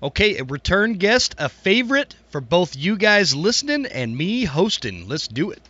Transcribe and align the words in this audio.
Okay, 0.00 0.36
a 0.36 0.44
return 0.44 0.92
guest, 0.92 1.34
a 1.38 1.48
favorite 1.48 2.14
for 2.30 2.40
both 2.40 2.76
you 2.76 2.96
guys 2.96 3.34
listening 3.34 3.84
and 3.86 4.16
me 4.16 4.44
hosting. 4.44 5.08
Let's 5.08 5.26
do 5.26 5.50
it. 5.50 5.60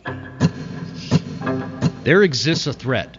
There 2.03 2.21
exists 2.21 2.67
a 2.67 2.73
threat 2.73 3.17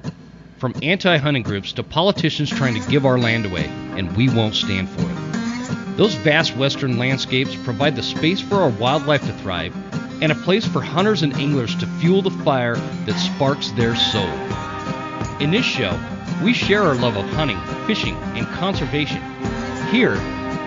from 0.59 0.73
anti 0.83 1.17
hunting 1.17 1.43
groups 1.43 1.73
to 1.73 1.83
politicians 1.83 2.49
trying 2.49 2.81
to 2.81 2.89
give 2.89 3.07
our 3.07 3.19
land 3.19 3.45
away, 3.45 3.65
and 3.97 4.17
we 4.17 4.29
won't 4.29 4.55
stand 4.55 4.89
for 4.89 5.03
it. 5.03 5.97
Those 5.97 6.15
vast 6.15 6.57
western 6.57 6.97
landscapes 6.97 7.57
provide 7.57 7.97
the 7.97 8.05
space 8.05 8.41
for 8.41 8.57
our 8.57 8.71
wildlife 8.71 9.23
to 9.23 9.33
thrive 9.39 9.75
and 10.23 10.31
a 10.31 10.37
place 10.37 10.67
for 10.67 10.81
hunters 10.81 11.23
and 11.23 11.35
anglers 11.35 11.75
to 11.77 11.89
fuel 11.99 12.23
the 12.23 12.31
fire 12.31 12.77
that 12.77 13.19
sparks 13.19 13.73
their 13.73 13.97
soul. 13.97 14.31
In 15.41 15.51
this 15.51 15.67
show, 15.67 15.99
we 16.45 16.53
share 16.53 16.83
our 16.83 16.95
love 16.95 17.17
of 17.17 17.29
hunting, 17.31 17.59
fishing, 17.89 18.15
and 18.37 18.47
conservation. 18.47 19.21
Here, 19.91 20.15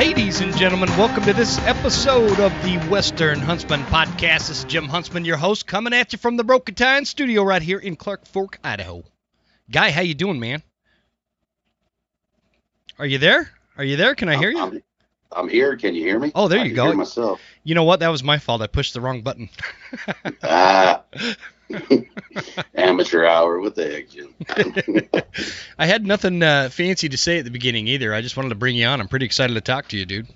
Ladies 0.00 0.40
and 0.40 0.56
gentlemen, 0.56 0.88
welcome 0.96 1.24
to 1.24 1.34
this 1.34 1.58
episode 1.66 2.40
of 2.40 2.50
the 2.62 2.78
Western 2.88 3.38
Huntsman 3.38 3.82
Podcast. 3.82 4.48
This 4.48 4.60
is 4.60 4.64
Jim 4.64 4.88
Huntsman, 4.88 5.26
your 5.26 5.36
host, 5.36 5.66
coming 5.66 5.92
at 5.92 6.14
you 6.14 6.18
from 6.18 6.38
the 6.38 6.42
Broken 6.42 6.74
Tine 6.74 7.04
studio 7.04 7.42
right 7.42 7.60
here 7.60 7.78
in 7.78 7.96
Clark 7.96 8.24
Fork, 8.24 8.58
Idaho. 8.64 9.02
Guy, 9.70 9.90
how 9.90 10.00
you 10.00 10.14
doing, 10.14 10.40
man? 10.40 10.62
Are 12.98 13.04
you 13.04 13.18
there? 13.18 13.50
Are 13.76 13.84
you 13.84 13.98
there? 13.98 14.14
Can 14.14 14.30
I 14.30 14.38
hear 14.38 14.48
you? 14.48 14.58
I'm, 14.58 14.82
I'm 15.32 15.48
here. 15.50 15.76
Can 15.76 15.94
you 15.94 16.02
hear 16.02 16.18
me? 16.18 16.32
Oh, 16.34 16.48
there 16.48 16.60
I 16.60 16.64
you 16.64 16.72
go. 16.72 16.94
Myself. 16.94 17.38
You 17.62 17.74
know 17.74 17.84
what? 17.84 18.00
That 18.00 18.08
was 18.08 18.24
my 18.24 18.38
fault. 18.38 18.62
I 18.62 18.68
pushed 18.68 18.94
the 18.94 19.02
wrong 19.02 19.20
button. 19.20 19.50
ah, 20.42 21.04
amateur 22.74 23.24
hour. 23.24 23.60
What 23.60 23.74
the 23.74 23.90
heck, 23.90 24.08
Jim? 24.10 24.34
I 25.78 25.86
had 25.86 26.06
nothing 26.06 26.42
uh, 26.42 26.68
fancy 26.70 27.08
to 27.08 27.16
say 27.16 27.38
at 27.38 27.44
the 27.44 27.50
beginning 27.50 27.88
either. 27.88 28.12
I 28.14 28.20
just 28.20 28.36
wanted 28.36 28.50
to 28.50 28.54
bring 28.56 28.76
you 28.76 28.86
on. 28.86 29.00
I'm 29.00 29.08
pretty 29.08 29.26
excited 29.26 29.54
to 29.54 29.60
talk 29.60 29.88
to 29.88 29.96
you, 29.98 30.06
dude. 30.06 30.28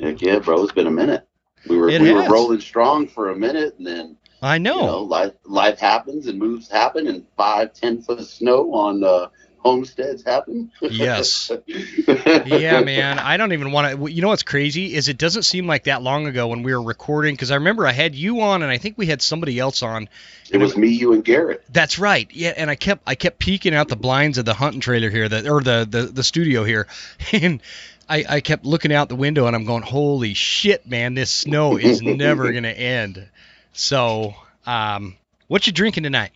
Heck 0.00 0.20
yeah, 0.22 0.38
bro. 0.38 0.62
It's 0.62 0.72
been 0.72 0.86
a 0.86 0.90
minute. 0.90 1.26
We 1.68 1.76
were 1.78 1.88
It 1.88 2.00
we 2.00 2.08
has. 2.08 2.28
were 2.28 2.32
rolling 2.34 2.60
strong 2.60 3.08
for 3.08 3.30
a 3.30 3.36
minute, 3.36 3.74
and 3.78 3.86
then 3.86 4.16
I 4.42 4.58
know. 4.58 4.80
you 4.80 4.86
know 4.86 5.02
life 5.02 5.32
life 5.44 5.78
happens 5.78 6.26
and 6.26 6.38
moves 6.38 6.70
happen, 6.70 7.06
and 7.08 7.24
five 7.36 7.72
ten 7.72 8.02
foot 8.02 8.20
of 8.20 8.26
snow 8.26 8.72
on 8.74 9.02
uh, 9.02 9.28
homesteads 9.66 10.22
happen. 10.22 10.70
Yes. 10.80 11.50
yeah, 11.66 12.80
man. 12.80 13.18
I 13.18 13.36
don't 13.36 13.52
even 13.52 13.72
want 13.72 13.98
to. 13.98 14.12
You 14.12 14.22
know 14.22 14.28
what's 14.28 14.42
crazy 14.42 14.94
is 14.94 15.08
it 15.08 15.18
doesn't 15.18 15.42
seem 15.42 15.66
like 15.66 15.84
that 15.84 16.02
long 16.02 16.26
ago 16.26 16.48
when 16.48 16.62
we 16.62 16.72
were 16.72 16.82
recording 16.82 17.34
because 17.34 17.50
I 17.50 17.56
remember 17.56 17.86
I 17.86 17.92
had 17.92 18.14
you 18.14 18.40
on 18.40 18.62
and 18.62 18.70
I 18.70 18.78
think 18.78 18.96
we 18.96 19.06
had 19.06 19.20
somebody 19.20 19.58
else 19.58 19.82
on. 19.82 20.08
It 20.50 20.58
was 20.58 20.76
me, 20.76 20.88
you, 20.88 21.12
and 21.12 21.24
Garrett. 21.24 21.64
That's 21.68 21.98
right. 21.98 22.28
Yeah, 22.32 22.54
and 22.56 22.70
I 22.70 22.76
kept 22.76 23.02
I 23.06 23.16
kept 23.16 23.38
peeking 23.38 23.74
out 23.74 23.88
the 23.88 23.96
blinds 23.96 24.38
of 24.38 24.44
the 24.44 24.54
hunting 24.54 24.80
trailer 24.80 25.10
here, 25.10 25.28
that 25.28 25.48
or 25.48 25.60
the 25.62 25.86
the, 25.88 26.02
the 26.02 26.22
studio 26.22 26.64
here, 26.64 26.86
and. 27.32 27.60
I, 28.08 28.24
I 28.28 28.40
kept 28.40 28.64
looking 28.64 28.92
out 28.92 29.08
the 29.08 29.16
window 29.16 29.48
and 29.48 29.56
I'm 29.56 29.64
going, 29.64 29.82
holy 29.82 30.34
shit, 30.34 30.86
man, 30.86 31.14
this 31.14 31.28
snow 31.28 31.76
is 31.76 32.00
never 32.02 32.52
gonna 32.52 32.68
end. 32.68 33.26
So, 33.72 34.36
um, 34.64 35.16
what 35.48 35.66
you 35.66 35.72
drinking 35.72 36.04
tonight? 36.04 36.30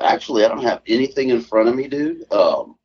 Actually, 0.00 0.44
I 0.44 0.48
don't 0.48 0.62
have 0.62 0.82
anything 0.86 1.30
in 1.30 1.40
front 1.40 1.68
of 1.68 1.74
me, 1.74 1.88
dude. 1.88 2.30
Um, 2.32 2.76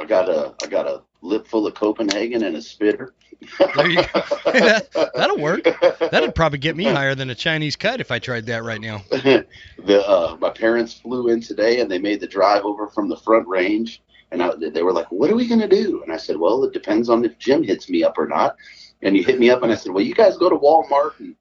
I 0.00 0.04
got 0.04 0.28
a 0.28 0.54
I 0.62 0.66
got 0.66 0.86
a 0.86 1.02
lip 1.22 1.46
full 1.46 1.66
of 1.66 1.74
Copenhagen 1.74 2.44
and 2.44 2.56
a 2.56 2.62
spitter. 2.62 3.14
There 3.58 3.88
you 3.88 4.02
go. 4.12 4.22
That'll 5.14 5.38
work. 5.38 5.64
That'd 6.10 6.34
probably 6.34 6.58
get 6.58 6.76
me 6.76 6.84
higher 6.84 7.14
than 7.14 7.30
a 7.30 7.34
Chinese 7.34 7.74
cut 7.74 8.00
if 8.00 8.10
I 8.10 8.18
tried 8.18 8.46
that 8.46 8.62
right 8.62 8.80
now. 8.80 9.02
the 9.10 10.04
uh, 10.06 10.36
my 10.40 10.50
parents 10.50 10.94
flew 10.94 11.28
in 11.28 11.40
today 11.40 11.80
and 11.80 11.90
they 11.90 11.98
made 11.98 12.20
the 12.20 12.26
drive 12.26 12.64
over 12.64 12.88
from 12.88 13.08
the 13.08 13.16
front 13.16 13.48
range 13.48 14.02
and 14.32 14.42
I, 14.42 14.54
they 14.56 14.82
were 14.82 14.92
like 14.92 15.10
what 15.12 15.30
are 15.30 15.36
we 15.36 15.46
going 15.46 15.60
to 15.60 15.68
do 15.68 16.02
and 16.02 16.12
i 16.12 16.16
said 16.16 16.36
well 16.36 16.64
it 16.64 16.72
depends 16.72 17.08
on 17.08 17.24
if 17.24 17.38
jim 17.38 17.62
hits 17.62 17.88
me 17.88 18.02
up 18.02 18.18
or 18.18 18.26
not 18.26 18.56
and 19.02 19.14
he 19.14 19.22
hit 19.22 19.38
me 19.38 19.50
up 19.50 19.62
and 19.62 19.70
i 19.70 19.74
said 19.74 19.92
well 19.92 20.02
you 20.02 20.14
guys 20.14 20.36
go 20.36 20.48
to 20.48 20.56
walmart 20.56 21.12
and 21.20 21.36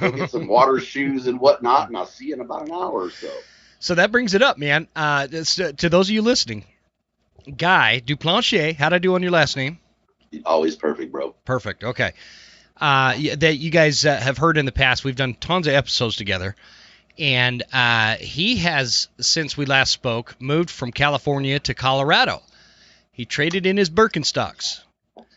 go 0.00 0.10
get 0.12 0.30
some 0.30 0.46
water 0.48 0.78
shoes 0.78 1.26
and 1.28 1.40
whatnot 1.40 1.88
and 1.88 1.96
i'll 1.96 2.04
see 2.06 2.26
you 2.26 2.34
in 2.34 2.40
about 2.40 2.66
an 2.66 2.72
hour 2.72 2.92
or 2.92 3.10
so 3.10 3.30
So 3.82 3.96
that 3.96 4.12
brings 4.12 4.34
it 4.34 4.42
up, 4.42 4.58
man. 4.58 4.86
Uh, 4.94 5.26
it's, 5.28 5.58
uh, 5.58 5.72
to 5.78 5.88
those 5.88 6.08
of 6.08 6.14
you 6.14 6.22
listening, 6.22 6.64
Guy 7.56 8.00
Duplantier, 8.06 8.76
how'd 8.76 8.92
I 8.92 8.98
do 8.98 9.16
on 9.16 9.22
your 9.22 9.32
last 9.32 9.56
name? 9.56 9.80
always 10.46 10.76
perfect 10.76 11.10
bro 11.10 11.34
Perfect. 11.44 11.82
Okay. 11.82 12.12
Uh, 12.80 13.14
that 13.38 13.56
you 13.56 13.72
guys 13.72 14.06
uh, 14.06 14.16
have 14.16 14.38
heard 14.38 14.56
in 14.56 14.66
the 14.66 14.72
past, 14.72 15.02
we've 15.02 15.16
done 15.16 15.34
tons 15.34 15.66
of 15.66 15.74
episodes 15.74 16.14
together, 16.14 16.54
and 17.18 17.64
uh, 17.72 18.14
he 18.14 18.58
has 18.58 19.08
since 19.20 19.56
we 19.56 19.66
last 19.66 19.90
spoke 19.90 20.40
moved 20.40 20.70
from 20.70 20.92
California 20.92 21.58
to 21.58 21.74
Colorado. 21.74 22.40
He 23.10 23.24
traded 23.24 23.66
in 23.66 23.76
his 23.76 23.90
Birkenstocks, 23.90 24.82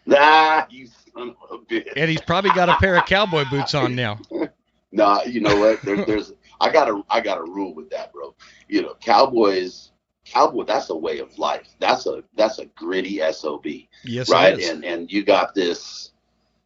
nah 0.06 0.66
you 0.70 0.88
son 1.16 1.36
of 1.50 1.52
a 1.52 1.58
bitch 1.66 1.94
and 1.96 2.12
he's 2.12 2.22
probably 2.22 2.52
got 2.52 2.70
a 2.70 2.76
pair 2.76 2.96
of 2.96 3.08
cowboy 3.08 3.46
boots 3.50 3.74
on 3.74 3.96
now. 3.96 4.20
nah 4.92 5.24
you 5.24 5.42
know 5.42 5.58
what 5.58 5.82
there, 5.82 6.06
there's 6.06 6.32
i 6.62 6.70
got 6.72 6.90
a 6.90 7.02
i 7.10 7.20
got 7.20 7.38
a 7.38 7.44
rule 7.44 7.74
with 7.74 7.90
that 7.90 8.12
bro 8.14 8.34
you 8.68 8.82
know 8.82 8.96
cowboys 9.02 9.92
cowboy 10.26 10.64
that's 10.64 10.90
a 10.90 10.96
way 10.96 11.20
of 11.20 11.38
life 11.38 11.68
that's 11.80 12.06
a 12.08 12.24
that's 12.36 12.60
a 12.60 12.66
gritty 12.68 13.20
sob 13.32 13.66
Yes, 14.04 14.30
right? 14.30 14.60
And 14.62 14.84
and 14.86 15.12
you 15.12 15.24
got 15.24 15.54
this 15.56 16.12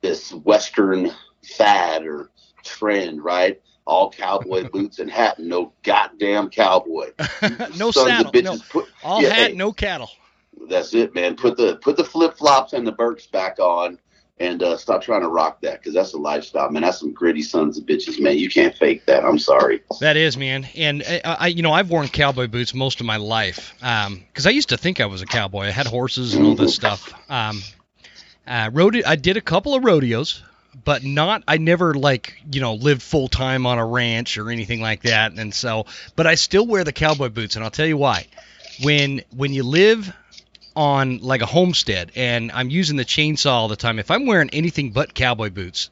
this 0.02 0.34
Western 0.34 1.12
fad 1.44 2.06
or 2.06 2.32
trend, 2.64 3.24
right? 3.24 3.62
All 3.86 4.12
cowboy 4.12 4.70
boots 4.72 5.00
and 5.00 5.10
hat, 5.10 5.38
and 5.40 5.48
no 5.48 5.74
goddamn 5.84 6.50
cowboy. 6.50 7.12
no 7.78 7.92
Sons 7.92 7.96
of 7.96 8.04
saddle. 8.08 8.32
bitches, 8.32 8.44
No. 8.44 8.58
Put, 8.70 8.90
All 9.04 9.22
Yeah, 9.22 9.30
hat, 9.30 9.52
hey. 9.52 9.56
no 9.56 9.72
cattle. 9.72 10.10
that's 10.70 10.94
it, 10.94 11.14
man. 11.16 11.36
Put 11.36 11.58
the 11.58 11.78
put 11.78 11.98
the 11.98 12.04
flip 12.04 12.38
flops 12.38 12.74
and 12.74 12.86
the 12.86 12.92
Birks 12.92 13.28
back 13.28 13.60
on, 13.60 13.98
and 14.40 14.64
uh, 14.64 14.78
stop 14.78 15.02
trying 15.02 15.22
to 15.22 15.28
rock 15.28 15.62
that 15.62 15.80
because 15.80 15.94
that's 15.94 16.14
a 16.14 16.18
lifestyle, 16.18 16.70
man. 16.72 16.84
That's 16.84 17.00
some 17.00 17.12
gritty 17.12 17.42
sons 17.42 17.78
of 17.78 17.86
bitches, 17.86 18.20
man. 18.20 18.38
You 18.38 18.50
can't 18.50 18.76
fake 18.76 19.06
that. 19.06 19.26
I'm 19.26 19.40
sorry. 19.40 19.82
That 20.00 20.16
is, 20.16 20.38
man. 20.38 20.68
And 20.76 21.04
uh, 21.04 21.36
I, 21.40 21.48
you 21.48 21.62
know, 21.62 21.74
I've 21.74 21.90
worn 21.90 22.08
cowboy 22.08 22.48
boots 22.48 22.74
most 22.74 23.02
of 23.02 23.06
my 23.06 23.18
life 23.18 23.74
because 23.80 24.48
I 24.48 24.52
used 24.52 24.70
to 24.70 24.78
think 24.78 25.02
I 25.02 25.08
was 25.08 25.22
a 25.22 25.26
cowboy. 25.26 25.66
I 25.66 25.72
had 25.72 25.88
horses 25.88 26.36
and 26.36 26.46
all 26.46 26.56
this 26.56 26.76
stuff. 26.76 27.14
Um, 27.30 27.62
uh, 28.48 28.70
rode 28.74 29.04
I 29.04 29.16
did 29.16 29.38
a 29.38 29.42
couple 29.42 29.76
of 29.76 29.84
rodeos, 29.84 30.42
but 30.86 31.04
not. 31.04 31.44
I 31.48 31.58
never 31.58 31.94
like 31.94 32.42
you 32.52 32.62
know 32.62 32.76
lived 32.76 33.02
full 33.02 33.28
time 33.28 33.66
on 33.66 33.78
a 33.78 33.86
ranch 33.86 34.38
or 34.38 34.50
anything 34.50 34.82
like 34.82 35.04
that. 35.04 35.34
And 35.34 35.54
so, 35.54 35.86
but 36.16 36.28
I 36.28 36.36
still 36.36 36.66
wear 36.66 36.84
the 36.84 36.94
cowboy 36.94 37.30
boots, 37.30 37.56
and 37.56 37.64
I'll 37.64 37.72
tell 37.72 37.86
you 37.86 37.98
why. 37.98 38.26
When 38.82 39.22
when 39.36 39.54
you 39.54 39.64
live 39.64 40.12
on 40.80 41.18
like 41.20 41.42
a 41.42 41.46
homestead, 41.46 42.14
and 42.16 42.52
I'm 42.54 42.70
using 42.70 42.96
the 42.96 43.04
chainsaw 43.04 43.52
all 43.52 43.68
the 43.68 43.76
time, 43.76 44.00
if 44.00 44.10
I'm 44.10 44.26
wearing 44.26 44.50
anything 44.52 44.92
but 44.92 45.14
cowboy 45.14 45.50
boots, 45.50 45.90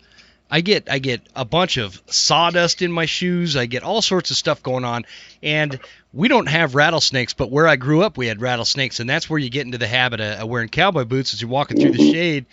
I 0.50 0.62
get 0.62 0.90
I 0.90 1.00
get 1.00 1.22
a 1.36 1.44
bunch 1.44 1.76
of 1.76 2.02
sawdust 2.06 2.82
in 2.82 2.90
my 2.90 3.06
shoes. 3.06 3.58
I 3.58 3.66
get 3.66 3.84
all 3.84 4.02
sorts 4.02 4.32
of 4.32 4.38
stuff 4.38 4.64
going 4.64 4.86
on, 4.86 5.06
and 5.44 5.78
we 6.14 6.30
don't 6.30 6.48
have 6.48 6.74
rattlesnakes. 6.74 7.34
But 7.34 7.52
where 7.52 7.68
I 7.68 7.76
grew 7.76 8.02
up, 8.02 8.18
we 8.18 8.28
had 8.28 8.40
rattlesnakes, 8.42 9.02
and 9.02 9.10
that's 9.10 9.30
where 9.30 9.38
you 9.38 9.50
get 9.50 9.66
into 9.66 9.78
the 9.78 9.88
habit 9.90 10.22
of, 10.22 10.40
of 10.40 10.48
wearing 10.48 10.70
cowboy 10.70 11.04
boots 11.04 11.34
as 11.34 11.42
you're 11.42 11.52
walking 11.52 11.78
through 11.78 11.92
the 11.92 12.00
shade. 12.00 12.46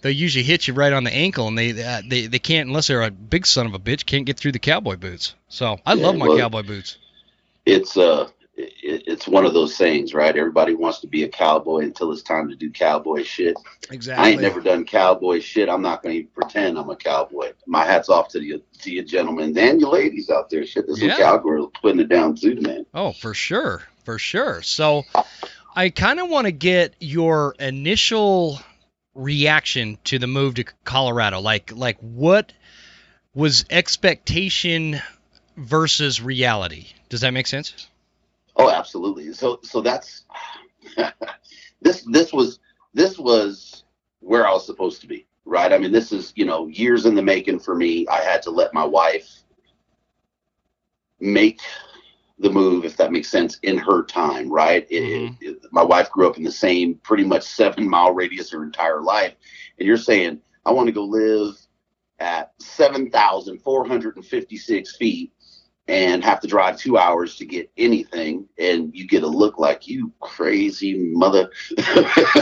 They 0.00 0.12
usually 0.12 0.44
hit 0.44 0.66
you 0.66 0.72
right 0.72 0.94
on 0.94 1.04
the 1.04 1.12
ankle, 1.12 1.46
and 1.46 1.58
they 1.58 1.70
uh, 1.84 2.00
they 2.08 2.26
they 2.26 2.38
can't 2.38 2.68
unless 2.68 2.86
they're 2.86 3.02
a 3.02 3.10
big 3.10 3.44
son 3.46 3.66
of 3.66 3.74
a 3.74 3.78
bitch 3.78 4.06
can't 4.06 4.24
get 4.24 4.38
through 4.38 4.52
the 4.52 4.58
cowboy 4.58 4.96
boots. 4.96 5.34
So 5.48 5.78
I 5.84 5.92
Yeah, 5.92 6.06
love 6.06 6.16
my 6.16 6.28
well- 6.28 6.38
cowboy 6.38 6.62
boots. 6.62 6.96
It's 7.66 7.96
uh, 7.98 8.28
it, 8.54 9.04
it's 9.06 9.26
one 9.26 9.46
of 9.46 9.54
those 9.54 9.74
sayings, 9.74 10.14
right? 10.14 10.36
Everybody 10.36 10.74
wants 10.74 11.00
to 11.00 11.06
be 11.06 11.22
a 11.24 11.28
cowboy 11.28 11.80
until 11.80 12.12
it's 12.12 12.22
time 12.22 12.48
to 12.50 12.56
do 12.56 12.70
cowboy 12.70 13.22
shit. 13.22 13.56
Exactly. 13.90 14.24
I 14.24 14.30
ain't 14.30 14.42
never 14.42 14.60
done 14.60 14.84
cowboy 14.84 15.40
shit. 15.40 15.68
I'm 15.68 15.82
not 15.82 16.02
going 16.02 16.22
to 16.22 16.28
pretend 16.28 16.78
I'm 16.78 16.90
a 16.90 16.96
cowboy. 16.96 17.52
My 17.66 17.84
hat's 17.84 18.08
off 18.08 18.28
to 18.30 18.42
you, 18.42 18.62
to 18.82 18.90
you 18.92 19.02
gentlemen 19.02 19.56
and 19.56 19.80
you 19.80 19.88
ladies 19.88 20.30
out 20.30 20.50
there. 20.50 20.66
Shit, 20.66 20.86
there's 20.86 21.00
Yeah. 21.00 21.16
some 21.16 21.22
cowgirls 21.22 21.70
putting 21.80 22.00
it 22.00 22.08
down 22.08 22.36
too, 22.36 22.60
man. 22.60 22.86
Oh, 22.94 23.12
for 23.12 23.34
sure, 23.34 23.82
for 24.04 24.18
sure. 24.18 24.62
So, 24.62 25.04
I 25.74 25.88
kind 25.88 26.20
of 26.20 26.28
want 26.28 26.46
to 26.46 26.52
get 26.52 26.94
your 27.00 27.54
initial 27.58 28.60
reaction 29.14 29.98
to 30.04 30.18
the 30.18 30.26
move 30.26 30.54
to 30.56 30.64
Colorado. 30.84 31.40
Like, 31.40 31.72
like 31.74 31.98
what 32.00 32.52
was 33.34 33.64
expectation 33.70 35.00
versus 35.56 36.20
reality? 36.20 36.88
Does 37.08 37.22
that 37.22 37.30
make 37.32 37.46
sense? 37.46 37.88
Oh, 38.56 38.70
absolutely. 38.70 39.32
So, 39.32 39.58
so 39.62 39.80
that's 39.80 40.24
this. 41.82 42.02
This 42.02 42.32
was 42.32 42.58
this 42.94 43.18
was 43.18 43.84
where 44.20 44.46
I 44.46 44.52
was 44.52 44.66
supposed 44.66 45.00
to 45.02 45.06
be, 45.06 45.26
right? 45.44 45.72
I 45.72 45.78
mean, 45.78 45.92
this 45.92 46.12
is 46.12 46.32
you 46.36 46.44
know 46.44 46.66
years 46.68 47.06
in 47.06 47.14
the 47.14 47.22
making 47.22 47.60
for 47.60 47.74
me. 47.74 48.06
I 48.08 48.20
had 48.22 48.42
to 48.42 48.50
let 48.50 48.74
my 48.74 48.84
wife 48.84 49.42
make 51.20 51.60
the 52.38 52.50
move, 52.50 52.84
if 52.84 52.96
that 52.96 53.12
makes 53.12 53.28
sense, 53.28 53.58
in 53.62 53.78
her 53.78 54.02
time, 54.04 54.50
right? 54.52 54.86
It- 54.90 55.02
Mhm. 55.02 55.36
it- 55.40 55.72
my 55.72 55.82
wife 55.82 56.10
grew 56.10 56.28
up 56.28 56.36
in 56.36 56.42
the 56.42 56.50
same 56.52 56.96
pretty 56.96 57.24
much 57.24 57.44
seven 57.44 57.88
mile 57.88 58.12
radius 58.12 58.50
her 58.50 58.62
entire 58.64 59.00
life. 59.02 59.34
And 59.78 59.86
you're 59.86 59.96
saying, 59.96 60.42
I 60.66 60.72
want 60.72 60.88
to 60.88 60.92
go 60.92 61.04
live 61.04 61.56
at 62.18 62.52
7,456 62.60 64.96
feet 64.96 65.32
and 65.88 66.22
have 66.24 66.40
to 66.40 66.46
drive 66.46 66.78
two 66.78 66.96
hours 66.96 67.36
to 67.36 67.44
get 67.44 67.70
anything. 67.76 68.48
And 68.58 68.94
you 68.94 69.06
get 69.06 69.22
a 69.22 69.28
look 69.28 69.58
like 69.58 69.88
you 69.88 70.12
crazy 70.20 70.94
mother. 70.96 71.50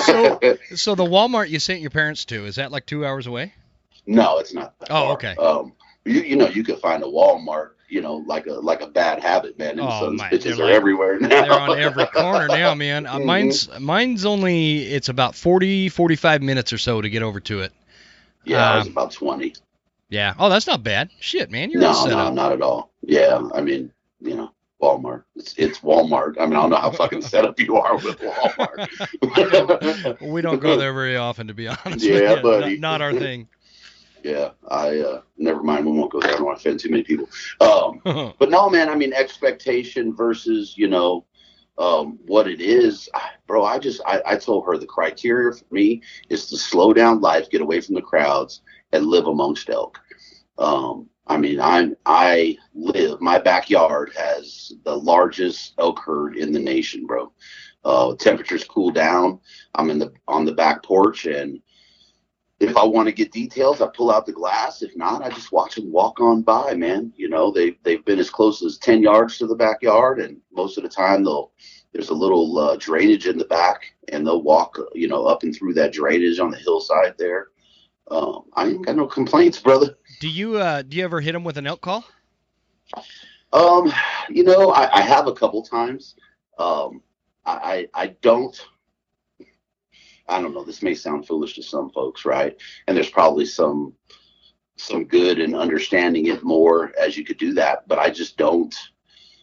So- 0.02 0.38
So 0.74 0.94
the 0.94 1.04
Walmart 1.04 1.48
you 1.48 1.58
sent 1.58 1.80
your 1.80 1.90
parents 1.90 2.24
to 2.26 2.44
is 2.46 2.56
that 2.56 2.70
like 2.72 2.86
two 2.86 3.04
hours 3.06 3.26
away? 3.26 3.52
no, 4.06 4.38
it's 4.38 4.52
not. 4.54 4.78
That 4.80 4.90
Oh, 4.90 5.04
far. 5.06 5.12
okay. 5.14 5.36
Um, 5.36 5.72
you, 6.04 6.20
you 6.22 6.36
know, 6.36 6.48
you 6.48 6.64
could 6.64 6.78
find 6.78 7.02
a 7.02 7.06
Walmart, 7.06 7.70
you 7.88 8.00
know, 8.00 8.16
like 8.26 8.46
a 8.46 8.52
like 8.54 8.80
a 8.80 8.86
bad 8.86 9.22
habit, 9.22 9.58
man. 9.58 9.72
And 9.72 9.80
Oh, 9.82 10.00
so 10.00 10.10
my- 10.12 10.28
bitches 10.30 10.56
they're 10.56 10.66
like- 10.66 10.74
everywhere 10.74 11.18
now. 11.20 11.28
They're 11.28 11.52
on 11.52 11.78
every 11.78 12.06
corner 12.14 12.48
now, 12.48 12.74
man. 12.74 13.06
Uh, 13.06 13.16
Mhm. 13.18 13.24
mine's 13.26 13.78
mine's 13.80 14.24
only 14.24 14.82
it's 14.84 15.08
about 15.08 15.34
40 15.34 15.88
45 15.90 16.42
minutes 16.42 16.72
or 16.72 16.78
so 16.78 17.00
to 17.00 17.08
get 17.10 17.22
over 17.22 17.40
to 17.40 17.60
it. 17.60 17.72
yeah, 18.44 18.78
Um, 18.80 18.88
about 18.88 19.12
twenty. 19.12 19.54
Yeah. 20.08 20.34
Oh, 20.38 20.48
that's 20.48 20.66
not 20.66 20.82
bad. 20.82 21.10
Shit, 21.20 21.50
man, 21.52 21.70
you're 21.70 21.80
No, 21.80 22.04
no, 22.06 22.18
up. 22.18 22.34
not 22.34 22.52
at 22.52 22.62
all. 22.62 22.89
Yeah, 23.02 23.48
I 23.54 23.60
mean, 23.60 23.92
you 24.20 24.36
know, 24.36 24.52
Walmart. 24.80 25.24
It's 25.36 25.54
it's 25.56 25.80
Walmart. 25.80 26.36
I 26.40 26.46
mean, 26.46 26.54
I 26.54 26.62
don't 26.62 26.70
know 26.70 26.76
how 26.76 26.90
fucking 26.90 27.22
set 27.22 27.44
up 27.44 27.60
you 27.60 27.76
are 27.76 27.96
with 27.96 28.18
Walmart. 28.18 30.20
we 30.32 30.40
don't 30.40 30.60
go 30.60 30.76
there 30.76 30.92
very 30.92 31.16
often, 31.16 31.46
to 31.48 31.54
be 31.54 31.68
honest. 31.68 32.04
Yeah, 32.04 32.20
with 32.20 32.36
you. 32.36 32.42
buddy. 32.42 32.78
Not, 32.78 32.98
not 32.98 33.02
our 33.02 33.12
thing. 33.12 33.48
yeah, 34.24 34.50
I 34.68 34.98
uh, 34.98 35.22
never 35.36 35.62
mind. 35.62 35.86
We 35.86 35.92
won't 35.92 36.10
go 36.10 36.20
there. 36.20 36.32
I 36.32 36.36
don't 36.36 36.46
want 36.46 36.60
to 36.60 36.68
offend 36.68 36.80
too 36.80 36.90
many 36.90 37.02
people. 37.02 37.28
Um, 37.60 38.00
but 38.38 38.50
no, 38.50 38.70
man. 38.70 38.88
I 38.88 38.94
mean, 38.94 39.12
expectation 39.12 40.14
versus 40.14 40.74
you 40.78 40.88
know 40.88 41.26
um, 41.76 42.18
what 42.26 42.48
it 42.48 42.62
is, 42.62 43.08
I, 43.14 43.30
bro. 43.46 43.64
I 43.64 43.78
just 43.78 44.00
I, 44.06 44.22
I 44.24 44.36
told 44.36 44.64
her 44.64 44.78
the 44.78 44.86
criteria 44.86 45.52
for 45.52 45.66
me 45.70 46.02
is 46.30 46.48
to 46.48 46.56
slow 46.56 46.94
down 46.94 47.20
life, 47.20 47.50
get 47.50 47.60
away 47.60 47.82
from 47.82 47.96
the 47.96 48.02
crowds, 48.02 48.62
and 48.92 49.06
live 49.06 49.26
amongst 49.26 49.68
elk. 49.68 50.00
Um, 50.56 51.09
I 51.26 51.36
mean, 51.36 51.60
I'm 51.60 51.96
I 52.06 52.56
live. 52.74 53.20
My 53.20 53.38
backyard 53.38 54.12
has 54.16 54.72
the 54.84 54.96
largest 54.96 55.74
elk 55.78 56.00
herd 56.00 56.36
in 56.36 56.52
the 56.52 56.58
nation, 56.58 57.06
bro. 57.06 57.32
Uh, 57.84 58.14
temperatures 58.16 58.64
cool 58.64 58.90
down. 58.90 59.40
I'm 59.74 59.90
in 59.90 59.98
the 59.98 60.12
on 60.28 60.44
the 60.44 60.52
back 60.52 60.82
porch, 60.82 61.26
and 61.26 61.60
if 62.58 62.76
I 62.76 62.84
want 62.84 63.06
to 63.06 63.12
get 63.12 63.32
details, 63.32 63.80
I 63.80 63.88
pull 63.94 64.10
out 64.10 64.26
the 64.26 64.32
glass. 64.32 64.82
If 64.82 64.94
not, 64.96 65.22
I 65.22 65.30
just 65.30 65.52
watch 65.52 65.76
them 65.76 65.90
walk 65.90 66.20
on 66.20 66.42
by, 66.42 66.74
man. 66.74 67.12
You 67.16 67.28
know, 67.28 67.50
they 67.50 67.78
they've 67.84 68.04
been 68.04 68.18
as 68.18 68.30
close 68.30 68.62
as 68.62 68.78
ten 68.78 69.02
yards 69.02 69.38
to 69.38 69.46
the 69.46 69.54
backyard, 69.54 70.20
and 70.20 70.38
most 70.52 70.76
of 70.76 70.82
the 70.82 70.90
time 70.90 71.24
they'll 71.24 71.52
there's 71.92 72.10
a 72.10 72.14
little 72.14 72.58
uh, 72.58 72.76
drainage 72.76 73.26
in 73.26 73.38
the 73.38 73.44
back, 73.46 73.82
and 74.08 74.26
they'll 74.26 74.42
walk, 74.42 74.78
you 74.94 75.08
know, 75.08 75.24
up 75.26 75.42
and 75.42 75.54
through 75.54 75.74
that 75.74 75.92
drainage 75.92 76.38
on 76.38 76.50
the 76.50 76.58
hillside 76.58 77.14
there. 77.18 77.48
Um, 78.10 78.42
I 78.54 78.66
ain't 78.66 78.84
got 78.84 78.96
no 78.96 79.06
complaints, 79.06 79.60
brother. 79.60 79.96
Do 80.20 80.28
you 80.28 80.56
uh 80.58 80.82
do 80.82 80.96
you 80.96 81.04
ever 81.04 81.20
hit 81.20 81.32
them 81.32 81.44
with 81.44 81.58
an 81.58 81.66
elk 81.66 81.80
call? 81.80 82.04
Um, 83.52 83.92
you 84.28 84.44
know, 84.44 84.70
I, 84.70 84.98
I 84.98 85.02
have 85.02 85.26
a 85.26 85.32
couple 85.32 85.62
times. 85.62 86.14
Um, 86.58 87.02
I, 87.46 87.88
I 87.94 88.08
don't. 88.22 88.58
I 90.28 90.40
don't 90.40 90.54
know. 90.54 90.62
This 90.64 90.82
may 90.82 90.94
sound 90.94 91.26
foolish 91.26 91.54
to 91.56 91.62
some 91.62 91.90
folks, 91.90 92.24
right? 92.24 92.56
And 92.86 92.96
there's 92.96 93.10
probably 93.10 93.46
some 93.46 93.94
some 94.76 95.04
good 95.04 95.38
in 95.40 95.54
understanding 95.54 96.26
it 96.26 96.42
more 96.44 96.92
as 96.98 97.16
you 97.16 97.24
could 97.24 97.38
do 97.38 97.52
that. 97.54 97.88
But 97.88 97.98
I 97.98 98.10
just 98.10 98.36
don't. 98.36 98.74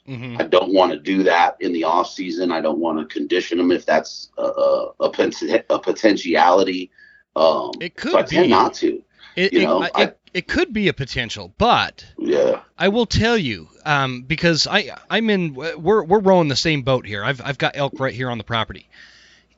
hmm 0.06 0.38
I 0.40 0.44
don't 0.44 0.74
want 0.74 0.94
to 0.94 1.00
do 1.00 1.24
that 1.24 1.58
in 1.60 1.74
the 1.74 1.84
off 1.84 2.10
season. 2.10 2.52
I 2.52 2.62
don't 2.62 2.80
want 2.80 3.00
to 3.00 3.14
condition 3.14 3.58
them 3.58 3.72
if 3.72 3.86
that's 3.86 4.30
a 4.38 4.44
a, 4.44 4.94
a, 5.00 5.10
a 5.70 5.80
potentiality. 5.80 6.92
Um, 7.36 7.72
It 7.82 7.96
could 7.96 8.12
so 8.12 8.20
I 8.20 8.24
tend 8.24 8.46
be. 8.46 8.50
not 8.50 8.74
to. 8.76 9.04
It, 9.36 9.54
You 9.54 9.60
it, 9.60 9.64
know, 9.64 9.84
it, 9.84 9.92
I- 9.96 10.12
it 10.34 10.48
could 10.48 10.72
be 10.74 10.88
a 10.88 10.94
potential, 10.94 11.52
but 11.58 12.06
Yeah. 12.18 12.62
I 12.78 12.90
will 12.90 13.06
tell 13.08 13.38
you, 13.38 13.70
um, 13.86 14.22
because 14.22 14.68
I 14.68 14.92
I'm 15.10 15.30
in 15.32 15.56
we're 15.56 16.04
we're 16.04 16.20
rowing 16.20 16.48
the 16.48 16.56
same 16.56 16.84
boat 16.84 17.06
here. 17.08 17.24
I've 17.24 17.42
I've 17.44 17.58
got 17.58 17.72
elk 17.76 18.00
right 18.00 18.14
here 18.14 18.30
on 18.30 18.38
the 18.38 18.44
property, 18.44 18.88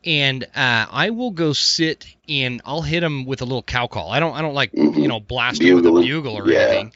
and 0.05 0.43
uh, 0.55 0.85
I 0.89 1.09
will 1.09 1.31
go 1.31 1.51
sit 1.53 2.05
and 2.29 2.61
I'll 2.65 2.81
hit 2.83 3.01
them 3.01 3.25
with 3.25 3.41
a 3.41 3.45
little 3.45 3.63
cow 3.63 3.87
call. 3.87 4.09
I 4.09 4.19
don't 4.21 4.33
I 4.35 4.41
don't 4.41 4.53
like 4.53 4.71
Mhm. 4.71 5.01
you 5.01 5.07
know 5.09 5.19
blast 5.19 5.59
them 5.61 5.75
with 5.75 5.85
a 5.85 5.91
bugle 5.91 6.35
or 6.37 6.49
Yeah. 6.49 6.59
anything. 6.59 6.93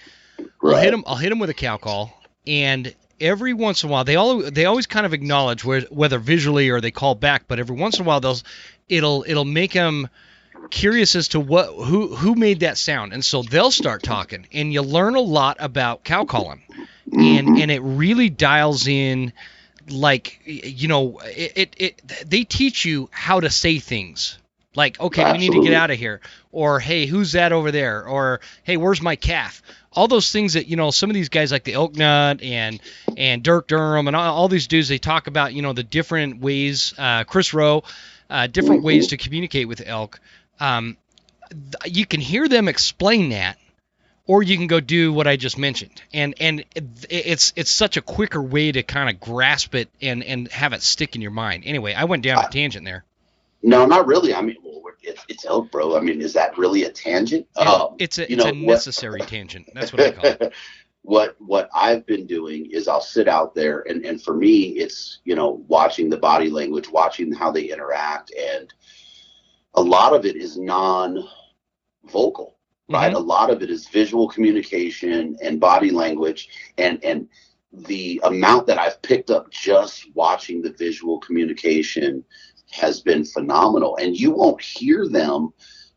I'll 0.64 0.76
hit 0.76 0.92
them 0.92 1.04
I'll 1.06 1.16
hit 1.18 1.32
'em 1.32 1.40
with 1.40 1.50
a 1.50 1.54
cow 1.56 1.76
call, 1.78 2.18
and 2.48 2.94
every 3.20 3.54
once 3.54 3.84
in 3.84 3.90
a 3.90 3.92
while 3.92 4.06
they 4.06 4.16
all 4.16 4.40
they 4.50 4.66
always 4.66 4.86
kind 4.88 5.06
of 5.06 5.14
acknowledge 5.14 5.66
where, 5.66 5.82
whether 5.90 6.20
visually 6.20 6.70
or 6.70 6.80
they 6.80 6.92
call 6.92 7.16
back, 7.16 7.46
but 7.50 7.60
every 7.60 7.76
once 7.76 7.98
in 8.00 8.06
a 8.06 8.08
while 8.08 8.22
they'll 8.22 8.38
it'll 8.88 9.26
it'll 9.28 9.46
make 9.46 9.74
them 9.74 10.08
curious 10.70 11.16
as 11.16 11.30
to 11.30 11.40
what 11.40 11.68
who 11.68 12.16
who 12.16 12.36
made 12.36 12.62
that 12.62 12.78
sound. 12.78 13.14
And 13.14 13.24
so 13.24 13.44
they'll 13.44 13.72
start 13.72 14.04
talking 14.04 14.48
and 14.54 14.74
you 14.74 14.82
learn 14.82 15.16
a 15.16 15.22
lot 15.22 15.58
about 15.60 16.04
cow 16.04 16.26
calling. 16.26 16.62
And 17.18 17.52
and 17.56 17.70
it 17.72 17.82
really 17.82 18.30
dials 18.30 18.88
in 18.88 19.34
like 19.90 20.40
you 20.46 20.88
know 20.88 21.20
it, 21.24 21.52
it, 21.56 21.76
it 21.78 22.30
they 22.30 22.44
teach 22.44 22.86
you 22.86 23.10
how 23.12 23.40
to 23.40 23.50
say 23.50 23.80
things. 23.80 24.38
Like 24.76 25.00
okay 25.00 25.26
we 25.26 25.38
need 25.38 25.52
to 25.52 25.60
get 25.60 25.74
out 25.74 25.92
of 25.92 25.98
here. 25.98 26.22
Or 26.52 26.80
hey 26.80 27.06
who's 27.06 27.34
that 27.34 27.52
over 27.52 27.72
there? 27.72 28.08
Or 28.08 28.40
hey 28.64 28.78
where's 28.78 29.02
my 29.02 29.16
calf? 29.16 29.62
All 29.92 30.08
those 30.08 30.32
things 30.32 30.54
that 30.54 30.68
you 30.68 30.76
know 30.76 30.90
some 30.92 31.10
of 31.10 31.14
these 31.14 31.30
guys 31.30 31.52
like 31.52 31.64
the 31.64 31.74
elk 31.74 31.96
nut 31.96 32.42
and 32.42 32.82
and 33.16 33.44
dirk 33.44 33.68
durham 33.68 34.08
and 34.08 34.16
all, 34.16 34.36
all 34.36 34.48
these 34.48 34.68
dudes 34.68 34.88
they 34.88 34.98
talk 34.98 35.28
about 35.28 35.54
you 35.54 35.62
know 35.62 35.74
the 35.74 35.84
different 35.84 36.40
ways 36.42 36.94
uh, 36.98 37.24
chris 37.26 37.54
rowe 37.54 37.84
uh, 38.30 38.48
different 38.48 38.82
Mhm. 38.82 38.86
ways 38.86 39.08
to 39.08 39.18
communicate 39.18 39.68
with 39.68 39.84
elk 39.86 40.20
um, 40.60 40.98
th- 41.50 41.96
you 41.96 42.06
can 42.06 42.22
hear 42.22 42.48
them 42.48 42.68
explain 42.68 43.30
that 43.30 43.58
or 44.26 44.42
you 44.42 44.58
can 44.58 44.68
go 44.68 44.80
do 44.80 45.12
what 45.12 45.28
I 45.28 45.36
just 45.36 45.58
mentioned. 45.58 46.02
And 46.14 46.36
and 46.40 46.62
it, 46.76 46.84
it's 47.10 47.54
it's 47.56 47.72
such 47.72 47.98
a 47.98 48.02
quicker 48.02 48.42
way 48.42 48.72
to 48.72 48.84
kind 48.84 49.10
of 49.10 49.20
grasp 49.20 49.76
it 49.76 49.90
and 50.02 50.24
and 50.24 50.48
have 50.50 50.74
it 50.74 50.82
stick 50.82 51.16
in 51.16 51.22
your 51.22 51.32
mind. 51.32 51.64
Anyway, 51.66 51.94
I 51.94 52.06
went 52.06 52.24
down 52.24 52.44
a 52.44 52.50
tangent 52.50 52.86
there. 52.86 53.04
No, 53.62 53.86
not 53.86 54.08
really. 54.08 54.34
I 54.34 54.42
mean, 54.42 54.58
it's, 55.02 55.24
it's 55.30 55.46
elk, 55.46 55.72
bro. 55.72 55.98
I 55.98 56.02
mean, 56.02 56.22
is 56.22 56.34
that 56.34 56.58
really 56.58 56.84
a 56.84 56.90
tangent? 56.90 57.48
Um, 57.56 57.96
it's 58.00 58.18
a 58.18 58.32
it's 58.32 58.44
know, 58.44 58.50
a 58.50 58.54
what- 58.54 58.74
necessary 58.74 59.22
tangent. 59.22 59.70
That's 59.74 59.92
what 59.92 60.02
I 60.02 60.12
call 60.12 60.26
it. 60.26 60.54
what 61.02 61.36
what 61.40 61.70
I've 61.74 62.06
been 62.06 62.26
doing 62.26 62.72
is 62.72 62.88
I'll 62.88 63.02
sit 63.02 63.28
out 63.28 63.54
there, 63.54 63.82
and 63.82 64.06
and 64.06 64.22
for 64.22 64.34
me, 64.34 64.70
it's 64.70 65.20
you 65.26 65.36
know 65.36 65.64
watching 65.68 66.10
the 66.10 66.18
body 66.18 66.50
language, 66.50 66.90
watching 66.90 67.32
how 67.34 67.52
they 67.52 67.66
interact, 67.66 68.32
and 68.34 68.74
a 69.76 69.82
lot 69.82 70.14
of 70.14 70.26
it 70.26 70.36
is 70.36 70.58
non-vocal, 70.58 71.28
right? 72.90 73.12
Mhm. 73.14 73.16
A 73.16 73.20
lot 73.20 73.50
of 73.50 73.62
it 73.64 73.70
is 73.70 73.88
visual 73.88 74.28
communication 74.28 75.36
and 75.42 75.60
body 75.60 75.92
language, 75.92 76.50
and 76.78 77.04
and 77.04 77.28
the 77.72 78.22
amount 78.24 78.68
that 78.68 78.78
I've 78.78 79.02
picked 79.02 79.32
up 79.32 79.50
just 79.50 80.06
watching 80.16 80.62
the 80.62 80.72
visual 80.74 81.20
communication 81.20 82.24
has 82.72 83.02
been 83.02 83.26
phenomenal. 83.26 83.98
And 83.98 84.16
you 84.16 84.32
won't 84.32 84.62
hear 84.62 85.08
them 85.08 85.54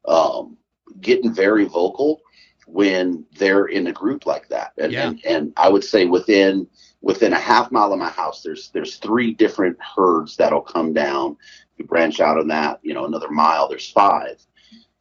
um, 0.07 0.57
getting 1.01 1.33
very 1.35 1.65
vocal 1.67 2.23
when 2.67 3.25
they're 3.39 3.67
in 3.67 3.87
a 3.89 3.93
group 3.93 4.25
like 4.27 4.49
that. 4.49 4.73
And, 4.79 4.93
Yeah. 4.93 5.09
and 5.09 5.25
and 5.27 5.53
I 5.57 5.69
would 5.69 5.85
say 5.85 6.07
within 6.07 6.67
within 7.07 7.33
a 7.33 7.39
half 7.39 7.71
mile 7.71 7.93
of 7.93 8.01
my 8.01 8.09
house, 8.09 8.43
there's 8.43 8.71
there's 8.71 8.97
three 8.97 9.33
different 9.33 9.79
herds 9.81 10.37
that'll 10.37 10.61
come 10.61 10.93
down. 10.93 11.37
You 11.77 11.85
branch 11.85 12.19
out 12.19 12.37
on 12.37 12.49
that, 12.49 12.81
you 12.83 12.95
know, 12.95 13.05
another 13.05 13.31
mile, 13.31 13.69
there's 13.69 13.89
five. 13.89 14.45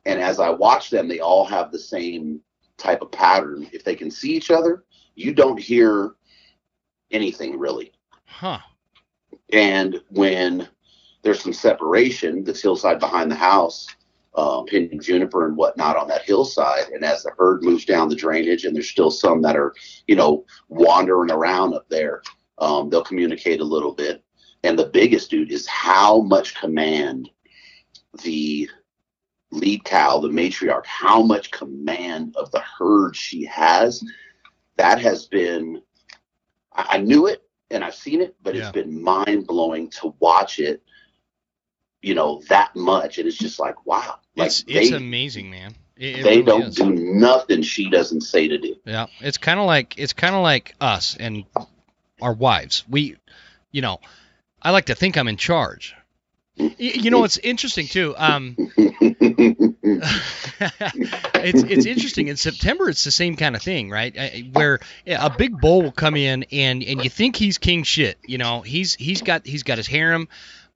And 0.05 0.21
as 0.21 0.39
I 0.39 0.51
watch 0.51 0.91
them, 0.91 1.07
they 1.07 1.19
all 1.19 1.45
have 1.45 1.71
the 1.71 1.79
same 1.79 2.41
type 2.77 3.01
of 3.01 3.11
pattern. 3.11 3.67
If 3.73 3.83
they 3.83 3.95
can 3.95 4.11
see 4.11 4.29
each 4.35 4.51
other, 4.51 4.83
you 5.15 5.33
don't 5.33 5.59
hear 5.59 6.13
anything 7.09 7.57
really. 7.57 7.91
Huh. 8.27 8.59
And 9.51 9.99
when 10.09 10.67
there's 11.23 11.41
some 11.41 11.53
separation, 11.53 12.43
this 12.43 12.61
hillside 12.61 12.99
behind 12.99 13.31
the 13.31 13.35
house, 13.35 13.87
pinyon 14.67 14.99
juniper 15.01 15.45
and 15.45 15.55
whatnot 15.55 15.95
on 15.97 16.07
that 16.09 16.23
hillside, 16.23 16.89
and 16.89 17.03
as 17.03 17.23
the 17.23 17.31
herd 17.37 17.63
moves 17.63 17.85
down 17.85 18.09
the 18.09 18.15
drainage, 18.15 18.65
and 18.65 18.75
there's 18.75 18.89
still 18.89 19.11
some 19.11 19.41
that 19.41 19.55
are, 19.55 19.73
you 20.07 20.15
know, 20.15 20.45
wandering 20.69 21.31
around 21.31 21.73
up 21.73 21.87
there, 21.89 22.21
um, 22.57 22.89
they'll 22.89 23.03
communicate 23.03 23.61
a 23.61 23.63
little 23.63 23.93
bit. 23.93 24.23
And 24.63 24.77
the 24.77 24.87
biggest 24.87 25.29
dude 25.29 25.51
is 25.51 25.67
how 25.67 26.21
much 26.21 26.55
command 26.55 27.29
the 28.23 28.69
lead 29.51 29.83
cow, 29.83 30.19
the 30.19 30.27
matriarch, 30.27 30.85
how 30.85 31.21
much 31.21 31.51
command 31.51 32.35
of 32.35 32.51
the 32.51 32.61
herd 32.61 33.15
she 33.15 33.45
has. 33.45 34.03
That 34.77 34.99
has 34.99 35.27
been, 35.27 35.81
I, 36.73 36.87
I 36.91 36.97
knew 36.97 37.27
it 37.27 37.43
and 37.71 37.83
I've 37.83 37.95
seen 37.95 38.21
it, 38.21 38.35
but 38.41 38.55
Yeah. 38.55 38.63
it's 38.63 38.71
been 38.71 39.01
mind 39.01 39.47
blowing 39.47 39.89
to 39.91 40.13
watch 40.19 40.59
it, 40.59 40.83
you 42.05 42.15
know, 42.15 42.41
that 42.49 42.75
much. 42.75 43.17
And 43.17 43.27
it's 43.27 43.37
just 43.37 43.59
like, 43.59 43.85
wow. 43.85 44.19
Like 44.35 44.47
It's 44.47 44.63
it's 44.67 44.89
they, 44.91 44.95
amazing, 44.97 45.49
man. 45.49 45.75
It, 45.97 46.19
it 46.19 46.23
they 46.23 46.29
really 46.37 46.43
don't 46.43 46.61
is. 46.63 46.75
do 46.75 46.91
nothing 46.93 47.61
she 47.61 47.89
doesn't 47.89 48.21
say 48.21 48.47
to 48.49 48.57
do. 48.57 48.75
Yeah, 48.85 49.07
it's 49.21 49.37
kind 49.37 49.59
of 49.59 49.65
like 49.65 49.97
it's 49.97 50.13
kind 50.13 50.35
of 50.35 50.41
like 50.43 50.75
us, 50.81 51.15
and 51.19 51.45
our 52.21 52.33
wives. 52.33 52.83
We, 52.89 53.15
you 53.71 53.81
know, 53.81 53.99
I 54.61 54.71
like 54.71 54.85
to 54.85 54.95
think 54.95 55.17
I'm 55.17 55.27
in 55.29 55.37
charge. 55.37 55.95
Y- 56.57 56.75
You 56.77 57.11
know, 57.11 57.23
it's 57.23 57.37
interesting 57.37 57.87
too. 57.87 58.13
Um, 58.17 58.55
it's 58.77 60.03
it's 61.63 61.85
interesting. 61.85 62.27
In 62.27 62.37
September, 62.37 62.89
it's 62.89 63.03
the 63.03 63.11
same 63.11 63.35
kind 63.35 63.55
of 63.55 63.61
thing, 63.61 63.89
right? 63.89 64.43
Where 64.53 64.79
a 65.07 65.29
big 65.29 65.59
bull 65.59 65.81
will 65.81 65.91
come 65.91 66.15
in 66.15 66.45
and 66.51 66.83
and 66.83 67.03
you 67.03 67.09
think 67.09 67.35
he's 67.35 67.57
king 67.57 67.83
shit. 67.83 68.17
You 68.25 68.37
know, 68.37 68.61
he's 68.61 68.95
he's 68.95 69.21
got 69.21 69.45
he's 69.45 69.63
got 69.63 69.77
his 69.77 69.87
harem, 69.87 70.27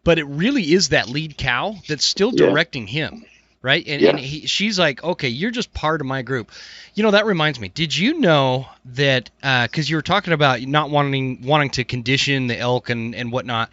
but 0.04 0.18
it 0.20 0.26
really 0.26 0.72
is 0.74 0.90
that 0.90 1.10
lead 1.10 1.38
cow 1.38 1.76
that's 1.88 2.06
still 2.06 2.32
Yeah. 2.32 2.48
directing 2.48 2.88
him, 2.88 3.26
right? 3.62 3.86
And, 3.86 4.02
Yeah. 4.02 4.10
and 4.10 4.20
he, 4.20 4.48
she's 4.48 4.80
like, 4.80 5.04
okay, 5.04 5.30
you're 5.30 5.52
just 5.52 5.74
part 5.74 6.02
of 6.02 6.08
my 6.08 6.22
group. 6.22 6.52
You 6.96 7.04
know, 7.04 7.12
that 7.12 7.26
reminds 7.26 7.60
me. 7.60 7.70
Did 7.70 7.96
you 7.96 8.20
know 8.20 8.68
that? 8.86 9.30
Because 9.42 9.90
you 9.90 9.96
were 9.96 10.02
talking 10.02 10.34
about 10.34 10.62
not 10.62 10.90
wanting 10.90 11.42
wanting 11.44 11.70
to 11.72 11.84
condition 11.84 12.48
the 12.48 12.58
elk 12.58 12.90
and 12.90 13.14
and 13.16 13.32
whatnot. 13.32 13.70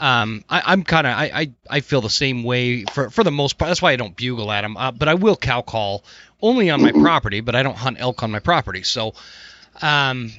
Um, 0.00 0.42
I, 0.48 0.62
I'm 0.66 0.82
kind 0.82 1.06
of 1.06 1.12
I, 1.16 1.24
I 1.32 1.50
I 1.70 1.80
feel 1.80 2.00
the 2.00 2.10
same 2.10 2.42
way 2.42 2.84
for 2.84 3.08
for 3.10 3.22
the 3.22 3.30
most 3.30 3.56
part. 3.58 3.68
That's 3.68 3.82
why 3.82 3.92
I 3.92 3.96
don't 3.96 4.16
bugle 4.16 4.50
at 4.50 4.62
them. 4.62 4.76
Uh, 4.76 4.90
but 4.90 5.08
I 5.08 5.14
will 5.14 5.36
cow 5.36 5.62
call 5.62 6.04
only 6.40 6.70
on 6.70 6.80
my 6.80 6.92
property, 6.92 7.40
but 7.40 7.54
I 7.54 7.62
don't 7.62 7.76
hunt 7.76 7.98
elk 8.00 8.22
on 8.22 8.30
my 8.32 8.40
property. 8.40 8.82
So, 8.82 9.14
um, 9.80 10.32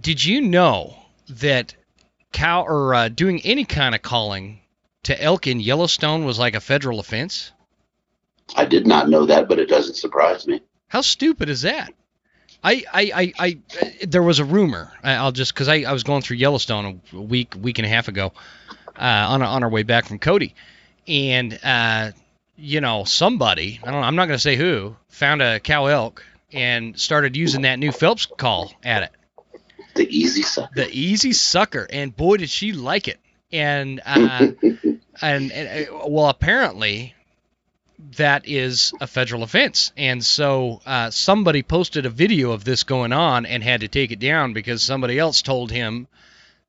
did 0.00 0.24
you 0.24 0.40
know 0.40 0.96
that 1.28 1.74
cow 2.36 2.62
or 2.62 2.94
uh, 2.94 3.08
doing 3.08 3.40
any 3.44 3.64
kind 3.64 3.94
of 3.94 4.02
calling 4.02 4.60
to 5.04 5.20
elk 5.22 5.46
in 5.46 5.58
Yellowstone 5.60 6.24
was 6.24 6.38
like 6.38 6.54
a 6.54 6.60
federal 6.60 7.00
offense? 7.00 7.52
I 8.54 8.64
did 8.64 8.86
not 8.86 9.08
know 9.08 9.26
that, 9.26 9.48
but 9.48 9.58
it 9.58 9.68
doesn't 9.68 9.94
surprise 9.94 10.46
me. 10.46 10.60
How 10.88 11.00
stupid 11.00 11.48
is 11.48 11.62
that? 11.62 11.92
I, 12.62 12.84
I, 12.92 13.12
I, 13.14 13.32
I 13.38 13.58
there 14.06 14.22
was 14.22 14.38
a 14.38 14.44
rumor. 14.44 14.92
I- 15.02 15.14
I'll 15.14 15.32
just 15.32 15.54
because 15.54 15.68
I, 15.68 15.82
I 15.82 15.92
was 15.92 16.02
going 16.04 16.22
through 16.22 16.36
Yellowstone 16.36 17.00
a 17.12 17.20
week, 17.20 17.54
week 17.60 17.78
and 17.78 17.86
a 17.86 17.88
half 17.88 18.08
ago, 18.08 18.32
uh, 18.98 19.26
on 19.28 19.42
on 19.42 19.62
our 19.62 19.68
way 19.70 19.82
back 19.82 20.06
from 20.06 20.18
Cody, 20.18 20.54
and 21.08 21.58
uh, 21.64 22.12
you 22.56 22.80
know 22.80 23.04
somebody 23.04 23.80
I 23.82 23.90
don't 23.90 24.00
know 24.00 24.06
I'm 24.06 24.16
not 24.16 24.26
going 24.26 24.36
to 24.38 24.42
say 24.42 24.56
who 24.56 24.96
found 25.08 25.42
a 25.42 25.60
cow 25.60 25.86
elk 25.86 26.24
and 26.52 26.98
started 26.98 27.36
using 27.36 27.62
that 27.62 27.78
new 27.78 27.92
Phelps 27.92 28.26
call 28.26 28.72
at 28.84 29.02
it, 29.04 29.10
The 29.96 30.08
easy 30.16 30.42
sucker. 30.42 30.72
the 30.74 30.88
easy 30.90 31.32
sucker, 31.32 31.86
and 31.90 32.14
boy 32.16 32.36
did 32.38 32.50
she 32.50 32.72
like 32.72 33.08
it. 33.08 33.18
And 33.52 34.00
uh, 34.04 34.48
and, 34.62 35.00
and 35.52 35.52
uh, 35.52 36.06
well 36.06 36.28
apparently 36.28 37.14
that 38.16 38.46
is 38.46 38.92
a 39.00 39.06
federal 39.06 39.42
offense 39.42 39.90
and 39.96 40.22
so 40.22 40.80
uh, 40.84 41.10
somebody 41.10 41.62
posted 41.62 42.04
a 42.04 42.10
video 42.10 42.52
of 42.52 42.62
this 42.64 42.82
going 42.84 43.12
on 43.12 43.46
and 43.46 43.62
had 43.62 43.80
to 43.80 43.88
take 43.88 44.10
it 44.12 44.18
down 44.18 44.52
because 44.52 44.82
somebody 44.82 45.18
else 45.18 45.40
told 45.42 45.70
him 45.70 46.06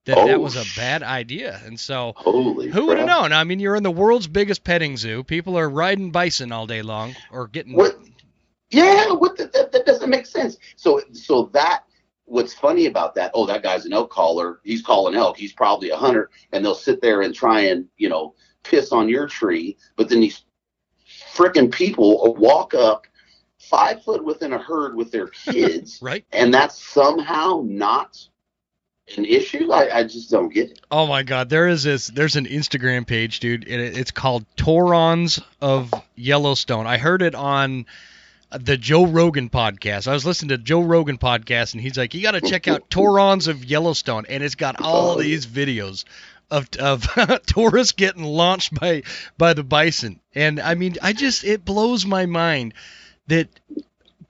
that 0.06 0.16
that 0.16 0.36
Oh, 0.36 0.40
was 0.40 0.56
a 0.56 0.64
bad 0.80 1.04
idea 1.04 1.60
and 1.66 1.78
so 1.78 2.14
who 2.24 2.54
would 2.86 2.98
have 2.98 3.08
known 3.08 3.34
i 3.34 3.44
mean 3.44 3.60
you're 3.60 3.76
in 3.76 3.84
the 3.84 3.92
world's 3.92 4.28
biggest 4.28 4.64
petting 4.64 4.96
zoo 4.96 5.22
people 5.24 5.58
are 5.60 5.70
riding 5.70 6.12
bison 6.12 6.54
all 6.54 6.66
day 6.66 6.82
long 6.82 7.14
or 7.32 7.48
getting 7.48 7.74
What? 7.74 7.98
Yeah, 8.70 9.12
what 9.14 9.36
the, 9.38 9.48
that, 9.48 9.72
that 9.72 9.86
doesn't 9.86 10.10
make 10.10 10.26
sense. 10.26 10.58
So, 10.76 11.02
so 11.14 11.50
that 11.54 11.84
what's 12.28 12.54
funny 12.54 12.86
about 12.86 13.16
that? 13.16 13.32
Oh, 13.34 13.46
that 13.48 13.64
guy's 13.64 13.86
an 13.86 13.94
elk 13.94 14.12
caller. 14.12 14.60
He's 14.64 14.82
calling 14.82 15.16
elk. 15.16 15.38
He's 15.38 15.54
probably 15.54 15.90
a 15.90 15.98
hunter, 15.98 16.30
and 16.52 16.64
they'll 16.64 16.76
sit 16.76 17.02
there 17.02 17.22
and 17.22 17.34
try 17.34 17.62
and 17.62 17.88
you 17.98 18.10
know 18.10 18.36
piss 18.64 18.92
on 18.92 19.10
your 19.10 19.28
tree. 19.28 19.78
But 19.96 20.10
then 20.10 20.20
these 20.20 20.44
frickin' 21.34 21.72
people 21.72 22.36
walk 22.36 22.74
up 22.74 23.08
five 23.60 24.04
foot 24.04 24.24
within 24.24 24.54
a 24.54 24.58
herd 24.60 24.96
with 24.96 25.12
their 25.12 25.28
kids, 25.28 26.00
right 26.02 26.26
and 26.32 26.54
that's 26.54 26.82
somehow 26.82 27.64
not 27.66 28.20
an 29.16 29.26
issue. 29.26 29.72
I, 29.72 30.00
I 30.00 30.04
just 30.04 30.30
don't 30.30 30.54
get 30.54 30.72
it. 30.72 30.82
Oh 30.92 31.08
my 31.08 31.24
God, 31.24 31.50
there 31.50 31.68
is 31.68 31.84
this. 31.84 32.08
There's 32.08 32.36
an 32.36 32.46
Instagram 32.46 33.08
page, 33.08 33.40
dude. 33.40 33.66
And 33.68 33.82
it, 33.82 33.98
it's 33.98 34.12
called 34.12 34.46
Tourons 34.58 35.40
of 35.62 35.94
Yellowstone. 36.16 36.86
I 36.86 36.98
heard 36.98 37.22
it 37.22 37.36
on 37.36 37.86
the 38.52 38.78
Joe 38.78 39.06
Rogan 39.06 39.50
podcast. 39.50 40.08
I 40.08 40.14
was 40.14 40.26
listening 40.26 40.50
to 40.50 40.58
Joe 40.58 40.82
Rogan 40.82 41.18
podcast, 41.18 41.74
and 41.74 41.82
he's 41.82 41.98
like, 41.98 42.14
"You 42.14 42.22
got 42.22 42.32
to 42.32 42.42
check 42.42 42.68
out 42.68 42.90
Tourons 42.90 43.48
of 43.48 43.66
Yellowstone," 43.66 44.26
and 44.30 44.44
it's 44.44 44.56
got 44.56 44.82
all 44.82 45.12
Oh, 45.12 45.22
these 45.22 45.46
videos 45.46 46.06
of 46.50 46.70
of 46.80 47.08
tourists 47.46 47.92
getting 47.94 48.24
launched 48.24 48.74
by 48.80 49.04
by 49.38 49.54
the 49.54 49.64
bison. 49.64 50.20
And 50.34 50.60
I 50.60 50.76
mean, 50.76 50.96
I 51.02 51.14
just 51.14 51.44
it 51.44 51.66
blows 51.66 52.06
my 52.06 52.26
mind 52.26 52.74
that 53.28 53.50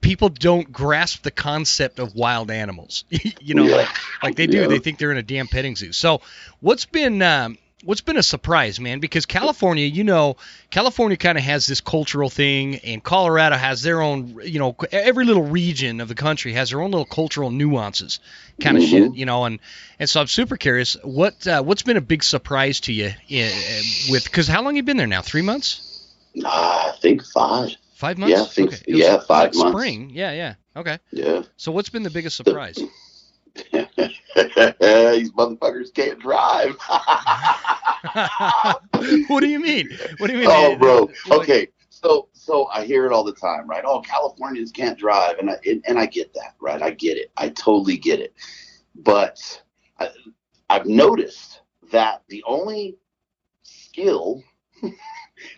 people 0.00 0.28
don't 0.28 0.72
grasp 0.72 1.22
the 1.22 1.30
concept 1.30 1.98
of 2.00 2.14
wild 2.14 2.50
animals. 2.50 3.04
you 3.40 3.54
know, 3.54 3.64
Yeah. 3.66 3.76
like 3.76 3.88
like 4.22 4.36
they 4.36 4.46
do. 4.48 4.62
Yeah. 4.62 4.66
They 4.66 4.78
think 4.80 4.98
they're 4.98 5.12
in 5.12 5.18
a 5.18 5.22
damn 5.22 5.46
petting 5.46 5.76
zoo. 5.76 5.92
So, 5.92 6.20
what's 6.60 6.86
been 6.86 7.22
um, 7.22 7.56
what's 7.84 8.00
been 8.00 8.16
a 8.16 8.22
surprise, 8.22 8.80
man? 8.80 8.98
Because 9.00 9.26
California, 9.26 9.86
you 9.86 10.04
know, 10.04 10.36
California 10.70 11.16
kind 11.16 11.38
of 11.38 11.44
has 11.44 11.66
this 11.66 11.80
cultural 11.80 12.28
thing, 12.30 12.76
and 12.76 13.02
Colorado 13.02 13.56
has 13.56 13.82
their 13.82 14.00
own. 14.00 14.40
You 14.44 14.58
know, 14.58 14.76
every 14.92 15.24
little 15.24 15.44
region 15.44 16.00
of 16.00 16.08
the 16.08 16.14
country 16.14 16.52
has 16.54 16.70
their 16.70 16.80
own 16.80 16.90
little 16.90 17.04
cultural 17.06 17.50
nuances, 17.50 18.20
kind 18.60 18.76
of 18.76 18.82
Mhm. 18.82 18.90
shit. 18.90 19.14
You 19.14 19.26
know, 19.26 19.44
and 19.44 19.58
and 19.98 20.08
so 20.10 20.20
I'm 20.20 20.26
super 20.26 20.56
curious. 20.56 20.96
What 21.02 21.46
uh, 21.46 21.62
what's 21.62 21.82
been 21.82 21.96
a 21.96 22.00
big 22.02 22.22
surprise 22.24 22.80
to 22.80 22.92
you 22.92 23.06
uh, 23.08 23.50
with? 24.10 24.24
Because 24.24 24.48
how 24.48 24.62
long 24.62 24.76
you 24.76 24.82
been 24.82 24.96
there 24.96 25.06
now? 25.06 25.22
Three 25.22 25.42
months? 25.42 25.80
Ah, 26.44 26.92
I 26.94 26.96
think 27.00 27.24
five. 27.24 27.70
Five 27.94 28.16
months? 28.16 28.36
Yeah, 28.36 28.42
I 28.42 28.46
think- 28.46 28.72
okay. 28.74 28.82
Yeah, 28.86 29.18
five 29.18 29.28
like 29.28 29.54
months. 29.54 29.70
Spring. 29.72 30.10
Yeah, 30.14 30.30
yeah. 30.32 30.54
Okay. 30.76 30.98
Yeah. 31.10 31.42
So 31.56 31.72
what's 31.72 31.88
been 31.88 32.04
the 32.04 32.10
biggest 32.10 32.36
surprise? 32.36 32.78
These 33.72 35.32
motherfuckers 35.32 35.94
can't 35.94 36.18
drive. 36.18 36.76
what 39.28 39.40
do 39.40 39.48
you 39.48 39.60
mean? 39.60 39.88
What 40.18 40.28
do 40.28 40.34
you 40.34 40.40
mean? 40.40 40.48
oh, 40.50 40.76
bro. 40.76 41.10
Okay. 41.30 41.68
So, 41.90 42.28
so 42.32 42.66
I 42.66 42.84
hear 42.84 43.06
it 43.06 43.12
all 43.12 43.24
the 43.24 43.32
time, 43.32 43.68
right? 43.68 43.82
Oh, 43.84 44.00
Californians 44.00 44.70
can't 44.70 44.98
drive, 44.98 45.38
and 45.38 45.50
I 45.50 45.56
and, 45.66 45.82
and 45.88 45.98
I 45.98 46.06
get 46.06 46.32
that, 46.34 46.54
right? 46.60 46.80
I 46.80 46.90
get 46.90 47.16
it. 47.16 47.32
I 47.36 47.48
totally 47.48 47.96
get 47.96 48.20
it. 48.20 48.34
But 48.94 49.62
I, 49.98 50.10
I've 50.70 50.86
noticed 50.86 51.62
that 51.90 52.22
the 52.28 52.44
only 52.46 52.96
skill 53.62 54.44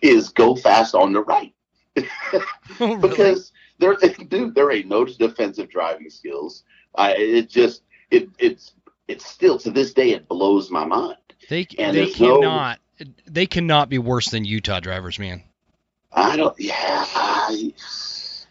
is 0.01 0.29
go 0.29 0.55
fast 0.55 0.95
on 0.95 1.13
the 1.13 1.21
right 1.21 1.53
Oh, 1.97 2.45
really? 2.79 3.09
because 3.09 3.51
there, 3.79 3.95
dude, 3.95 4.55
there 4.55 4.71
ain't 4.71 4.87
no 4.87 5.05
defensive 5.05 5.69
driving 5.69 6.09
skills. 6.09 6.63
I, 6.95 7.13
it 7.13 7.49
just, 7.49 7.83
it, 8.09 8.29
it's, 8.39 8.73
it's 9.07 9.25
still 9.25 9.57
to 9.59 9.71
this 9.71 9.93
day, 9.93 10.11
it 10.11 10.27
blows 10.27 10.69
my 10.71 10.85
mind. 10.85 11.17
They 11.49 11.67
And 11.79 11.95
they 11.95 12.05
there's 12.05 12.19
no- 12.19 12.39
cannot 12.41 12.79
they 13.25 13.47
cannot 13.47 13.89
be 13.89 13.97
worse 13.97 14.29
than 14.29 14.45
Utah 14.45 14.79
drivers, 14.79 15.17
man. 15.17 15.41
I 16.13 16.35
don't. 16.35 16.57
Yeah. 16.59 16.75
I, 17.15 17.73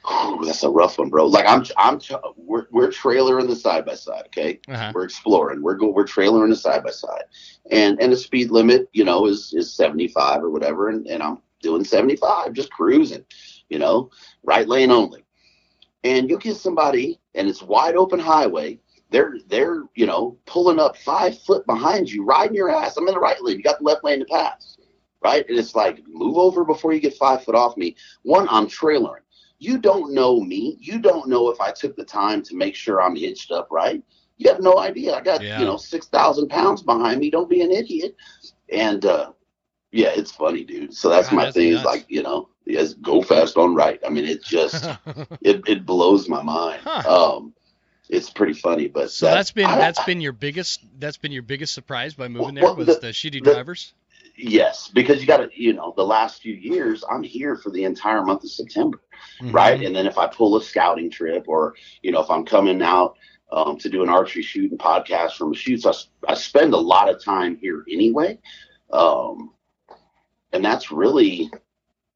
oh, 0.04 0.42
that's 0.44 0.62
a 0.64 0.68
rough 0.70 0.98
one, 0.98 1.08
bro. 1.08 1.26
Like 1.26 1.46
I'm, 1.46 1.64
I'm, 1.76 2.00
we're 2.36 2.66
we're 2.72 2.88
trailering 2.88 3.46
the 3.46 3.54
side 3.54 3.84
by 3.86 3.94
side. 3.94 4.24
Okay, 4.26 4.58
Uh-huh. 4.68 4.90
we're 4.92 5.04
exploring. 5.04 5.62
We're 5.62 5.76
go. 5.76 5.88
We're 5.90 6.04
trailering 6.04 6.48
the 6.48 6.56
side 6.56 6.82
by 6.82 6.90
side, 6.90 7.24
and 7.70 8.00
and 8.02 8.12
the 8.12 8.16
speed 8.16 8.50
limit, 8.50 8.88
you 8.92 9.04
know, 9.04 9.26
is 9.26 9.52
is 9.54 9.72
75 9.72 10.42
or 10.42 10.50
whatever, 10.50 10.88
and 10.88 11.06
and 11.06 11.22
I'm 11.22 11.38
doing 11.62 11.84
75, 11.84 12.52
just 12.54 12.72
cruising, 12.72 13.24
you 13.68 13.78
know, 13.78 14.10
right 14.42 14.66
lane 14.66 14.90
only. 14.90 15.22
And 16.02 16.28
you 16.28 16.38
get 16.38 16.56
somebody, 16.56 17.19
and 17.34 17.48
it's 17.48 17.62
wide 17.62 17.96
open 17.96 18.18
highway. 18.18 18.78
They're 19.10 19.34
they're 19.48 19.82
you 19.94 20.06
know 20.06 20.38
pulling 20.46 20.78
up 20.78 20.96
five 20.96 21.38
foot 21.40 21.66
behind 21.66 22.10
you, 22.10 22.24
riding 22.24 22.54
your 22.56 22.70
ass. 22.70 22.96
I'm 22.96 23.08
in 23.08 23.14
the 23.14 23.20
right 23.20 23.42
lane. 23.42 23.56
You 23.56 23.62
got 23.62 23.78
the 23.78 23.84
left 23.84 24.04
lane 24.04 24.20
to 24.20 24.26
pass, 24.26 24.76
right? 25.22 25.44
And 25.48 25.58
it's 25.58 25.74
like 25.74 26.02
move 26.06 26.36
over 26.36 26.64
before 26.64 26.92
you 26.92 27.00
get 27.00 27.16
five 27.16 27.44
foot 27.44 27.54
off 27.56 27.76
me. 27.76 27.96
One, 28.22 28.46
I'm 28.50 28.66
trailering. 28.66 29.22
You 29.58 29.78
don't 29.78 30.14
know 30.14 30.40
me. 30.40 30.76
You 30.80 30.98
don't 31.00 31.28
know 31.28 31.50
if 31.50 31.60
I 31.60 31.72
took 31.72 31.96
the 31.96 32.04
time 32.04 32.42
to 32.44 32.56
make 32.56 32.74
sure 32.74 33.02
I'm 33.02 33.16
hitched 33.16 33.50
up 33.50 33.68
right. 33.70 34.02
You 34.38 34.50
have 34.50 34.60
no 34.60 34.78
idea. 34.78 35.14
I 35.16 35.20
got 35.20 35.42
Yeah. 35.42 35.60
you 35.60 35.66
know 35.66 35.76
six 35.76 36.06
thousand 36.06 36.48
pounds 36.48 36.82
behind 36.82 37.20
me. 37.20 37.30
Don't 37.30 37.50
be 37.50 37.62
an 37.62 37.72
idiot. 37.72 38.16
And 38.72 39.04
uh, 39.04 39.32
yeah, 39.92 40.10
it's 40.14 40.30
funny, 40.32 40.64
dude. 40.64 40.94
So 40.94 41.08
that's 41.08 41.28
God, 41.30 41.36
my 41.36 41.44
that's 41.46 41.56
thing. 41.56 41.72
Is 41.72 41.84
like 41.84 42.06
you 42.08 42.22
know, 42.22 42.49
yes, 42.66 42.94
go 42.94 43.22
fast 43.22 43.56
on 43.56 43.74
right. 43.74 44.00
I 44.06 44.10
mean, 44.10 44.24
it 44.24 44.42
just 44.44 44.84
it, 45.40 45.62
it 45.68 45.86
blows 45.86 46.28
my 46.28 46.42
mind. 46.42 46.80
Huh. 46.84 47.36
Um, 47.36 47.54
it's 48.08 48.28
pretty 48.30 48.54
funny, 48.54 48.88
but 48.88 49.10
so 49.10 49.26
that- 49.26 49.34
that's 49.34 49.52
been 49.52 49.66
I- 49.66 49.78
that's 49.78 50.02
been 50.04 50.20
your 50.20 50.32
biggest 50.32 50.84
that's 50.98 51.16
been 51.16 51.32
your 51.32 51.42
biggest 51.42 51.74
surprise 51.74 52.14
by 52.14 52.28
moving 52.28 52.56
Well, 52.56 52.74
there 52.74 52.86
was 52.86 52.98
the, 53.00 53.08
shitty 53.08 53.42
the- 53.44 53.52
drivers. 53.52 53.94
yes, 54.36 54.90
because 54.92 55.20
you 55.20 55.26
got 55.26 55.38
to 55.38 55.50
you 55.54 55.72
know 55.74 55.92
the 55.96 56.04
last 56.04 56.42
few 56.42 56.54
years 56.54 57.04
I'm 57.08 57.22
here 57.22 57.56
for 57.56 57.70
the 57.70 57.84
entire 57.84 58.22
month 58.24 58.44
of 58.44 58.50
September. 58.50 59.00
Mhm. 59.42 59.52
right? 59.52 59.82
And 59.82 59.94
then 59.94 60.06
if 60.06 60.16
I 60.16 60.26
pull 60.28 60.56
a 60.56 60.62
scouting 60.62 61.10
trip, 61.10 61.44
or 61.46 61.74
you 62.02 62.10
know, 62.10 62.20
if 62.22 62.30
I'm 62.30 62.44
coming 62.46 62.80
out 62.82 63.16
um, 63.52 63.76
to 63.78 63.88
do 63.90 64.02
an 64.02 64.08
archery 64.08 64.42
shoot 64.42 64.70
and 64.70 64.80
podcast 64.80 65.32
from 65.32 65.52
a 65.52 65.54
shoot, 65.54 65.82
so 65.82 65.92
I, 66.26 66.32
I 66.32 66.34
spend 66.34 66.72
a 66.72 66.78
lot 66.78 67.08
of 67.10 67.22
time 67.22 67.58
here 67.60 67.84
anyway, 67.90 68.38
um, 68.90 69.52
and 70.52 70.64
that's 70.64 70.90
really 70.90 71.50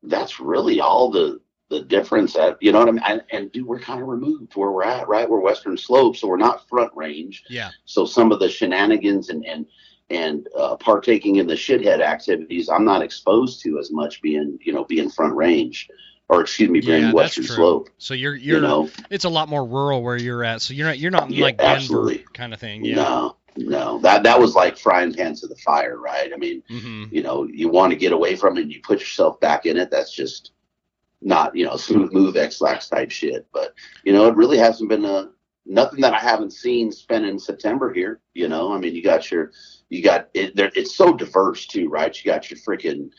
that's 0.05 0.41
really 0.41 0.81
all 0.81 1.11
the 1.11 1.41
the 1.71 1.81
difference 1.81 2.35
that 2.35 2.59
you 2.61 2.73
know 2.73 2.79
what 2.81 2.89
I 2.89 2.93
mean. 2.93 3.03
And, 3.07 3.23
and 3.33 3.53
dude, 3.53 3.67
we're 3.67 3.81
kind 3.81 4.01
of 4.03 4.09
removed 4.09 4.55
where 4.55 4.71
we're 4.71 4.85
at, 4.85 5.09
right? 5.09 5.29
We're 5.29 5.41
Western 5.41 5.77
Slope, 5.77 6.17
so 6.17 6.29
we're 6.29 6.37
not 6.37 6.69
Front 6.69 6.93
Range. 6.95 7.43
Yeah. 7.49 7.71
So 7.85 8.05
some 8.05 8.33
of 8.33 8.39
the 8.41 8.49
shenanigans 8.49 9.31
and 9.31 9.45
and 9.45 9.67
and 10.11 10.47
uh, 10.57 10.77
partaking 10.77 11.37
in 11.37 11.47
the 11.47 11.55
shithead 11.55 12.01
activities, 12.01 12.69
I'm 12.69 12.85
not 12.85 13.03
exposed 13.03 13.63
to 13.63 13.79
as 13.79 13.91
much 13.91 14.21
being 14.23 14.59
you 14.63 14.73
know 14.73 14.85
being 14.85 15.09
Front 15.11 15.35
Range, 15.35 15.89
or 16.29 16.43
excuse 16.43 16.69
me, 16.69 16.81
being 16.81 17.05
Yeah, 17.05 17.13
Western. 17.13 17.45
Slope. 17.45 17.89
So 17.99 18.13
you're 18.15 18.35
you're 18.35 18.57
You 18.57 18.63
know, 18.63 18.91
it's 19.11 19.25
a 19.25 19.31
lot 19.31 19.49
more 19.49 19.65
rural 19.67 20.03
where 20.03 20.19
you're 20.19 20.45
at. 20.45 20.61
So 20.61 20.75
you're 20.75 20.87
not 20.87 20.99
you're 20.99 21.11
not 21.11 21.31
Yeah, 21.31 21.45
like 21.45 21.57
Denver 21.57 21.77
absolutely. 21.77 22.25
kind 22.35 22.53
of 22.53 22.61
thing. 22.61 22.85
Yeah. 22.85 22.97
no, 22.97 23.37
no, 23.57 23.99
that 24.01 24.23
that 24.25 24.39
was 24.39 24.55
like 24.55 24.77
frying 24.77 25.13
pan 25.13 25.35
to 25.37 25.47
the 25.47 25.57
fire, 25.57 25.99
right? 25.99 26.33
I 26.33 26.37
mean, 26.37 26.63
hmm 26.69 27.05
you 27.11 27.23
know, 27.23 27.45
you 27.45 27.69
want 27.69 27.93
to 27.93 27.99
get 27.99 28.13
away 28.13 28.35
from 28.35 28.57
it, 28.57 28.63
and 28.63 28.73
you 28.73 28.81
put 28.83 29.01
yourself 29.01 29.39
back 29.41 29.67
in 29.67 29.77
it. 29.77 29.91
That's 29.91 30.13
just 30.13 30.53
not, 31.23 31.55
you 31.55 31.65
know, 31.65 31.77
smooth 31.77 32.13
move 32.13 32.37
Ex-Lax 32.37 32.89
type 32.89 33.11
shit. 33.11 33.47
But 33.53 33.75
you 34.05 34.13
know, 34.13 34.27
it 34.27 34.37
really 34.37 34.59
hasn't 34.59 34.89
been 34.89 35.05
a 35.05 35.31
nothing 35.67 36.01
that 36.01 36.15
I 36.15 36.19
haven't 36.19 36.53
seen 36.53 36.93
spent 36.93 37.25
in 37.25 37.39
September 37.39 37.93
here. 37.93 38.21
You 38.35 38.49
know, 38.49 38.73
I 38.73 38.79
mean, 38.79 38.95
you 38.95 39.03
got 39.03 39.31
your, 39.31 39.53
you 39.89 40.03
got 40.03 40.29
it. 40.35 40.57
There, 40.57 40.71
it's 40.75 40.97
so 40.97 41.13
diverse 41.13 41.67
too, 41.67 41.89
right? 41.89 42.25
You 42.25 42.31
got 42.31 42.51
your 42.51 42.59
freaking, 42.59 43.11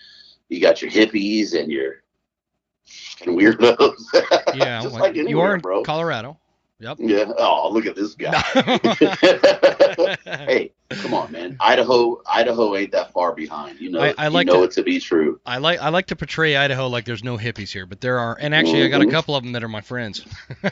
you 0.49 0.61
got 0.61 0.81
your 0.81 0.91
hippies 0.91 1.59
and 1.59 1.71
your 1.71 2.03
fucking 2.85 3.37
weirdos. 3.37 3.95
Yeah. 4.55 4.81
just 4.81 4.93
well, 4.93 5.01
like 5.01 5.15
you 5.15 5.39
are 5.41 5.55
in 5.55 5.61
bro. 5.61 5.83
Colorado. 5.83 6.37
Yep. 6.79 6.97
Yeah. 6.99 7.31
Oh, 7.37 7.69
look 7.71 7.85
at 7.85 7.95
this 7.95 8.15
guy. 8.15 8.37
hey, 10.25 10.71
come 10.89 11.13
on, 11.13 11.31
man. 11.31 11.57
Idaho, 11.59 12.21
Idaho 12.25 12.75
ain't 12.75 12.91
that 12.91 13.11
far 13.11 13.33
behind. 13.33 13.79
You 13.79 13.91
know, 13.91 14.01
I- 14.01 14.13
I 14.17 14.25
you 14.25 14.29
like 14.31 14.47
know 14.47 14.57
to- 14.57 14.63
it 14.63 14.71
to 14.71 14.83
be 14.83 14.99
true. 14.99 15.39
I 15.45 15.57
like 15.57 15.79
I 15.79 15.89
like 15.89 16.07
to 16.07 16.15
portray 16.15 16.55
Idaho 16.55 16.87
like 16.87 17.05
there's 17.05 17.23
no 17.23 17.37
hippies 17.37 17.71
here, 17.71 17.85
but 17.85 18.01
there 18.01 18.19
are. 18.19 18.37
And 18.39 18.53
actually, 18.53 18.83
I 18.83 18.87
got 18.87 19.01
a 19.01 19.05
Mhm. 19.05 19.11
couple 19.11 19.35
of 19.35 19.43
them 19.43 19.53
that 19.53 19.63
are 19.63 19.67
my 19.67 19.81
friends. 19.81 20.23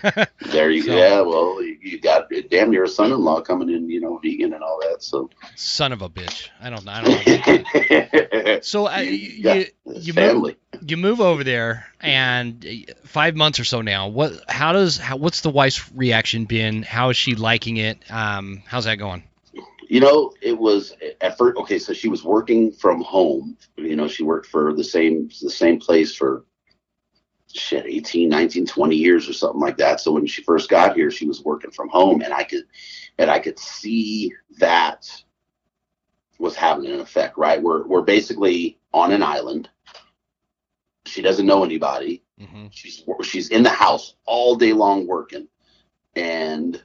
There 0.52 0.70
you 0.70 0.82
So- 0.84 0.88
go. 0.90 0.98
Yeah, 0.98 1.22
well, 1.22 1.64
you, 1.64 1.78
you 1.82 2.00
got 2.00 2.28
damn 2.52 2.70
near 2.70 2.84
a 2.84 2.88
son-in-law 2.88 3.42
coming 3.42 3.70
in, 3.70 3.90
you 3.90 4.00
know, 4.00 4.18
vegan 4.24 4.54
and 4.54 4.62
all 4.64 4.80
that. 4.82 5.02
So, 5.02 5.30
Son 5.56 5.92
of 5.92 6.02
a 6.04 6.10
bitch. 6.10 6.50
I 6.62 6.70
don't 6.70 6.88
I 6.88 7.02
don't 7.02 8.46
know. 8.46 8.60
So 8.64 8.86
I, 8.86 9.02
You- 9.02 9.66
you 9.86 9.94
you 9.96 10.14
move, 10.14 10.56
you 10.86 10.98
move 10.98 11.20
over 11.22 11.44
there 11.44 11.88
and 12.02 12.66
five 13.06 13.36
months 13.36 13.60
or 13.60 13.64
so 13.64 13.82
now. 13.82 14.08
What 14.08 14.34
how 14.48 14.74
does 14.74 14.98
how, 14.98 15.18
what's 15.18 15.42
the 15.42 15.50
wife's 15.50 15.92
reaction 15.94 16.46
been? 16.46 16.84
How 16.84 17.10
is 17.10 17.18
she 17.18 17.36
liking 17.36 17.78
it? 17.78 18.00
Um, 18.12 18.64
how's 18.66 18.86
that 18.86 18.96
going? 18.96 19.24
You 19.94 20.00
know, 20.00 20.34
it 20.42 20.58
was 20.58 20.96
at 21.22 21.38
first 21.38 21.56
okay. 21.58 21.78
So 21.78 21.94
she 21.94 22.10
was 22.10 22.24
working 22.24 22.72
from 22.72 23.04
home. 23.04 23.56
You 23.78 23.96
know, 23.96 24.08
she 24.08 24.24
worked 24.24 24.48
for 24.48 24.74
the 24.74 24.84
same 24.84 25.30
the 25.40 25.52
same 25.52 25.80
place 25.80 26.16
for 26.16 26.46
shit 27.54 27.86
18 27.86 28.28
19 28.28 28.66
20 28.66 28.96
years 28.96 29.30
or 29.30 29.34
something 29.34 29.62
like 29.62 29.78
that. 29.78 30.00
So 30.00 30.14
when 30.14 30.26
she 30.26 30.42
first 30.42 30.68
got 30.68 30.96
here 30.96 31.12
she 31.12 31.28
was 31.28 31.44
working 31.44 31.70
from 31.70 31.90
home 31.90 32.24
and 32.24 32.34
i 32.34 32.44
could 32.44 32.64
and 33.20 33.30
i 33.30 33.38
could 33.38 33.60
see 33.60 34.34
that 34.58 35.06
was 36.40 36.56
having 36.56 36.88
an 36.88 37.00
effect 37.00 37.38
right? 37.38 37.62
We're 37.62 37.86
we're 37.86 38.02
basically 38.02 38.80
on 38.96 39.12
an 39.12 39.22
island. 39.22 39.70
She 41.06 41.22
doesn't 41.22 41.46
know 41.46 41.64
anybody. 41.64 42.24
Hmm 42.44 42.66
she's 42.72 43.04
she's 43.22 43.50
in 43.50 43.62
the 43.62 43.70
house 43.70 44.16
all 44.26 44.56
day 44.56 44.74
long 44.74 45.06
working. 45.06 45.48
And 46.16 46.84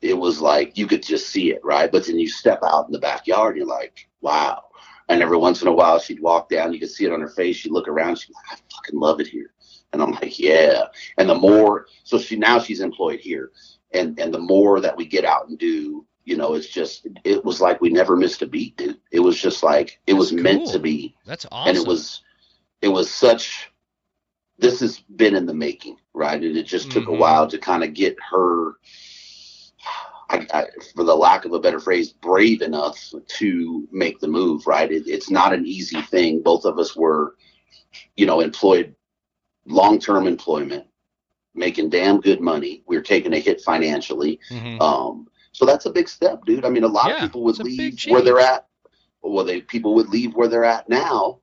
it 0.00 0.14
was 0.14 0.40
like 0.40 0.78
you 0.78 0.86
could 0.86 1.02
just 1.02 1.28
see 1.28 1.50
it 1.50 1.60
right? 1.64 1.90
But 1.90 2.06
then 2.06 2.18
you 2.18 2.28
step 2.28 2.60
out 2.64 2.86
in 2.86 2.92
the 2.92 2.98
backyard 2.98 3.56
and 3.56 3.66
you're 3.66 3.76
like 3.78 4.08
wow. 4.20 4.62
And 5.10 5.22
every 5.22 5.38
once 5.38 5.62
in 5.62 5.68
a 5.68 5.72
while 5.72 5.98
she'd 5.98 6.20
walk 6.20 6.48
down 6.48 6.72
you 6.72 6.80
could 6.80 6.90
see 6.90 7.04
it 7.04 7.12
on 7.12 7.20
her 7.20 7.28
face 7.28 7.56
she'd 7.56 7.72
look 7.72 7.88
around 7.88 8.16
she'd 8.16 8.34
like 8.34 8.58
i 8.58 8.74
fucking 8.74 8.98
love 9.00 9.20
it 9.20 9.26
here. 9.26 9.52
And 9.92 10.02
i'm 10.02 10.12
like 10.12 10.38
yeah. 10.38 10.82
And 11.16 11.28
the 11.28 11.34
more 11.34 11.86
so 12.04 12.18
she 12.18 12.36
now 12.36 12.58
she's 12.58 12.80
employed 12.80 13.20
here. 13.20 13.50
And 13.92 14.18
and 14.20 14.32
the 14.32 14.38
more 14.38 14.80
that 14.80 14.96
we 14.96 15.06
get 15.06 15.24
out 15.24 15.48
and 15.48 15.58
do 15.58 16.04
you 16.24 16.36
know 16.36 16.54
it's 16.54 16.68
just 16.68 17.06
it 17.24 17.42
was 17.44 17.60
like 17.60 17.80
we 17.80 17.88
never 17.88 18.14
missed 18.16 18.42
a 18.42 18.46
beat 18.46 18.76
dude. 18.76 19.00
It 19.10 19.20
was 19.20 19.40
just 19.40 19.62
like 19.62 19.98
it 20.06 20.12
was 20.12 20.30
That's 20.30 20.42
meant 20.42 20.68
to 20.72 20.78
be. 20.78 21.14
That's 21.24 21.46
awesome. 21.50 21.68
and 21.70 21.78
it 21.78 21.86
was 21.88 22.22
it 22.82 22.88
was 22.88 23.10
such 23.10 23.72
this 24.58 24.80
has 24.80 24.98
been 25.16 25.34
in 25.34 25.46
the 25.46 25.54
making 25.54 25.96
right? 26.14 26.42
And 26.42 26.56
it 26.56 26.64
just 26.64 26.90
took 26.90 27.04
Mhm. 27.04 27.14
a 27.16 27.18
while 27.18 27.46
to 27.48 27.58
kind 27.58 27.82
of 27.84 27.94
get 27.94 28.16
her 28.30 28.72
I, 30.30 30.46
I, 30.52 30.66
for 30.94 31.04
the 31.04 31.14
lack 31.14 31.44
of 31.44 31.52
a 31.52 31.60
better 31.60 31.80
phrase 31.80 32.12
brave 32.12 32.60
enough 32.62 33.12
to 33.38 33.88
make 33.92 34.20
the 34.20 34.28
move 34.28 34.66
right 34.66 34.90
it, 34.92 35.06
it's 35.06 35.30
not 35.30 35.54
an 35.54 35.66
easy 35.66 36.02
thing 36.02 36.42
both 36.42 36.64
of 36.64 36.78
us 36.78 36.94
were 36.96 37.36
you 38.16 38.26
know 38.26 38.40
employed 38.40 38.94
long-term 39.66 40.26
employment 40.26 40.86
making 41.54 41.88
damn 41.90 42.20
good 42.20 42.40
money 42.40 42.82
We 42.86 42.96
are 42.96 43.02
taking 43.02 43.32
a 43.32 43.38
hit 43.38 43.60
financially 43.62 44.38
Mhm. 44.50 44.80
um, 44.80 45.28
so 45.52 45.64
that's 45.64 45.86
a 45.86 45.90
big 45.90 46.08
step, 46.08 46.44
dude. 46.44 46.64
I 46.64 46.68
mean, 46.70 46.84
a 46.84 46.88
lot 46.88 47.08
Yeah, 47.08 47.14
of 47.16 47.20
people 47.20 47.42
would 47.44 47.58
it's 47.58 47.60
a 47.60 47.64
big 47.64 47.78
leave 47.78 48.04
where 48.12 48.22
they're 48.22 48.38
at. 48.38 48.68
Well, 49.22 49.44
they 49.44 49.60
people 49.62 49.94
would 49.94 50.08
leave 50.08 50.34
where 50.36 50.46
they're 50.46 50.62
at 50.62 50.88
now, 50.88 51.40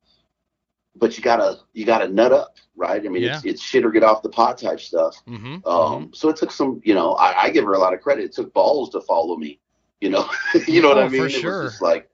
but 0.95 1.17
you 1.17 1.23
gotta 1.23 1.59
you 1.73 1.85
gotta 1.85 2.07
nut 2.07 2.31
up, 2.31 2.55
right? 2.75 3.03
I 3.05 3.09
mean, 3.09 3.23
it's 3.23 3.43
it's 3.45 3.61
shit 3.61 3.85
or 3.85 3.91
get 3.91 4.03
off 4.03 4.21
the 4.21 4.29
pot 4.29 4.57
type 4.57 4.79
stuff. 4.79 5.21
Mhm. 5.27 5.65
Um, 5.67 6.11
so 6.13 6.29
it 6.29 6.37
took 6.37 6.51
some, 6.51 6.81
you 6.85 6.93
know, 6.93 7.13
I, 7.13 7.43
I 7.43 7.49
give 7.49 7.65
her 7.65 7.73
a 7.73 7.79
lot 7.79 7.93
of 7.93 8.01
credit. 8.01 8.25
It 8.25 8.33
took 8.33 8.53
balls 8.53 8.89
to 8.91 9.01
follow 9.01 9.35
me, 9.37 9.59
you 10.01 10.09
know, 10.09 10.29
you 10.67 10.81
know 10.81 10.89
what 10.89 10.97
Oh, 10.97 11.05
I 11.05 11.09
mean? 11.09 11.19
for 11.21 11.27
It 11.27 11.33
was 11.33 11.33
sure. 11.33 11.63
just 11.65 11.81
like, 11.81 12.09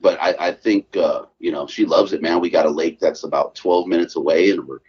but 0.00 0.20
I, 0.20 0.48
I 0.48 0.52
think, 0.52 0.96
uh, 0.96 1.22
you 1.38 1.50
know, 1.50 1.66
she 1.66 1.84
loves 1.86 2.12
it, 2.12 2.22
man. 2.22 2.40
We 2.40 2.50
got 2.50 2.66
a 2.66 2.70
lake 2.70 3.00
that's 3.00 3.24
about 3.24 3.54
12 3.54 3.86
minutes 3.88 4.16
away 4.16 4.50
and 4.50 4.66
we're 4.66 4.80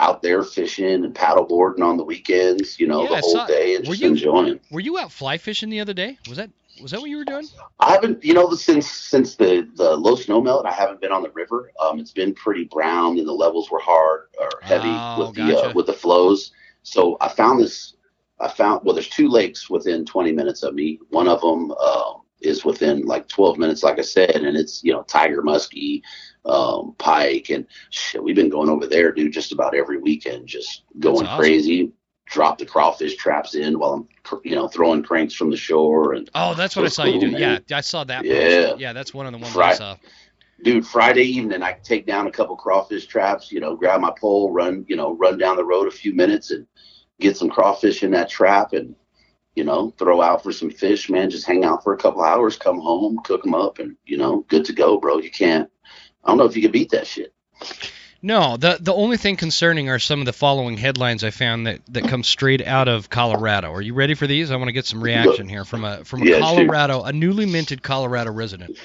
out 0.00 0.22
there 0.22 0.42
fishing 0.42 1.04
and 1.04 1.14
paddleboarding 1.14 1.80
on 1.82 1.96
the 1.96 2.04
weekends, 2.04 2.78
you 2.80 2.86
know, 2.86 3.02
Yeah, 3.02 3.16
the 3.16 3.20
whole 3.20 3.46
day 3.46 3.74
and 3.76 3.84
were 3.86 3.92
just 3.94 4.00
you- 4.02 4.08
enjoying. 4.08 4.60
Were 4.70 4.80
you 4.80 4.96
out 4.98 5.10
fly 5.12 5.38
fishing 5.38 5.70
the 5.70 5.80
other 5.80 5.92
day? 5.94 6.18
Was 6.28 6.38
that 6.38 6.50
was 6.80 6.90
that 6.90 7.00
what 7.00 7.10
you 7.10 7.18
were 7.18 7.24
doing? 7.24 7.46
I 7.80 7.92
haven't, 7.92 8.24
you 8.24 8.34
know, 8.34 8.52
since 8.54 8.90
since 8.90 9.34
the 9.34 9.68
the 9.74 9.96
low 9.96 10.16
snow 10.16 10.40
melt, 10.40 10.66
I 10.66 10.72
haven't 10.72 11.00
been 11.00 11.12
on 11.12 11.22
the 11.22 11.30
river. 11.30 11.70
Um, 11.80 11.98
it's 11.98 12.12
been 12.12 12.34
pretty 12.34 12.64
brown, 12.64 13.18
and 13.18 13.26
the 13.26 13.32
levels 13.32 13.70
were 13.70 13.80
hard 13.80 14.28
or 14.38 14.50
heavy 14.62 14.88
Oh, 14.88 15.26
with 15.26 15.34
the 15.34 15.58
uh, 15.58 15.72
with 15.74 15.86
the 15.86 15.92
flows. 15.92 16.52
So 16.82 17.16
I 17.20 17.28
found 17.28 17.60
this. 17.60 17.94
I 18.40 18.48
found 18.48 18.82
well, 18.84 18.94
there's 18.94 19.08
two 19.08 19.28
lakes 19.28 19.68
within 19.68 20.04
20 20.04 20.32
minutes 20.32 20.62
of 20.62 20.74
me. 20.74 21.00
One 21.10 21.28
of 21.28 21.40
them 21.40 21.72
uh, 21.72 22.14
is 22.40 22.64
within 22.64 23.04
like 23.04 23.28
12 23.28 23.58
minutes, 23.58 23.82
like 23.82 23.98
I 23.98 24.02
said, 24.02 24.30
and 24.30 24.56
it's 24.56 24.82
you 24.84 24.92
know 24.92 25.02
tiger 25.02 25.42
muskie, 25.42 26.02
um, 26.44 26.94
pike, 26.98 27.50
and 27.50 27.66
shit. 27.90 28.22
We've 28.22 28.36
been 28.36 28.48
going 28.48 28.68
over 28.68 28.86
there, 28.86 29.12
dude, 29.12 29.32
just 29.32 29.52
about 29.52 29.74
every 29.74 29.98
weekend, 29.98 30.46
just 30.46 30.82
going 30.98 31.26
awesome. 31.26 31.38
crazy. 31.38 31.92
Drop 32.30 32.58
the 32.58 32.66
crawfish 32.66 33.16
traps 33.16 33.54
in 33.54 33.78
while 33.78 33.92
I'm, 33.94 34.40
you 34.44 34.54
know, 34.54 34.68
throwing 34.68 35.02
cranks 35.02 35.34
from 35.34 35.50
the 35.50 35.56
shore 35.56 36.12
and 36.14 36.28
Oh, 36.34 36.54
that's 36.54 36.76
what 36.76 36.84
I 36.84 36.88
saw 36.88 37.04
you 37.04 37.20
do. 37.20 37.30
man. 37.30 37.62
Yeah, 37.68 37.76
I 37.78 37.80
saw 37.80 38.04
that. 38.04 38.24
Yeah. 38.24 38.34
Post. 38.70 38.80
Yeah, 38.80 38.92
that's 38.92 39.14
one 39.14 39.26
of 39.26 39.32
the 39.32 39.38
ones 39.38 39.56
I 39.56 39.60
Right. 39.60 39.76
saw. 39.76 39.96
dude 40.64 40.84
friday 40.84 41.22
evening 41.22 41.62
i 41.62 41.72
take 41.84 42.04
down 42.04 42.26
a 42.26 42.30
couple 42.32 42.56
crawfish 42.56 43.06
traps 43.06 43.52
you 43.52 43.60
know 43.60 43.76
grab 43.76 44.00
my 44.00 44.12
pole 44.20 44.50
run 44.50 44.84
you 44.88 44.96
know 44.96 45.14
run 45.14 45.38
down 45.38 45.54
the 45.56 45.64
road 45.64 45.86
a 45.86 45.90
few 45.90 46.12
minutes 46.12 46.50
and 46.50 46.66
get 47.20 47.36
some 47.36 47.48
crawfish 47.48 48.02
in 48.02 48.10
that 48.10 48.28
trap 48.28 48.72
and 48.72 48.92
you 49.54 49.62
know 49.62 49.94
throw 49.98 50.20
out 50.20 50.42
for 50.42 50.50
some 50.50 50.68
fish 50.68 51.08
man 51.08 51.30
just 51.30 51.46
hang 51.46 51.64
out 51.64 51.84
for 51.84 51.92
a 51.92 51.96
couple 51.96 52.22
hours 52.24 52.56
come 52.56 52.80
home 52.80 53.20
cook 53.24 53.44
them 53.44 53.54
up 53.54 53.78
and 53.78 53.96
you 54.04 54.16
know 54.16 54.44
good 54.48 54.64
to 54.64 54.72
go 54.72 54.98
bro 54.98 55.18
you 55.18 55.30
can't 55.30 55.70
i 56.24 56.28
don't 56.28 56.38
know 56.38 56.44
if 56.44 56.56
you 56.56 56.62
can 56.62 56.72
beat 56.72 56.90
that 56.90 57.06
shit 57.06 57.32
No, 58.20 58.56
the 58.56 58.78
the 58.80 58.92
only 58.92 59.16
thing 59.16 59.36
concerning 59.36 59.88
are 59.88 60.00
some 60.00 60.18
of 60.18 60.26
the 60.26 60.32
following 60.32 60.76
headlines 60.76 61.22
I 61.22 61.30
found 61.30 61.68
that, 61.68 61.80
that 61.88 62.08
come 62.08 62.24
straight 62.24 62.66
out 62.66 62.88
of 62.88 63.08
Colorado. 63.08 63.72
Are 63.72 63.80
you 63.80 63.94
ready 63.94 64.14
for 64.14 64.26
these? 64.26 64.50
I 64.50 64.56
want 64.56 64.68
to 64.68 64.72
get 64.72 64.86
some 64.86 65.02
reaction 65.02 65.48
here 65.48 65.64
from 65.64 65.84
a 65.84 66.04
from 66.04 66.22
a 66.22 66.24
Yeah, 66.24 66.34
shoot. 66.34 66.42
Colorado, 66.42 67.02
a 67.04 67.12
newly 67.12 67.46
minted 67.46 67.82
Colorado 67.82 68.32
resident. 68.32 68.76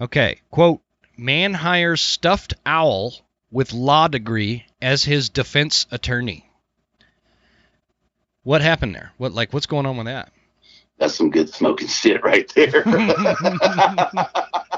Okay, 0.00 0.40
quote: 0.50 0.80
Man 1.18 1.52
hires 1.52 2.00
stuffed 2.00 2.54
owl 2.64 3.14
with 3.50 3.74
law 3.74 4.08
degree 4.08 4.64
as 4.80 5.04
his 5.04 5.28
defense 5.28 5.86
attorney. 5.90 6.50
What 8.44 8.62
happened 8.62 8.94
there? 8.94 9.12
What 9.18 9.34
like 9.34 9.52
what's 9.52 9.66
going 9.66 9.84
on 9.84 9.98
with 9.98 10.06
that? 10.06 10.32
that's 11.00 11.14
some 11.14 11.30
good 11.30 11.48
smoking 11.48 11.88
shit 11.88 12.22
right 12.22 12.52
there 12.54 12.84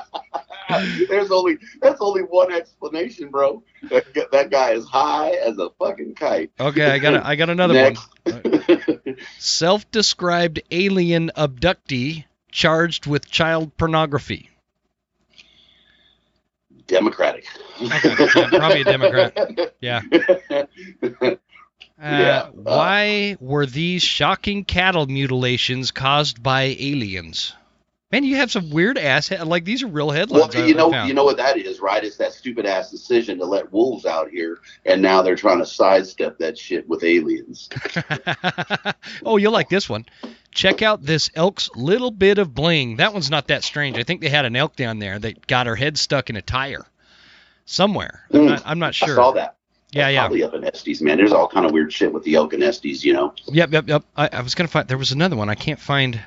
there's 1.08 1.30
only 1.30 1.58
that's 1.80 2.00
only 2.00 2.22
one 2.22 2.52
explanation 2.52 3.30
bro 3.30 3.62
that, 3.90 4.30
that 4.32 4.50
guy 4.50 4.72
is 4.72 4.84
high 4.86 5.30
as 5.30 5.58
a 5.58 5.70
fucking 5.78 6.14
kite 6.14 6.50
Okay, 6.60 6.86
I 6.86 6.98
got 6.98 7.14
a, 7.14 7.26
I 7.26 7.36
got 7.36 7.50
another 7.50 7.94
one. 8.24 9.16
Self-described 9.38 10.62
alien 10.70 11.30
abductee 11.36 12.24
charged 12.50 13.06
with 13.06 13.28
child 13.30 13.76
pornography. 13.76 14.50
Democratic. 16.86 17.46
Okay, 17.80 18.14
yeah, 18.36 18.48
probably 18.50 18.82
a 18.82 18.84
Democrat. 18.84 19.74
Yeah. 19.80 20.02
Uh, 20.10 21.36
Yeah, 22.00 22.38
uh, 22.40 22.50
why 22.50 23.36
were 23.40 23.66
these 23.66 24.02
shocking 24.02 24.64
cattle 24.64 25.06
mutilations 25.06 25.90
caused 25.90 26.42
by 26.42 26.76
aliens? 26.78 27.54
Man, 28.12 28.24
you 28.24 28.36
have 28.36 28.52
some 28.52 28.68
weird 28.70 28.98
ass 28.98 29.28
head- 29.28 29.46
like 29.48 29.64
these 29.64 29.82
are 29.82 29.86
real 29.86 30.08
Well, 30.08 30.16
headlines. 30.16 30.54
I- 30.54 30.66
you 30.66 30.74
know, 30.74 30.90
found. 30.90 31.08
you 31.08 31.14
know 31.14 31.24
what 31.24 31.38
that 31.38 31.56
is, 31.56 31.80
right? 31.80 32.04
It's 32.04 32.18
that 32.18 32.34
stupid 32.34 32.66
ass 32.66 32.90
decision 32.90 33.38
to 33.38 33.46
let 33.46 33.72
wolves 33.72 34.04
out 34.04 34.28
here, 34.30 34.58
and 34.84 35.00
now 35.00 35.22
they're 35.22 35.34
trying 35.34 35.58
to 35.60 35.66
sidestep 35.66 36.38
that 36.38 36.58
shit 36.58 36.86
with 36.88 37.02
aliens. 37.04 37.70
oh, 39.24 39.38
you'll 39.38 39.52
like 39.52 39.70
this 39.70 39.88
one. 39.88 40.04
Check 40.52 40.82
out 40.82 41.02
this 41.02 41.30
elk's 41.34 41.70
little 41.74 42.10
bit 42.10 42.36
of 42.38 42.54
bling. 42.54 42.96
That 42.96 43.14
one's 43.14 43.30
not 43.30 43.48
that 43.48 43.64
strange. 43.64 43.96
I 43.98 44.02
think 44.02 44.20
they 44.20 44.28
had 44.28 44.44
an 44.44 44.56
elk 44.56 44.76
down 44.76 44.98
there 44.98 45.18
that 45.18 45.46
got 45.46 45.66
her 45.66 45.76
head 45.76 45.96
stuck 45.96 46.28
in 46.28 46.36
a 46.36 46.42
tire 46.42 46.84
somewhere. 47.64 48.26
I'm 48.32 48.40
Mm. 48.40 48.46
not, 48.48 48.62
I'm 48.66 48.78
not 48.78 48.94
sure. 48.94 49.12
I 49.12 49.14
saw 49.14 49.30
that. 49.32 49.56
Yeah, 49.92 50.02
That's 50.04 50.14
yeah. 50.14 50.20
Probably 50.20 50.42
up 50.42 50.54
in 50.54 50.64
Estes, 50.64 51.00
man. 51.02 51.16
There's 51.18 51.32
all 51.32 51.48
kind 51.48 51.64
of 51.66 51.72
weird 51.72 51.92
shit 51.92 52.12
with 52.12 52.24
the 52.24 52.34
elk 52.34 52.52
and 52.52 52.62
Estes, 52.62 53.04
you 53.04 53.12
know. 53.14 53.34
Yep, 53.46 53.72
yep, 53.72 53.88
yep. 53.88 54.04
I, 54.16 54.28
I 54.32 54.40
was 54.42 54.54
gonna 54.54 54.68
find. 54.68 54.88
There 54.88 54.98
was 54.98 55.12
another 55.12 55.36
one. 55.36 55.48
I 55.48 55.54
can't 55.54 55.80
find. 55.80 56.20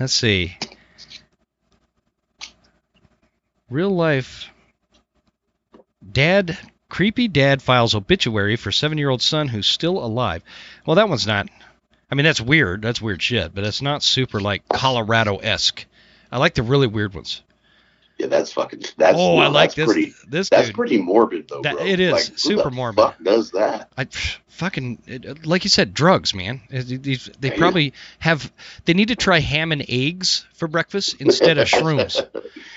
Let's 0.00 0.14
see. 0.14 0.56
Real 3.70 3.90
life. 3.90 4.50
Dad, 6.10 6.56
creepy 6.88 7.28
dad 7.28 7.60
files 7.60 7.94
obituary 7.94 8.56
for 8.56 8.72
seven-year-old 8.72 9.20
son 9.20 9.48
who's 9.48 9.66
still 9.66 10.02
alive. 10.02 10.42
Well, 10.86 10.96
that 10.96 11.08
one's 11.08 11.26
not. 11.26 11.48
I 12.10 12.14
mean, 12.14 12.24
that's 12.24 12.40
weird. 12.40 12.80
That's 12.80 13.02
weird 13.02 13.22
shit. 13.22 13.54
But 13.54 13.64
it's 13.64 13.82
not 13.82 14.02
super 14.02 14.40
like 14.40 14.68
Colorado-esque. 14.68 15.84
I 16.32 16.38
like 16.38 16.54
the 16.54 16.62
really 16.62 16.86
weird 16.86 17.14
ones. 17.14 17.42
Yeah, 18.18 18.26
that's 18.26 18.52
fucking. 18.52 18.82
That's 18.96 19.16
oh, 19.16 19.38
I 19.38 19.46
like 19.46 19.74
this. 19.74 19.86
Pretty, 19.86 20.12
this 20.26 20.48
that's 20.48 20.66
dude. 20.66 20.74
pretty 20.74 20.98
morbid, 20.98 21.48
though. 21.48 21.62
That- 21.62 21.78
it 21.80 22.00
is, 22.00 22.12
Like, 22.12 22.26
who 22.26 22.36
super 22.36 22.64
the 22.64 22.70
morbid. 22.72 22.96
Fuck 22.96 23.22
does 23.22 23.52
that? 23.52 23.92
I 23.96 24.06
fucking 24.48 25.02
it- 25.06 25.24
uh, 25.24 25.34
like 25.44 25.62
you 25.62 25.70
said, 25.70 25.94
drugs, 25.94 26.34
man. 26.34 26.60
It- 26.68 27.02
These 27.02 27.30
they 27.38 27.52
probably 27.52 27.94
have. 28.18 28.52
They 28.86 28.94
need 28.94 29.08
to 29.08 29.16
try 29.16 29.38
ham 29.38 29.70
and 29.70 29.84
eggs 29.88 30.46
for 30.54 30.66
breakfast 30.66 31.16
instead 31.20 31.58
of 31.58 31.68
shrooms. 31.68 32.26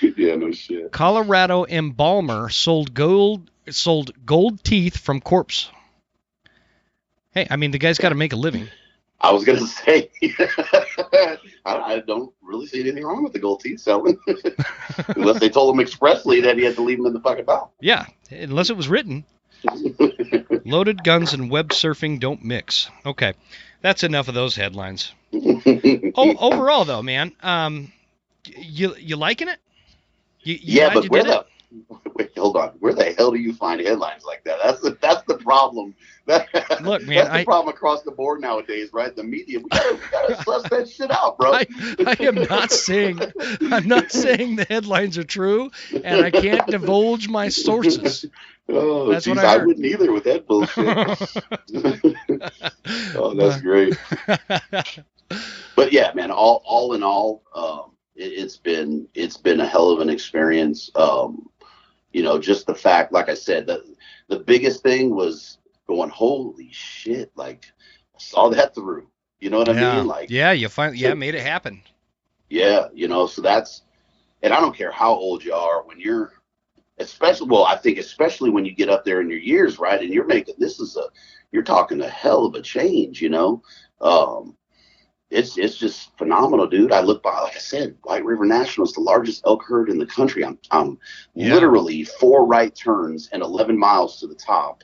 yeah, 0.16 0.36
no 0.36 0.52
shit. 0.52 0.92
Colorado 0.92 1.66
embalmer 1.66 2.50
sold 2.50 2.94
gold 2.94 3.50
sold 3.70 4.12
gold 4.26 4.64
teeth 4.64 4.98
from 4.98 5.22
corpse. 5.22 5.70
Hey, 7.34 7.48
I 7.50 7.56
mean 7.56 7.72
the 7.72 7.80
guy's 7.80 7.98
got 7.98 8.10
to 8.10 8.16
make 8.16 8.34
a 8.34 8.38
living. 8.38 8.68
I 9.22 9.32
was 9.32 9.44
gonna 9.44 9.60
say, 9.68 10.10
I, 10.24 11.38
I 11.66 12.04
don't 12.06 12.34
really 12.42 12.66
see 12.66 12.82
anything 12.82 13.04
wrong 13.04 13.24
with 13.24 13.34
the 13.34 13.40
gold 13.40 13.62
teeth 13.62 13.80
selling, 13.80 14.18
unless 15.16 15.40
they 15.40 15.50
told 15.50 15.74
him 15.74 15.80
expressly 15.80 16.42
that 16.42 16.58
he 16.58 16.64
had 16.64 16.76
to 16.76 16.82
leave 16.82 16.98
them 16.98 17.08
in 17.08 17.14
the 17.14 17.20
fucking 17.20 17.46
mouth. 17.46 17.70
Yeah, 17.80 18.06
unless 18.32 18.70
it 18.70 18.78
was 18.78 18.90
written. 18.90 19.26
Loaded 20.66 21.04
guns 21.04 21.34
and 21.34 21.52
web 21.52 21.70
surfing 21.70 22.20
don't 22.20 22.44
mix. 22.44 22.90
Okay, 23.06 23.34
that's 23.82 24.04
enough 24.04 24.28
of 24.28 24.34
those 24.34 24.56
headlines. 24.56 25.14
Oh, 25.34 26.36
overall 26.40 26.86
though, 26.86 27.04
man, 27.04 27.32
um, 27.44 27.92
you 28.46 28.96
you 28.98 29.16
liking 29.16 29.50
it? 29.50 29.60
You, 30.42 30.56
you 30.56 30.82
yeah, 30.82 30.94
but 30.94 31.10
where 31.10 31.24
the 31.24 31.40
it? 31.42 31.48
wait, 32.16 32.32
hold 32.38 32.58
on, 32.58 32.70
where 32.80 32.94
the 32.94 33.14
hell 33.14 33.32
do 33.32 33.38
you 33.40 33.54
find 33.54 33.80
headlines 33.82 34.24
like 34.26 34.44
that? 34.44 34.60
That's 34.64 34.82
the 34.82 34.98
that's 35.02 35.24
the 35.24 35.38
problem. 35.38 35.96
That, 36.28 36.48
Look, 36.84 37.02
man, 37.08 37.16
that's 37.18 37.30
the 37.30 37.34
I- 37.34 37.44
problem 37.44 37.74
across 37.74 38.04
the 38.04 38.12
board 38.12 38.42
nowadays, 38.42 38.92
right? 38.94 39.14
The 39.14 39.24
media, 39.24 39.60
we 39.60 39.68
gotta, 39.70 39.96
we 39.96 40.08
gotta 40.12 40.44
suss 40.44 40.70
that 40.70 40.88
shit 40.88 41.10
out, 41.10 41.36
bro. 41.40 41.52
I, 41.52 41.66
I 42.06 42.16
am 42.20 42.36
not 42.36 42.72
saying 42.72 43.20
I'm 43.72 43.88
not 43.88 44.12
saying 44.12 44.56
the 44.56 44.66
headlines 44.70 45.18
are 45.18 45.24
true, 45.24 45.72
and 46.04 46.24
I 46.24 46.30
can't 46.30 46.66
divulge 46.68 47.28
my 47.28 47.50
sources. 47.50 48.28
Oh, 48.70 49.12
That's 49.12 49.26
geez, 49.26 49.36
I 49.40 49.56
I, 49.56 49.58
wouldn't 49.66 49.84
either 49.84 50.12
with 50.12 50.24
that 50.26 50.46
bullshit. 50.46 50.86
oh, 53.16 53.34
that's 53.34 53.60
great. 53.62 53.98
But 55.76 55.92
yeah, 55.92 56.12
man, 56.14 56.30
all 56.32 56.62
all 56.66 56.94
in 56.94 57.04
all, 57.04 57.42
um, 57.56 57.92
it, 58.16 58.26
it's 58.34 58.58
been 58.58 59.08
it's 59.16 59.38
been 59.38 59.60
a 59.60 59.68
hell 59.68 59.90
of 59.90 60.00
an 60.02 60.10
experience. 60.10 60.92
Um, 60.96 61.50
you 62.14 62.24
know, 62.24 62.40
just 62.40 62.68
the 62.68 62.76
fact, 62.76 63.12
like 63.14 63.30
I 63.30 63.36
said, 63.36 63.68
the 63.68 63.84
the 64.28 64.40
biggest 64.40 64.84
thing 64.84 65.16
was 65.16 65.60
going, 65.88 66.10
holy 66.10 66.70
shit, 66.72 67.32
like 67.36 67.66
I 68.16 68.20
saw 68.20 68.50
that 68.50 68.76
through. 68.76 69.08
You 69.40 69.50
know 69.50 69.58
what 69.60 69.70
I 69.70 69.74
yeah, 69.74 69.96
mean? 69.98 70.08
Like, 70.08 70.30
yeah, 70.30 70.52
you 70.52 70.70
finally 70.70 70.98
yeah 71.00 71.14
made 71.14 71.36
it 71.36 71.42
happen. 71.42 71.82
yeah, 72.50 72.88
you 72.94 73.08
know, 73.08 73.28
so 73.28 73.42
that's, 73.42 73.84
and 74.44 74.54
I 74.54 74.60
don't 74.60 74.76
care 74.76 74.92
how 74.92 75.14
old 75.14 75.44
you 75.44 75.54
are 75.54 75.84
when 75.84 76.00
you're, 76.00 76.34
especially, 77.00 77.48
well, 77.50 77.66
I 77.66 77.78
think 77.78 77.98
especially 77.98 78.50
when 78.50 78.66
you 78.66 78.74
get 78.74 78.90
up 78.90 79.06
there 79.06 79.22
in 79.22 79.30
your 79.30 79.40
years, 79.40 79.80
right? 79.80 80.02
And 80.02 80.14
you're 80.14 80.26
making, 80.28 80.56
this 80.58 80.80
is 80.80 80.98
a, 80.98 81.04
you're 81.52 81.64
talking 81.64 82.02
a 82.02 82.08
hell 82.10 82.46
of 82.46 82.56
a 82.56 82.62
change, 82.62 83.22
you 83.22 83.30
know? 83.30 83.64
Um, 84.02 84.56
it's, 85.32 85.58
it's 85.58 85.78
just 85.78 86.16
phenomenal, 86.18 86.68
dude. 86.68 86.92
I 86.92 87.02
look 87.02 87.24
by, 87.24 87.40
like 87.40 87.56
I 87.56 87.60
said, 87.60 87.96
White 88.04 88.26
River 88.26 88.46
National 88.46 88.86
is 88.86 88.94
the 88.94 89.02
largest 89.02 89.44
elk 89.46 89.64
herd 89.66 89.90
in 89.90 89.98
the 89.98 90.06
country. 90.06 90.44
I'm, 90.46 90.60
I'm 90.70 91.00
Yeah. 91.34 91.54
literally 91.54 92.04
four 92.04 92.46
right 92.46 92.76
turns 92.76 93.30
and 93.32 93.42
11 93.42 93.78
miles 93.78 94.20
to 94.20 94.28
the 94.28 94.36
top, 94.36 94.84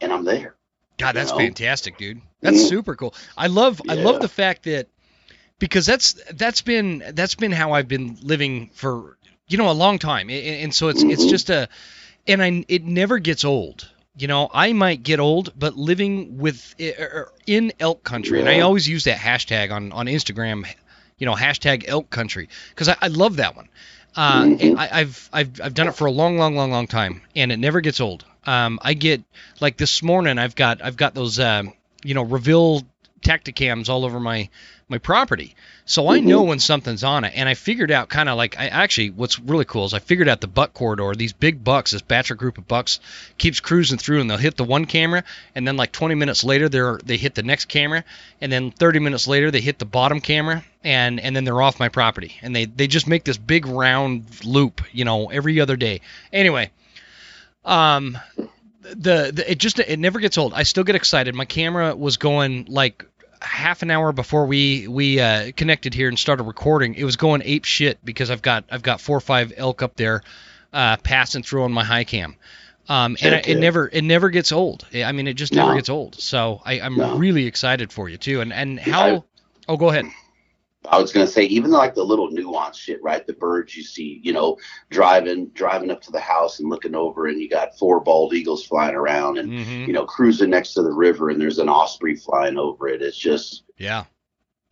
and 0.00 0.12
I'm 0.12 0.24
there. 0.24 0.56
God, 0.98 1.14
that's 1.14 1.30
know? 1.32 1.38
fantastic, 1.38 1.98
dude. 1.98 2.20
That's 2.40 2.58
Mhm. 2.58 2.68
super 2.68 2.94
cool. 2.94 3.14
I 3.36 3.48
love 3.48 3.82
I 3.88 3.94
love 3.94 4.20
the 4.20 4.28
fact 4.28 4.62
that 4.64 4.88
because 5.58 5.86
that's 5.86 6.14
that's 6.32 6.62
been 6.62 7.02
that's 7.14 7.34
been 7.34 7.52
how 7.52 7.72
I've 7.72 7.88
been 7.88 8.18
living 8.22 8.70
for 8.74 9.16
you 9.48 9.58
know 9.58 9.70
a 9.70 9.72
long 9.72 9.98
time, 9.98 10.30
and, 10.30 10.44
and 10.46 10.74
so 10.74 10.88
it's 10.88 11.02
it's 11.02 11.24
Mhm. 11.24 11.28
just 11.28 11.50
a 11.50 11.68
and 12.26 12.42
I 12.42 12.64
it 12.68 12.84
never 12.84 13.18
gets 13.18 13.44
old. 13.44 13.88
You 14.18 14.28
know, 14.28 14.48
I 14.52 14.72
might 14.72 15.02
get 15.02 15.20
old, 15.20 15.52
but 15.58 15.76
living 15.76 16.38
with 16.38 16.74
er, 16.80 17.30
in 17.46 17.72
elk 17.78 18.02
country, 18.02 18.40
and 18.40 18.48
I 18.48 18.60
always 18.60 18.88
use 18.88 19.04
that 19.04 19.18
hashtag 19.18 19.70
on 19.70 19.92
on 19.92 20.06
Instagram. 20.06 20.66
You 21.18 21.26
know, 21.26 21.34
hashtag 21.34 21.84
elk 21.86 22.10
country 22.10 22.48
because 22.70 22.88
I, 22.88 22.96
I 23.00 23.08
love 23.08 23.36
that 23.36 23.56
one. 23.56 23.68
Uh, 24.14 24.46
Mhm. 24.46 24.78
I, 24.78 25.00
I've 25.00 25.28
I've 25.32 25.60
I've 25.62 25.74
done 25.74 25.88
it 25.88 25.94
for 25.94 26.06
a 26.06 26.10
long, 26.10 26.38
long, 26.38 26.56
long, 26.56 26.70
long 26.70 26.86
time, 26.86 27.20
and 27.34 27.52
it 27.52 27.58
never 27.58 27.80
gets 27.82 28.00
old. 28.00 28.24
Um, 28.44 28.78
I 28.82 28.94
get 28.94 29.22
like 29.60 29.76
this 29.76 30.02
morning, 30.02 30.38
I've 30.38 30.54
got 30.54 30.82
I've 30.82 30.96
got 30.96 31.14
those 31.14 31.38
um, 31.38 31.72
you 32.02 32.14
know 32.14 32.22
Reveal 32.22 32.82
Tactacams 33.20 33.88
all 33.90 34.04
over 34.04 34.20
my 34.20 34.48
my 34.88 34.98
property, 34.98 35.56
so 35.84 36.08
I 36.08 36.20
know 36.20 36.44
when 36.44 36.60
something's 36.60 37.02
on 37.02 37.24
it. 37.24 37.32
And 37.34 37.48
I 37.48 37.54
figured 37.54 37.90
out 37.90 38.08
kind 38.08 38.28
of 38.28 38.36
like 38.36 38.56
I 38.56 38.68
actually 38.68 39.10
what's 39.10 39.40
really 39.40 39.64
cool 39.64 39.84
is 39.84 39.92
I 39.92 39.98
figured 39.98 40.28
out 40.28 40.40
the 40.40 40.46
buck 40.46 40.74
corridor. 40.74 41.12
These 41.14 41.32
big 41.32 41.64
bucks, 41.64 41.90
this 41.90 42.02
Bachelor 42.02 42.36
group 42.36 42.56
of 42.56 42.68
bucks, 42.68 43.00
keeps 43.36 43.58
cruising 43.58 43.98
through, 43.98 44.20
and 44.20 44.30
they'll 44.30 44.36
hit 44.36 44.56
the 44.56 44.62
one 44.62 44.84
camera, 44.84 45.24
and 45.56 45.66
then 45.66 45.76
like 45.76 45.90
20 45.90 46.14
minutes 46.14 46.44
later 46.44 46.68
they're 46.68 47.00
they 47.04 47.16
hit 47.16 47.34
the 47.34 47.42
next 47.42 47.64
camera, 47.64 48.04
and 48.40 48.52
then 48.52 48.70
30 48.70 49.00
minutes 49.00 49.26
later 49.26 49.50
they 49.50 49.60
hit 49.60 49.80
the 49.80 49.84
bottom 49.84 50.20
camera, 50.20 50.64
and 50.84 51.18
and 51.18 51.34
then 51.34 51.42
they're 51.42 51.62
off 51.62 51.80
my 51.80 51.88
property, 51.88 52.36
and 52.40 52.54
they 52.54 52.66
they 52.66 52.86
just 52.86 53.08
make 53.08 53.24
this 53.24 53.38
big 53.38 53.66
round 53.66 54.44
loop, 54.44 54.82
you 54.92 55.04
know, 55.04 55.30
every 55.30 55.60
other 55.60 55.76
day. 55.76 56.00
Anyway, 56.32 56.70
um, 57.64 58.16
the, 58.82 59.32
the 59.34 59.44
it 59.50 59.58
just 59.58 59.80
it 59.80 59.98
never 59.98 60.20
gets 60.20 60.38
old. 60.38 60.54
I 60.54 60.62
still 60.62 60.84
get 60.84 60.94
excited. 60.94 61.34
My 61.34 61.44
camera 61.44 61.96
was 61.96 62.18
going 62.18 62.66
like 62.68 63.04
half 63.42 63.82
an 63.82 63.90
hour 63.90 64.12
before 64.12 64.46
we 64.46 64.86
we 64.88 65.20
uh, 65.20 65.52
connected 65.56 65.94
here 65.94 66.08
and 66.08 66.18
started 66.18 66.44
recording. 66.44 66.94
It 66.94 67.04
was 67.04 67.16
going 67.16 67.42
ape 67.44 67.64
shit 67.64 67.98
because 68.04 68.30
I've 68.30 68.42
got 68.42 68.64
I've 68.70 68.82
got 68.82 69.00
four 69.00 69.16
or 69.16 69.20
five 69.20 69.52
elk 69.56 69.82
up 69.82 69.96
there 69.96 70.22
uh, 70.72 70.96
passing 70.98 71.42
through 71.42 71.64
on 71.64 71.72
my 71.72 71.84
high 71.84 72.04
cam. 72.04 72.36
Um, 72.88 73.16
and 73.20 73.34
Heck 73.34 73.48
it 73.48 73.58
never 73.58 73.88
it 73.92 74.02
never 74.02 74.30
gets 74.30 74.52
old. 74.52 74.86
I 74.94 75.10
mean, 75.12 75.26
it 75.26 75.34
just 75.34 75.52
never 75.52 75.74
gets 75.74 75.88
old. 75.88 76.14
So 76.20 76.62
I, 76.64 76.80
I'm 76.80 76.96
No. 76.96 77.16
really 77.16 77.46
excited 77.46 77.92
for 77.92 78.08
you 78.08 78.16
too. 78.16 78.40
And 78.40 78.52
and 78.52 78.78
I- 78.78 78.82
how? 78.82 79.24
Oh, 79.68 79.76
go 79.76 79.88
ahead. 79.90 80.04
I 80.88 81.00
was 81.00 81.12
gonna 81.12 81.26
say 81.26 81.44
even 81.44 81.70
like 81.70 81.94
the 81.94 82.04
little 82.04 82.30
nuance 82.30 82.76
shit, 82.76 83.02
right? 83.02 83.26
The 83.26 83.32
birds 83.32 83.76
you 83.76 83.82
see, 83.82 84.20
you 84.22 84.32
know, 84.32 84.56
driving 84.90 85.48
driving 85.48 85.90
up 85.90 86.00
to 86.02 86.12
the 86.12 86.20
house 86.20 86.60
and 86.60 86.68
looking 86.68 86.94
over, 86.94 87.26
and 87.26 87.40
you 87.40 87.48
got 87.48 87.76
four 87.78 88.00
bald 88.00 88.34
eagles 88.34 88.64
flying 88.64 88.94
around, 88.94 89.38
and 89.38 89.50
hmm 89.52 89.86
you 89.86 89.92
know, 89.92 90.04
cruising 90.04 90.50
next 90.50 90.74
to 90.74 90.82
the 90.82 90.92
river, 90.92 91.30
and 91.30 91.40
there's 91.40 91.58
an 91.58 91.68
osprey 91.68 92.14
flying 92.16 92.58
over 92.58 92.88
it. 92.88 93.02
It's 93.02 93.16
just, 93.16 93.64
Yeah. 93.78 94.04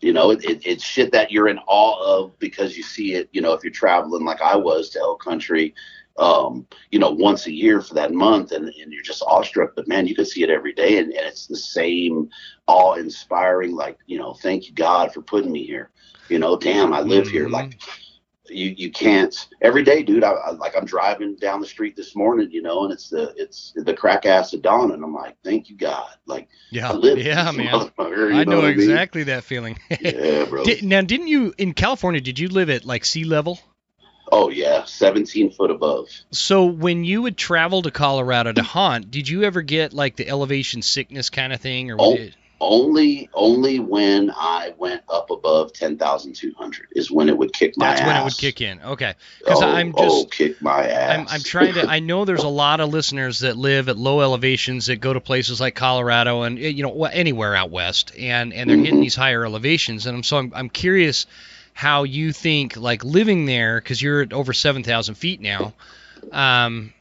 you 0.01 0.13
know, 0.13 0.31
it, 0.31 0.45
it, 0.45 0.67
it's 0.67 0.85
shit 0.85 1.13
that 1.13 1.31
you're 1.31 1.49
in 1.49 1.59
awe 1.67 2.19
of 2.23 2.39
because 2.39 2.77
you 2.77 2.83
see 2.83 3.15
it. 3.15 3.29
You 3.33 3.41
know, 3.41 3.53
if 3.53 3.63
you're 3.63 3.73
traveling 3.73 4.25
like 4.25 4.41
I 4.41 4.57
was 4.57 4.91
to 4.91 5.01
Elk 5.01 5.23
Country, 5.23 5.75
um, 6.19 6.67
you 6.91 6.99
know, 6.99 7.11
once 7.11 7.47
a 7.47 7.53
year 7.53 7.81
for 7.81 7.95
that 7.95 8.13
month, 8.13 8.53
and, 8.53 8.67
and 8.69 8.93
you're 8.93 9.03
just 9.03 9.23
awestruck. 9.27 9.73
But 9.75 9.89
man, 9.89 10.07
you 10.07 10.15
can 10.15 10.25
see 10.25 10.43
it 10.43 10.51
every 10.51 10.73
day, 10.73 10.99
and, 10.99 11.13
and 11.13 11.27
it's 11.27 11.47
the 11.47 11.57
same 11.57 12.29
awe-inspiring. 12.67 13.75
Like, 13.75 13.99
you 14.07 14.19
know, 14.19 14.35
thank 14.35 14.67
you 14.69 14.75
God 14.75 15.13
for 15.13 15.23
putting 15.23 15.53
me 15.53 15.65
here. 15.65 15.91
You 16.29 16.39
know, 16.39 16.57
damn, 16.57 16.93
I 16.93 17.01
live 17.01 17.29
here. 17.29 17.49
Mhm. 17.49 17.53
Like, 17.53 17.81
you 18.49 18.75
you 18.77 18.91
can't 18.91 19.49
every 19.63 19.83
day, 19.83 20.03
dude. 20.03 20.23
I, 20.23 20.33
I 20.33 20.51
like 20.51 20.77
I'm 20.77 20.85
driving 20.85 21.37
down 21.37 21.61
the 21.61 21.67
street 21.67 21.97
this 21.97 22.15
morning, 22.15 22.51
you 22.51 22.63
know, 22.63 22.85
and 22.85 22.93
it's 22.93 23.09
the 23.09 23.33
it's 23.37 23.73
the 23.75 23.95
crack 23.95 24.27
ass 24.27 24.53
of 24.53 24.63
dawn, 24.63 24.93
and 24.93 25.03
I'm 25.03 25.15
like, 25.15 25.37
thank 25.43 25.71
you 25.71 25.77
God. 25.77 26.11
Like, 26.27 26.49
Yeah. 26.71 26.93
I 26.93 26.97
Yeah, 27.17 27.51
man. 27.53 27.91
I 27.99 28.45
know 28.45 28.61
mean? 28.63 28.71
exactly 28.71 29.25
that 29.25 29.45
feeling. 29.45 29.79
Yeah, 30.01 30.45
bro. 30.45 30.65
Did, 30.65 30.85
now, 30.85 31.01
didn't 31.01 31.29
you 31.29 31.55
in 31.57 31.73
California? 31.73 32.21
Did 32.21 32.39
you 32.39 32.49
live 32.49 32.69
at 32.69 32.85
like 32.85 33.05
sea 33.05 33.25
level? 33.25 33.59
Oh 34.33 34.49
yeah, 34.51 34.85
17 34.85 35.51
foot 35.51 35.71
above. 35.71 36.09
So 36.31 36.65
when 36.65 37.05
you 37.05 37.23
would 37.23 37.37
travel 37.37 37.83
to 37.83 37.91
Colorado 37.91 38.53
to 38.53 38.63
hunt, 38.63 39.11
did 39.11 39.29
you 39.29 39.43
ever 39.45 39.63
get 39.63 39.93
like 39.93 40.17
the 40.17 40.29
elevation 40.29 40.83
sickness 40.83 41.31
kind 41.31 41.53
of 41.53 41.61
thing, 41.61 41.91
or 41.91 41.97
Oh. 41.99 42.15
it- 42.15 42.35
Only, 42.61 43.29
only 43.35 43.79
when 43.79 44.31
I 44.35 44.73
went 44.79 45.03
up 45.11 45.31
above 45.31 45.75
ten 45.75 45.99
thousand 45.99 46.35
two 46.35 46.55
hundred 46.57 46.87
is 46.93 47.11
when 47.11 47.29
it 47.29 47.37
would 47.37 47.53
kick 47.53 47.75
my 47.77 47.89
That's 47.89 48.01
ass. 48.01 48.07
when 48.07 48.17
it 48.17 48.25
would 48.25 48.37
kick 48.39 48.61
in. 48.63 48.81
Okay. 48.81 49.13
Because 49.41 49.61
oh, 49.61 49.67
I'm 49.67 49.93
oh, 49.99 50.23
just 50.23 50.31
kick 50.31 50.63
my 50.63 50.89
ass. 50.89 51.19
I'm, 51.19 51.27
I'm 51.29 51.43
trying 51.43 51.75
to. 51.75 51.87
I 51.91 51.99
know 51.99 52.25
there's 52.25 52.45
a 52.45 52.49
lot 52.49 52.81
of 52.81 52.89
listeners 52.91 53.41
that 53.41 53.59
live 53.59 53.91
at 53.91 53.99
low 53.99 54.23
elevations 54.23 54.87
that 54.87 54.97
go 54.97 55.13
to 55.13 55.21
places 55.21 55.61
like 55.61 55.75
Colorado 55.75 56.43
and 56.43 56.59
you 56.59 56.83
know 56.85 57.05
anywhere 57.05 57.55
out 57.55 57.71
west, 57.71 58.13
and 58.19 58.55
and 58.55 58.71
they're 58.71 58.79
hitting 58.79 58.97
Mhm. 58.97 59.03
these 59.03 59.17
higher 59.17 59.45
elevations. 59.45 60.07
And 60.07 60.17
I'm 60.17 60.23
so 60.23 60.39
I'm, 60.39 60.53
I'm 60.55 60.71
curious 60.71 61.27
how 61.75 62.05
you 62.05 62.33
think 62.33 62.77
like 62.77 63.05
living 63.05 63.45
there 63.45 63.79
because 63.81 64.01
you're 64.01 64.23
at 64.23 64.33
over 64.33 64.55
seven 64.55 64.83
thousand 64.83 65.17
feet 65.17 65.41
now. 65.41 65.75
Um, 66.33 66.95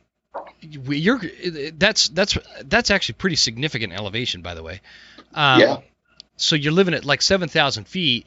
you're 0.62 1.22
that's 1.78 2.10
that's 2.10 2.38
that's 2.66 2.92
actually 2.92 3.16
pretty 3.16 3.36
significant 3.38 3.94
elevation, 3.94 4.42
by 4.42 4.56
the 4.56 4.64
way. 4.64 4.82
Um, 5.34 5.62
Yeah. 5.62 5.78
So 6.36 6.56
you're 6.56 6.74
living 6.74 6.96
at 6.96 7.06
like 7.06 7.22
seven 7.22 7.48
thousand 7.48 7.88
feet 7.88 8.26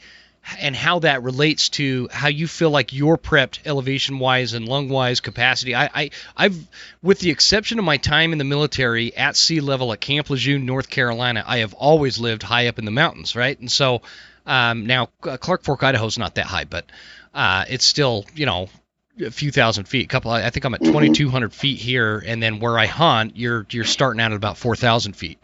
and 0.61 0.77
how 0.77 1.01
that 1.01 1.25
relates 1.25 1.71
to 1.71 2.09
how 2.13 2.29
you 2.29 2.47
feel 2.47 2.71
like 2.71 2.93
you're 2.93 3.17
prepped 3.17 3.59
elevation 3.65 4.21
wise 4.21 4.53
and 4.53 4.69
lung 4.69 4.89
wise 4.89 5.19
capacity. 5.19 5.75
I, 5.75 5.91
I 5.93 6.11
I've 6.37 6.57
with 7.03 7.19
the 7.19 7.31
exception 7.31 7.81
of 7.81 7.85
my 7.85 7.97
time 7.97 8.31
in 8.31 8.39
the 8.39 8.45
military 8.45 9.15
at 9.17 9.35
sea 9.35 9.61
level 9.61 9.93
at 9.93 10.01
Camp 10.01 10.31
Lejeune, 10.31 10.65
North 10.65 10.89
Carolina, 10.89 11.43
I 11.45 11.59
have 11.59 11.75
always 11.75 12.21
lived 12.21 12.45
high 12.45 12.69
up 12.69 12.79
in 12.79 12.85
the 12.85 12.93
mountains, 12.93 13.35
right? 13.35 13.59
And 13.59 13.71
so 13.71 14.03
um, 14.47 14.87
now 14.87 15.07
Clark 15.21 15.63
Fork, 15.63 15.83
Idaho 15.83 16.07
is 16.07 16.19
not 16.19 16.35
that 16.37 16.47
high, 16.47 16.65
but 16.65 16.87
uh, 17.35 17.65
it's 17.69 17.85
still 17.85 18.25
you 18.35 18.47
know 18.47 18.69
a 19.21 19.31
few 19.31 19.51
thousand 19.51 19.85
feet. 19.85 20.05
A 20.05 20.09
couple, 20.09 20.31
I 20.31 20.51
think 20.51 20.65
I'm 20.65 20.75
at 20.75 20.83
Mhm. 20.83 20.93
2,200 20.93 21.53
feet 21.55 21.79
here, 21.79 22.23
and 22.27 22.43
then 22.43 22.61
where 22.61 22.79
I 22.79 22.87
hunt, 22.87 23.37
you're 23.37 23.67
you're 23.71 23.85
starting 23.85 24.21
out 24.21 24.33
at 24.33 24.37
about 24.37 24.59
4,000 24.59 25.15
feet. 25.15 25.39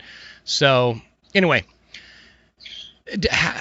So 0.45 1.01
anyway, 1.35 1.65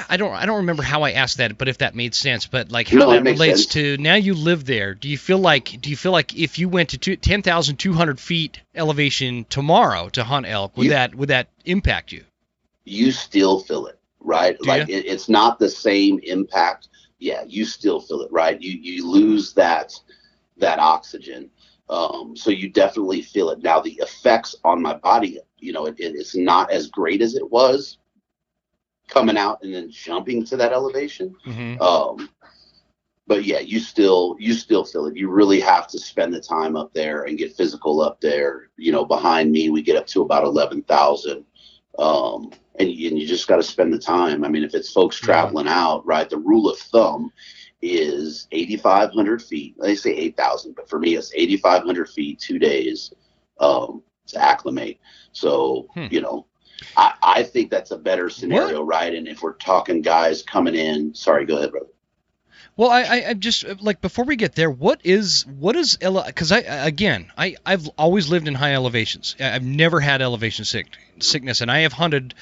I 0.09 0.17
don't 0.17 0.31
I 0.33 0.45
don't 0.45 0.57
remember 0.57 0.83
how 0.83 1.01
I 1.01 1.11
asked 1.13 1.37
that, 1.37 1.57
but 1.57 1.67
if 1.67 1.79
that 1.79 1.95
made 1.95 2.13
sense, 2.13 2.45
but 2.45 2.71
like 2.71 2.87
how 2.89 2.99
No, 2.99 3.09
that 3.11 3.23
relates 3.23 3.63
sense. 3.63 3.73
to 3.73 3.97
now 3.97 4.13
you 4.15 4.33
live 4.33 4.65
there. 4.65 4.93
Do 4.93 5.09
you 5.09 5.17
feel 5.17 5.39
like 5.39 5.81
do 5.81 5.89
you 5.89 5.97
feel 5.97 6.11
like 6.11 6.37
if 6.37 6.59
you 6.59 6.69
went 6.69 6.89
to 6.89 6.97
two, 6.99 7.15
10,200 7.15 8.19
feet 8.19 8.59
elevation 8.75 9.45
tomorrow 9.49 10.09
to 10.09 10.23
hunt 10.23 10.45
elk, 10.45 10.77
would 10.77 10.85
You- 10.85 10.89
that 10.91 11.15
would 11.15 11.29
that 11.29 11.47
impact 11.65 12.11
you? 12.11 12.23
you 12.85 13.11
still 13.11 13.59
feel 13.59 13.87
it, 13.87 13.97
right? 14.21 14.57
Do 14.59 14.69
like 14.69 14.89
it, 14.89 15.05
it's 15.05 15.29
not 15.29 15.59
the 15.59 15.69
same 15.69 16.19
impact. 16.23 16.89
Yeah, 17.19 17.43
you 17.45 17.65
still 17.65 17.99
feel 17.99 18.21
it, 18.21 18.31
right? 18.31 18.59
You 18.61 18.77
you 18.79 19.09
lose 19.09 19.53
that 19.53 19.93
that 20.57 20.79
oxygen, 20.79 21.49
um, 21.89 22.35
so 22.35 22.49
you 22.49 22.69
definitely 22.69 23.21
feel 23.21 23.49
it. 23.49 23.61
Now 23.61 23.79
the 23.79 23.99
effects 24.01 24.55
on 24.63 24.81
my 24.81 24.95
body, 24.95 25.39
you 25.57 25.73
know, 25.73 25.85
it, 25.85 25.95
it, 25.99 26.15
it's 26.15 26.35
not 26.35 26.71
as 26.71 26.87
great 26.87 27.21
as 27.21 27.35
it 27.35 27.51
was 27.51 27.97
coming 29.07 29.37
out 29.37 29.59
and 29.61 29.73
then 29.73 29.91
jumping 29.91 30.43
to 30.45 30.57
that 30.57 30.71
elevation. 30.71 31.35
Mm-hmm. 31.45 31.81
Um, 31.81 32.29
but 33.27 33.45
yeah, 33.45 33.59
you 33.59 33.79
still 33.79 34.35
you 34.39 34.53
still 34.53 34.83
feel 34.83 35.05
it. 35.05 35.15
You 35.15 35.29
really 35.29 35.59
have 35.59 35.87
to 35.89 35.99
spend 35.99 36.33
the 36.33 36.41
time 36.41 36.75
up 36.75 36.93
there 36.93 37.23
and 37.23 37.37
get 37.37 37.55
physical 37.55 38.01
up 38.01 38.19
there. 38.19 38.69
You 38.77 38.91
know, 38.91 39.05
behind 39.05 39.51
me 39.51 39.69
we 39.69 39.81
get 39.81 39.95
up 39.95 40.07
to 40.07 40.21
about 40.21 40.43
eleven 40.43 40.81
thousand, 40.81 41.45
um, 41.99 42.51
and, 42.79 42.89
you- 42.89 43.09
and 43.09 43.19
you 43.19 43.27
just 43.27 43.47
got 43.47 43.57
to 43.57 43.63
spend 43.63 43.93
the 43.93 43.99
time. 43.99 44.43
I 44.43 44.49
mean, 44.49 44.63
if 44.63 44.73
it's 44.73 44.91
folks 44.91 45.17
traveling 45.17 45.67
out, 45.67 46.05
right? 46.05 46.29
The 46.29 46.37
rule 46.37 46.69
of 46.69 46.77
thumb 46.79 47.31
is 47.81 48.47
eighty 48.51 48.77
five 48.77 49.11
hundred 49.11 49.41
feet. 49.41 49.75
They 49.79 49.95
say 49.95 50.11
eight 50.11 50.37
thousand, 50.37 50.75
but 50.75 50.89
for 50.89 50.99
me 50.99 51.15
it's 51.15 51.31
eighty 51.35 51.57
five 51.57 51.83
hundred 51.83 52.09
feet, 52.09 52.39
two 52.39 52.59
days 52.59 53.13
um, 53.59 54.03
to 54.27 54.41
acclimate. 54.41 54.99
So 55.31 55.87
Hmm. 55.93 56.07
you 56.09 56.21
know. 56.21 56.45
I, 56.97 57.13
I 57.21 57.43
think 57.43 57.69
that's 57.69 57.91
a 57.91 57.97
better 57.97 58.27
scenario, 58.29 58.81
right? 58.83 59.13
And 59.13 59.27
if 59.27 59.43
we're 59.43 59.53
talking 59.53 60.01
guys 60.01 60.41
coming 60.41 60.73
in, 60.75 61.13
sorry, 61.13 61.45
go 61.45 61.57
ahead, 61.57 61.71
brother. 61.71 61.85
Well, 62.77 62.89
I, 62.89 63.01
I, 63.01 63.29
I 63.29 63.33
just 63.33 63.81
like 63.81 64.01
before 64.01 64.25
we 64.25 64.35
get 64.35 64.55
there, 64.55 64.69
what 64.69 65.01
is 65.03 65.45
what 65.45 65.75
is 65.75 65.97
because 65.97 66.51
I 66.51 66.59
again 66.59 67.31
I 67.37 67.55
I've 67.65 67.87
always 67.89 68.29
lived 68.29 68.47
in 68.47 68.55
high 68.55 68.73
elevations. 68.73 69.35
I've 69.39 69.63
never 69.63 69.99
had 69.99 70.21
elevation 70.21 70.65
sick, 70.65 70.87
sickness, 71.19 71.61
and 71.61 71.69
I 71.69 71.79
have 71.79 71.93
hunted 71.93 72.33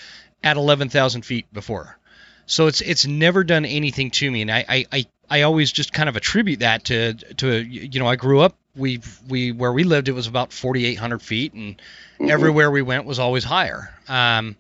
at 0.44 0.56
eleven 0.56 0.90
thousand 0.90 1.24
feet 1.24 1.52
before, 1.52 1.98
so 2.46 2.68
it's 2.68 2.82
it's 2.82 3.06
never 3.06 3.44
done 3.44 3.66
anything 3.66 4.12
to 4.12 4.32
me, 4.32 4.42
and 4.44 4.52
I 4.52 4.66
I, 4.70 4.86
I, 4.92 5.06
I 5.30 5.42
always 5.42 5.72
just 5.72 5.92
kind 5.94 6.08
of 6.08 6.16
attribute 6.16 6.60
that 6.60 6.86
to 6.86 7.14
to 7.16 7.58
you 7.58 8.00
know 8.00 8.08
I 8.08 8.16
grew 8.16 8.40
up 8.40 8.56
we 8.76 9.02
we 9.28 9.52
where 9.52 9.74
we 9.74 9.84
lived 9.84 10.08
it 10.10 10.14
was 10.14 10.28
about 10.28 10.54
forty 10.54 10.86
eight 10.86 11.00
hundred 11.00 11.22
feet 11.22 11.54
and 11.54 11.82
Mhm. 12.20 12.30
everywhere 12.30 12.70
we 12.70 12.82
went 12.82 13.06
was 13.06 13.18
always 13.18 13.46
higher. 13.46 13.94
Um, 14.10 14.58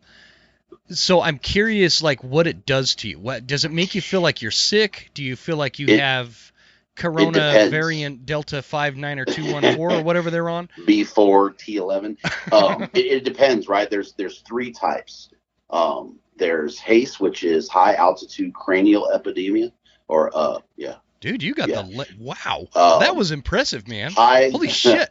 so 0.89 1.21
I'm 1.21 1.37
curious, 1.37 2.01
like, 2.01 2.23
what 2.23 2.47
it 2.47 2.65
does 2.65 2.95
to 2.95 3.07
you. 3.09 3.19
What 3.19 3.45
does 3.47 3.65
it 3.65 3.71
make 3.71 3.95
you 3.95 4.01
feel 4.01 4.21
like 4.21 4.41
you're 4.41 4.51
sick? 4.51 5.11
Do 5.13 5.23
you 5.23 5.35
feel 5.35 5.57
like 5.57 5.79
you 5.79 5.87
It- 5.87 5.99
have 5.99 6.51
Corona 6.95 7.67
variant 7.69 8.25
Delta 8.25 8.61
five 8.61 8.97
nine 8.97 9.19
or 9.19 9.25
two 9.25 9.53
one 9.53 9.75
four 9.75 9.91
or 9.93 10.03
whatever 10.03 10.29
they're 10.31 10.49
on? 10.49 10.67
B4, 10.79 11.53
T11. 11.57 12.51
Um, 12.53 12.83
it, 12.93 12.97
it 13.05 13.23
depends, 13.23 13.67
right? 13.67 13.89
There's 13.89 14.13
there's 14.13 14.39
three 14.39 14.71
types. 14.71 15.29
Um, 15.69 16.19
there's 16.35 16.79
HACE, 16.79 17.19
which 17.19 17.43
is 17.43 17.69
high 17.69 17.93
altitude 17.95 18.53
cranial 18.53 19.09
epidemia, 19.13 19.71
or 20.07 20.31
uh, 20.35 20.59
yeah, 20.75 20.95
Dude, 21.21 21.43
you 21.43 21.53
got 21.53 21.69
Yeah. 21.69 21.83
the 21.83 21.97
le- 21.97 22.05
wow. 22.17 22.67
Um, 22.75 22.99
that 23.01 23.15
was 23.15 23.31
impressive, 23.31 23.87
man. 23.87 24.11
high 24.11 24.49
Holy 24.49 24.67
shit. 24.69 25.09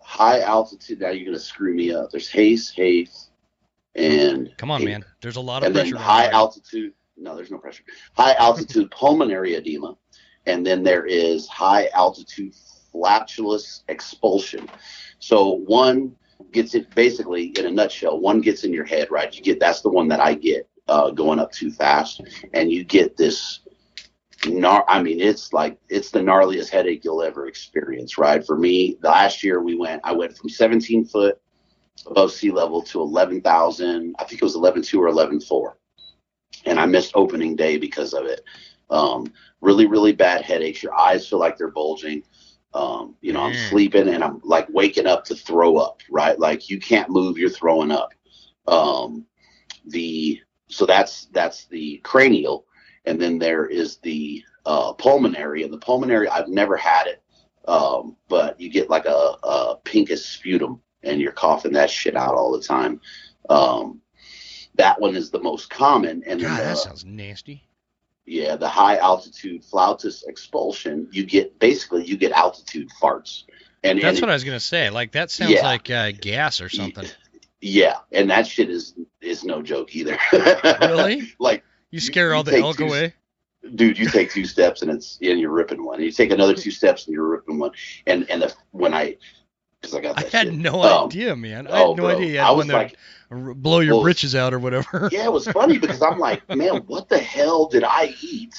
high 0.00 0.40
altitude. 0.40 1.00
Now 1.00 1.10
you're 1.10 1.24
gonna 1.26 1.38
screw 1.38 1.74
me 1.74 1.92
up. 1.92 2.10
There's 2.10 2.28
HACE, 2.30 2.70
HACE, 2.70 3.21
and 3.94 4.52
Come 4.56 4.70
on, 4.70 4.84
man. 4.84 5.04
There's 5.20 5.36
a 5.36 5.40
lot 5.40 5.64
of 5.64 5.72
pressure. 5.72 5.96
high 5.96 6.28
altitude. 6.28 6.94
No, 7.16 7.36
there's 7.36 7.50
no 7.50 7.58
pressure. 7.58 7.84
High 8.16 8.34
altitude 8.34 8.90
pulmonary 8.98 9.54
edema, 9.54 9.96
and 10.46 10.66
then 10.66 10.82
there 10.82 11.04
is 11.04 11.46
high 11.46 11.88
altitude 11.94 12.54
flatulence 12.90 13.84
expulsion. 13.88 14.68
So 15.18 15.60
one 15.66 16.14
gets 16.52 16.74
it 16.74 16.92
basically 16.94 17.46
in 17.58 17.66
a 17.66 17.70
nutshell. 17.70 18.18
One 18.18 18.40
gets 18.40 18.64
in 18.64 18.72
your 18.72 18.84
head, 18.84 19.10
right? 19.10 19.34
You 19.34 19.42
get 19.42 19.60
that's 19.60 19.82
the 19.82 19.90
one 19.90 20.08
that 20.08 20.20
I 20.20 20.34
get 20.34 20.68
uh, 20.88 21.10
going 21.10 21.38
up 21.38 21.52
too 21.52 21.70
fast, 21.70 22.22
and 22.54 22.70
you 22.70 22.84
get 22.84 23.16
this. 23.16 23.60
Gnar- 24.40 24.84
I 24.88 25.00
mean, 25.00 25.20
it's 25.20 25.52
like 25.52 25.78
it's 25.88 26.10
the 26.10 26.18
gnarliest 26.18 26.68
headache 26.70 27.04
you'll 27.04 27.22
ever 27.22 27.46
experience, 27.46 28.18
right? 28.18 28.44
For 28.44 28.58
me, 28.58 28.98
last 29.02 29.44
year 29.44 29.62
we 29.62 29.76
went. 29.76 30.00
I 30.02 30.12
went 30.12 30.36
from 30.36 30.48
17 30.48 31.04
foot 31.04 31.40
above 32.06 32.32
sea 32.32 32.50
level 32.50 32.82
to 32.82 33.00
11,000. 33.00 34.14
I 34.18 34.24
think 34.24 34.40
it 34.42 34.44
was 34.44 34.56
11.2 34.56 34.98
or 34.98 35.08
11.4 35.10 35.74
and 36.64 36.78
I 36.78 36.86
missed 36.86 37.12
opening 37.14 37.56
day 37.56 37.76
because 37.78 38.12
of 38.14 38.26
it. 38.26 38.44
Um, 38.90 39.32
really, 39.60 39.86
really 39.86 40.12
bad 40.12 40.42
headaches. 40.42 40.82
Your 40.82 40.98
eyes 40.98 41.28
feel 41.28 41.38
like 41.38 41.56
they're 41.56 41.70
bulging. 41.70 42.22
Um, 42.74 43.16
you 43.20 43.32
know, 43.32 43.42
I'm 43.42 43.52
Mm. 43.52 43.56
sleeping 43.56 44.08
and 44.08 44.22
I'm 44.24 44.40
like 44.44 44.68
waking 44.70 45.06
up 45.06 45.24
to 45.26 45.34
throw 45.34 45.76
up, 45.76 46.00
right? 46.10 46.38
Like 46.38 46.68
you 46.70 46.78
can't 46.78 47.10
move, 47.10 47.38
you're 47.38 47.50
throwing 47.50 47.90
up. 47.90 48.12
Um, 48.66 49.26
the 49.86 50.40
so 50.68 50.86
that's 50.86 51.26
that's 51.32 51.66
the 51.66 51.98
cranial, 51.98 52.66
and 53.04 53.20
then 53.20 53.38
there 53.38 53.66
is 53.66 53.98
the 53.98 54.42
uh, 54.64 54.92
pulmonary, 54.94 55.64
and 55.64 55.72
the 55.72 55.78
pulmonary 55.78 56.28
I've 56.28 56.48
never 56.48 56.76
had 56.76 57.06
it, 57.08 57.22
um, 57.68 58.16
but 58.28 58.58
you 58.60 58.70
get 58.70 58.88
like 58.88 59.04
a, 59.06 59.36
a 59.42 59.76
pinkish 59.84 60.24
sputum, 60.24 60.80
and 61.02 61.20
you're 61.20 61.32
coughing 61.32 61.72
that 61.72 61.90
shit 61.90 62.16
out 62.16 62.34
all 62.34 62.52
the 62.52 62.62
time. 62.62 63.00
Um, 63.50 64.00
that 64.76 65.00
one 65.00 65.16
is 65.16 65.30
the 65.30 65.40
most 65.40 65.68
common, 65.70 66.22
and 66.26 66.40
God, 66.40 66.58
the, 66.58 66.62
that 66.64 66.78
sounds 66.78 67.04
nasty. 67.04 67.62
yeah, 68.26 68.56
the 68.56 68.68
high 68.68 68.96
altitude 68.98 69.62
flatus 69.64 70.24
expulsion, 70.26 71.08
you 71.12 71.24
get 71.24 71.58
basically 71.58 72.04
you 72.04 72.16
get 72.16 72.32
altitude 72.32 72.88
farts, 73.00 73.44
and 73.82 74.00
That's 74.00 74.18
and 74.18 74.22
what 74.26 74.30
I 74.30 74.34
was 74.34 74.44
gonna 74.44 74.60
say. 74.60 74.88
Like 74.90 75.12
that 75.12 75.30
sounds 75.30 75.50
Yeah. 75.52 75.64
like 75.64 75.90
uh, 75.90 76.12
gas 76.12 76.60
or 76.60 76.68
something. 76.70 77.06
yeah, 77.60 77.96
and 78.12 78.30
that 78.30 78.46
shit 78.46 78.70
is 78.70 78.94
is 79.20 79.44
no 79.44 79.60
joke 79.62 79.94
either. 79.94 80.16
Really? 80.32 81.32
like, 81.38 81.62
You 81.90 82.00
scare 82.00 82.30
you 82.30 82.36
all 82.36 82.42
the 82.44 82.56
elk 82.58 82.78
two- 82.78 82.86
away? 82.86 83.14
dude, 83.76 83.96
you 83.98 84.08
take 84.08 84.30
two 84.32 84.44
steps 84.54 84.82
and 84.82 84.90
it's 84.90 85.18
and 85.22 85.38
you're 85.38 85.50
ripping 85.52 85.84
one. 85.84 86.00
You 86.00 86.10
take 86.10 86.30
another 86.30 86.54
two 86.54 86.70
steps 86.70 87.06
and 87.06 87.12
you're 87.14 87.28
ripping 87.28 87.58
one. 87.58 87.72
And 88.06 88.28
and 88.30 88.42
the, 88.42 88.54
when 88.70 88.94
I 88.94 89.16
because 89.82 89.94
I 89.96 90.00
got 90.00 90.18
I 90.18 90.28
had 90.28 90.48
shit. 90.48 90.54
no 90.54 90.82
Um, 90.82 91.06
idea, 91.06 91.34
man. 91.36 91.66
I 91.66 91.70
oh, 91.82 91.88
had 91.88 91.96
no 91.96 92.04
bro, 92.04 92.16
idea 92.16 92.32
you 92.34 92.38
I 92.40 92.50
was 92.52 92.68
like, 92.68 92.96
blow 93.30 93.80
your 93.80 93.94
well, 93.96 94.02
britches 94.04 94.34
out 94.34 94.54
or 94.54 94.58
whatever. 94.60 95.08
yeah, 95.12 95.24
it 95.24 95.32
was 95.32 95.48
funny 95.48 95.78
because 95.78 96.02
I'm 96.02 96.18
like, 96.18 96.48
man, 96.54 96.82
what 96.86 97.08
the 97.08 97.18
hell 97.18 97.66
did 97.66 97.84
I 97.84 98.14
eat 98.22 98.54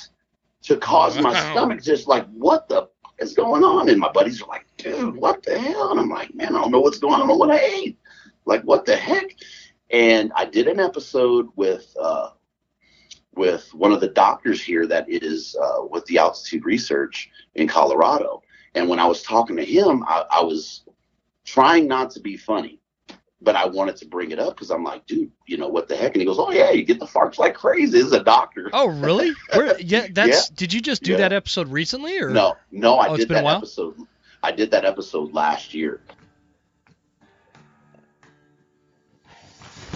to 0.64 0.78
cause 0.78 1.18
my 1.20 1.34
stomach 1.52 1.82
just 1.82 2.08
like 2.08 2.28
what 2.32 2.68
the 2.68 2.90
is 3.20 3.34
going 3.34 3.64
on? 3.64 3.90
And 3.90 4.00
my 4.00 4.12
buddies 4.12 4.42
are 4.42 4.48
like, 4.48 4.66
dude, 4.78 5.16
what 5.16 5.44
the 5.44 5.58
hell? 5.58 5.92
And 5.92 6.00
I'm 6.00 6.10
like, 6.10 6.34
man, 6.36 6.56
I 6.56 6.62
don't 6.62 6.72
know 6.72 6.82
what's 6.82 7.00
going 7.00 7.22
on 7.22 7.28
with 7.28 7.38
what 7.38 7.52
I 7.52 7.60
ate. 7.60 7.98
Like, 8.46 8.64
what 8.64 8.86
the 8.86 8.96
heck? 8.96 9.36
And 9.90 10.32
I 10.36 10.46
did 10.46 10.68
an 10.68 10.80
episode 10.80 11.50
with 11.56 11.96
uh, 12.00 12.32
with 13.36 13.74
one 13.74 13.92
of 13.92 14.02
the 14.02 14.10
doctors 14.10 14.62
here 14.62 14.86
that 14.88 15.06
is 15.08 15.56
uh, 15.62 15.86
with 15.90 16.06
the 16.06 16.18
altitude 16.18 16.66
research 16.66 17.30
in 17.56 17.68
Colorado. 17.68 18.42
And 18.76 18.90
when 18.90 19.00
I 19.00 19.06
was 19.06 19.22
talking 19.22 19.56
to 19.58 19.66
him, 19.66 20.04
I, 20.08 20.26
I 20.32 20.42
was 20.44 20.84
trying 21.46 21.88
not 21.88 22.12
to 22.12 22.20
be 22.20 22.38
funny 22.38 22.80
but 23.44 23.56
I 23.56 23.66
wanted 23.66 23.98
to 23.98 24.06
bring 24.06 24.32
it 24.32 24.40
up 24.40 24.56
because 24.56 24.72
I'm 24.72 24.84
like, 24.84 25.06
dude, 25.06 25.30
you 25.46 25.58
know 25.58 25.68
what 25.68 25.88
the 25.88 25.96
heck? 25.96 26.14
And 26.14 26.22
he 26.22 26.26
goes, 26.26 26.40
oh 26.40 26.52
yeah, 26.52 26.72
you 26.72 26.84
get 26.84 27.00
the 27.00 27.06
farts 27.06 27.38
like 27.38 27.54
crazy. 27.54 27.92
This 27.92 28.06
is 28.06 28.14
a 28.14 28.24
doctor. 28.24 28.70
Oh 28.72 28.88
really? 28.88 29.34
Where, 29.54 29.80
yeah, 29.80 30.08
that's. 30.10 30.50
Yeah. 30.50 30.56
Did 30.56 30.74
you 30.74 30.82
just 30.82 31.04
do 31.04 31.12
yeah. 31.12 31.18
that 31.20 31.34
episode 31.34 31.68
recently 31.68 32.20
or? 32.20 32.30
No, 32.30 32.56
no, 32.72 32.98
I 32.98 33.10
oh, 33.10 33.18
did 33.18 33.30
that 33.30 33.46
episode. 33.46 33.96
I 34.42 34.52
did 34.52 34.72
that 34.72 34.86
episode 34.86 35.34
last 35.34 35.74
year. 35.74 36.02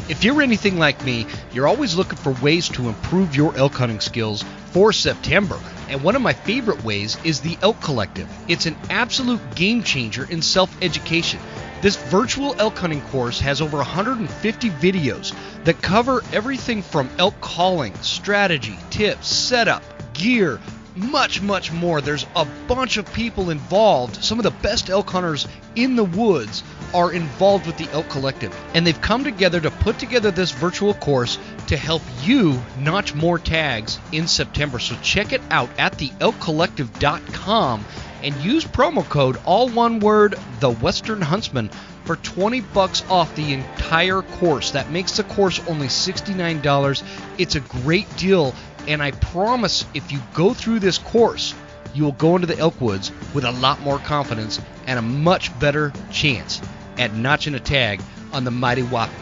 If 0.10 0.24
you're 0.24 0.42
anything 0.42 0.78
like 0.78 1.04
me, 1.04 1.26
you're 1.52 1.68
always 1.68 1.96
looking 1.96 2.18
for 2.18 2.32
ways 2.34 2.70
to 2.70 2.88
improve 2.88 3.36
your 3.36 3.56
elk 3.58 3.74
hunting 3.74 4.00
skills 4.00 4.46
for 4.78 4.94
September. 4.94 5.60
And 5.90 6.04
one 6.04 6.16
of 6.16 6.22
my 6.22 6.34
favorite 6.34 6.84
ways 6.84 7.18
is 7.24 7.40
the 7.40 7.58
Elk 7.63 7.82
Collective. 7.82 8.30
It's 8.48 8.68
an 8.68 8.76
absolute 8.92 9.42
game 9.56 9.82
changer 9.82 10.30
in 10.30 10.44
self 10.44 10.72
education. 10.84 11.40
This 11.82 11.96
virtual 11.96 12.54
elk 12.60 12.78
hunting 12.78 13.02
course 13.02 13.40
has 13.40 13.60
over 13.60 13.78
150 13.78 14.70
videos 14.70 15.34
that 15.63 15.82
cover 15.82 16.22
everything 16.32 16.84
from 16.84 17.10
elk 17.18 17.42
calling, 17.42 17.96
strategy, 18.02 18.78
tips, 18.92 19.28
setup, 19.28 19.82
gear, 20.13 20.60
much, 20.96 21.42
much 21.42 21.72
more. 21.72 22.00
There's 22.00 22.28
a 22.36 22.46
bunch 22.68 22.98
of 22.98 23.12
people 23.13 23.50
involved. 23.50 24.24
Some 24.24 24.38
of 24.38 24.44
the 24.44 24.52
best 24.52 24.92
elk 24.92 25.10
hunters 25.10 25.48
in 25.76 25.96
the 25.96 26.04
woods 26.04 26.62
are 26.93 27.12
involved 27.12 27.67
with 27.67 27.78
the 27.78 27.89
Elk 27.91 28.10
Collective, 28.10 28.56
and 28.73 28.86
they've 28.86 29.02
come 29.02 29.23
together 29.23 29.60
to 29.62 29.71
put 29.71 30.00
together 30.00 30.32
this 30.32 30.52
virtual 30.52 30.93
course 30.93 31.38
to 31.67 31.78
help 31.78 32.02
you 32.23 32.62
notch 32.80 33.13
more 33.13 33.39
tags 33.39 34.00
in 34.12 34.28
September. 34.28 34.80
So 34.80 34.95
check 35.02 35.34
it 35.34 35.41
out 35.52 35.69
at 35.78 35.93
theelkcollective.com 35.93 37.86
and 38.23 38.36
use 38.38 38.65
promo 38.65 39.08
code 39.08 39.38
all 39.45 39.69
one 39.69 40.00
word 40.00 40.36
the 40.60 40.71
Western 40.71 41.21
Huntsman 41.21 41.69
for 42.06 42.15
20 42.15 42.62
bucks 42.62 43.04
off 43.10 43.36
the 43.36 43.54
entire 43.54 44.21
course. 44.21 44.71
That 44.71 44.89
makes 44.89 45.17
the 45.17 45.23
course 45.23 45.60
only 45.67 45.88
$69. 45.88 47.04
It's 47.38 47.56
a 47.56 47.60
great 47.60 48.13
deal 48.17 48.56
and 48.88 49.04
I 49.04 49.12
promise 49.12 49.86
if 49.93 50.12
you 50.12 50.19
go 50.34 50.54
through 50.54 50.80
this 50.80 50.97
course, 50.97 51.54
you 51.93 52.04
will 52.04 52.13
go 52.13 52.36
into 52.36 52.47
the 52.47 52.58
elk 52.58 52.80
woods 52.80 53.12
with 53.34 53.43
a 53.43 53.52
lot 53.52 53.82
more 53.82 54.00
confidence 54.00 54.62
and 54.86 54.97
a 54.97 55.02
much 55.02 55.58
better 55.60 55.91
chance 56.10 56.62
at 56.98 57.14
notching 57.14 57.56
a 57.56 57.60
tag 57.60 58.02
on 58.34 58.44
the 58.44 58.52
mighty 58.52 58.84
wapiti. 58.84 59.22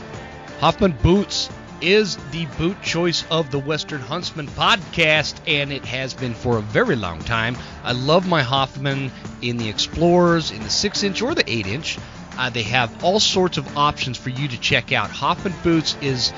Hoffman 0.60 0.98
Boots 1.04 1.50
is 1.82 2.18
the 2.32 2.46
boot 2.58 2.82
choice 2.82 3.26
of 3.30 3.52
the 3.52 3.60
Western 3.60 4.02
Huntsman 4.02 4.48
podcast, 4.48 5.36
and 5.46 5.72
it 5.72 5.86
has 5.86 6.14
been 6.14 6.34
for 6.34 6.58
a 6.58 6.62
very 6.62 6.96
long 6.96 7.20
time. 7.20 7.58
I 7.84 7.92
love 7.92 8.28
my 8.28 8.42
Hoffman 8.42 9.12
in 9.42 9.58
the 9.58 9.70
Explorers, 9.70 10.52
in 10.52 10.64
the 10.64 10.70
6 10.70 11.04
inch 11.04 11.22
or 11.22 11.36
the 11.36 11.50
8 11.50 11.68
inch. 11.68 11.98
Uh, 12.38 12.50
they 12.50 12.64
have 12.64 13.04
all 13.04 13.20
sorts 13.20 13.58
of 13.58 13.78
options 13.78 14.18
for 14.18 14.30
you 14.30 14.48
to 14.48 14.60
check 14.60 14.92
out. 14.92 15.10
Hoffman 15.10 15.54
Boots 15.64 15.96
is 16.02 16.34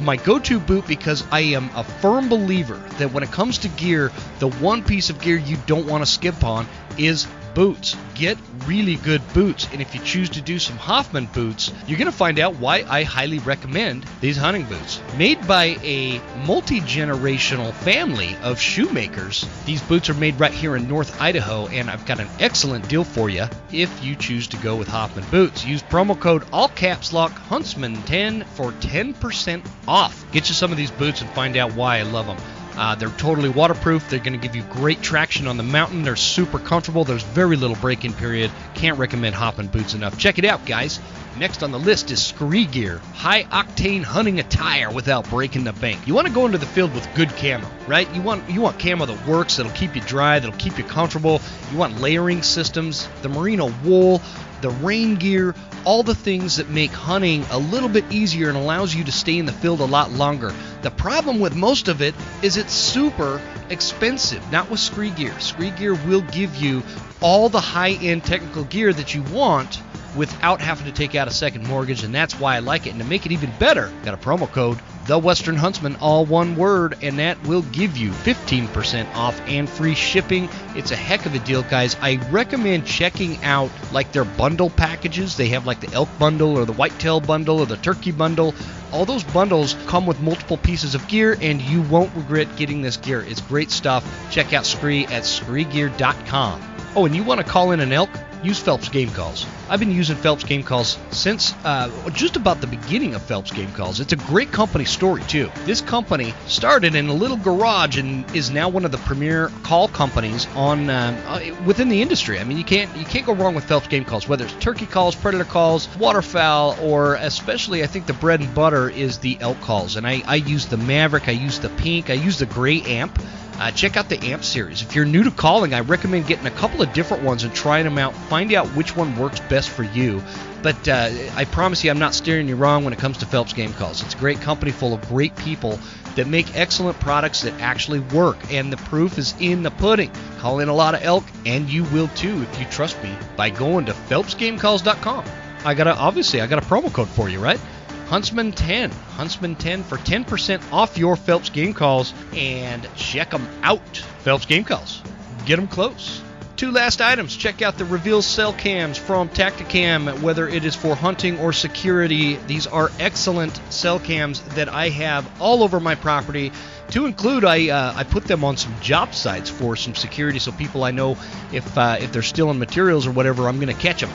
my 0.00 0.16
go 0.16 0.38
to 0.38 0.58
boot 0.58 0.86
because 0.86 1.24
I 1.30 1.40
am 1.40 1.70
a 1.74 1.84
firm 1.84 2.28
believer 2.28 2.80
that 2.98 3.12
when 3.12 3.22
it 3.22 3.30
comes 3.30 3.58
to 3.58 3.68
gear, 3.68 4.10
the 4.38 4.48
one 4.48 4.82
piece 4.82 5.10
of 5.10 5.20
gear 5.20 5.36
you 5.36 5.58
don't 5.66 5.86
want 5.86 6.02
to 6.02 6.10
skip 6.10 6.42
on 6.44 6.66
is 6.96 7.26
boots. 7.54 7.96
Get 8.14 8.38
really 8.66 8.96
good 8.96 9.22
boots. 9.32 9.68
And 9.72 9.80
if 9.80 9.94
you 9.94 10.00
choose 10.02 10.30
to 10.30 10.40
do 10.40 10.58
some 10.58 10.76
Hoffman 10.76 11.26
boots, 11.26 11.72
you're 11.86 11.98
going 11.98 12.10
to 12.10 12.16
find 12.16 12.38
out 12.38 12.56
why 12.56 12.84
I 12.88 13.02
highly 13.02 13.38
recommend 13.38 14.04
these 14.20 14.36
hunting 14.36 14.64
boots. 14.64 15.00
Made 15.16 15.46
by 15.46 15.76
a 15.82 16.20
multi 16.44 16.80
generational 16.80 17.72
family 17.72 18.36
of 18.42 18.60
shoemakers, 18.60 19.46
these 19.64 19.82
boots 19.82 20.10
are 20.10 20.14
made 20.14 20.38
right 20.38 20.52
here 20.52 20.76
in 20.76 20.88
North 20.88 21.20
Idaho, 21.20 21.66
and 21.68 21.90
I've 21.90 22.06
got 22.06 22.20
an 22.20 22.28
excellent 22.40 22.88
deal 22.88 23.04
for 23.04 23.30
you 23.30 23.46
if 23.72 24.04
you 24.04 24.16
choose 24.16 24.48
to 24.48 24.56
go 24.58 24.76
with 24.76 24.88
Hoffman 24.88 25.24
boots. 25.30 25.64
Use 25.64 25.82
promo 25.82 26.18
code 26.18 26.44
all 26.52 26.68
caps 26.68 27.12
lock 27.12 27.32
Huntsman10 27.32 28.46
for 28.48 28.72
10% 28.72 29.66
off. 29.86 30.24
Get 30.32 30.48
you 30.48 30.54
some 30.54 30.70
of 30.70 30.76
these 30.76 30.90
boots 30.90 31.20
and 31.20 31.30
find 31.30 31.56
out 31.56 31.74
why 31.74 31.98
I 31.98 32.02
love 32.02 32.26
them. 32.26 32.36
Uh, 32.76 32.94
they're 32.94 33.08
totally 33.10 33.48
waterproof. 33.48 34.08
They're 34.08 34.18
going 34.18 34.32
to 34.32 34.38
give 34.38 34.56
you 34.56 34.62
great 34.64 35.00
traction 35.02 35.46
on 35.46 35.56
the 35.56 35.62
mountain. 35.62 36.02
They're 36.02 36.16
super 36.16 36.58
comfortable. 36.58 37.04
There's 37.04 37.22
very 37.22 37.56
little 37.56 37.76
break-in 37.76 38.12
period. 38.14 38.50
Can't 38.74 38.98
recommend 38.98 39.34
Hoffman 39.34 39.68
boots 39.68 39.94
enough. 39.94 40.18
Check 40.18 40.38
it 40.38 40.44
out, 40.44 40.66
guys. 40.66 41.00
Next 41.36 41.64
on 41.64 41.72
the 41.72 41.80
list 41.80 42.12
is 42.12 42.20
SKRE 42.20 42.70
Gear, 42.70 42.98
high 43.12 43.42
octane 43.44 44.04
hunting 44.04 44.38
attire 44.38 44.92
without 44.92 45.28
breaking 45.28 45.64
the 45.64 45.72
bank. 45.72 46.06
You 46.06 46.14
want 46.14 46.28
to 46.28 46.32
go 46.32 46.46
into 46.46 46.58
the 46.58 46.66
field 46.66 46.94
with 46.94 47.12
good 47.16 47.28
camo, 47.30 47.68
right? 47.88 48.08
You 48.14 48.22
want 48.22 48.48
you 48.48 48.60
want 48.60 48.78
camo 48.78 49.04
that 49.04 49.26
works, 49.26 49.56
that'll 49.56 49.72
keep 49.72 49.96
you 49.96 50.00
dry, 50.02 50.38
that'll 50.38 50.56
keep 50.58 50.78
you 50.78 50.84
comfortable. 50.84 51.40
You 51.72 51.78
want 51.78 52.00
layering 52.00 52.42
systems, 52.42 53.08
the 53.22 53.28
merino 53.28 53.72
wool, 53.84 54.22
the 54.64 54.70
rain 54.70 55.16
gear, 55.16 55.54
all 55.84 56.02
the 56.02 56.14
things 56.14 56.56
that 56.56 56.70
make 56.70 56.90
hunting 56.90 57.44
a 57.50 57.58
little 57.58 57.88
bit 57.90 58.02
easier 58.10 58.48
and 58.48 58.56
allows 58.56 58.94
you 58.94 59.04
to 59.04 59.12
stay 59.12 59.36
in 59.36 59.44
the 59.44 59.52
field 59.52 59.80
a 59.80 59.84
lot 59.84 60.10
longer. 60.10 60.54
The 60.80 60.90
problem 60.90 61.38
with 61.38 61.54
most 61.54 61.88
of 61.88 62.00
it 62.00 62.14
is 62.40 62.56
it's 62.56 62.72
super 62.72 63.42
expensive, 63.68 64.50
not 64.50 64.70
with 64.70 64.80
SKRE 64.80 65.14
Gear. 65.16 65.32
SKRE 65.32 65.76
Gear 65.76 65.94
will 66.06 66.22
give 66.22 66.56
you 66.56 66.82
all 67.20 67.50
the 67.50 67.60
high 67.60 67.92
end 68.00 68.24
technical 68.24 68.64
gear 68.64 68.94
that 68.94 69.14
you 69.14 69.22
want 69.24 69.82
without 70.16 70.60
having 70.60 70.86
to 70.86 70.92
take 70.92 71.14
out 71.14 71.28
a 71.28 71.32
second 71.32 71.66
mortgage, 71.66 72.04
and 72.04 72.14
that's 72.14 72.38
why 72.38 72.56
I 72.56 72.58
like 72.60 72.86
it. 72.86 72.90
And 72.90 73.00
to 73.00 73.06
make 73.06 73.26
it 73.26 73.32
even 73.32 73.52
better, 73.58 73.92
got 74.04 74.14
a 74.14 74.16
promo 74.16 74.50
code 74.50 74.78
the 75.06 75.18
Western 75.18 75.56
Huntsman, 75.56 75.96
all 75.96 76.24
one 76.24 76.56
word, 76.56 76.96
and 77.02 77.18
that 77.18 77.42
will 77.46 77.62
give 77.62 77.96
you 77.96 78.10
15% 78.10 79.14
off 79.14 79.38
and 79.46 79.68
free 79.68 79.94
shipping. 79.94 80.48
It's 80.74 80.92
a 80.92 80.96
heck 80.96 81.26
of 81.26 81.34
a 81.34 81.38
deal, 81.40 81.62
guys. 81.62 81.96
I 82.00 82.16
recommend 82.30 82.86
checking 82.86 83.42
out 83.44 83.70
like 83.92 84.12
their 84.12 84.24
bundle 84.24 84.70
packages. 84.70 85.36
They 85.36 85.48
have 85.48 85.66
like 85.66 85.80
the 85.80 85.92
elk 85.92 86.08
bundle 86.18 86.56
or 86.56 86.64
the 86.64 86.72
whitetail 86.72 87.20
bundle 87.20 87.60
or 87.60 87.66
the 87.66 87.76
turkey 87.76 88.12
bundle. 88.12 88.54
All 88.92 89.04
those 89.04 89.24
bundles 89.24 89.76
come 89.86 90.06
with 90.06 90.20
multiple 90.20 90.56
pieces 90.56 90.94
of 90.94 91.06
gear, 91.08 91.36
and 91.40 91.60
you 91.60 91.82
won't 91.82 92.14
regret 92.16 92.56
getting 92.56 92.80
this 92.80 92.96
gear. 92.96 93.20
It's 93.20 93.40
great 93.42 93.70
stuff. 93.70 94.04
Check 94.30 94.52
out 94.52 94.64
SKRE 94.64 95.10
at 95.10 95.24
skregear.com. 95.24 96.62
Oh, 96.96 97.04
and 97.04 97.14
you 97.14 97.24
want 97.24 97.40
to 97.40 97.46
call 97.46 97.72
in 97.72 97.80
an 97.80 97.92
elk? 97.92 98.10
Use 98.44 98.60
Phelps 98.60 98.88
Game 98.88 99.10
Calls. 99.10 99.46
I've 99.68 99.80
been 99.80 99.90
using 99.90 100.16
Phelps 100.16 100.44
Game 100.44 100.62
Calls 100.62 100.98
since 101.10 101.54
uh, 101.64 101.90
just 102.10 102.36
about 102.36 102.60
the 102.60 102.66
beginning 102.66 103.14
of 103.14 103.22
Phelps 103.22 103.50
Game 103.50 103.72
Calls. 103.72 104.00
It's 104.00 104.12
a 104.12 104.16
great 104.16 104.52
company 104.52 104.84
story 104.84 105.22
too. 105.22 105.50
This 105.64 105.80
company 105.80 106.34
started 106.46 106.94
in 106.94 107.08
a 107.08 107.14
little 107.14 107.36
garage 107.36 107.98
and 107.98 108.30
is 108.36 108.50
now 108.50 108.68
one 108.68 108.84
of 108.84 108.92
the 108.92 108.98
premier 108.98 109.50
call 109.62 109.88
companies 109.88 110.46
on 110.54 110.90
uh, 110.90 111.16
uh, 111.26 111.64
within 111.64 111.88
the 111.88 112.02
industry. 112.02 112.38
I 112.38 112.44
mean, 112.44 112.58
you 112.58 112.64
can't 112.64 112.94
you 112.96 113.04
can't 113.04 113.24
go 113.24 113.34
wrong 113.34 113.54
with 113.54 113.64
Phelps 113.64 113.88
Game 113.88 114.04
Calls, 114.04 114.28
whether 114.28 114.44
it's 114.44 114.54
turkey 114.54 114.86
calls, 114.86 115.14
predator 115.14 115.44
calls, 115.44 115.88
waterfowl, 115.96 116.76
or 116.82 117.14
especially 117.14 117.82
I 117.82 117.86
think 117.86 118.06
the 118.06 118.12
bread 118.12 118.40
and 118.40 118.54
butter 118.54 118.88
is 118.90 119.18
the 119.18 119.38
elk 119.40 119.60
calls. 119.60 119.96
And 119.96 120.06
I, 120.06 120.22
I 120.26 120.36
use 120.36 120.66
the 120.66 120.76
Maverick, 120.76 121.28
I 121.28 121.32
use 121.32 121.58
the 121.58 121.70
Pink, 121.70 122.10
I 122.10 122.14
use 122.14 122.38
the 122.38 122.46
Gray 122.46 122.82
Amp. 122.82 123.18
Uh, 123.58 123.70
check 123.70 123.96
out 123.96 124.08
the 124.08 124.18
AMP 124.18 124.42
series. 124.42 124.82
If 124.82 124.96
you're 124.96 125.04
new 125.04 125.22
to 125.24 125.30
calling, 125.30 125.74
I 125.74 125.80
recommend 125.80 126.26
getting 126.26 126.46
a 126.46 126.50
couple 126.50 126.82
of 126.82 126.92
different 126.92 127.22
ones 127.22 127.44
and 127.44 127.54
trying 127.54 127.84
them 127.84 127.98
out. 127.98 128.14
Find 128.14 128.52
out 128.52 128.66
which 128.68 128.96
one 128.96 129.16
works 129.16 129.40
best 129.40 129.70
for 129.70 129.84
you. 129.84 130.22
But 130.62 130.88
uh, 130.88 131.10
I 131.36 131.44
promise 131.44 131.84
you, 131.84 131.90
I'm 131.90 131.98
not 131.98 132.14
steering 132.14 132.48
you 132.48 132.56
wrong 132.56 132.84
when 132.84 132.92
it 132.92 132.98
comes 132.98 133.18
to 133.18 133.26
Phelps 133.26 133.52
Game 133.52 133.72
Calls. 133.74 134.02
It's 134.02 134.14
a 134.14 134.18
great 134.18 134.40
company 134.40 134.72
full 134.72 134.94
of 134.94 135.06
great 135.08 135.36
people 135.36 135.78
that 136.16 136.26
make 136.26 136.56
excellent 136.56 136.98
products 137.00 137.42
that 137.42 137.60
actually 137.60 138.00
work, 138.00 138.38
and 138.50 138.72
the 138.72 138.76
proof 138.76 139.18
is 139.18 139.34
in 139.40 139.62
the 139.62 139.70
pudding. 139.70 140.10
Call 140.38 140.60
in 140.60 140.68
a 140.68 140.74
lot 140.74 140.94
of 140.94 141.02
elk, 141.02 141.24
and 141.44 141.68
you 141.68 141.84
will 141.84 142.08
too 142.08 142.42
if 142.42 142.58
you 142.58 142.66
trust 142.66 143.00
me 143.02 143.14
by 143.36 143.50
going 143.50 143.86
to 143.86 143.92
PhelpsGameCalls.com. 143.92 145.24
I 145.64 145.74
got 145.74 145.86
a 145.86 145.96
obviously 145.96 146.40
I 146.40 146.46
got 146.46 146.62
a 146.62 146.66
promo 146.66 146.92
code 146.92 147.08
for 147.08 147.28
you, 147.28 147.40
right? 147.40 147.60
Huntsman 148.08 148.52
10. 148.52 148.90
Huntsman 148.90 149.56
10 149.56 149.82
for 149.84 149.96
10% 149.96 150.72
off 150.72 150.98
your 150.98 151.16
Phelps 151.16 151.50
game 151.50 151.74
calls 151.74 152.12
and 152.34 152.86
check 152.96 153.30
them 153.30 153.48
out. 153.62 153.96
Phelps 154.20 154.46
game 154.46 154.64
calls. 154.64 155.02
Get 155.46 155.56
them 155.56 155.68
close. 155.68 156.22
Two 156.56 156.70
last 156.70 157.00
items. 157.00 157.34
Check 157.34 157.62
out 157.62 157.78
the 157.78 157.84
Reveal 157.84 158.22
cell 158.22 158.52
cams 158.52 158.96
from 158.96 159.28
Tactacam, 159.28 160.22
whether 160.22 160.46
it 160.46 160.64
is 160.64 160.76
for 160.76 160.94
hunting 160.94 161.38
or 161.40 161.52
security. 161.52 162.36
These 162.46 162.68
are 162.68 162.92
excellent 163.00 163.58
cell 163.70 163.98
cams 163.98 164.40
that 164.54 164.68
I 164.68 164.88
have 164.90 165.28
all 165.40 165.64
over 165.64 165.80
my 165.80 165.96
property. 165.96 166.52
To 166.90 167.06
include, 167.06 167.44
I 167.44 167.70
uh, 167.70 167.94
I 167.96 168.04
put 168.04 168.24
them 168.24 168.44
on 168.44 168.56
some 168.56 168.72
job 168.80 169.14
sites 169.14 169.50
for 169.50 169.74
some 169.74 169.96
security, 169.96 170.38
so 170.38 170.52
people 170.52 170.84
I 170.84 170.92
know 170.92 171.16
if 171.52 171.76
uh, 171.76 171.96
if 172.00 172.12
they're 172.12 172.22
stealing 172.22 172.60
materials 172.60 173.06
or 173.06 173.10
whatever, 173.10 173.48
I'm 173.48 173.56
going 173.56 173.74
to 173.74 173.82
catch 173.82 174.00
them. 174.00 174.10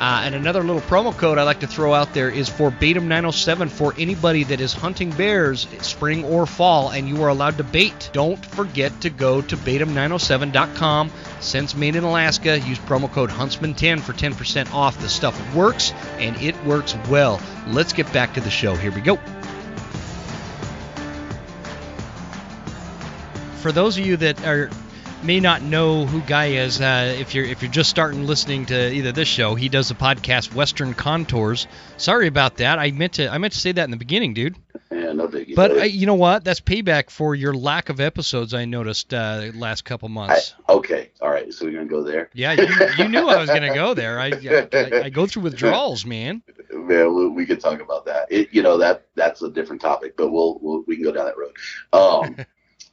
Uh, 0.00 0.22
and 0.24 0.34
another 0.34 0.62
little 0.64 0.80
promo 0.80 1.14
code 1.14 1.36
I 1.36 1.42
like 1.42 1.60
to 1.60 1.66
throw 1.66 1.92
out 1.92 2.14
there 2.14 2.30
is 2.30 2.48
for 2.48 2.70
Bait 2.70 2.96
Em 2.96 3.06
907 3.06 3.68
for 3.68 3.92
anybody 3.98 4.44
that 4.44 4.58
is 4.58 4.72
hunting 4.72 5.10
bears, 5.10 5.68
spring 5.82 6.24
or 6.24 6.46
fall, 6.46 6.88
and 6.88 7.06
you 7.06 7.22
are 7.22 7.28
allowed 7.28 7.58
to 7.58 7.64
bait. 7.64 8.08
Don't 8.14 8.44
forget 8.46 8.98
to 9.02 9.10
go 9.10 9.42
to 9.42 9.58
baitem907.com. 9.58 11.10
Since 11.40 11.74
made 11.74 11.96
in 11.96 12.04
Alaska, 12.04 12.58
use 12.60 12.78
promo 12.78 13.12
code 13.12 13.28
Huntsman10 13.28 14.00
for 14.00 14.14
10% 14.14 14.72
off. 14.72 14.98
The 15.02 15.08
stuff 15.10 15.54
works, 15.54 15.92
and 16.18 16.34
it 16.40 16.56
works 16.64 16.96
well. 17.10 17.38
Let's 17.66 17.92
get 17.92 18.10
back 18.10 18.32
to 18.34 18.40
the 18.40 18.48
show. 18.48 18.74
Here 18.76 18.92
we 18.92 19.02
go. 19.02 19.18
For 23.60 23.70
those 23.70 23.98
of 23.98 24.06
you 24.06 24.16
that 24.16 24.42
are 24.46 24.70
may 25.22 25.40
not 25.40 25.62
know 25.62 26.06
who 26.06 26.20
Guy 26.22 26.46
is, 26.46 26.80
uh, 26.80 27.14
if 27.18 27.34
you're 27.34 27.44
if 27.44 27.62
you're 27.62 27.70
just 27.70 27.90
starting 27.90 28.26
listening 28.26 28.66
to 28.66 28.92
either 28.92 29.12
this 29.12 29.28
show, 29.28 29.54
he 29.54 29.68
does 29.68 29.90
a 29.90 29.94
podcast, 29.94 30.54
Western 30.54 30.94
Contours. 30.94 31.66
Sorry 31.96 32.26
about 32.26 32.56
that. 32.58 32.78
I 32.78 32.90
meant 32.90 33.14
to 33.14 33.28
I 33.28 33.38
meant 33.38 33.52
to 33.52 33.58
say 33.58 33.72
that 33.72 33.84
in 33.84 33.90
the 33.90 33.96
beginning, 33.96 34.34
dude. 34.34 34.56
Yeah, 34.90 35.12
no 35.12 35.28
biggie. 35.28 35.54
But 35.54 35.70
uh, 35.72 35.82
you 35.84 36.06
know 36.06 36.14
what? 36.14 36.44
That's 36.44 36.60
payback 36.60 37.10
for 37.10 37.34
your 37.34 37.54
lack 37.54 37.88
of 37.88 38.00
episodes. 38.00 38.54
I 38.54 38.64
noticed 38.64 39.12
uh, 39.14 39.50
last 39.54 39.84
couple 39.84 40.08
I, 40.08 40.12
months. 40.12 40.54
okay, 40.68 41.10
all 41.20 41.30
right. 41.30 41.52
So 41.52 41.66
we're 41.66 41.72
gonna 41.72 41.86
go 41.86 42.02
there. 42.02 42.30
yeah, 42.34 42.52
you, 42.52 42.68
you 42.98 43.08
knew 43.08 43.28
I 43.28 43.38
was 43.38 43.48
gonna 43.48 43.74
go 43.74 43.94
there. 43.94 44.18
I, 44.18 44.32
I 44.32 45.02
I 45.04 45.10
go 45.10 45.26
through 45.26 45.42
withdrawals, 45.42 46.04
man. 46.06 46.42
Man, 46.72 47.14
we, 47.14 47.28
we 47.28 47.46
could 47.46 47.60
talk 47.60 47.80
about 47.80 48.06
that. 48.06 48.30
It, 48.30 48.48
you 48.52 48.62
know 48.62 48.78
that 48.78 49.06
that's 49.14 49.42
a 49.42 49.50
different 49.50 49.82
topic, 49.82 50.16
but 50.16 50.30
we'll, 50.30 50.58
we'll 50.60 50.82
we 50.86 50.96
can 50.96 51.04
go 51.04 51.12
down 51.12 51.26
that 51.26 51.36
road. 51.36 51.54
Um, 51.92 52.36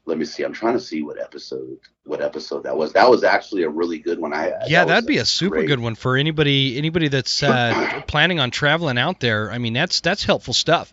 let 0.07 0.17
me 0.17 0.25
see. 0.25 0.41
I'm 0.43 0.53
trying 0.53 0.73
to 0.73 0.79
see 0.79 1.03
what 1.03 1.19
episode 1.21 1.77
what 2.05 2.21
episode 2.21 2.63
that 2.63 2.75
was. 2.75 2.93
That 2.93 3.09
was 3.09 3.23
actually 3.23 3.63
a 3.63 3.69
really 3.69 3.99
good 3.99 4.17
one. 4.19 4.33
I 4.33 4.47
Yeah, 4.67 4.85
that 4.85 4.87
that'd 4.87 5.07
be 5.07 5.17
a 5.17 5.25
super 5.25 5.55
great- 5.57 5.67
good 5.67 5.79
one 5.79 5.93
for 5.95 6.17
anybody 6.17 6.77
anybody 6.77 7.09
that's 7.09 7.43
uh, 7.43 8.01
planning 8.07 8.39
on 8.39 8.49
traveling 8.49 8.97
out 8.97 9.19
there. 9.19 9.51
I 9.51 9.59
mean, 9.59 9.73
that's 9.73 10.01
that's 10.01 10.23
helpful 10.23 10.53
stuff. 10.55 10.91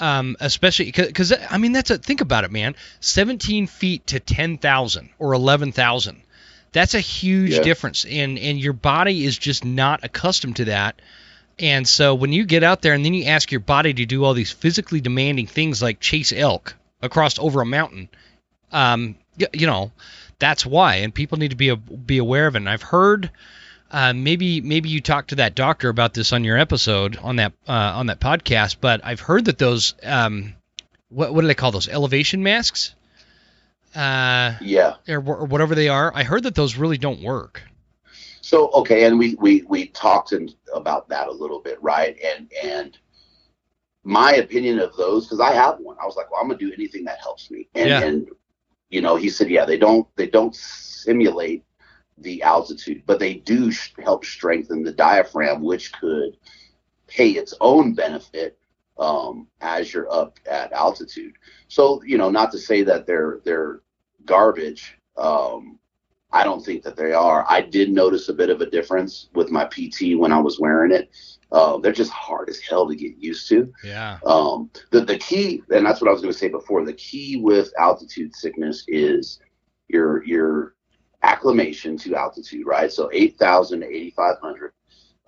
Um, 0.00 0.36
especially 0.40 0.86
because 0.90 1.32
I 1.50 1.58
mean 1.58 1.70
that's 1.72 1.90
a 1.90 1.98
think 1.98 2.20
about 2.20 2.42
it, 2.42 2.50
man. 2.50 2.74
17 2.98 3.68
feet 3.68 4.08
to 4.08 4.18
10,000 4.18 5.10
or 5.20 5.34
11,000. 5.34 6.20
That's 6.72 6.94
a 6.94 7.00
huge 7.00 7.52
Yeah. 7.52 7.62
difference, 7.62 8.04
and 8.04 8.36
and 8.36 8.58
your 8.58 8.72
body 8.72 9.24
is 9.24 9.38
just 9.38 9.64
not 9.64 10.00
accustomed 10.02 10.56
to 10.56 10.64
that. 10.64 11.00
And 11.60 11.86
so 11.86 12.16
when 12.16 12.32
you 12.32 12.44
get 12.46 12.64
out 12.64 12.82
there 12.82 12.94
and 12.94 13.04
then 13.04 13.14
you 13.14 13.26
ask 13.26 13.52
your 13.52 13.60
body 13.60 13.94
to 13.94 14.06
do 14.06 14.24
all 14.24 14.34
these 14.34 14.50
physically 14.50 15.00
demanding 15.00 15.46
things 15.46 15.80
like 15.80 16.00
chase 16.00 16.32
elk 16.32 16.74
across 17.00 17.38
over 17.38 17.60
a 17.60 17.66
mountain, 17.66 18.08
um, 18.74 19.14
y- 19.40 19.46
you 19.54 19.66
know, 19.66 19.90
that's 20.38 20.66
why. 20.66 20.96
And 20.96 21.14
people 21.14 21.38
need 21.38 21.50
to 21.52 21.56
be 21.56 21.70
a, 21.70 21.76
be 21.76 22.18
aware 22.18 22.46
of 22.46 22.54
it. 22.56 22.58
And 22.58 22.68
I've 22.68 22.82
heard 22.82 23.30
uh, 23.90 24.12
maybe 24.12 24.60
maybe 24.60 24.88
you 24.88 25.00
talked 25.00 25.30
to 25.30 25.36
that 25.36 25.54
doctor 25.54 25.88
about 25.88 26.12
this 26.14 26.32
on 26.32 26.44
your 26.44 26.58
episode 26.58 27.16
on 27.22 27.36
that 27.36 27.52
uh, 27.68 27.72
on 27.96 28.06
that 28.06 28.20
podcast, 28.20 28.76
but 28.80 29.00
I've 29.04 29.20
heard 29.20 29.44
that 29.46 29.56
those 29.58 29.94
um, 30.02 30.54
what 31.08 31.32
what 31.32 31.40
do 31.42 31.46
they 31.46 31.54
call 31.54 31.70
those 31.72 31.88
elevation 31.88 32.42
masks? 32.42 32.94
Uh, 33.94 34.54
Yeah. 34.60 34.96
or, 35.08 35.18
or 35.18 35.44
whatever 35.46 35.74
they 35.76 35.88
are. 35.88 36.10
I 36.14 36.24
heard 36.24 36.42
that 36.42 36.54
those 36.56 36.76
really 36.76 36.98
don't 36.98 37.22
work. 37.22 37.62
So 38.40 38.70
okay, 38.72 39.04
and 39.04 39.18
we 39.18 39.36
we 39.36 39.62
we 39.68 39.86
talked 39.86 40.32
in, 40.32 40.50
about 40.74 41.08
that 41.08 41.28
a 41.28 41.32
little 41.32 41.60
bit, 41.60 41.80
right? 41.80 42.16
And 42.22 42.50
and 42.62 42.98
my 44.02 44.34
opinion 44.34 44.80
of 44.80 44.94
those 44.96 45.24
because 45.26 45.40
I 45.40 45.52
have 45.54 45.78
one. 45.78 45.96
I 46.02 46.04
was 46.04 46.16
like, 46.16 46.30
well, 46.30 46.40
I'm 46.42 46.48
gonna 46.48 46.58
do 46.58 46.72
anything 46.72 47.04
that 47.04 47.20
helps 47.20 47.50
me. 47.50 47.68
And 47.74 47.88
Yeah. 47.88 48.02
and 48.02 48.28
you 48.90 49.00
know, 49.00 49.16
he 49.16 49.28
said, 49.28 49.50
yeah, 49.50 49.64
they 49.64 49.78
don't 49.78 50.06
they 50.16 50.26
don't 50.26 50.54
simulate 50.54 51.64
the 52.18 52.42
altitude, 52.42 53.02
but 53.06 53.18
they 53.18 53.34
do 53.34 53.70
sh- 53.70 53.92
help 54.02 54.24
strengthen 54.24 54.82
the 54.82 54.92
diaphragm, 54.92 55.62
which 55.62 55.92
could 55.92 56.36
pay 57.06 57.30
its 57.30 57.54
own 57.60 57.94
benefit 57.94 58.58
um, 58.98 59.48
as 59.60 59.92
you're 59.92 60.12
up 60.12 60.38
at 60.48 60.72
altitude. 60.72 61.34
So 61.68 62.02
you 62.04 62.18
know, 62.18 62.30
not 62.30 62.52
to 62.52 62.58
say 62.58 62.82
that 62.84 63.06
they're 63.06 63.40
they're 63.44 63.80
garbage. 64.24 64.96
Um, 65.16 65.78
I 66.34 66.42
don't 66.42 66.64
think 66.64 66.82
that 66.82 66.96
they 66.96 67.12
are. 67.12 67.46
I 67.48 67.60
did 67.60 67.90
notice 67.90 68.28
a 68.28 68.34
bit 68.34 68.50
of 68.50 68.60
a 68.60 68.66
difference 68.68 69.28
with 69.34 69.52
my 69.52 69.64
PT 69.66 70.18
when 70.18 70.32
I 70.32 70.40
was 70.40 70.58
wearing 70.58 70.90
it. 70.90 71.08
Uh, 71.52 71.78
they're 71.78 71.92
just 71.92 72.10
hard 72.10 72.48
as 72.48 72.58
hell 72.58 72.88
to 72.88 72.96
get 72.96 73.16
used 73.18 73.48
to. 73.50 73.72
Yeah. 73.84 74.18
Um, 74.26 74.68
the 74.90 75.02
the 75.04 75.16
key, 75.16 75.62
and 75.70 75.86
that's 75.86 76.00
what 76.00 76.08
I 76.08 76.12
was 76.12 76.22
going 76.22 76.32
to 76.32 76.38
say 76.38 76.48
before. 76.48 76.84
The 76.84 76.92
key 76.94 77.36
with 77.36 77.72
altitude 77.78 78.34
sickness 78.34 78.84
is 78.88 79.38
your 79.86 80.24
your 80.24 80.74
acclimation 81.22 81.96
to 81.98 82.16
altitude, 82.16 82.66
right? 82.66 82.92
So 82.92 83.08
eight 83.12 83.38
thousand 83.38 83.80
to 83.80 83.86
eighty 83.86 84.10
five 84.10 84.36
hundred. 84.42 84.72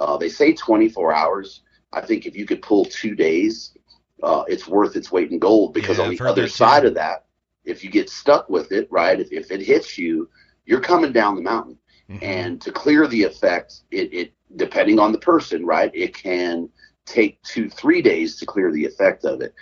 Uh, 0.01 0.17
they 0.17 0.29
say 0.29 0.55
twenty 0.55 0.89
four 0.89 1.15
hours. 1.15 1.63
I 1.93 2.01
think 2.01 2.27
if 2.27 2.37
you 2.37 2.47
could 2.47 2.63
pull 2.63 2.85
two 2.85 3.15
days, 3.15 3.77
uh, 4.25 4.43
it's 4.49 4.67
worth 4.67 4.97
its 4.97 5.13
weight 5.13 5.31
in 5.31 5.39
gold 5.39 5.73
because 5.73 5.99
Yeah, 5.99 6.05
on 6.07 6.11
the 6.11 6.25
other 6.25 6.43
that 6.43 6.49
too. 6.49 6.53
side 6.55 6.85
of 6.85 6.95
that, 6.95 7.27
if 7.65 7.85
you 7.85 7.91
get 7.91 8.11
stuck 8.11 8.51
with 8.51 8.73
it, 8.73 8.89
right? 8.91 9.21
If 9.21 9.33
if 9.33 9.53
it 9.53 9.61
hits 9.61 9.97
you, 9.97 10.29
you're 10.67 10.81
coming 10.81 11.13
down 11.13 11.37
the 11.37 11.43
mountain. 11.43 11.79
Mhm. 12.09 12.23
and 12.23 12.61
to 12.61 12.71
clear 12.71 13.09
the 13.09 13.25
effect 13.25 13.83
it, 13.91 14.13
it 14.15 14.33
depending 14.55 15.01
on 15.01 15.11
the 15.11 15.19
person 15.19 15.67
right 15.67 15.91
it 15.93 16.15
can 16.15 16.69
take 17.05 17.43
two 17.43 17.69
three 17.69 18.01
days 18.01 18.37
to 18.37 18.47
clear 18.47 18.71
the 18.71 18.85
effect 18.85 19.25
of 19.25 19.41
it. 19.41 19.53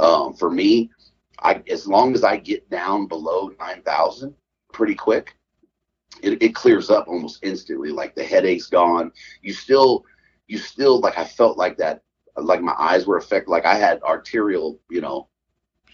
Um, 0.00 0.34
for 0.34 0.50
me 0.50 0.90
i 1.40 1.62
as 1.70 1.86
long 1.86 2.14
as 2.14 2.22
i 2.22 2.36
get 2.36 2.68
down 2.68 3.06
below 3.06 3.50
9000 3.58 4.34
pretty 4.72 4.94
quick 4.94 5.34
it, 6.22 6.42
it 6.42 6.54
clears 6.54 6.90
up 6.90 7.08
almost 7.08 7.40
instantly. 7.42 7.90
Like 7.90 8.14
the 8.14 8.24
headache's 8.24 8.66
gone. 8.66 9.12
You 9.42 9.52
still 9.52 10.04
you 10.46 10.58
still 10.58 11.00
like 11.00 11.16
i 11.18 11.24
felt 11.24 11.56
like 11.56 11.76
that 11.78 12.02
like 12.36 12.60
my 12.60 12.74
eyes 12.78 13.06
were 13.06 13.16
affected. 13.16 13.50
Like 13.50 13.64
i 13.64 13.74
had 13.76 14.02
arterial 14.02 14.78
you 14.90 15.00
know 15.00 15.28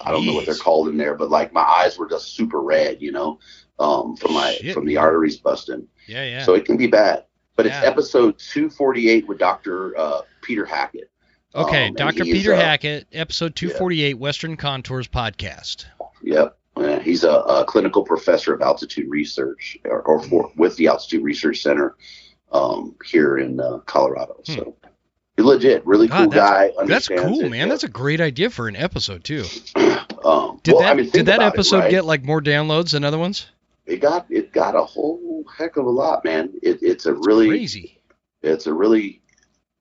i 0.01 0.11
don't 0.11 0.27
know 0.27 0.33
what 0.35 0.47
they're 0.47 0.55
called 0.55 0.89
in 0.89 0.97
there 0.97 1.15
but 1.15 1.31
like 1.31 1.53
my 1.53 1.63
eyes 1.63 1.99
were 1.99 2.09
just 2.09 2.35
super 2.35 2.61
red 2.63 3.01
you 3.01 3.13
know 3.13 3.39
um, 3.81 4.17
from 4.17 4.35
my 4.35 4.53
Shit, 4.61 4.75
from 4.75 4.85
the 4.87 4.95
man. 4.95 5.05
arteries 5.05 5.39
busting 5.39 5.89
Yeah, 6.07 6.25
yeah. 6.25 6.45
so 6.45 6.55
it 6.55 6.65
can 6.65 6.77
be 6.77 6.87
bad. 6.87 7.25
But 7.57 7.67
it's 7.67 7.77
episode 7.77 8.39
248 8.39 9.27
with 9.29 9.39
Dr. 9.39 9.99
Uh, 9.99 10.21
Peter 10.43 10.65
Hackett. 10.65 11.11
okay, 11.55 11.89
um, 11.89 11.95
Dr. 11.95 12.25
Peter 12.25 12.55
uh, 12.55 12.57
Hackett, 12.61 13.07
episode 13.13 13.55
248, 13.57 14.15
Western 14.19 14.57
Contours 14.57 15.09
podcast. 15.09 15.87
Yep. 16.23 16.57
He's 17.03 17.25
a, 17.25 17.31
a 17.31 17.65
clinical 17.67 18.03
professor 18.03 18.55
of 18.55 18.63
altitude 18.63 19.11
research 19.11 19.77
or, 19.85 20.01
or 20.03 20.23
for, 20.23 20.51
with 20.57 20.77
the 20.77 20.87
Altitude 20.87 21.23
Research 21.23 21.61
Center 21.61 21.97
um, 22.53 22.95
here 23.05 23.37
in 23.37 23.61
uh, 23.61 23.79
Colorado. 23.85 24.41
Hmm. 24.47 24.53
So 24.53 24.77
he's 25.37 25.45
legit, 25.45 25.85
really 25.87 26.09
God, 26.09 26.17
cool 26.19 26.31
that's- 26.31 26.73
guy. 26.79 26.85
That's 26.87 27.09
cool, 27.09 27.41
it, 27.41 27.51
man. 27.51 27.53
yeah. 27.53 27.67
That's 27.67 27.85
a 27.85 27.89
great 27.89 28.23
idea 28.23 28.49
for 28.49 28.69
an 28.69 28.77
episode 28.77 29.25
too. 29.25 29.45
um, 30.25 30.61
Did 30.63 30.73
well, 30.75 30.83
that 30.83 30.93
I 30.93 30.95
mean, 30.95 31.11
did 31.11 31.27
that 31.27 31.37
about 31.37 31.49
it, 31.49 31.55
episode 31.55 31.79
right? 31.81 31.91
get 31.91 32.07
like 32.07 32.25
more 32.25 32.41
downloads 32.41 32.93
than 32.93 33.05
other 33.05 33.19
ones? 33.19 33.47
It 33.91 34.01
got 34.01 34.27
it 34.31 34.53
got 34.53 34.77
a 34.77 34.85
whole 34.85 35.45
heck 35.57 35.77
of 35.77 35.87
a 35.87 35.91
lot, 35.91 36.25
man. 36.25 36.51
It, 36.63 36.79
it's 36.83 37.07
a 37.07 37.15
really 37.15 37.49
Crazy. 37.51 38.01
It's 38.43 38.67
a 38.67 38.75
really 38.75 39.23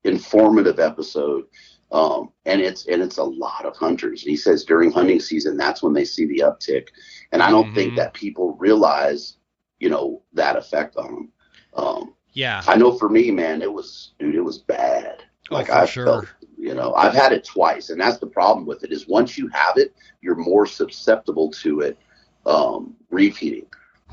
informative 0.04 0.80
episode. 0.80 1.46
Um, 1.92 2.32
and 2.46 2.62
it's 2.62 2.88
and 2.88 3.02
it's 3.02 3.18
a 3.18 3.24
lot 3.24 3.66
of 3.66 3.76
hunters. 3.76 4.22
He 4.22 4.36
says 4.36 4.64
during 4.66 4.92
hunting 4.92 5.20
season, 5.20 5.58
that's 5.58 5.84
when 5.84 5.94
they 5.94 6.06
see 6.06 6.26
the 6.26 6.44
uptick. 6.46 6.88
And 7.32 7.42
I 7.42 7.50
don't 7.52 7.70
Mhm. 7.70 7.76
think 7.76 7.96
that 7.96 8.14
people 8.14 8.56
realize, 8.60 9.38
you 9.80 9.90
know, 9.90 10.24
that 10.34 10.56
effect 10.58 10.98
on 10.98 11.06
them. 11.14 11.32
Um, 11.76 12.16
Yeah. 12.34 12.64
I 12.68 12.76
know 12.76 12.92
for 12.98 13.10
me, 13.10 13.32
man, 13.32 13.62
it 13.62 13.72
was 13.72 14.14
dude, 14.20 14.36
it 14.36 14.42
was 14.42 14.60
bad. 14.60 15.24
Oh, 15.52 15.56
Like 15.56 15.70
I 15.70 15.86
sure. 15.86 16.06
felt, 16.06 16.26
you 16.58 16.74
know, 16.76 16.94
I've 16.94 17.14
had 17.14 17.32
it 17.34 17.44
twice, 17.46 17.90
and 17.90 18.00
that's 18.02 18.20
the 18.20 18.28
problem 18.28 18.66
with 18.66 18.84
it 18.84 18.92
is 18.92 19.08
once 19.08 19.38
you 19.38 19.48
have 19.50 19.78
it, 19.78 19.94
you're 20.22 20.36
more 20.36 20.66
susceptible 20.66 21.50
to 21.64 21.82
it 21.82 21.98
um, 22.46 22.96
repeating, 23.10 23.66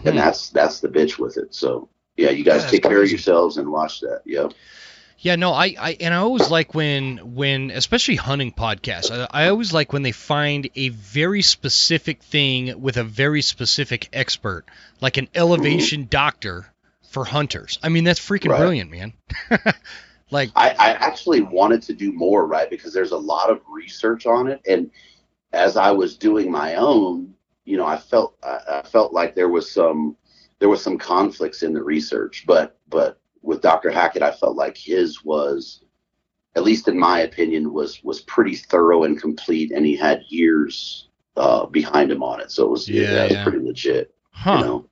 and 0.04 0.16
Hmm. 0.16 0.18
that's 0.18 0.50
that's 0.50 0.80
the 0.80 0.88
bitch 0.88 1.18
with 1.18 1.36
it. 1.36 1.54
So 1.54 1.88
yeah, 2.16 2.30
you 2.30 2.44
guys 2.44 2.64
Yeah, 2.64 2.70
take 2.70 2.82
care 2.84 3.02
of 3.02 3.10
yourselves 3.10 3.56
and 3.58 3.70
watch 3.70 4.00
that. 4.00 4.22
Yep. 4.24 4.52
Yeah, 5.18 5.36
no, 5.36 5.52
I, 5.52 5.74
I 5.78 5.96
and 6.00 6.12
I 6.14 6.18
always 6.18 6.50
like 6.50 6.74
when 6.74 7.34
when 7.34 7.70
especially 7.70 8.16
hunting 8.16 8.52
podcasts. 8.52 9.10
I, 9.10 9.44
I 9.44 9.48
always 9.48 9.72
like 9.72 9.92
when 9.92 10.02
they 10.02 10.12
find 10.12 10.68
a 10.74 10.90
very 10.90 11.42
specific 11.42 12.22
thing 12.22 12.80
with 12.80 12.96
a 12.98 13.04
very 13.04 13.42
specific 13.42 14.08
expert, 14.12 14.64
like 15.00 15.16
an 15.16 15.28
elevation 15.34 16.06
doctor 16.10 16.66
for 17.08 17.24
hunters. 17.24 17.78
I 17.82 17.88
mean, 17.88 18.04
that's 18.04 18.20
freaking 18.20 18.52
Right. 18.52 18.56
brilliant, 18.56 18.90
man. 18.90 19.14
like, 20.30 20.52
I, 20.54 20.70
I 20.70 20.90
actually 20.92 21.42
wanted 21.42 21.82
to 21.82 21.92
do 21.94 22.12
more, 22.12 22.46
right? 22.46 22.68
Because 22.70 22.92
there's 22.92 23.12
a 23.12 23.16
lot 23.18 23.50
of 23.50 23.60
research 23.68 24.26
on 24.26 24.48
it, 24.48 24.60
and 24.66 24.90
as 25.52 25.76
I 25.78 25.92
was 25.92 26.18
doing 26.18 26.50
my 26.52 26.76
own, 26.76 27.35
you 27.66 27.76
know, 27.76 27.84
I 27.86 27.98
felt 27.98 28.36
I, 28.42 28.60
I 28.78 28.82
felt 28.82 29.12
like 29.12 29.34
there 29.34 29.48
was 29.50 29.70
some 29.70 30.16
there 30.58 30.70
was 30.70 30.82
some 30.82 30.96
conflicts 30.96 31.62
in 31.62 31.74
the 31.74 31.82
research, 31.82 32.44
but 32.46 32.78
but 32.88 33.20
with 33.42 33.60
Dr. 33.60 33.90
Hackett, 33.90 34.22
I 34.22 34.32
felt 34.32 34.56
like 34.56 34.76
his 34.76 35.22
was, 35.24 35.82
at 36.56 36.64
least 36.64 36.88
in 36.88 36.98
my 36.98 37.20
opinion, 37.20 37.72
was 37.72 38.02
was 38.02 38.22
pretty 38.22 38.54
thorough 38.56 39.04
and 39.04 39.20
complete, 39.20 39.70
and 39.72 39.84
he 39.84 39.94
had 39.96 40.22
years 40.28 41.08
uh, 41.36 41.66
behind 41.66 42.10
him 42.10 42.22
on 42.22 42.40
it, 42.40 42.50
so 42.50 42.64
it 42.64 42.70
was 42.70 42.88
Yeah, 42.88 43.02
yeah, 43.02 43.24
it 43.24 43.30
was 43.32 43.42
pretty 43.42 43.58
legit. 43.66 44.14
huh? 44.30 44.56
You 44.58 44.64
know, 44.64 44.88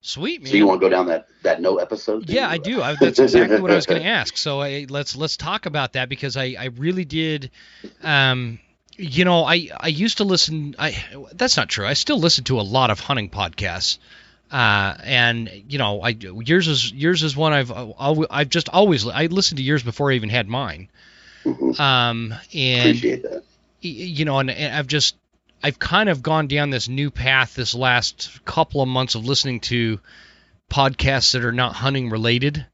Sweet, 0.00 0.42
man. 0.42 0.50
so 0.50 0.56
you 0.58 0.66
want 0.66 0.82
to 0.82 0.84
go 0.86 0.90
down 0.90 1.06
that 1.06 1.28
that 1.44 1.62
no 1.62 1.76
episode? 1.78 2.26
thing? 2.26 2.36
Yeah, 2.36 2.48
I 2.48 2.58
do. 2.58 2.82
I, 2.82 2.94
that's 2.94 3.18
exactly 3.18 3.60
what 3.60 3.70
I 3.70 3.74
was 3.74 3.86
going 3.86 4.02
to 4.02 4.06
ask. 4.08 4.36
So 4.36 4.60
I, 4.60 4.84
let's 4.90 5.16
let's 5.16 5.36
talk 5.38 5.64
about 5.64 5.94
that 5.94 6.10
because 6.10 6.36
I, 6.36 6.56
I 6.58 6.66
really 6.76 7.06
did. 7.06 7.50
Um, 8.02 8.58
you 8.96 9.24
know, 9.24 9.44
I 9.44 9.68
I 9.78 9.88
used 9.88 10.18
to 10.18 10.24
listen. 10.24 10.74
I 10.78 10.96
that's 11.32 11.56
not 11.56 11.68
true. 11.68 11.86
I 11.86 11.94
still 11.94 12.18
listen 12.18 12.44
to 12.44 12.60
a 12.60 12.62
lot 12.62 12.90
of 12.90 13.00
hunting 13.00 13.30
podcasts. 13.30 13.98
Uh, 14.52 14.94
and 15.02 15.50
you 15.68 15.78
know, 15.78 16.00
I 16.02 16.10
yours 16.10 16.68
is 16.68 16.92
yours 16.92 17.22
is 17.22 17.36
one 17.36 17.52
I've 17.52 17.70
al- 17.70 18.26
I've 18.30 18.48
just 18.50 18.68
always 18.68 19.06
I 19.06 19.26
listened 19.26 19.58
to 19.58 19.64
yours 19.64 19.82
before 19.82 20.12
I 20.12 20.14
even 20.14 20.28
had 20.28 20.46
mine. 20.48 20.88
Mhm. 21.44 21.78
Um, 21.80 22.34
and 22.54 22.88
Appreciate 22.88 23.22
that. 23.24 23.42
you 23.80 24.24
know, 24.24 24.38
and, 24.38 24.50
and 24.50 24.74
I've 24.74 24.86
just 24.86 25.16
I've 25.62 25.78
kind 25.78 26.08
of 26.08 26.22
gone 26.22 26.46
down 26.46 26.70
this 26.70 26.88
new 26.88 27.10
path 27.10 27.54
this 27.54 27.74
last 27.74 28.44
couple 28.44 28.80
of 28.80 28.88
months 28.88 29.14
of 29.14 29.24
listening 29.26 29.60
to 29.60 29.98
podcasts 30.70 31.32
that 31.32 31.44
are 31.44 31.52
not 31.52 31.74
hunting 31.74 32.10
related. 32.10 32.64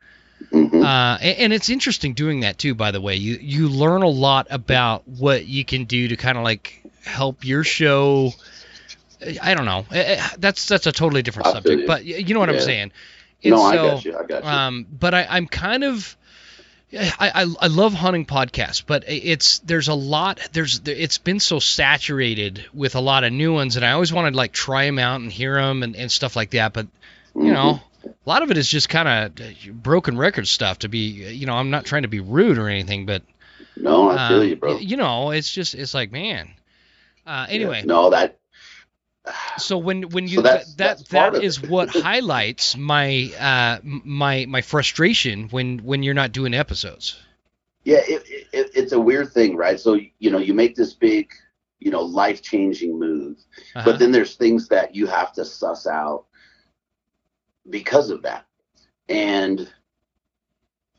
Mhm. 0.53 0.82
Uh, 0.82 1.18
and, 1.20 1.38
and 1.38 1.53
it's 1.53 1.68
interesting 1.68 2.14
doing 2.14 2.41
that 2.41 2.59
too. 2.59 2.74
By 2.74 2.91
the 2.91 3.01
way, 3.01 3.16
you 3.16 3.38
you 3.41 3.68
learn 3.68 4.03
a 4.03 4.09
lot 4.09 4.47
about 4.51 5.07
what 5.07 5.47
you 5.47 5.64
can 5.64 5.84
do 5.84 6.09
to 6.09 6.16
kind 6.16 6.38
of 6.38 6.45
like 6.45 6.82
help 7.05 7.45
your 7.45 7.64
show. 7.64 8.32
I 9.43 9.55
don't 9.55 9.66
know. 9.66 9.84
Eh, 9.93 10.16
eh, 10.16 10.28
That's 10.38 10.66
that's 10.66 10.86
a 10.86 10.93
totally 10.93 11.22
different 11.22 11.49
I 11.49 11.53
subject, 11.53 11.86
but 11.86 12.05
you 12.05 12.32
know 12.34 12.41
what 12.41 12.49
I'm 12.49 12.55
Yeah. 12.57 12.61
saying. 12.62 12.93
no, 13.45 13.57
And 13.57 13.64
I 13.64 13.76
got 13.76 14.05
you. 14.05 14.16
I 14.18 14.22
got 14.24 14.43
you. 14.45 14.49
um, 14.49 14.86
but 14.91 15.14
I, 15.14 15.26
I'm 15.28 15.47
kind 15.47 15.84
of. 15.84 16.16
I, 16.93 17.12
I, 17.20 17.55
I 17.61 17.66
love 17.68 17.95
hunting 17.95 18.26
podcasts, 18.26 18.82
but 18.84 19.05
it's 19.07 19.61
there's 19.61 19.86
a 19.86 19.95
lot 19.95 20.41
there's 20.53 20.80
it's 20.86 21.18
been 21.18 21.38
so 21.38 21.61
saturated 21.61 22.64
with 22.74 22.97
a 22.97 23.01
lot 23.01 23.22
of 23.22 23.32
new 23.32 23.53
ones, 23.53 23.76
and 23.76 23.84
I 23.84 23.93
always 23.93 24.12
wanted 24.12 24.32
to 24.32 24.36
like 24.38 24.51
try 24.53 24.86
them 24.86 24.99
out 24.99 25.20
and 25.20 25.30
hear 25.30 25.55
them 25.55 25.84
and, 25.84 25.95
and 25.95 26.11
stuff 26.11 26.34
like 26.34 26.51
that. 26.51 26.72
But 26.72 26.88
you 27.34 27.45
Mhm. 27.45 27.53
know, 27.53 27.80
a 28.05 28.29
lot 28.29 28.43
of 28.43 28.51
it 28.51 28.59
is 28.59 28.69
just 28.69 28.89
kind 28.89 29.09
of 29.41 29.83
broken 29.83 30.17
record 30.19 30.47
stuff. 30.49 30.81
To 30.81 30.89
be, 30.89 30.99
you 31.35 31.47
know, 31.47 31.55
I'm 31.55 31.71
not 31.71 31.85
trying 31.85 32.03
to 32.03 32.09
be 32.09 32.21
rude 32.21 32.59
or 32.59 32.69
anything, 32.69 33.07
but 33.07 33.23
no, 33.77 34.11
I 34.11 34.29
feel 34.29 34.43
um, 34.43 34.49
you, 34.49 34.57
bro. 34.57 34.79
You 34.79 34.97
know, 34.97 35.31
it's 35.31 35.53
just 35.53 35.75
it's 35.75 35.95
like 35.95 36.13
man. 36.13 36.51
Uh, 37.27 37.47
Yeah. 37.49 37.55
anyway, 37.55 37.83
no, 37.85 38.11
that 38.11 38.39
so 39.59 39.77
when 39.79 40.03
when 40.11 40.27
you 40.29 40.37
So 40.37 40.43
that's- 40.43 40.75
that 40.75 40.99
that's 40.99 41.09
that 41.11 41.35
is 41.43 41.61
what 41.61 41.91
highlights 41.95 42.77
my 42.77 43.31
uh 43.39 43.79
my 43.85 44.47
my 44.49 44.63
frustration 44.63 45.49
when 45.51 45.79
when 45.81 46.03
you're 46.03 46.15
not 46.15 46.33
doing 46.33 46.55
episodes. 46.55 47.17
yeah, 47.85 47.99
it, 48.09 48.23
it, 48.29 48.47
it, 48.53 48.71
it's 48.75 48.93
a 48.93 49.01
weird 49.01 49.33
thing, 49.33 49.57
right? 49.57 49.79
So 49.79 49.99
you 50.19 50.31
know, 50.31 50.39
you 50.39 50.55
make 50.55 50.75
this 50.75 50.95
big, 50.95 51.31
you 51.79 51.91
know, 51.91 52.03
life 52.03 52.43
changing 52.43 52.99
move, 52.99 53.39
Uh-huh. 53.77 53.83
but 53.85 53.99
then 53.99 54.11
there's 54.13 54.35
things 54.37 54.69
that 54.69 54.95
you 54.95 55.07
have 55.07 55.33
to 55.35 55.45
suss 55.45 55.87
out 55.87 56.25
because 57.71 58.11
of 58.11 58.23
that, 58.23 58.47
and 59.09 59.68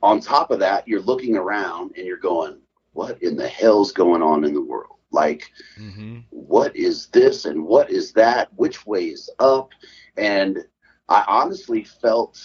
on 0.02 0.20
top 0.20 0.52
of 0.52 0.60
that, 0.60 0.88
you're 0.88 1.02
looking 1.02 1.36
around 1.36 1.94
and 1.98 2.06
you're 2.06 2.18
going, 2.18 2.62
"What 2.94 3.22
in 3.24 3.36
the 3.36 3.48
hell's 3.48 3.92
going 3.92 4.22
on 4.22 4.44
in 4.46 4.54
the 4.54 4.62
world?" 4.62 5.00
Like, 5.12 5.52
hmm 5.78 6.20
what 6.30 6.76
is 6.76 7.08
this 7.08 7.46
and 7.46 7.66
what 7.66 7.90
is 7.92 8.14
that? 8.14 8.50
Which 8.56 8.86
way 8.86 9.06
is 9.06 9.30
up? 9.40 9.72
And 10.18 10.66
I 11.10 11.24
honestly 11.28 11.84
felt 11.84 12.40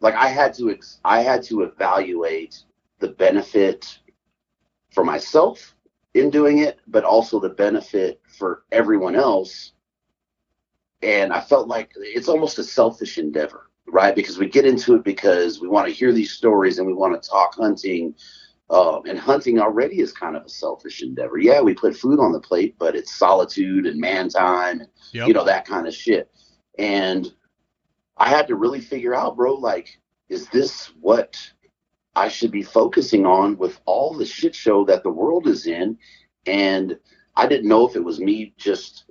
like 0.00 0.14
I 0.14 0.28
had 0.28 0.54
to 0.54 0.70
ex- 0.70 1.00
I 1.04 1.20
had 1.22 1.42
to 1.44 1.62
evaluate 1.62 2.64
the 3.00 3.08
benefit 3.08 4.00
for 4.90 5.04
myself 5.04 5.76
in 6.14 6.30
doing 6.30 6.58
it, 6.58 6.78
but 6.88 7.04
also 7.04 7.40
the 7.40 7.50
benefit 7.50 8.20
for 8.38 8.64
everyone 8.72 9.16
else. 9.16 9.72
And 11.02 11.32
I 11.32 11.40
felt 11.40 11.68
like 11.68 11.92
it's 11.96 12.28
almost 12.28 12.58
a 12.58 12.64
selfish 12.64 13.18
endeavor, 13.18 13.70
right? 13.86 14.14
Because 14.14 14.38
we 14.38 14.48
get 14.48 14.66
into 14.66 14.94
it 14.94 15.04
because 15.04 15.60
we 15.60 15.68
want 15.68 15.86
to 15.88 15.94
hear 15.94 16.12
these 16.12 16.32
stories 16.32 16.78
and 16.78 16.86
we 16.86 16.94
want 16.94 17.20
to 17.20 17.28
talk 17.28 17.54
hunting. 17.54 18.14
Um, 18.68 19.02
and 19.06 19.18
hunting 19.18 19.60
already 19.60 20.00
is 20.00 20.12
kind 20.12 20.36
of 20.36 20.44
a 20.44 20.48
selfish 20.48 21.00
endeavor. 21.02 21.38
Yeah, 21.38 21.60
we 21.60 21.74
put 21.74 21.96
food 21.96 22.18
on 22.18 22.32
the 22.32 22.40
plate, 22.40 22.74
but 22.78 22.96
it's 22.96 23.14
solitude 23.14 23.86
and 23.86 24.00
man 24.00 24.28
time 24.28 24.80
and 24.80 24.88
Yep. 25.12 25.28
you 25.28 25.34
know 25.34 25.44
that 25.44 25.66
kind 25.66 25.86
of 25.86 25.94
shit 25.94 26.30
and 26.78 27.32
i 28.18 28.28
had 28.28 28.46
to 28.48 28.56
really 28.56 28.80
figure 28.80 29.14
out 29.14 29.36
bro 29.36 29.54
like 29.54 29.98
is 30.28 30.46
this 30.48 30.92
what 31.00 31.38
i 32.14 32.28
should 32.28 32.50
be 32.50 32.62
focusing 32.62 33.24
on 33.24 33.56
with 33.56 33.80
all 33.86 34.12
the 34.12 34.26
shit 34.26 34.54
show 34.54 34.84
that 34.84 35.02
the 35.02 35.10
world 35.10 35.46
is 35.46 35.66
in 35.66 35.96
and 36.46 36.98
i 37.36 37.46
didn't 37.46 37.68
know 37.68 37.88
if 37.88 37.96
it 37.96 38.04
was 38.04 38.20
me 38.20 38.52
just 38.58 39.05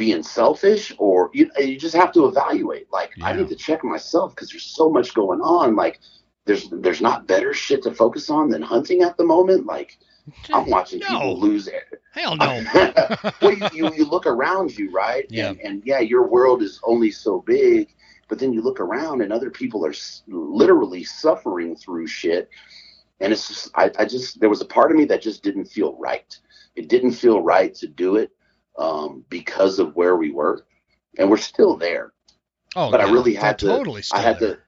being 0.00 0.22
selfish 0.22 0.94
or 0.96 1.28
you, 1.34 1.50
you 1.58 1.78
just 1.78 1.94
have 1.94 2.10
to 2.10 2.24
evaluate 2.24 2.90
like 2.90 3.10
i 3.22 3.30
Yeah. 3.32 3.36
need 3.36 3.48
to 3.50 3.54
check 3.54 3.84
myself 3.84 4.34
because 4.34 4.48
there's 4.48 4.64
so 4.64 4.88
much 4.88 5.12
going 5.12 5.42
on 5.42 5.76
like 5.76 6.00
there's 6.46 6.70
there's 6.70 7.02
not 7.02 7.26
better 7.26 7.52
shit 7.52 7.82
to 7.82 7.92
focus 7.92 8.30
on 8.30 8.48
than 8.48 8.62
hunting 8.62 9.02
at 9.02 9.18
the 9.18 9.24
moment 9.34 9.66
like 9.66 9.98
i'm 10.54 10.70
watching 10.70 11.00
No. 11.00 11.06
people 11.08 11.38
lose 11.38 11.66
it 11.68 11.84
Hell 12.12 12.34
no. 12.36 12.64
well, 13.42 13.52
you, 13.52 13.68
you, 13.74 13.94
you 13.94 14.04
look 14.04 14.26
around 14.26 14.76
you, 14.76 14.90
right? 14.90 15.26
Yeah. 15.28 15.50
And, 15.50 15.60
and 15.60 15.82
yeah, 15.84 16.00
your 16.00 16.26
world 16.26 16.60
is 16.60 16.80
only 16.82 17.10
so 17.12 17.40
big, 17.46 17.94
but 18.28 18.36
then 18.40 18.52
you 18.52 18.62
look 18.62 18.80
around 18.80 19.20
and 19.22 19.32
other 19.32 19.48
people 19.48 19.86
are 19.86 19.90
s- 19.90 20.22
literally 20.26 21.04
suffering 21.04 21.76
through 21.76 22.08
shit. 22.08 22.50
And 23.20 23.32
it's 23.32 23.46
just, 23.46 23.70
I, 23.76 23.92
I 23.96 24.04
just, 24.06 24.40
there 24.40 24.48
was 24.50 24.60
a 24.60 24.64
part 24.76 24.90
of 24.90 24.96
me 24.96 25.04
that 25.04 25.22
just 25.22 25.44
didn't 25.44 25.66
feel 25.66 25.94
right. 26.00 26.36
It 26.74 26.88
didn't 26.88 27.12
feel 27.12 27.42
right 27.42 27.72
to 27.76 27.86
do 27.86 28.16
it 28.16 28.32
um, 28.80 29.24
because 29.28 29.78
of 29.78 29.94
where 29.94 30.16
we 30.16 30.30
were. 30.32 30.66
And 31.18 31.28
we're 31.30 31.36
still 31.38 31.76
there. 31.76 32.12
Oh, 32.76 32.90
but 32.90 33.00
I 33.00 33.10
really 33.10 33.34
had 33.34 33.58
to- 33.60 33.66
totally 33.66 34.02
I 34.12 34.20
had 34.20 34.38
there. 34.40 34.64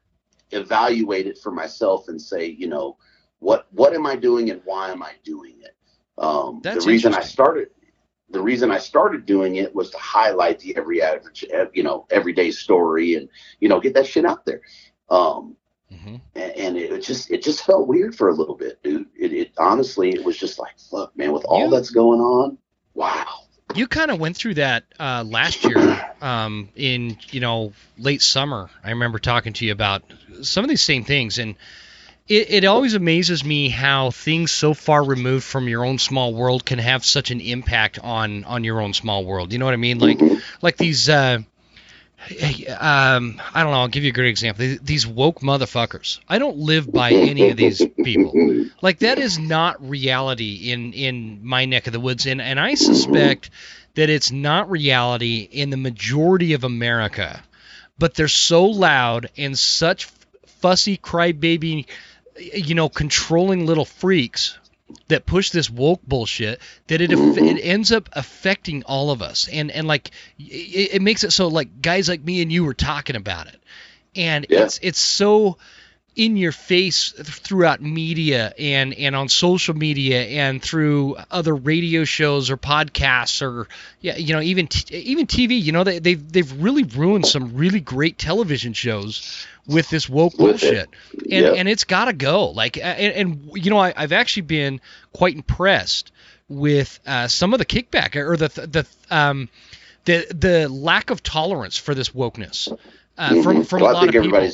to 0.51 0.59
evaluate 0.61 1.27
it 1.27 1.39
for 1.39 1.51
myself 1.51 2.09
and 2.09 2.21
say, 2.21 2.47
you 2.47 2.67
know, 2.69 2.97
what 3.39 3.67
what 3.73 3.95
am 3.95 4.07
I 4.07 4.17
doing 4.17 4.51
and 4.51 4.61
why 4.65 4.91
am 4.91 5.03
I 5.03 5.13
doing 5.25 5.55
it? 5.63 5.75
Um, 6.19 6.61
That's 6.63 6.85
the 6.85 6.91
reason 6.91 7.15
I 7.15 7.23
started 7.23 7.69
the 8.31 8.41
reason 8.43 8.71
I 8.71 8.79
started 8.79 9.25
doing 9.27 9.57
it 9.57 9.75
was 9.75 9.91
to 9.91 9.99
highlight 9.99 10.59
the 10.59 10.77
every 10.77 11.01
average, 11.03 11.45
you 11.75 11.83
know, 11.83 12.07
everyday 12.11 12.51
story 12.51 13.15
and 13.15 13.29
you 13.61 13.69
know 13.69 13.81
get 13.81 13.95
that 13.95 14.07
shit 14.07 14.25
out 14.25 14.45
there. 14.45 14.61
Um, 15.09 15.57
Mhm. 15.93 16.21
and, 16.35 16.53
and 16.57 16.77
it 16.77 17.03
just 17.03 17.31
it 17.31 17.43
just 17.43 17.65
felt 17.65 17.87
weird 17.87 18.15
for 18.17 18.31
a 18.31 18.35
little 18.35 18.57
bit, 18.57 18.83
dude. 18.83 19.07
It, 19.15 19.33
it 19.33 19.53
honestly 19.59 20.11
it 20.13 20.25
was 20.25 20.37
just 20.37 20.59
like 20.59 20.75
fuck, 20.91 21.17
man. 21.17 21.33
With 21.33 21.45
all 21.45 21.65
You- 21.67 21.71
that's 21.71 21.91
going 21.91 22.21
on, 22.21 22.59
wow. 22.95 23.41
You 23.75 23.87
kind 23.87 24.11
of 24.11 24.21
went 24.21 24.37
through 24.37 24.55
that 24.55 24.85
uh, 25.01 25.25
last 25.27 25.65
year 25.65 26.05
um, 26.21 26.69
in 26.77 27.17
you 27.31 27.41
know 27.41 27.73
late 27.99 28.23
summer. 28.23 28.71
I 28.85 28.91
remember 28.91 29.19
talking 29.19 29.53
to 29.55 29.67
you 29.67 29.73
about 29.73 30.03
some 30.43 30.65
of 30.65 30.69
these 30.69 30.83
same 30.83 31.05
things, 31.05 31.39
and 31.39 31.57
it, 32.29 32.51
it 32.51 32.65
always 32.65 32.95
amazes 32.95 33.45
me 33.45 33.69
how 33.69 34.11
things 34.11 34.51
so 34.51 34.75
far 34.75 35.03
removed 35.03 35.45
from 35.45 35.69
your 35.69 35.85
own 35.85 35.99
small 35.99 36.35
world 36.35 36.65
can 36.65 36.79
have 36.79 37.05
such 37.05 37.31
an 37.31 37.41
impact 37.41 37.99
on 37.99 38.45
on 38.45 38.65
your 38.65 38.81
own 38.81 38.95
small 38.95 39.25
world. 39.25 39.53
You 39.53 39.59
know 39.59 39.65
what 39.65 39.75
I 39.75 39.79
mean? 39.79 39.99
Like 39.99 40.21
like 40.61 40.77
these. 40.77 41.09
Uh, 41.09 41.39
um, 42.79 43.41
I 43.55 43.63
don't 43.63 43.73
know. 43.73 43.81
I'll 43.81 43.89
give 43.89 44.05
you 44.05 44.11
a 44.11 44.15
great 44.15 44.29
example. 44.29 44.77
These- 44.83 45.07
woke 45.07 45.41
motherfuckers. 45.41 46.21
I 46.29 46.39
don't 46.39 46.59
live 46.59 46.91
by 46.91 47.11
any 47.11 47.51
of 47.51 47.57
these 47.57 47.85
people. 48.05 48.33
Like 48.81 49.01
that 49.01 49.19
is 49.19 49.39
not 49.39 49.89
reality 49.89 50.71
in 50.71 50.93
in 50.93 51.41
my 51.43 51.65
neck 51.65 51.87
of 51.87 51.93
the 51.93 52.01
woods, 52.01 52.27
and 52.27 52.41
and 52.41 52.59
I 52.59 52.75
suspect 52.75 53.51
that 53.95 54.09
it's 54.09 54.31
not 54.31 54.71
reality 54.71 55.49
in 55.51 55.71
the 55.71 55.77
majority 55.77 56.55
of 56.55 56.65
America. 56.65 57.43
But 57.99 58.15
they're 58.15 58.29
so 58.29 58.67
loud 58.67 59.31
and 59.37 59.59
such 59.59 60.07
fussy 60.61 60.97
crybaby, 60.97 61.87
you 62.39 62.75
know, 62.75 62.89
controlling 62.89 63.67
little 63.67 63.85
freaks 63.85 64.59
that 65.13 65.27
push 65.27 65.51
this 65.51 65.71
woke 65.71 66.03
bullshit 66.03 66.61
that 66.89 67.01
it 67.01 67.13
it 67.13 67.59
ends 67.63 67.93
up 67.93 68.09
affecting 68.13 68.83
all 68.85 69.11
of 69.11 69.23
us. 69.23 69.49
And 69.49 69.71
and 69.71 69.87
like 69.87 70.11
it, 70.39 70.95
it 70.95 71.03
makes 71.03 71.25
it 71.25 71.33
so 71.33 71.49
like 71.49 71.81
guys 71.81 72.09
like 72.09 72.23
me 72.23 72.43
and 72.43 72.53
you 72.53 72.65
were 72.65 72.75
talking 72.75 73.17
about 73.17 73.47
it. 73.47 73.61
And 74.15 74.47
Yeah. 74.49 74.65
it's 74.65 74.79
it's 74.83 74.99
so 74.99 75.57
in 76.15 76.37
your 76.37 76.53
face 76.53 77.13
throughout 77.17 77.81
media 77.81 78.53
and 78.59 78.93
and 78.93 79.17
on 79.17 79.29
social 79.31 79.75
media 79.75 80.23
and 80.23 80.63
through 80.63 81.17
other 81.31 81.55
radio 81.55 82.05
shows 82.05 82.51
or 82.51 82.59
podcasts 82.59 83.41
or 83.41 83.67
yeah 84.03 84.17
you 84.17 84.35
know 84.35 84.43
even 84.43 84.67
t- 84.67 84.95
even 84.95 85.27
TV 85.27 85.63
you 85.63 85.73
know 85.73 85.85
they 85.85 85.99
they've 86.01 86.31
they've 86.31 86.63
really 86.63 86.85
ruined 86.85 87.27
some 87.27 87.57
really 87.57 87.81
great 87.81 88.19
television 88.19 88.75
shows 88.75 89.47
with 89.67 89.89
this 89.91 90.09
woke 90.09 90.39
With 90.39 90.63
it. 90.63 90.89
bullshit 90.89 90.91
and 91.31 91.47
Yep. 91.47 91.55
and 91.57 91.69
it's 91.69 91.85
got 91.85 92.07
to 92.07 92.13
go 92.13 92.51
like 92.51 92.77
and, 92.77 92.85
and 93.15 93.51
you 93.55 93.71
know 93.71 93.79
I, 93.79 93.93
I've 93.97 94.13
actually 94.13 94.43
been 94.43 94.81
quite 95.13 95.35
impressed 95.37 96.11
with 96.49 96.99
uh, 97.07 97.29
some 97.29 97.53
of 97.55 97.59
the 97.59 97.65
kickback 97.67 98.17
or 98.17 98.37
the 98.37 98.49
the 98.49 98.87
um 99.11 99.49
the 100.05 100.27
the 100.35 100.69
lack 100.69 101.11
of 101.11 101.23
tolerance 101.23 101.77
for 101.79 101.95
this 101.95 102.11
wokeness 102.11 102.73
uh, 103.17 103.41
from 103.43 103.59
Mhm. 103.59 103.67
from 103.67 103.83
Well, 103.83 103.91
a 103.91 103.91
I 103.91 103.95
lot 103.95 104.01
think 104.13 104.15
of 104.17 104.23
people. 104.25 104.51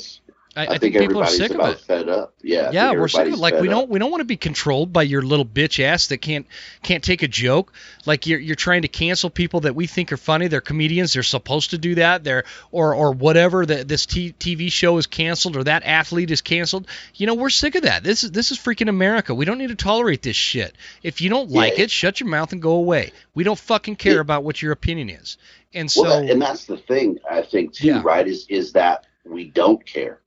I, 0.58 0.64
I, 0.64 0.74
I 0.74 0.78
think, 0.78 0.96
people 0.96 1.22
are 1.22 1.26
sick 1.26 1.52
of 1.52 1.60
it. 1.60 1.80
fed 1.80 2.08
up. 2.08 2.34
Yeah. 2.42 2.70
Yeah, 2.72 2.92
we're 2.92 3.06
sick 3.06 3.28
of 3.28 3.34
it. 3.34 3.38
Like 3.38 3.60
we 3.60 3.68
don't 3.68 3.88
we 3.88 3.98
don't 4.00 4.10
want 4.10 4.22
to 4.22 4.24
be 4.26 4.36
controlled 4.36 4.92
by 4.92 5.04
your 5.04 5.22
little 5.22 5.44
bitch 5.46 5.82
ass 5.82 6.08
that 6.08 6.18
can't 6.18 6.46
can't 6.82 7.04
take 7.04 7.22
a 7.22 7.28
joke. 7.28 7.72
Like 8.06 8.26
you're 8.26 8.40
you're 8.40 8.56
trying 8.56 8.82
to 8.82 8.88
cancel 8.88 9.30
people 9.30 9.60
that 9.60 9.74
we 9.76 9.86
think 9.86 10.12
are 10.12 10.16
funny. 10.16 10.48
They're 10.48 10.60
comedians. 10.60 11.12
They're 11.12 11.22
supposed 11.22 11.70
to 11.70 11.78
do 11.78 11.94
that. 11.94 12.24
They're 12.24 12.42
or 12.72 12.94
or 12.94 13.12
whatever. 13.12 13.64
That 13.64 13.86
this 13.86 14.04
t- 14.06 14.34
TV 14.38 14.72
show 14.72 14.98
is 14.98 15.06
canceled 15.06 15.56
or 15.56 15.64
that 15.64 15.84
athlete 15.84 16.30
is 16.32 16.40
canceled. 16.40 16.88
You 17.14 17.28
know 17.28 17.34
we're 17.34 17.50
sick 17.50 17.76
of 17.76 17.82
that. 17.82 18.02
This 18.02 18.24
is 18.24 18.32
this 18.32 18.50
is 18.50 18.58
freaking 18.58 18.88
America. 18.88 19.34
We 19.34 19.44
don't 19.44 19.58
need 19.58 19.68
to 19.68 19.76
tolerate 19.76 20.22
this 20.22 20.36
shit. 20.36 20.74
If 21.04 21.20
you 21.20 21.30
don't 21.30 21.50
like 21.50 21.78
Yeah. 21.78 21.84
it, 21.84 21.90
shut 21.92 22.18
your 22.18 22.28
mouth 22.28 22.52
and 22.52 22.60
go 22.60 22.72
away. 22.72 23.12
We 23.34 23.44
don't 23.44 23.58
fucking 23.58 23.96
care 23.96 24.14
Yeah. 24.14 24.20
about 24.22 24.42
what 24.42 24.60
your 24.60 24.72
opinion 24.72 25.10
is. 25.10 25.38
And 25.72 25.88
so 25.90 26.02
well, 26.02 26.22
that, 26.22 26.30
and 26.30 26.42
that's 26.42 26.64
the 26.64 26.78
thing 26.78 27.18
I 27.30 27.42
think 27.42 27.74
too, 27.74 27.86
Yeah. 27.88 28.02
right? 28.04 28.26
Is 28.26 28.46
is 28.48 28.72
that 28.72 29.06
we 29.24 29.44
don't 29.44 29.84
care. 29.86 30.20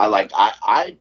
I 0.00 0.06
like 0.06 0.30
I 0.34 0.52
I 0.62 0.96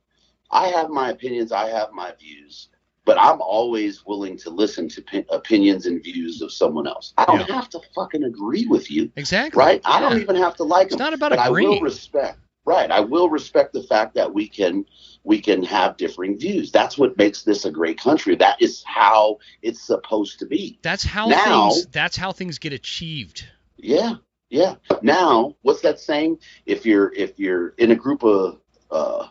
I 0.51 0.67
have 0.67 0.89
my 0.89 1.09
opinions. 1.09 1.51
I 1.53 1.69
have 1.69 1.91
my 1.93 2.13
views, 2.19 2.67
but 3.05 3.17
I'm 3.19 3.39
always 3.41 4.05
willing 4.05 4.35
to 4.39 4.49
listen 4.49 4.89
to 4.89 5.01
p- 5.01 5.25
opinions 5.29 5.85
and 5.85 6.03
views 6.03 6.41
of 6.41 6.51
someone 6.51 6.85
else. 6.85 7.13
I 7.17 7.23
don't 7.25 7.47
Yeah. 7.47 7.55
have 7.55 7.69
to 7.69 7.79
fucking 7.95 8.23
agree 8.25 8.65
with 8.67 8.91
you, 8.91 9.09
Exactly. 9.15 9.57
right? 9.57 9.81
I 9.85 10.01
don't 10.01 10.19
even 10.19 10.35
have 10.35 10.55
to 10.57 10.63
like 10.63 10.87
It's 10.87 10.95
them. 10.97 11.05
not 11.05 11.13
about 11.13 11.29
but 11.31 11.39
I 11.39 11.49
will 11.49 11.79
respect. 11.79 12.39
Right, 12.65 12.91
I 12.91 12.99
will 12.99 13.29
respect 13.29 13.73
the 13.73 13.81
fact 13.83 14.13
that 14.15 14.31
we 14.33 14.47
can 14.47 14.85
we 15.23 15.39
can 15.41 15.63
have 15.63 15.95
differing 15.97 16.37
views. 16.37 16.71
That's 16.71 16.97
what 16.97 17.17
makes 17.17 17.41
this 17.43 17.63
a 17.65 17.71
great 17.71 17.97
country. 17.99 18.35
That 18.35 18.61
is 18.61 18.83
how 18.85 19.37
it's 19.61 19.81
supposed 19.81 20.39
to 20.39 20.45
be. 20.45 20.77
That's 20.83 21.03
how 21.03 21.27
Now- 21.29 21.69
things. 21.71 21.85
That's 21.87 22.17
how 22.17 22.31
things 22.33 22.59
get 22.59 22.73
achieved. 22.73 23.45
Yeah, 23.77 24.15
yeah. 24.49 24.75
Now, 25.01 25.55
what's 25.61 25.81
that 25.81 25.99
saying? 25.99 26.39
If 26.65 26.85
you're 26.85 27.11
if 27.15 27.39
you're 27.39 27.69
in 27.77 27.91
a 27.91 27.95
group 27.95 28.23
of 28.23 28.59
uh, 28.91 29.27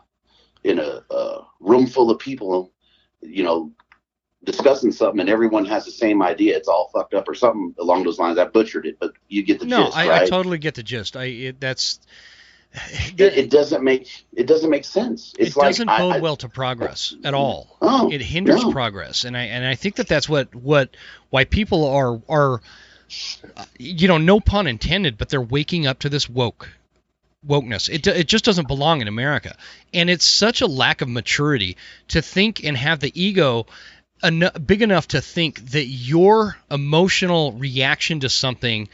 in 0.65 0.79
a, 0.79 1.03
uh 1.11 1.43
room 1.61 1.87
full 1.87 2.11
of 2.11 2.19
people, 2.19 2.73
you 3.21 3.43
know, 3.43 3.73
discussing 4.45 4.93
something, 4.93 5.21
and 5.21 5.29
everyone 5.29 5.65
has 5.65 5.85
the 5.85 5.91
same 5.91 6.23
idea, 6.23 6.57
it's 6.57 6.69
all 6.69 6.91
fucked 6.95 7.15
up 7.15 7.29
or 7.29 7.35
something 7.35 7.75
along 7.79 8.05
those 8.05 8.19
lines. 8.19 8.39
I 8.39 8.45
butchered 8.45 8.87
it, 8.87 8.99
but 9.01 9.13
you 9.29 9.43
get 9.43 9.59
the 9.61 9.67
No, 9.67 9.87
gist, 9.87 9.97
I, 9.97 10.05
I 10.05 10.09
right? 10.21 10.29
totally 10.29 10.59
get 10.59 10.75
the 10.75 10.83
gist. 10.83 11.17
I 11.17 11.25
it, 11.25 11.61
that's. 11.61 12.01
it, 13.17 13.21
it 13.21 13.51
doesn't 13.51 13.83
make 13.83 14.27
it 14.35 14.47
doesn't 14.47 14.71
make 14.71 14.85
sense. 14.85 15.35
It's 15.39 15.57
it 15.57 15.61
doesn't 15.61 15.89
I- 15.89 15.99
bode 15.99 16.15
I- 16.17 16.21
well 16.21 16.37
to 16.37 16.49
progress 16.49 17.15
at 17.25 17.35
all. 17.35 17.77
Oh, 17.81 18.11
it 18.13 18.21
hinders 18.21 18.63
no. 18.63 18.71
progress, 18.73 19.25
and 19.25 19.37
I 19.37 19.45
and 19.45 19.65
I 19.67 19.75
think 19.75 19.97
that 19.97 20.07
that's 20.07 20.29
what 20.29 20.55
what 20.55 20.91
why 21.31 21.45
people 21.45 21.87
are 21.87 22.21
are, 22.29 22.61
uh, 23.57 23.65
you 23.79 24.07
know, 24.07 24.19
no 24.19 24.39
pun 24.39 24.67
intended, 24.67 25.17
but 25.19 25.31
they're 25.31 25.41
waking 25.41 25.87
up 25.87 26.01
to 26.01 26.09
this 26.09 26.29
woke 26.29 26.69
wokeness. 27.47 27.89
It 27.89 28.07
it 28.07 28.29
just 28.29 28.45
doesn't 28.45 28.69
belong 28.69 29.01
in 29.01 29.09
America, 29.09 29.57
and 29.93 30.11
it's 30.11 30.25
such 30.25 30.61
a 30.61 30.67
lack 30.67 31.01
of 31.01 31.09
maturity 31.09 31.77
to 32.09 32.23
think 32.23 32.65
and 32.65 32.77
have 32.77 33.01
the 33.01 33.13
ego. 33.21 33.67
Eno- 34.21 34.51
big 34.51 34.83
enough 34.83 35.09
to 35.09 35.21
think 35.21 35.61
that 35.71 35.85
your 35.85 36.57
emotional 36.71 37.53
reaction 37.53 38.19
to 38.21 38.29
something 38.29 38.89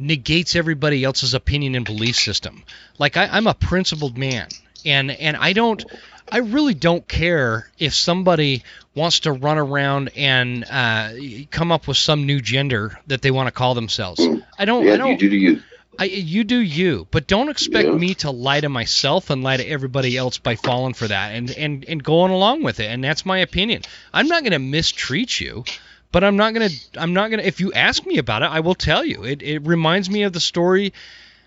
negates 0.00 0.56
everybody 0.56 1.04
else's 1.04 1.32
opinion 1.32 1.76
and 1.76 1.84
belief 1.84 2.16
system. 2.16 2.64
Like 2.98 3.16
I, 3.16 3.26
I'm 3.26 3.46
a 3.46 3.54
principled 3.54 4.18
man, 4.18 4.48
and 4.84 5.12
and 5.12 5.36
I 5.36 5.52
don't, 5.52 5.84
I 6.30 6.38
really 6.38 6.74
don't 6.74 7.06
care 7.06 7.70
if 7.78 7.94
somebody 7.94 8.64
wants 8.94 9.20
to 9.20 9.32
run 9.32 9.58
around 9.58 10.10
and 10.16 10.64
uh, 10.68 11.10
come 11.50 11.70
up 11.70 11.86
with 11.86 11.96
some 11.96 12.26
new 12.26 12.40
gender 12.40 12.98
that 13.06 13.22
they 13.22 13.30
want 13.30 13.46
to 13.46 13.52
call 13.52 13.74
themselves. 13.74 14.26
I 14.58 14.64
don't, 14.64 14.84
Yeah, 14.84 14.92
you 14.92 14.98
don't, 14.98 15.18
do 15.18 15.28
to 15.28 15.36
you. 15.36 15.62
I, 15.98 16.04
you 16.04 16.44
do 16.44 16.58
you, 16.58 17.06
but 17.10 17.26
don't 17.26 17.48
expect 17.48 17.88
Yeah. 17.88 17.94
me 17.96 18.14
to 18.16 18.30
lie 18.30 18.60
to 18.60 18.68
myself 18.68 19.30
and 19.30 19.42
lie 19.42 19.56
to 19.58 19.64
everybody 19.66 20.16
else 20.16 20.38
by 20.38 20.56
falling 20.56 20.94
for 20.94 21.06
that 21.08 21.34
and, 21.34 21.50
and, 21.50 21.84
and 21.86 22.02
going 22.02 22.32
along 22.32 22.62
with 22.62 22.80
it. 22.80 22.86
And 22.86 23.02
that's 23.04 23.24
my 23.24 23.38
opinion. 23.38 23.82
I'm 24.12 24.28
not 24.28 24.42
going 24.42 24.52
to 24.52 24.58
mistreat 24.58 25.40
you, 25.40 25.64
but 26.10 26.24
I'm 26.24 26.36
not 26.36 26.54
going 26.54 26.68
to, 26.68 26.76
I'm 27.00 27.12
not 27.14 27.30
going 27.30 27.40
to, 27.40 27.46
if 27.46 27.60
you 27.60 27.72
ask 27.72 28.04
me 28.06 28.18
about 28.18 28.42
it, 28.42 28.46
I 28.46 28.60
will 28.60 28.74
tell 28.74 29.04
you. 29.04 29.24
It, 29.24 29.42
it 29.42 29.66
reminds 29.66 30.10
me 30.10 30.24
of 30.24 30.32
the 30.32 30.40
story 30.40 30.92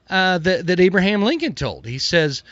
uh, 0.10 0.38
that, 0.38 0.68
that 0.68 0.80
Abraham 0.80 1.24
Lincoln 1.24 1.54
told. 1.54 1.86
He 1.86 2.00
says, 2.00 2.44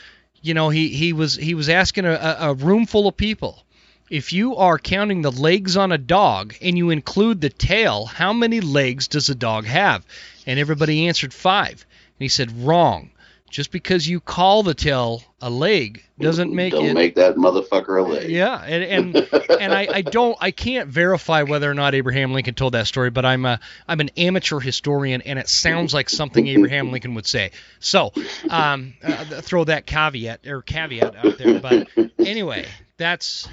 you 0.42 0.52
know, 0.52 0.68
he, 0.68 0.88
he 0.88 1.12
was, 1.14 1.34
he 1.34 1.54
was 1.54 1.68
asking 1.70 2.04
a, 2.04 2.12
a 2.12 2.50
a 2.50 2.54
room 2.54 2.84
full 2.86 3.08
of 3.08 3.16
people, 3.16 3.62
if 4.10 4.32
you 4.34 4.56
are 4.56 4.78
counting 4.78 5.22
the 5.22 5.32
legs 5.32 5.76
on 5.76 5.90
a 5.92 5.98
dog 5.98 6.54
and 6.60 6.76
you 6.76 6.90
include 6.90 7.40
the 7.40 7.48
tail, 7.48 8.04
how 8.04 8.32
many 8.34 8.60
legs 8.60 9.08
does 9.08 9.30
a 9.30 9.34
dog 9.34 9.64
have? 9.64 10.04
And 10.46 10.60
everybody 10.60 11.08
answered 11.08 11.32
five. 11.32 11.85
And 12.18 12.24
he 12.24 12.28
said, 12.28 12.50
wrong. 12.66 13.10
Just 13.48 13.70
because 13.70 14.08
you 14.08 14.18
call 14.18 14.64
the 14.64 14.74
tail 14.74 15.22
a 15.40 15.48
leg 15.48 16.04
doesn't 16.18 16.52
make 16.52 16.72
Don't 16.72 16.84
it. 16.86 16.94
make 16.94 17.14
that 17.14 17.36
motherfucker 17.36 18.04
a 18.04 18.06
leg. 18.06 18.28
yeah, 18.28 18.60
and 18.60 19.14
and, 19.14 19.28
and 19.60 19.72
I, 19.72 19.86
I 19.90 20.02
don't 20.02 20.36
I 20.40 20.50
can't 20.50 20.88
verify 20.88 21.44
whether 21.44 21.70
or 21.70 21.74
not 21.74 21.94
Abraham 21.94 22.32
Lincoln 22.32 22.54
told 22.54 22.74
that 22.74 22.88
story, 22.88 23.10
but 23.10 23.24
I'm 23.24 23.44
a 23.46 23.60
I'm 23.86 24.00
an 24.00 24.10
amateur 24.16 24.58
historian, 24.58 25.22
and 25.22 25.38
it 25.38 25.48
sounds 25.48 25.94
like 25.94 26.10
something 26.10 26.44
Abraham 26.48 26.90
Lincoln 26.90 27.14
would 27.14 27.24
say. 27.26 27.52
So, 27.78 28.12
um, 28.50 28.94
uh, 29.02 29.24
throw 29.42 29.62
that 29.64 29.86
caveat 29.86 30.44
or 30.48 30.62
caveat 30.62 31.14
out 31.14 31.38
there. 31.38 31.60
But 31.60 31.86
anyway, 32.18 32.66
that's 32.96 33.48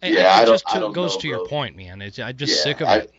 Yeah, 0.00 0.10
it 0.10 0.26
I 0.26 0.44
don't- 0.44 0.54
just 0.54 0.64
I 0.68 0.78
don't 0.78 0.92
goes 0.92 1.16
know, 1.16 1.20
to 1.22 1.28
your 1.28 1.38
bro. 1.38 1.46
point, 1.48 1.76
man. 1.76 2.02
It's, 2.02 2.20
I'm 2.20 2.36
just 2.36 2.56
Yeah, 2.58 2.62
sick 2.62 2.80
of 2.82 2.88
I- 2.88 2.96
it. 2.98 3.12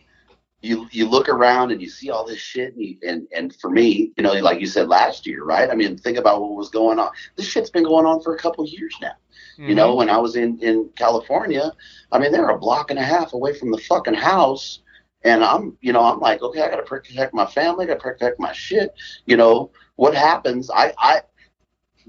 You 0.62 0.86
you 0.90 1.08
look 1.08 1.28
around 1.28 1.70
and 1.70 1.80
you 1.80 1.88
see 1.88 2.10
all 2.10 2.26
this 2.26 2.38
shit 2.38 2.74
and, 2.74 2.82
you, 2.82 2.96
and 3.06 3.26
and 3.34 3.54
for 3.56 3.70
me 3.70 4.12
you 4.16 4.22
know 4.22 4.32
like 4.32 4.60
you 4.60 4.66
said 4.66 4.88
last 4.88 5.26
year 5.26 5.44
right? 5.44 5.70
I 5.70 5.74
mean 5.74 5.96
think 5.96 6.18
about 6.18 6.40
what 6.40 6.52
was 6.52 6.70
going 6.70 6.98
on. 6.98 7.10
This 7.36 7.46
shit's 7.46 7.70
been 7.70 7.84
going 7.84 8.06
on 8.06 8.22
for 8.22 8.34
a 8.34 8.38
couple 8.38 8.64
of 8.64 8.70
years 8.70 8.94
now. 9.00 9.12
Mm-hmm. 9.58 9.68
you 9.68 9.74
know 9.74 9.94
when 9.94 10.10
i 10.10 10.18
was 10.18 10.36
in 10.36 10.58
in 10.60 10.90
california 10.96 11.72
i 12.12 12.18
mean 12.18 12.32
they're 12.32 12.50
a 12.50 12.58
block 12.58 12.90
and 12.90 12.98
a 12.98 13.02
half 13.02 13.32
away 13.32 13.54
from 13.54 13.70
the 13.70 13.78
fucking 13.78 14.14
house. 14.14 14.80
And 15.22 15.44
i'm 15.44 15.76
you 15.80 15.92
know 15.92 16.02
i'm 16.02 16.20
like 16.20 16.42
okay 16.42 16.62
i 16.62 16.70
gotta 16.70 16.82
protect 16.82 17.32
my 17.34 17.46
family 17.46 17.84
i 17.84 17.88
gotta 17.88 18.00
protect 18.00 18.38
my 18.38 18.52
shit. 18.52 18.92
You 19.26 19.36
know 19.36 19.70
what 19.96 20.14
happens 20.14 20.70
i 20.70 20.92
i 20.98 21.22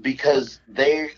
because 0.00 0.60
they 0.68 1.10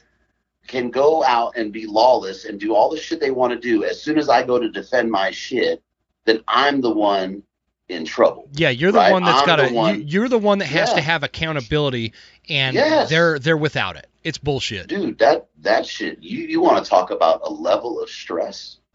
can 0.66 0.91
go 0.91 1.22
out 1.24 1.57
and 1.57 1.72
be 1.72 1.87
lawless 1.87 2.47
and 2.47 2.59
do 2.59 2.74
all 2.74 2.89
the 2.89 2.99
shit 2.99 3.20
they 3.20 3.30
want 3.30 3.53
to 3.53 3.59
do. 3.59 3.85
As 3.85 4.03
soon 4.03 4.18
as 4.18 4.28
i 4.28 4.43
go 4.43 4.59
to 4.59 4.70
defend 4.70 5.11
my 5.11 5.30
shit 5.30 5.82
then 6.25 6.41
i'm 6.49 6.81
the 6.81 6.91
one 6.91 7.43
in 7.89 8.05
trouble 8.07 8.49
Yeah, 8.55 8.70
you're 8.70 8.93
the 8.93 8.99
Right, 8.99 9.12
one 9.12 9.22
that's 9.25 9.43
got 9.43 9.57
to. 9.57 9.70
You, 9.70 9.93
you're 10.07 10.29
the 10.31 10.39
one 10.39 10.59
that 10.61 10.66
has 10.66 10.89
Yeah. 10.91 10.95
to 10.97 11.01
have 11.03 11.22
accountability, 11.22 12.14
and 12.49 12.75
Yes. 12.75 13.11
they're 13.11 13.39
they're 13.39 13.59
without 13.59 13.97
it. 13.97 14.07
It's 14.22 14.39
bullshit. 14.39 14.87
dude 14.89 15.18
that 15.18 15.49
that 15.61 15.85
shit 15.85 16.22
you 16.22 16.45
you 16.47 16.62
want 16.62 16.83
to 16.83 16.89
talk 16.89 17.11
about 17.11 17.43
a 17.45 17.53
level 17.53 18.01
of 18.01 18.09
stress 18.09 18.79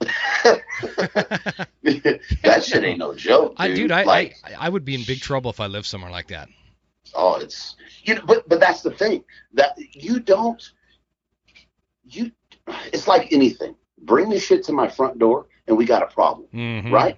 that 1.83 2.63
shit 2.63 2.83
ain't 2.83 2.99
no 2.99 3.13
joke 3.13 3.51
dude. 3.57 3.59
I, 3.59 3.73
dude, 3.75 3.91
I, 3.91 4.03
like, 4.03 4.35
I 4.43 4.65
I 4.65 4.69
would 4.69 4.85
be 4.85 4.95
in 4.95 5.03
big 5.03 5.19
trouble 5.21 5.51
if 5.51 5.59
I 5.59 5.67
lived 5.67 5.85
somewhere 5.85 6.09
like 6.11 6.27
that. 6.29 6.49
oh 7.13 7.35
it's 7.35 7.75
you 8.03 8.15
know, 8.15 8.21
but 8.25 8.47
but 8.49 8.59
that's 8.59 8.81
the 8.81 8.91
thing 8.91 9.23
that 9.53 9.77
you 9.93 10.19
don't 10.19 10.71
you 12.05 12.31
it's 12.91 13.07
like 13.07 13.31
anything 13.31 13.75
bring 14.01 14.29
the 14.29 14.39
shit 14.39 14.63
to 14.63 14.71
my 14.73 14.87
front 14.87 15.19
door 15.19 15.45
and 15.69 15.77
we 15.77 15.85
got 15.85 16.03
a 16.03 16.07
problem 16.07 16.47
Mhm. 16.53 16.91
right? 16.91 17.17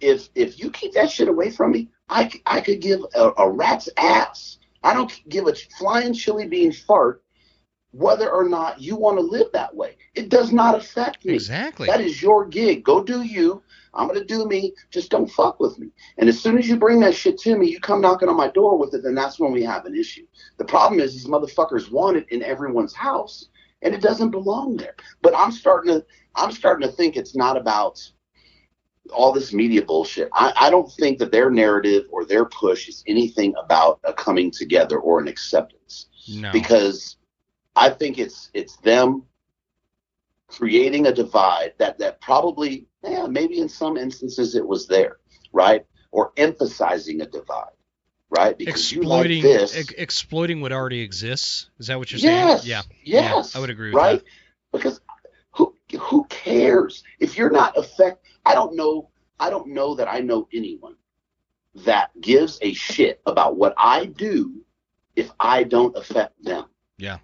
If 0.00 0.28
if 0.34 0.58
you 0.58 0.70
keep 0.70 0.92
that 0.92 1.10
shit 1.10 1.28
away 1.28 1.50
from 1.50 1.72
me 1.72 1.88
I, 2.08 2.30
I 2.44 2.60
could 2.60 2.80
give 2.80 3.00
a, 3.14 3.32
a 3.38 3.50
rat's 3.50 3.88
ass. 3.96 4.58
I 4.84 4.94
don't 4.94 5.12
give 5.28 5.48
a 5.48 5.54
flying 5.78 6.12
chili 6.12 6.46
bean 6.46 6.72
fart 6.72 7.22
whether 7.92 8.30
or 8.30 8.48
not 8.48 8.80
you 8.80 8.94
want 8.94 9.16
to 9.16 9.22
live 9.22 9.46
that 9.52 9.74
way. 9.74 9.96
It 10.14 10.28
does 10.28 10.52
not 10.52 10.74
affect 10.74 11.24
me. 11.24 11.34
Exactly. 11.34 11.86
that 11.86 12.00
is 12.00 12.20
your 12.20 12.44
gig. 12.46 12.84
Go 12.84 13.02
do 13.02 13.22
you. 13.22 13.62
I'm 13.94 14.06
going 14.06 14.20
to 14.20 14.26
do 14.26 14.46
me. 14.46 14.74
Just 14.90 15.10
don't 15.10 15.30
fuck 15.30 15.58
with 15.60 15.78
me. 15.78 15.88
And 16.18 16.28
as 16.28 16.38
soon 16.38 16.58
as 16.58 16.68
you 16.68 16.76
bring 16.76 17.00
that 17.00 17.14
shit 17.14 17.38
to 17.38 17.56
me 17.56 17.70
you 17.70 17.80
come 17.80 18.00
knocking 18.02 18.28
on 18.28 18.36
my 18.36 18.48
door 18.50 18.76
with 18.78 18.94
it 18.94 19.02
then 19.02 19.14
that's 19.14 19.40
when 19.40 19.52
we 19.52 19.62
have 19.62 19.86
an 19.86 19.96
issue. 19.96 20.26
The 20.58 20.64
problem 20.64 21.00
is 21.00 21.12
these 21.14 21.26
motherfuckers 21.26 21.90
want 21.90 22.18
it 22.18 22.26
in 22.30 22.42
everyone's 22.42 22.94
house 22.94 23.48
and 23.82 23.94
it 23.94 24.02
doesn't 24.02 24.30
belong 24.30 24.76
there. 24.76 24.94
But 25.22 25.34
i'm 25.36 25.50
starting 25.52 25.94
to 25.94 26.04
i'm 26.36 26.52
starting 26.52 26.88
to 26.88 26.94
think 26.94 27.16
it's 27.16 27.34
not 27.34 27.56
about 27.56 28.00
all 29.12 29.32
this 29.32 29.52
media 29.52 29.82
bullshit. 29.82 30.28
I, 30.32 30.52
I 30.56 30.70
don't 30.70 30.90
think 30.92 31.18
that 31.18 31.30
their 31.30 31.50
narrative 31.50 32.04
or 32.10 32.24
their 32.24 32.44
push 32.44 32.88
is 32.88 33.04
anything 33.06 33.54
about 33.62 34.00
a 34.04 34.12
coming 34.12 34.50
together 34.50 34.98
or 34.98 35.20
an 35.20 35.28
acceptance 35.28 36.06
no. 36.28 36.52
because 36.52 37.16
I 37.74 37.90
think 37.90 38.18
it's 38.18 38.50
it's 38.54 38.76
them 38.78 39.24
creating 40.48 41.06
a 41.06 41.12
divide 41.12 41.72
that 41.78 41.98
that 41.98 42.20
probably 42.20 42.86
yeah 43.02 43.26
maybe 43.26 43.58
in 43.58 43.68
some 43.68 43.96
instances 43.96 44.54
it 44.54 44.66
was 44.66 44.86
there 44.86 45.18
right 45.52 45.84
or 46.12 46.32
emphasizing 46.36 47.20
a 47.20 47.26
divide 47.26 47.74
right 48.30 48.56
because 48.56 48.92
exploiting 48.92 49.42
you 49.42 49.50
like 49.50 49.60
this 49.60 49.76
ex- 49.76 49.94
exploiting 49.98 50.60
what 50.60 50.72
already 50.72 51.00
exists. 51.00 51.68
Is 51.78 51.88
that 51.88 51.98
what 51.98 52.10
you're 52.12 52.20
yes 52.20 52.62
saying? 52.62 52.70
Yeah. 52.70 52.82
yes 53.04 53.52
Yeah, 53.52 53.58
I 53.58 53.60
would 53.60 53.70
agree 53.70 53.88
with 53.88 53.96
right 53.96 54.22
because 54.72 55.00
who 56.06 56.24
cares 56.28 57.02
if 57.20 57.36
you're 57.36 57.50
not 57.50 57.76
affect 57.76 58.24
I 58.44 58.54
don't 58.54 58.76
know 58.76 59.10
I 59.40 59.50
don't 59.50 59.68
know 59.68 59.94
that 59.96 60.08
I 60.08 60.20
know 60.20 60.48
anyone 60.52 60.96
that 61.84 62.10
gives 62.20 62.58
a 62.62 62.72
shit 62.72 63.20
about 63.26 63.56
what 63.56 63.74
I 63.76 64.06
do 64.06 64.64
if 65.14 65.30
I 65.38 65.62
don't 65.62 65.94
affect 65.96 66.42
them. 66.42 66.64
Yeah. 66.98 67.18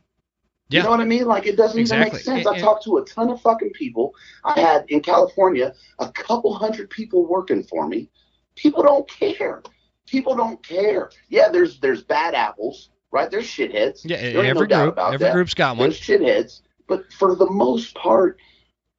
Yeah. 0.68 0.80
You 0.80 0.84
know 0.84 0.90
what 0.90 1.00
I 1.00 1.04
mean? 1.04 1.24
Like 1.26 1.46
it 1.46 1.56
doesn't 1.56 1.78
Exactly. 1.78 2.20
even 2.20 2.34
make 2.34 2.44
sense. 2.44 2.46
And- 2.46 2.56
I 2.56 2.60
talked 2.60 2.84
to 2.84 2.98
a 2.98 3.04
ton 3.04 3.30
of 3.30 3.40
fucking 3.40 3.70
people. 3.70 4.14
I 4.44 4.60
had 4.60 4.84
in 4.88 5.00
California 5.00 5.72
a 5.98 6.10
couple 6.12 6.52
hundred 6.54 6.90
people 6.90 7.26
working 7.26 7.62
for 7.62 7.86
me. 7.88 8.10
People 8.56 8.82
don't 8.82 9.08
care. 9.08 9.62
People 10.06 10.34
don't 10.34 10.62
care. 10.66 11.10
Yeah, 11.30 11.48
there's 11.48 11.80
there's 11.80 12.02
bad 12.02 12.34
apples, 12.34 12.90
right? 13.10 13.30
There's 13.30 13.46
shitheads. 13.46 14.00
Yeah. 14.04 14.20
There 14.20 14.44
Every 14.44 14.66
no 14.66 14.84
group, 14.86 14.98
every 14.98 15.18
that. 15.18 15.32
group's 15.32 15.54
got 15.54 15.76
one. 15.78 15.88
There's 15.88 16.00
shitheads, 16.00 16.60
but 16.88 17.10
for 17.14 17.34
the 17.36 17.48
most 17.48 17.94
part, 17.94 18.38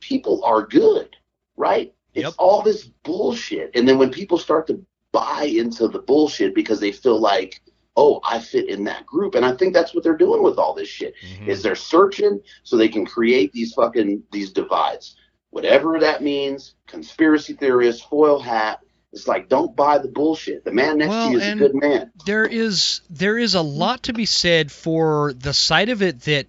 people 0.03 0.43
are 0.43 0.61
good, 0.65 1.15
right? 1.57 1.93
It's 2.13 2.25
Yep. 2.25 2.33
all 2.37 2.61
this 2.61 2.83
bullshit. 3.03 3.71
And 3.75 3.87
then 3.87 3.97
when 3.97 4.11
people 4.11 4.37
start 4.37 4.67
to 4.67 4.79
buy 5.11 5.43
into 5.45 5.87
the 5.87 5.99
bullshit 5.99 6.53
because 6.55 6.79
they 6.79 6.91
feel 6.91 7.19
like, 7.19 7.61
oh, 7.95 8.19
I 8.23 8.39
fit 8.39 8.67
in 8.69 8.83
that 8.85 9.05
group. 9.05 9.35
And 9.35 9.45
I 9.45 9.55
think 9.55 9.73
that's 9.73 9.93
what 9.93 10.03
they're 10.03 10.17
doing 10.17 10.41
with 10.43 10.57
all 10.57 10.73
this 10.73 10.87
shit. 10.89 11.13
Mhm. 11.23 11.47
Is 11.47 11.61
they're 11.63 11.75
searching 11.75 12.39
so 12.63 12.75
they 12.75 12.87
can 12.89 13.05
create 13.05 13.51
these 13.53 13.73
fucking 13.73 14.23
these 14.31 14.51
divides. 14.51 15.15
whatever 15.51 15.99
that 15.99 16.23
means, 16.23 16.73
conspiracy 16.87 17.53
theorist, 17.53 18.09
foil 18.09 18.39
hat. 18.39 18.79
It's 19.11 19.27
like 19.27 19.49
don't 19.49 19.75
buy 19.75 19.99
the 19.99 20.07
bullshit. 20.07 20.65
The 20.65 20.71
man 20.71 20.97
next 20.97 21.09
Well, 21.09 21.27
to 21.27 21.31
you 21.33 21.37
is 21.37 21.47
a 21.47 21.55
good 21.55 21.75
man. 21.75 22.11
there 22.25 22.45
is 22.47 23.01
there 23.11 23.37
is 23.37 23.53
a 23.53 23.61
lot 23.61 24.01
to 24.03 24.13
be 24.13 24.25
said 24.25 24.71
for 24.71 25.31
the 25.33 25.53
side 25.53 25.89
of 25.89 26.01
it 26.01 26.21
that 26.21 26.47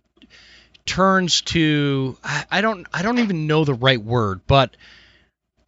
turns 0.86 1.40
to 1.42 2.16
I, 2.22 2.60
don't 2.60 2.86
I 2.92 3.02
don't 3.02 3.18
even 3.18 3.46
know 3.46 3.64
the 3.64 3.74
right 3.74 4.02
word, 4.02 4.42
but 4.46 4.76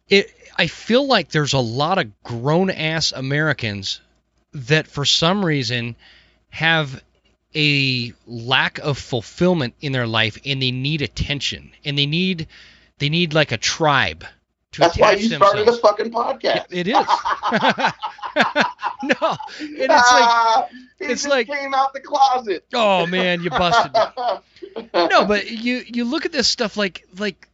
it 0.09 0.33
I 0.57 0.67
feel 0.67 1.05
like 1.05 1.29
there's 1.29 1.53
a 1.53 1.59
lot 1.59 1.97
of 1.97 2.23
grown 2.23 2.69
ass 2.69 3.11
Americans 3.11 4.01
that 4.53 4.87
for 4.87 5.05
some 5.05 5.45
reason 5.45 5.95
have 6.49 7.03
a 7.55 8.13
lack 8.25 8.79
of 8.79 8.97
fulfillment 8.97 9.75
in 9.81 9.91
their 9.91 10.07
life 10.07 10.39
and 10.45 10.61
they 10.61 10.71
need 10.71 11.01
attention 11.01 11.71
and 11.85 11.97
they 11.97 12.05
need 12.05 12.47
they 12.99 13.09
need 13.09 13.33
like 13.33 13.51
a 13.51 13.57
tribe 13.57 14.25
That's 14.77 14.97
why 14.97 15.13
you 15.13 15.29
started 15.29 15.67
a 15.67 15.77
fucking 15.77 16.11
podcast. 16.11 16.65
It 16.71 16.87
is. 16.87 16.93
no, 19.03 19.37
and 19.59 19.91
it's 19.91 20.11
like 20.11 20.69
he 20.99 21.05
it's 21.05 21.27
like- 21.27 21.47
came 21.47 21.73
out 21.73 21.93
the 21.93 22.01
closet. 22.01 22.65
Oh 22.73 23.05
man, 23.07 23.41
you 23.41 23.49
busted. 23.49 23.93
me. 23.93 24.83
No, 24.93 25.25
but 25.25 25.49
you 25.49 25.83
you 25.87 26.05
look 26.05 26.25
at 26.25 26.31
this 26.31 26.47
stuff 26.47 26.77
like 26.77 27.03
like 27.17 27.47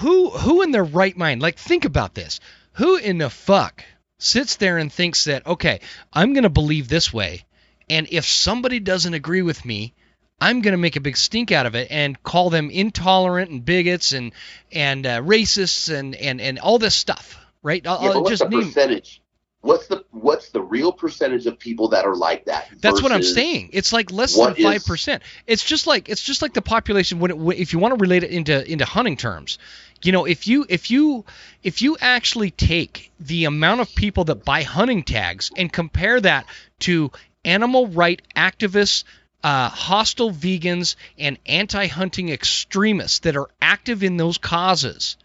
who 0.00 0.28
who 0.30 0.62
in 0.62 0.70
their 0.70 0.84
right 0.84 1.16
mind? 1.16 1.40
Like 1.40 1.56
think 1.56 1.84
about 1.86 2.14
this. 2.14 2.40
Who 2.74 2.96
in 2.96 3.18
the 3.18 3.30
fuck 3.30 3.84
sits 4.18 4.56
there 4.56 4.76
and 4.78 4.92
thinks 4.92 5.24
that 5.24 5.46
okay, 5.46 5.80
I'm 6.12 6.34
going 6.34 6.42
to 6.42 6.50
believe 6.50 6.88
this 6.88 7.12
way 7.12 7.44
and 7.88 8.06
if 8.10 8.24
somebody 8.24 8.80
doesn't 8.80 9.14
agree 9.14 9.42
with 9.42 9.64
me, 9.64 9.94
I'm 10.42 10.60
going 10.60 10.72
to 10.72 10.78
make 10.78 10.96
a 10.96 11.00
big 11.00 11.16
stink 11.16 11.52
out 11.52 11.66
of 11.66 11.76
it 11.76 11.86
and 11.90 12.20
call 12.20 12.50
them 12.50 12.68
intolerant 12.68 13.50
and 13.50 13.64
bigots 13.64 14.12
and 14.12 14.32
and 14.72 15.06
uh, 15.06 15.20
racists 15.20 15.94
and 15.94 16.16
and 16.16 16.40
and 16.40 16.58
all 16.58 16.78
this 16.80 16.96
stuff, 16.96 17.38
right? 17.62 17.86
I'll, 17.86 18.02
Yeah, 18.02 18.08
I'll 18.10 18.22
what's 18.22 18.30
just 18.30 18.50
the 18.50 18.56
name 18.56 18.64
percentage? 18.64 19.22
What's 19.60 19.86
the 19.86 20.04
what's 20.10 20.48
the 20.48 20.60
real 20.60 20.90
percentage 20.90 21.46
of 21.46 21.60
people 21.60 21.90
that 21.90 22.04
are 22.04 22.16
like 22.16 22.46
that? 22.46 22.68
That's 22.80 23.00
what 23.00 23.12
I'm 23.12 23.22
saying. 23.22 23.70
It's 23.72 23.92
like 23.92 24.10
less 24.10 24.36
than 24.36 24.56
five 24.56 24.84
percent. 24.84 25.22
It's 25.46 25.64
just 25.64 25.86
like 25.86 26.08
it's 26.08 26.24
just 26.24 26.42
like 26.42 26.54
the 26.54 26.62
population. 26.62 27.20
When, 27.20 27.30
it, 27.30 27.60
if 27.60 27.72
you 27.72 27.78
want 27.78 27.96
to 27.96 28.00
relate 28.00 28.24
it 28.24 28.30
into 28.30 28.68
into 28.68 28.84
hunting 28.84 29.16
terms, 29.16 29.60
you 30.02 30.10
know, 30.10 30.24
if 30.24 30.48
you 30.48 30.66
if 30.68 30.90
you 30.90 31.24
if 31.62 31.82
you 31.82 31.96
actually 32.00 32.50
take 32.50 33.12
the 33.20 33.44
amount 33.44 33.80
of 33.80 33.94
people 33.94 34.24
that 34.24 34.44
buy 34.44 34.64
hunting 34.64 35.04
tags 35.04 35.52
and 35.56 35.72
compare 35.72 36.20
that 36.20 36.46
to 36.80 37.12
animal 37.44 37.86
right 37.86 38.20
activists, 38.34 39.04
uh, 39.42 39.68
hostile 39.68 40.30
vegans, 40.30 40.96
and 41.18 41.38
anti-hunting 41.46 42.28
extremists 42.30 43.20
that 43.20 43.36
are 43.36 43.48
active 43.60 44.02
in 44.02 44.16
those 44.16 44.38
causes, 44.38 45.16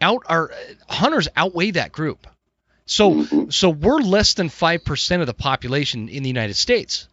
out 0.00 0.22
are 0.26 0.52
hunters 0.88 1.28
outweigh 1.36 1.70
that 1.72 1.92
group. 1.92 2.26
So 2.84 3.10
Mhm. 3.10 3.52
so 3.52 3.70
we're 3.70 3.98
less 4.00 4.34
than 4.34 4.48
5% 4.48 5.20
of 5.20 5.26
the 5.26 5.34
population 5.34 6.08
in 6.08 6.22
the 6.22 6.28
United 6.28 6.54
States. 6.54 7.08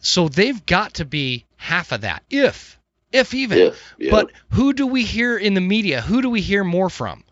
So 0.00 0.28
they've 0.28 0.64
got 0.66 0.94
to 0.94 1.04
be 1.04 1.44
half 1.56 1.92
of 1.92 2.02
that, 2.02 2.22
if 2.30 2.78
if 3.12 3.34
even. 3.34 3.58
If, 3.58 3.94
yeah. 3.98 4.10
But 4.12 4.30
who 4.50 4.72
do 4.72 4.86
we 4.86 5.04
hear 5.04 5.36
in 5.36 5.54
the 5.54 5.60
media? 5.60 6.00
Who 6.00 6.22
do 6.22 6.30
we 6.30 6.40
hear 6.40 6.62
more 6.62 6.88
from? 6.88 7.24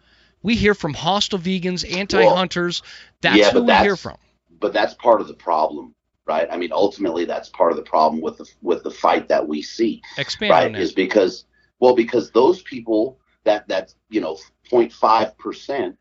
We 0.42 0.56
hear 0.56 0.74
from 0.74 0.92
hostile 0.94 1.38
vegans, 1.38 1.84
anti-hunters. 1.96 2.82
That's 3.20 3.36
yeah, 3.36 3.50
who 3.52 3.60
we 3.60 3.66
that's- 3.68 3.84
hear 3.84 3.96
from. 3.96 4.16
but 4.58 4.72
that's 4.72 4.94
part 4.94 5.20
of 5.20 5.28
the 5.28 5.34
problem, 5.34 5.94
right? 6.28 6.46
I 6.50 6.56
mean, 6.56 6.70
ultimately, 6.72 7.24
that's 7.24 7.48
part 7.48 7.72
of 7.72 7.76
the 7.76 7.82
problem 7.82 8.22
with 8.22 8.36
the 8.36 8.46
with 8.62 8.82
the 8.84 8.90
fight 8.90 9.28
that 9.28 9.48
we 9.48 9.62
see, 9.62 10.02
Expand 10.18 10.50
right? 10.50 10.76
Is 10.76 10.92
because 10.92 11.46
well, 11.80 11.94
because 11.94 12.30
those 12.30 12.62
people 12.62 13.18
that 13.44 13.66
that 13.68 13.94
you 14.10 14.20
know 14.20 14.38
0.5 14.70 15.36
percent, 15.38 15.96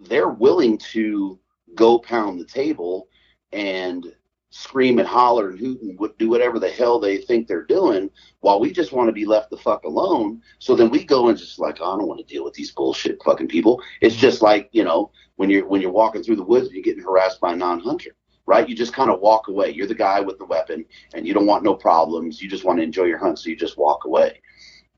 they're 0.00 0.28
willing 0.28 0.76
to 0.78 1.38
go 1.74 1.98
pound 1.98 2.40
the 2.40 2.44
table 2.44 3.08
and 3.52 4.12
scream 4.52 4.98
and 4.98 5.06
holler 5.06 5.50
and 5.50 5.60
hoot 5.60 5.80
and 5.80 5.98
do 6.18 6.28
whatever 6.28 6.58
the 6.58 6.68
hell 6.68 6.98
they 6.98 7.18
think 7.18 7.46
they're 7.46 7.62
doing 7.62 8.10
while 8.40 8.58
we 8.58 8.72
just 8.72 8.90
want 8.90 9.06
to 9.06 9.12
be 9.12 9.24
left 9.24 9.48
the 9.48 9.56
fuck 9.56 9.84
alone 9.84 10.42
so 10.58 10.74
then 10.74 10.90
we 10.90 11.04
go 11.04 11.28
and 11.28 11.38
just 11.38 11.60
like 11.60 11.78
"Oh, 11.80 11.94
i 11.94 11.96
don't 11.96 12.08
want 12.08 12.18
to 12.18 12.26
deal 12.34 12.42
with 12.42 12.54
these 12.54 12.72
bullshit 12.72 13.22
fucking 13.24 13.46
people 13.46 13.80
it's 14.00 14.16
just 14.16 14.42
like 14.42 14.68
you 14.72 14.82
know 14.82 15.12
when 15.36 15.50
you're 15.50 15.64
when 15.68 15.80
you're 15.80 15.92
walking 15.92 16.24
through 16.24 16.34
the 16.34 16.42
woods 16.42 16.66
and 16.66 16.74
you're 16.74 16.82
getting 16.82 17.02
harassed 17.02 17.40
by 17.40 17.52
a 17.52 17.56
non-hunter 17.56 18.10
right? 18.50 18.68
You 18.68 18.74
just 18.74 18.92
kind 18.92 19.10
of 19.10 19.20
walk 19.20 19.46
away. 19.46 19.70
You're 19.70 19.86
the 19.86 19.94
guy 19.94 20.18
with 20.18 20.36
the 20.38 20.44
weapon 20.44 20.84
and 21.14 21.24
you 21.24 21.32
don't 21.32 21.46
want 21.46 21.62
no 21.62 21.72
problems. 21.72 22.42
You 22.42 22.50
just 22.50 22.64
want 22.64 22.80
to 22.80 22.82
enjoy 22.82 23.04
your 23.04 23.16
hunt 23.16 23.38
so 23.38 23.48
you 23.48 23.54
just 23.54 23.78
walk 23.78 24.06
away. 24.06 24.42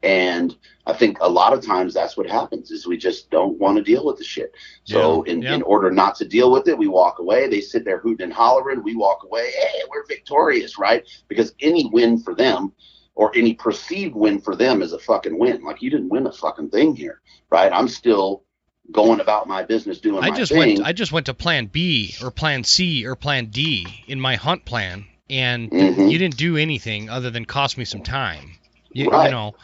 And 0.03 0.57
i 0.87 0.93
think 0.93 1.19
a 1.21 1.29
lot 1.29 1.53
of 1.53 1.65
times 1.65 1.93
that's 1.95 2.17
what 2.17 2.29
happens 2.29 2.73
is 2.73 2.87
we 2.89 2.97
just 2.97 3.31
don't 3.31 3.57
want 3.61 3.77
to 3.77 3.85
deal 3.85 4.07
with 4.07 4.17
the 4.17 4.25
shit. 4.25 4.53
So 4.85 5.23
Yeah, 5.27 5.33
in, 5.33 5.43
yeah. 5.43 5.55
in 5.55 5.63
order 5.63 5.91
not 5.91 6.15
to 6.17 6.25
deal 6.25 6.51
with 6.51 6.67
it 6.67 6.79
we 6.79 6.89
walk 6.89 7.19
away. 7.19 7.47
They 7.47 7.61
sit 7.61 7.85
there 7.85 7.99
hooting 7.99 8.25
and 8.25 8.33
hollering. 8.33 8.83
We 8.83 8.97
walk 8.97 9.21
away. 9.23 9.51
Hey 9.51 9.83
we're 9.91 10.07
victorious 10.07 10.79
right? 10.79 11.07
Because 11.29 11.55
any 11.61 11.91
win 11.93 12.19
for 12.19 12.35
them 12.35 12.73
or 13.15 13.31
any 13.37 13.53
perceived 13.53 14.15
win 14.15 14.41
for 14.41 14.57
them 14.57 14.81
is 14.81 14.95
a 14.95 14.99
fucking 14.99 15.39
win. 15.39 15.63
Like 15.63 15.83
you 15.83 15.91
didn't 15.91 16.09
win 16.09 16.27
a 16.27 16.33
fucking 16.33 16.71
thing 16.71 16.97
here 16.97 17.21
right? 17.51 17.71
I'm 17.71 17.87
still 18.01 18.45
going 18.93 19.21
about 19.21 19.49
my 19.49 19.63
business 19.63 20.01
doing 20.01 20.23
I 20.23 20.31
my 20.31 20.37
just 20.37 20.53
thing 20.53 20.59
went 20.59 20.81
I 20.83 20.93
just 20.93 21.13
went 21.13 21.27
to 21.27 21.35
plan 21.35 21.67
B 21.67 22.15
or 22.23 22.31
plan 22.31 22.65
C 22.65 23.07
or 23.07 23.17
plan 23.17 23.47
D 23.47 24.05
in 24.07 24.21
my 24.21 24.37
hunt 24.37 24.65
plan 24.65 25.07
and 25.31 25.71
Mhm. 25.71 26.11
you 26.11 26.19
didn't 26.19 26.37
do 26.37 26.57
anything 26.57 27.09
other 27.09 27.31
than 27.31 27.45
cost 27.45 27.79
me 27.79 27.85
some 27.85 28.03
time. 28.03 28.57
You, 28.93 29.05
you 29.05 29.11
know, 29.11 29.55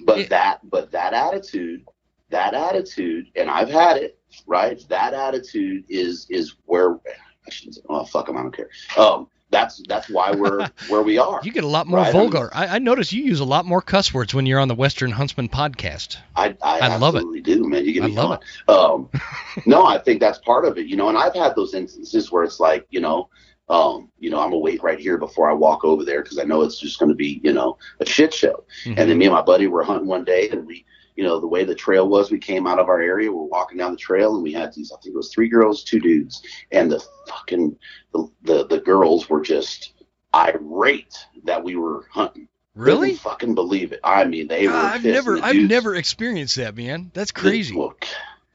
but 0.00 0.18
It- 0.18 0.30
that 0.30 0.60
but 0.68 0.92
that 0.92 1.12
attitude 1.12 1.84
that 2.30 2.54
attitude 2.54 3.26
and 3.34 3.50
i've 3.50 3.68
had 3.68 3.96
it 3.96 4.16
right 4.46 4.80
that 4.88 5.12
attitude 5.14 5.84
is 5.88 6.26
is 6.30 6.54
where 6.66 6.94
i 6.94 7.50
shouldn't 7.50 7.74
say 7.74 7.80
oh 7.88 8.04
fuck 8.04 8.28
'em, 8.28 8.36
i 8.36 8.42
don't 8.42 8.56
care 8.56 8.70
um 8.96 9.26
that's 9.50 9.82
that's 9.88 10.08
why 10.08 10.30
we're 10.30 10.68
where 10.88 11.02
we 11.02 11.18
are 11.18 11.40
you 11.42 11.52
get 11.52 11.64
a 11.64 11.68
lot 11.68 11.86
more 11.86 11.98
Right, 12.00 12.12
vulgar. 12.12 12.50
I, 12.54 12.76
I 12.76 12.78
notice 12.78 13.12
you 13.12 13.22
use 13.24 13.40
a 13.40 13.44
lot 13.44 13.64
more 13.66 13.82
cuss 13.82 14.14
words 14.14 14.32
when 14.32 14.46
you're 14.46 14.60
on 14.60 14.68
the 14.68 14.74
Western 14.74 15.10
Huntsman 15.10 15.48
podcast. 15.48 16.16
I, 16.36 16.56
I, 16.62 16.80
I 16.80 16.96
love 16.96 17.16
it. 17.16 17.24
do, 17.42 17.68
man. 17.68 17.84
You 17.84 17.92
get 17.92 18.04
I 18.04 18.06
me 18.06 18.14
love 18.14 18.40
going. 18.66 18.78
Um, 18.78 19.10
no, 19.66 19.84
I 19.86 19.98
think 19.98 20.20
that's 20.20 20.38
part 20.38 20.64
of 20.64 20.78
it, 20.78 20.86
you 20.86 20.96
know. 20.96 21.08
And 21.08 21.18
I've 21.18 21.34
had 21.34 21.54
those 21.56 21.74
instances 21.74 22.30
where 22.30 22.44
it's 22.44 22.60
like, 22.60 22.86
you 22.90 23.00
know, 23.00 23.28
um, 23.68 24.10
you 24.18 24.30
know, 24.30 24.38
I'm 24.40 24.50
gonna 24.50 24.58
wait 24.58 24.82
right 24.82 24.98
here 24.98 25.16
before 25.18 25.50
I 25.50 25.54
walk 25.54 25.84
over 25.84 26.04
there 26.04 26.22
because 26.22 26.38
I 26.38 26.44
know 26.44 26.62
it's 26.62 26.78
just 26.78 26.98
gonna 26.98 27.14
be, 27.14 27.40
you 27.44 27.52
know, 27.52 27.76
a 28.00 28.06
shit 28.06 28.32
show. 28.34 28.64
Mhm. 28.84 28.98
And 28.98 29.10
then 29.10 29.18
me 29.18 29.26
and 29.26 29.34
my 29.34 29.42
buddy 29.42 29.66
were 29.66 29.82
hunting 29.84 30.08
one 30.08 30.24
day, 30.24 30.48
and 30.50 30.66
we, 30.66 30.84
you 31.20 31.26
know, 31.26 31.38
the 31.38 31.46
way 31.46 31.64
the 31.64 31.74
trail 31.74 32.08
was, 32.08 32.30
we 32.30 32.38
came 32.38 32.66
out 32.66 32.78
of 32.78 32.88
our 32.88 33.02
area, 33.02 33.30
we're 33.30 33.42
walking 33.42 33.76
down 33.76 33.90
the 33.90 33.98
trail, 33.98 34.32
and 34.36 34.42
we 34.42 34.54
had 34.54 34.72
these, 34.72 34.90
I 34.90 34.96
think 35.02 35.14
it 35.14 35.18
was 35.18 35.30
three 35.30 35.50
girls, 35.50 35.84
two 35.84 36.00
dudes, 36.00 36.40
and 36.72 36.90
the 36.90 37.04
fucking 37.28 37.76
the 38.14 38.26
the, 38.40 38.66
the 38.66 38.80
girls 38.80 39.28
were 39.28 39.42
just 39.42 39.92
irate 40.34 41.14
that 41.44 41.62
we 41.62 41.76
were 41.76 42.06
hunting. 42.10 42.48
really? 42.74 43.08
Couldn't 43.08 43.20
fucking 43.20 43.54
believe 43.54 43.92
it. 43.92 44.00
I 44.02 44.24
mean, 44.24 44.48
they 44.48 44.66
were. 44.66 44.72
I've 44.72 45.04
never 45.04 45.42
I've 45.42 45.56
never 45.56 45.94
experienced 45.94 46.56
that, 46.56 46.74
man. 46.74 47.10
That's 47.12 47.32
crazy. 47.32 47.76
well, 47.76 47.94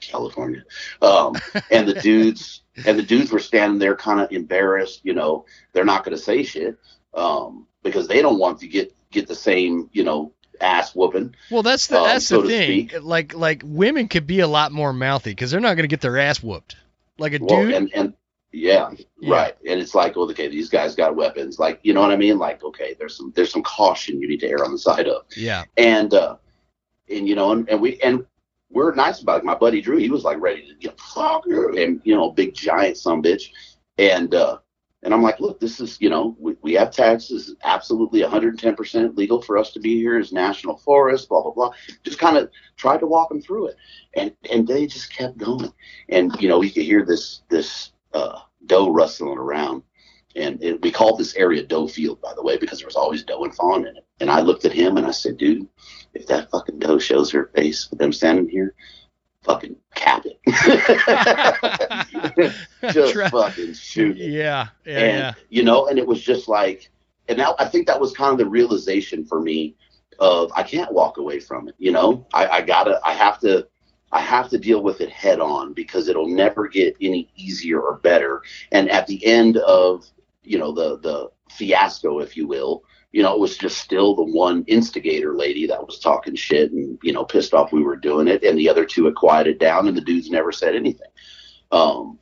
California. 0.01 0.63
Um, 1.03 1.35
and 1.69 1.87
the 1.87 1.93
dudes 2.01 2.63
and 2.83 2.97
the 2.97 3.03
dudes 3.03 3.31
were 3.31 3.37
standing 3.37 3.77
there 3.77 3.95
kind 3.95 4.19
of 4.19 4.31
embarrassed, 4.31 5.01
you 5.03 5.13
know, 5.13 5.45
they're 5.71 5.85
not 5.85 6.03
going 6.03 6.17
to 6.17 6.23
say 6.23 6.41
shit 6.41 6.79
um, 7.13 7.67
because 7.83 8.07
they 8.07 8.23
don't 8.23 8.39
want 8.39 8.59
to 8.61 8.67
get 8.67 8.91
get 9.11 9.27
the 9.27 9.35
same, 9.35 9.87
you 9.93 10.03
know, 10.03 10.33
ass 10.61 10.95
whooping. 10.95 11.35
Well, 11.51 11.63
that's 11.63 11.87
the 11.87 11.99
um, 11.99 12.05
that's 12.07 12.27
so 12.27 12.41
the 12.41 12.47
thing. 12.49 12.89
speak. 12.89 13.03
Like 13.03 13.33
like 13.35 13.61
women 13.65 14.07
could 14.07 14.27
be 14.27 14.39
a 14.39 14.47
lot 14.47 14.71
more 14.71 14.93
mouthy 14.93 15.31
because 15.31 15.51
they're 15.51 15.59
not 15.59 15.75
going 15.75 15.83
to 15.83 15.87
get 15.87 16.01
their 16.01 16.17
ass 16.17 16.41
whooped. 16.43 16.75
Like 17.17 17.33
a 17.33 17.39
Well, 17.41 17.61
dude. 17.65 17.73
and 17.73 17.91
and 17.93 18.13
yeah, 18.51 18.91
Yeah. 19.19 19.33
right. 19.35 19.55
And 19.67 19.81
it's 19.81 19.93
like, 19.95 20.15
well, 20.15 20.29
okay, 20.31 20.47
these 20.47 20.69
guys 20.69 20.95
got 20.95 21.15
weapons. 21.15 21.59
Like, 21.59 21.79
you 21.83 21.93
know 21.93 22.01
what 22.01 22.11
I 22.11 22.15
mean? 22.15 22.37
Like, 22.37 22.63
okay, 22.63 22.95
there's 22.97 23.17
some 23.17 23.33
there's 23.35 23.51
some 23.51 23.63
caution 23.63 24.21
you 24.21 24.27
need 24.27 24.39
to 24.41 24.47
err 24.47 24.63
on 24.63 24.71
the 24.71 24.77
side 24.79 25.07
of. 25.07 25.23
yeah. 25.35 25.63
and 25.77 26.13
uh 26.13 26.37
and 27.09 27.27
you 27.27 27.35
know 27.35 27.51
and, 27.51 27.69
and 27.69 27.81
we 27.81 27.99
and 28.01 28.25
we're 28.71 28.93
nice 28.95 29.21
about 29.21 29.39
it 29.39 29.45
my 29.45 29.53
buddy 29.55 29.79
drew 29.79 29.97
he 29.97 30.09
was 30.09 30.23
like 30.23 30.39
ready 30.41 30.61
to 30.61 30.73
you 30.79 30.87
know 30.89 30.95
fuck 30.97 31.45
and 31.45 32.01
you 32.03 32.15
know 32.15 32.31
big 32.31 32.53
giant 32.55 32.97
some 32.97 33.21
bitch 33.21 33.51
and 33.99 34.33
uh 34.33 34.57
and 35.05 35.13
i'm 35.13 35.21
like 35.21 35.39
look 35.39 35.59
this 35.59 35.79
is 35.79 35.97
you 36.01 36.09
know 36.09 36.35
we, 36.39 36.55
we 36.61 36.73
have 36.73 36.91
taxes, 36.91 37.55
absolutely 37.63 38.21
110% 38.21 39.15
legal 39.15 39.41
for 39.41 39.57
us 39.57 39.71
to 39.71 39.79
be 39.79 39.95
here 39.95 40.17
as 40.17 40.33
national 40.33 40.77
forest 40.77 41.29
blah 41.29 41.41
blah 41.41 41.51
blah. 41.51 41.71
Just 42.03 42.19
kind 42.19 42.37
of 42.37 42.49
tried 42.75 42.99
to 42.99 43.07
walk 43.07 43.29
them 43.29 43.41
through 43.41 43.67
it. 43.67 43.75
And 44.15 44.35
and 44.51 44.67
they 44.67 44.87
just 44.87 45.15
kept 45.15 45.37
going. 45.37 45.71
And 46.09 46.35
you 46.41 46.49
know 46.49 46.59
we 46.59 46.69
could 46.69 46.83
hear 46.83 47.05
this 47.05 47.43
this 47.49 47.91
uh 48.13 48.39
doe 48.65 48.91
rustling 48.91 49.37
around. 49.37 49.83
And 50.35 50.61
it, 50.61 50.81
we 50.81 50.91
called 50.91 51.17
this 51.17 51.35
area 51.35 51.63
doe 51.63 51.87
field 51.87 52.19
by 52.21 52.33
the 52.35 52.43
way 52.43 52.57
because 52.57 52.79
there 52.79 52.87
was 52.87 52.97
always 52.97 53.23
doe 53.23 53.43
and 53.43 53.55
fawn 53.55 53.87
in 53.87 53.95
it. 53.95 54.05
And 54.19 54.29
i 54.29 54.41
looked 54.41 54.65
at 54.65 54.73
him 54.73 54.97
and 54.97 55.05
i 55.05 55.11
said 55.11 55.37
dude 55.37 55.67
if 56.13 56.27
that 56.27 56.49
fucking 56.49 56.79
doe 56.79 56.97
shows 56.97 57.29
her 57.31 57.51
face 57.53 57.89
with 57.89 57.99
them 57.99 58.13
standing 58.13 58.49
here, 58.49 58.73
fucking 59.45 59.75
cap 59.95 60.25
it. 60.25 60.37
just 62.91 63.13
Try- 63.13 63.29
fucking 63.29 63.73
shoot 63.73 64.17
it. 64.19 64.31
yeah. 64.31 64.67
Yeah. 64.85 64.99
and 64.99 65.17
yeah. 65.17 65.33
you 65.49 65.63
know, 65.63 65.87
and 65.87 65.97
it 65.97 66.05
was 66.05 66.21
just 66.21 66.47
like, 66.47 66.89
and 67.27 67.37
now 67.37 67.55
I 67.59 67.65
think 67.65 67.87
that 67.87 67.99
was 67.99 68.11
kind 68.13 68.31
of 68.31 68.37
the 68.37 68.45
realization 68.47 69.25
for 69.25 69.39
me 69.41 69.75
of 70.19 70.51
I 70.55 70.63
can't 70.63 70.91
walk 70.93 71.17
away 71.17 71.39
from 71.39 71.67
it. 71.67 71.75
You 71.77 71.91
know, 71.91 72.25
I, 72.33 72.47
I 72.47 72.61
gotta, 72.61 72.99
I 73.03 73.13
have 73.13 73.39
to, 73.41 73.67
I 74.11 74.21
have 74.21 74.49
to 74.49 74.57
deal 74.57 74.81
with 74.81 75.01
it 75.01 75.09
head 75.09 75.39
on 75.39 75.73
because 75.73 76.07
it'll 76.07 76.27
never 76.27 76.67
get 76.67 76.95
any 77.01 77.29
easier 77.35 77.81
or 77.81 77.97
better. 77.97 78.41
And 78.71 78.89
at 78.89 79.07
the 79.07 79.23
end 79.25 79.57
of, 79.57 80.05
you 80.43 80.57
know, 80.57 80.71
the 80.71 80.99
the 80.99 81.29
fiasco, 81.49 82.19
if 82.19 82.37
you 82.37 82.47
will, 82.47 82.83
you 83.15 83.23
know, 83.23 83.33
it 83.33 83.39
was 83.39 83.57
just 83.57 83.77
still 83.77 84.13
the 84.13 84.25
one 84.25 84.65
instigator 84.67 85.37
lady 85.37 85.65
that 85.67 85.85
was 85.87 85.99
talking 85.99 86.35
shit 86.35 86.73
and 86.73 86.99
you 87.01 87.13
know 87.13 87.23
pissed 87.23 87.53
off 87.53 87.71
we 87.71 87.81
were 87.81 87.95
doing 87.95 88.27
it, 88.27 88.43
and 88.43 88.59
the 88.59 88.67
other 88.67 88.83
two 88.83 89.05
had 89.05 89.15
quieted 89.15 89.57
down, 89.57 89.87
and 89.87 89.95
the 89.95 90.01
dudes 90.01 90.29
never 90.29 90.51
said 90.51 90.75
anything. 90.75 91.07
Um, 91.71 92.19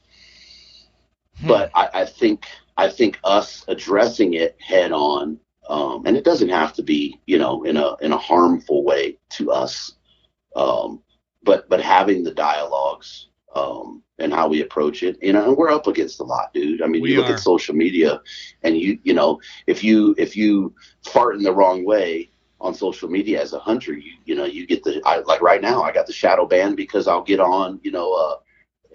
Hmm. 1.41 1.47
but 1.47 1.71
I, 1.73 1.89
I 1.95 2.05
think 2.05 2.45
I 2.77 2.89
think 2.89 3.19
us 3.23 3.65
addressing 3.67 4.35
it 4.35 4.55
head 4.61 4.91
on, 4.91 5.39
um, 5.67 6.03
and 6.05 6.15
it 6.15 6.23
doesn't 6.23 6.49
have 6.49 6.73
to 6.73 6.83
be 6.83 7.19
you 7.25 7.39
know 7.39 7.63
in 7.63 7.75
a 7.75 7.95
in 8.01 8.11
a 8.11 8.17
harmful 8.17 8.83
way 8.83 9.17
to 9.31 9.51
us, 9.51 9.93
um, 10.55 11.01
but 11.41 11.67
but 11.69 11.81
having 11.81 12.23
the 12.23 12.35
dialogues 12.35 13.29
um, 13.55 14.03
and 14.19 14.33
how 14.33 14.47
we 14.47 14.61
approach 14.61 15.03
it, 15.03 15.17
you 15.21 15.33
know, 15.33 15.47
and 15.47 15.57
we're 15.57 15.71
up 15.71 15.87
against 15.87 16.19
a 16.19 16.23
lot, 16.23 16.53
dude. 16.53 16.81
I 16.81 16.87
mean, 16.87 17.01
We 17.01 17.11
you 17.11 17.17
look 17.17 17.29
are. 17.29 17.33
at 17.33 17.39
social 17.39 17.75
media, 17.75 18.21
and 18.63 18.77
you 18.77 18.99
you 19.03 19.13
know 19.13 19.39
if 19.67 19.83
you 19.83 20.15
if 20.17 20.35
you 20.35 20.73
fart 21.03 21.35
in 21.35 21.43
the 21.43 21.53
wrong 21.53 21.85
way 21.85 22.29
on 22.59 22.73
social 22.73 23.09
media 23.09 23.41
as 23.41 23.53
a 23.53 23.59
hunter, 23.59 23.93
you 23.93 24.13
you 24.25 24.35
know 24.35 24.45
you 24.45 24.65
get 24.65 24.83
the 24.83 25.01
I, 25.05 25.19
like 25.19 25.41
right 25.41 25.61
now 25.61 25.83
I 25.83 25.91
got 25.91 26.07
the 26.07 26.13
shadow 26.13 26.45
ban 26.45 26.75
because 26.75 27.07
I'll 27.07 27.23
get 27.23 27.39
on 27.39 27.79
you 27.83 27.91
know 27.91 28.13
uh, 28.13 28.35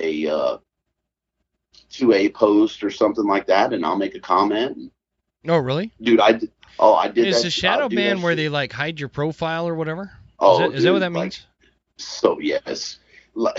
a 0.00 0.26
uh, 0.26 0.58
2A 1.90 2.34
post 2.34 2.82
or 2.84 2.90
something 2.90 3.26
like 3.26 3.46
that, 3.46 3.72
and 3.72 3.84
I'll 3.84 3.96
make 3.96 4.14
a 4.14 4.20
comment. 4.20 4.92
Oh, 5.46 5.58
really? 5.58 5.92
Dude, 6.00 6.20
I 6.20 6.32
did. 6.32 6.50
Oh, 6.78 6.94
I 6.94 7.08
did. 7.08 7.26
Is 7.26 7.42
the 7.42 7.50
shadow 7.50 7.88
ban 7.88 8.22
where 8.22 8.32
shit. 8.32 8.36
they 8.36 8.48
like 8.48 8.72
hide 8.72 9.00
your 9.00 9.08
profile 9.08 9.66
or 9.66 9.74
whatever? 9.74 10.12
Oh, 10.38 10.54
is 10.54 10.58
that, 10.58 10.76
is 10.76 10.82
that 10.84 10.92
what 10.92 10.94
dude, 10.96 11.02
that 11.02 11.12
like, 11.12 11.22
means? 11.24 11.46
So 11.96 12.38
yes, 12.40 12.98
like, 13.34 13.58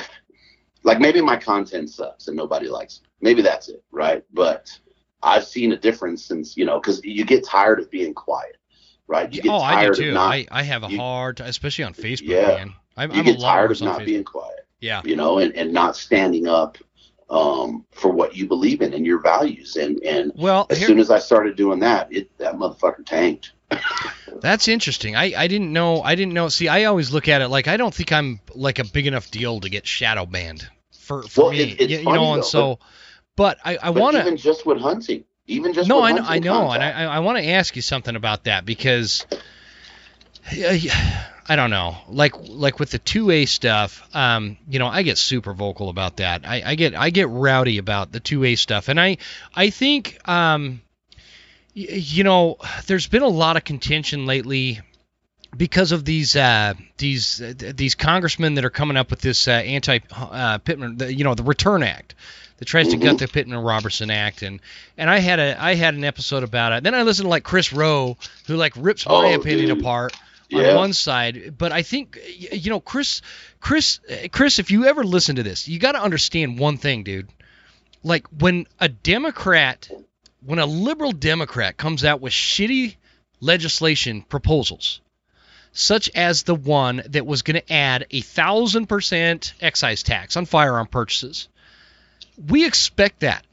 like 0.84 1.00
maybe 1.00 1.22
my 1.22 1.38
content 1.38 1.90
sucks 1.90 2.28
and 2.28 2.38
nobody 2.38 2.68
likes 2.68 2.98
it. 2.98 3.08
Maybe 3.22 3.42
that's 3.42 3.70
it, 3.70 3.84
right? 3.92 4.24
But 4.34 4.70
I've 5.22 5.46
seen 5.46 5.74
a 5.74 5.78
difference 5.78 6.24
since 6.24 6.56
you 6.56 6.66
know 6.66 6.80
because 6.80 7.04
you 7.04 7.26
get 7.26 7.44
tired 7.46 7.80
of 7.80 7.90
being 7.92 8.14
quiet, 8.14 8.58
right? 9.08 9.32
You 9.34 9.42
get 9.42 9.52
oh, 9.52 9.58
I 9.60 9.72
do 9.72 9.76
tired 9.82 9.96
too. 9.96 10.08
of 10.10 10.14
not. 10.14 10.34
I, 10.34 10.48
I 10.52 10.64
have 10.64 10.84
a 10.84 10.90
you- 10.92 10.98
hard, 10.98 11.40
especially 11.42 11.84
on 11.84 11.94
Facebook, 11.94 12.22
Yeah. 12.28 12.48
man. 12.48 12.74
I'm, 12.98 13.12
you 13.12 13.20
I'm 13.20 13.26
get 13.26 13.38
a 13.38 13.42
tired 13.42 13.72
of 13.72 13.82
not 13.82 14.02
Facebook. 14.02 14.06
being 14.06 14.24
quiet. 14.24 14.56
Yeah. 14.82 15.02
you 15.04 15.16
know, 15.18 15.40
and, 15.40 15.54
and 15.56 15.74
not 15.74 15.96
standing 15.98 16.48
up 16.48 16.78
um, 17.30 17.86
for 17.92 18.10
what 18.12 18.36
you 18.36 18.48
believe 18.48 18.82
in 18.82 18.94
and 18.94 19.06
your 19.06 19.20
values. 19.20 19.76
And 19.76 20.02
and 20.04 20.32
Well, 20.36 20.68
as 20.70 20.78
here, 20.78 20.88
soon 20.88 21.00
as 21.00 21.12
I 21.12 21.20
started 21.20 21.56
doing 21.58 21.80
that, 21.80 22.12
it 22.14 22.36
that 22.38 22.56
motherfucker 22.56 23.06
tanked. 23.06 23.54
That's 24.42 24.68
interesting. 24.68 25.16
I, 25.16 25.34
I 25.38 25.48
didn't 25.48 25.74
know. 25.74 26.02
I 26.02 26.16
didn't 26.16 26.34
know. 26.34 26.48
See, 26.50 26.68
I 26.70 26.86
always 26.86 27.12
look 27.12 27.28
at 27.28 27.42
it 27.42 27.50
like 27.50 27.68
I 27.68 27.78
don't 27.78 27.94
think 27.94 28.12
I'm 28.14 28.40
like 28.56 28.80
a 28.80 28.86
big 28.86 29.06
enough 29.08 29.30
deal 29.32 29.60
to 29.60 29.70
get 29.70 29.86
shadow 29.86 30.26
banned 30.26 30.68
for 30.98 31.24
for 31.24 31.46
Well, 31.46 31.52
me. 31.52 31.60
it- 31.62 31.82
it's 31.82 31.92
you, 31.92 31.98
you 32.00 32.06
know, 32.06 32.34
and 32.34 32.44
though, 32.44 32.48
so, 32.48 32.80
but 33.36 33.58
I, 33.66 33.78
I 33.78 33.90
But 33.92 34.02
want 34.02 34.18
even 34.18 34.38
to. 34.38 34.44
just 34.44 34.66
with 34.66 34.80
hunting, 34.80 35.26
even 35.48 35.74
just 35.74 35.90
No, 35.90 35.98
with 35.98 36.06
I 36.06 36.12
know, 36.14 36.24
I 36.26 36.40
know, 36.40 36.72
and 36.72 36.84
I. 36.84 36.92
I, 36.92 37.04
I 37.16 37.20
want 37.20 37.38
to 37.38 37.46
ask 37.50 37.76
you 37.76 37.82
something 37.82 38.16
about 38.16 38.46
that 38.46 38.66
because. 38.66 39.26
I 41.52 41.56
don't 41.56 41.70
know, 41.70 41.96
like 42.08 42.34
like 42.48 42.80
with 42.80 42.92
the 42.92 43.00
two 43.00 43.30
A 43.32 43.46
stuff, 43.46 44.04
um, 44.16 44.58
you 44.68 44.80
know, 44.80 44.88
I 44.88 45.02
get 45.04 45.18
super 45.18 45.54
vocal 45.54 45.90
about 45.90 46.18
that. 46.18 46.48
I, 46.48 46.62
I 46.66 46.76
get 46.76 46.96
I 46.96 47.10
get 47.10 47.28
rowdy 47.30 47.78
about 47.78 48.12
the 48.12 48.20
two 48.20 48.44
A 48.44 48.56
stuff, 48.56 48.88
and 48.88 49.00
I 49.00 49.18
I 49.56 49.70
think 49.70 50.20
um, 50.28 50.82
you 51.88 52.24
know, 52.24 52.58
there's 52.88 53.08
been 53.08 53.22
a 53.22 53.28
lot 53.28 53.58
of 53.58 53.64
contention 53.64 54.26
lately 54.26 54.82
because 55.56 55.92
of 55.92 56.06
these 56.06 56.36
uh, 56.36 56.74
these 56.98 57.42
uh, 57.42 57.54
these 57.76 57.96
congressmen 57.96 58.56
that 58.56 58.66
are 58.66 58.70
coming 58.70 58.98
up 58.98 59.10
with 59.10 59.22
this 59.22 59.48
uh, 59.48 59.52
anti 59.52 60.00
uh, 60.12 60.58
Pittman, 60.60 60.98
the, 60.98 61.14
you 61.14 61.24
know, 61.24 61.36
the 61.36 61.44
Return 61.44 61.84
Act 61.84 62.16
that 62.58 62.66
tries 62.66 62.90
to 62.90 62.98
gut 62.98 63.18
the 63.18 63.28
Pittman 63.28 63.60
Robertson 63.60 64.12
Act, 64.12 64.42
and 64.42 64.60
and 64.98 65.10
I 65.10 65.20
had 65.20 65.40
a 65.40 65.62
I 65.64 65.76
had 65.76 65.94
an 65.96 66.04
episode 66.04 66.44
about 66.44 66.74
it. 66.74 66.84
Then 66.84 66.94
I 66.96 67.04
listened 67.04 67.26
to 67.26 67.30
like 67.30 67.44
Chris 67.44 67.72
Rowe, 67.72 68.18
who 68.48 68.56
like 68.56 68.74
rips 68.76 69.08
my 69.08 69.14
Oh, 69.34 69.34
opinion 69.36 69.70
dude. 69.70 69.80
apart 69.80 70.16
Yeah. 70.50 70.72
on 70.72 70.76
one 70.76 70.94
side, 70.94 71.56
but 71.58 71.72
I 71.72 71.82
think 71.84 72.20
you 72.52 72.70
know 72.70 72.80
Chris 72.82 73.22
Chris 73.62 74.00
Chris, 74.32 74.60
if 74.60 74.72
you 74.72 74.86
ever 74.86 75.04
listen 75.04 75.38
to 75.38 75.44
this, 75.44 75.68
you 75.68 75.80
got 75.80 75.94
to 75.94 76.02
understand 76.02 76.60
one 76.60 76.78
thing, 76.78 77.04
dude. 77.04 77.30
Like 78.04 78.28
when 78.28 78.66
a 78.80 78.88
Democrat, 78.90 79.90
when 80.46 80.60
a 80.60 80.66
liberal 80.66 81.12
Democrat 81.12 81.78
comes 81.78 82.04
out 82.04 82.22
with 82.22 82.34
shitty 82.34 82.96
legislation 83.40 84.22
proposals, 84.22 85.02
such 85.72 86.10
as 86.16 86.44
the 86.44 86.56
one 86.56 87.02
that 87.10 87.26
was 87.26 87.42
going 87.42 87.62
to 87.62 87.74
add 87.74 88.06
a 88.12 88.22
thousand 88.22 88.88
percent 88.88 89.54
excise 89.62 90.04
tax 90.04 90.38
on 90.38 90.46
firearm 90.46 90.88
purchases, 90.88 91.48
we 92.48 92.66
expect 92.66 93.20
that 93.22 93.46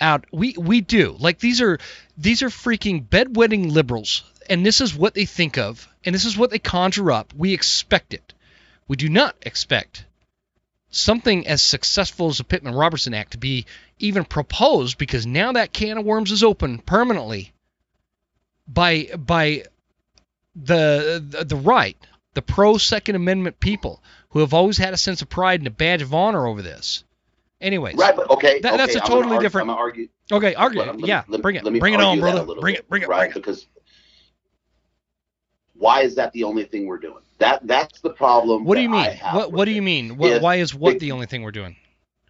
out. 0.00 0.24
We 0.32 0.54
we 0.58 0.80
do. 0.80 1.16
Like 1.18 1.38
these 1.38 1.60
are 1.60 1.78
these 2.16 2.42
are 2.42 2.48
freaking 2.48 3.06
bedwetting 3.06 3.70
liberals, 3.70 4.22
and 4.48 4.64
this 4.64 4.80
is 4.80 4.94
what 4.94 5.14
they 5.14 5.26
think 5.26 5.58
of, 5.58 5.88
and 6.04 6.14
this 6.14 6.24
is 6.24 6.36
what 6.36 6.50
they 6.50 6.58
conjure 6.58 7.12
up. 7.12 7.32
We 7.36 7.52
expect 7.52 8.14
it. 8.14 8.34
We 8.88 8.96
do 8.96 9.08
not 9.08 9.36
expect 9.42 10.04
something 10.92 11.46
as 11.48 11.60
successful 11.62 12.28
as 12.28 12.38
the 12.38 12.44
Pittman 12.44 12.74
Robertson 12.74 13.14
Act 13.14 13.32
to 13.32 13.38
be 13.38 13.66
even 13.98 14.24
proposed 14.24 14.98
because 14.98 15.26
now 15.26 15.52
that 15.52 15.72
can 15.72 15.98
of 15.98 16.04
worms 16.04 16.30
is 16.30 16.44
open 16.44 16.78
permanently 16.78 17.52
by 18.68 19.08
by 19.16 19.64
the 20.54 21.22
the, 21.26 21.44
the 21.44 21.56
right, 21.56 21.96
the 22.34 22.42
pro 22.42 22.78
Second 22.78 23.16
Amendment 23.16 23.58
people 23.60 24.02
who 24.30 24.40
have 24.40 24.54
always 24.54 24.78
had 24.78 24.94
a 24.94 24.96
sense 24.96 25.22
of 25.22 25.28
pride 25.28 25.60
and 25.60 25.66
a 25.66 25.70
badge 25.70 26.02
of 26.02 26.14
honor 26.14 26.46
over 26.46 26.62
this. 26.62 27.04
Anyways, 27.60 27.94
Right, 27.94 28.16
but 28.16 28.28
okay, 28.30 28.58
That- 28.60 28.74
okay, 28.74 28.76
that's 28.78 28.96
a 28.96 29.00
totally 29.00 29.34
argue- 29.36 29.40
different- 29.40 29.68
I'm 29.70 29.74
gonna 29.76 29.80
argue. 29.80 30.08
okay, 30.32 30.54
argue. 30.56 30.80
let- 30.80 30.88
let 30.88 30.96
me- 30.96 31.06
yeah, 31.08 31.22
me- 31.28 31.38
bring 31.38 31.54
it, 31.56 31.62
bring 31.64 31.94
it 31.94 32.00
on, 32.00 32.18
brother. 32.18 32.40
a 32.40 32.44
Bring 32.60 32.74
bit, 32.74 32.80
it, 32.80 32.88
bring 32.88 33.02
it, 33.02 33.08
right? 33.08 33.18
bring 33.18 33.30
it. 33.30 33.34
Because 33.34 33.66
why 35.82 36.02
is 36.02 36.14
that 36.14 36.32
the 36.32 36.44
only 36.44 36.64
thing 36.64 36.86
we're 36.86 36.98
doing? 37.08 37.22
That 37.38 37.66
that's 37.66 38.00
the 38.00 38.10
problem. 38.10 38.64
What 38.64 38.76
do 38.76 38.82
you 38.82 38.88
mean? 38.88 39.18
What 39.32 39.52
What 39.52 39.64
do 39.66 39.72
you 39.72 39.82
mean? 39.82 40.16
What, 40.16 40.40
why 40.40 40.56
is 40.56 40.74
what 40.74 40.94
it- 40.94 41.00
the 41.00 41.12
only 41.12 41.26
thing 41.26 41.42
we're 41.42 41.50
doing? 41.62 41.76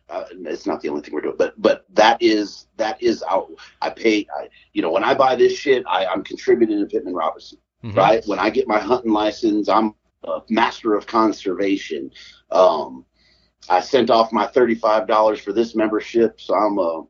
uh, 0.09 0.25
it's 0.55 0.67
not 0.67 0.81
the 0.83 0.89
only 0.91 1.01
thing 1.03 1.15
we're 1.15 1.21
doing, 1.23 1.37
but 1.39 1.55
but 1.61 1.85
that 1.95 2.17
is 2.21 2.67
that 2.77 3.03
is 3.03 3.23
out. 3.31 3.49
I 3.81 3.89
pay. 3.91 4.27
I, 4.39 4.49
you 4.73 4.83
know, 4.83 4.91
when 4.91 5.05
I 5.05 5.15
buy 5.15 5.37
this 5.37 5.55
shit, 5.57 5.85
I, 5.87 6.05
I'm 6.07 6.23
contributing 6.25 6.79
to 6.81 6.87
Pittman 6.87 7.15
Robertson. 7.15 7.59
Mhm. 7.85 7.97
Right. 7.97 8.23
When 8.27 8.39
I 8.39 8.49
get 8.51 8.67
my 8.69 8.79
hunting 8.79 9.13
license, 9.13 9.69
I'm 9.69 9.95
a 10.25 10.41
master 10.49 10.95
of 10.95 11.07
conservation. 11.07 12.11
Um, 12.51 13.05
I 13.69 13.81
sent 13.81 14.11
off 14.11 14.33
my 14.33 14.47
thirty-five 14.47 15.07
dollars 15.07 15.41
for 15.41 15.53
this 15.53 15.75
membership, 15.75 16.41
so 16.41 16.55
I'm 16.55 16.79
a 16.79 17.03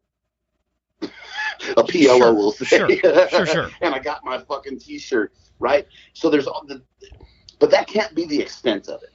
a 1.77 1.83
PLO, 1.83 2.19
Sure, 2.19 2.35
will 2.35 2.53
say. 2.53 2.67
sure, 2.67 3.29
sure, 3.29 3.47
sure. 3.47 3.71
and 3.83 3.95
I 3.95 3.99
got 3.99 4.25
my 4.25 4.39
fucking 4.39 4.79
T-shirt. 4.79 5.33
Right. 5.59 5.87
So 6.13 6.29
there's 6.29 6.47
all 6.47 6.65
the, 6.67 6.83
but 7.61 7.71
that 7.71 7.87
can't 7.87 8.15
be 8.15 8.25
the 8.27 8.41
extent 8.41 8.89
of 8.89 9.03
it. 9.03 9.11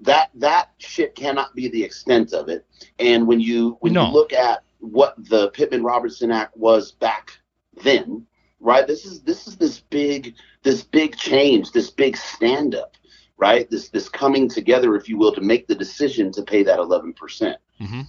That 0.00 0.28
that 0.34 0.72
shit 0.78 1.14
cannot 1.14 1.54
be 1.54 1.68
the 1.68 1.82
extent 1.82 2.34
of 2.34 2.48
it. 2.50 2.66
And 2.98 3.26
when 3.26 3.40
you 3.40 3.78
when 3.80 3.94
No. 3.94 4.06
you 4.08 4.12
look 4.12 4.32
at 4.34 4.62
what 4.80 5.14
the 5.16 5.48
Pittman 5.50 5.82
Robertson 5.82 6.30
Act 6.30 6.54
was 6.56 6.92
back 6.92 7.38
then, 7.82 8.26
right? 8.60 8.86
This 8.86 9.06
is 9.06 9.22
this 9.22 9.46
is 9.46 9.56
this 9.56 9.80
big 9.80 10.34
this 10.62 10.82
big 10.82 11.16
change, 11.16 11.72
this 11.72 11.88
big 11.90 12.14
stand 12.18 12.74
up, 12.74 12.94
right? 13.38 13.70
This 13.70 13.88
this 13.88 14.10
coming 14.10 14.50
together, 14.50 14.96
if 14.96 15.08
you 15.08 15.16
will, 15.16 15.32
to 15.34 15.40
make 15.40 15.66
the 15.66 15.74
decision 15.74 16.30
to 16.32 16.42
pay 16.42 16.62
that 16.64 16.78
eleven 16.78 17.14
percent. 17.14 17.56
Mhm. 17.80 18.04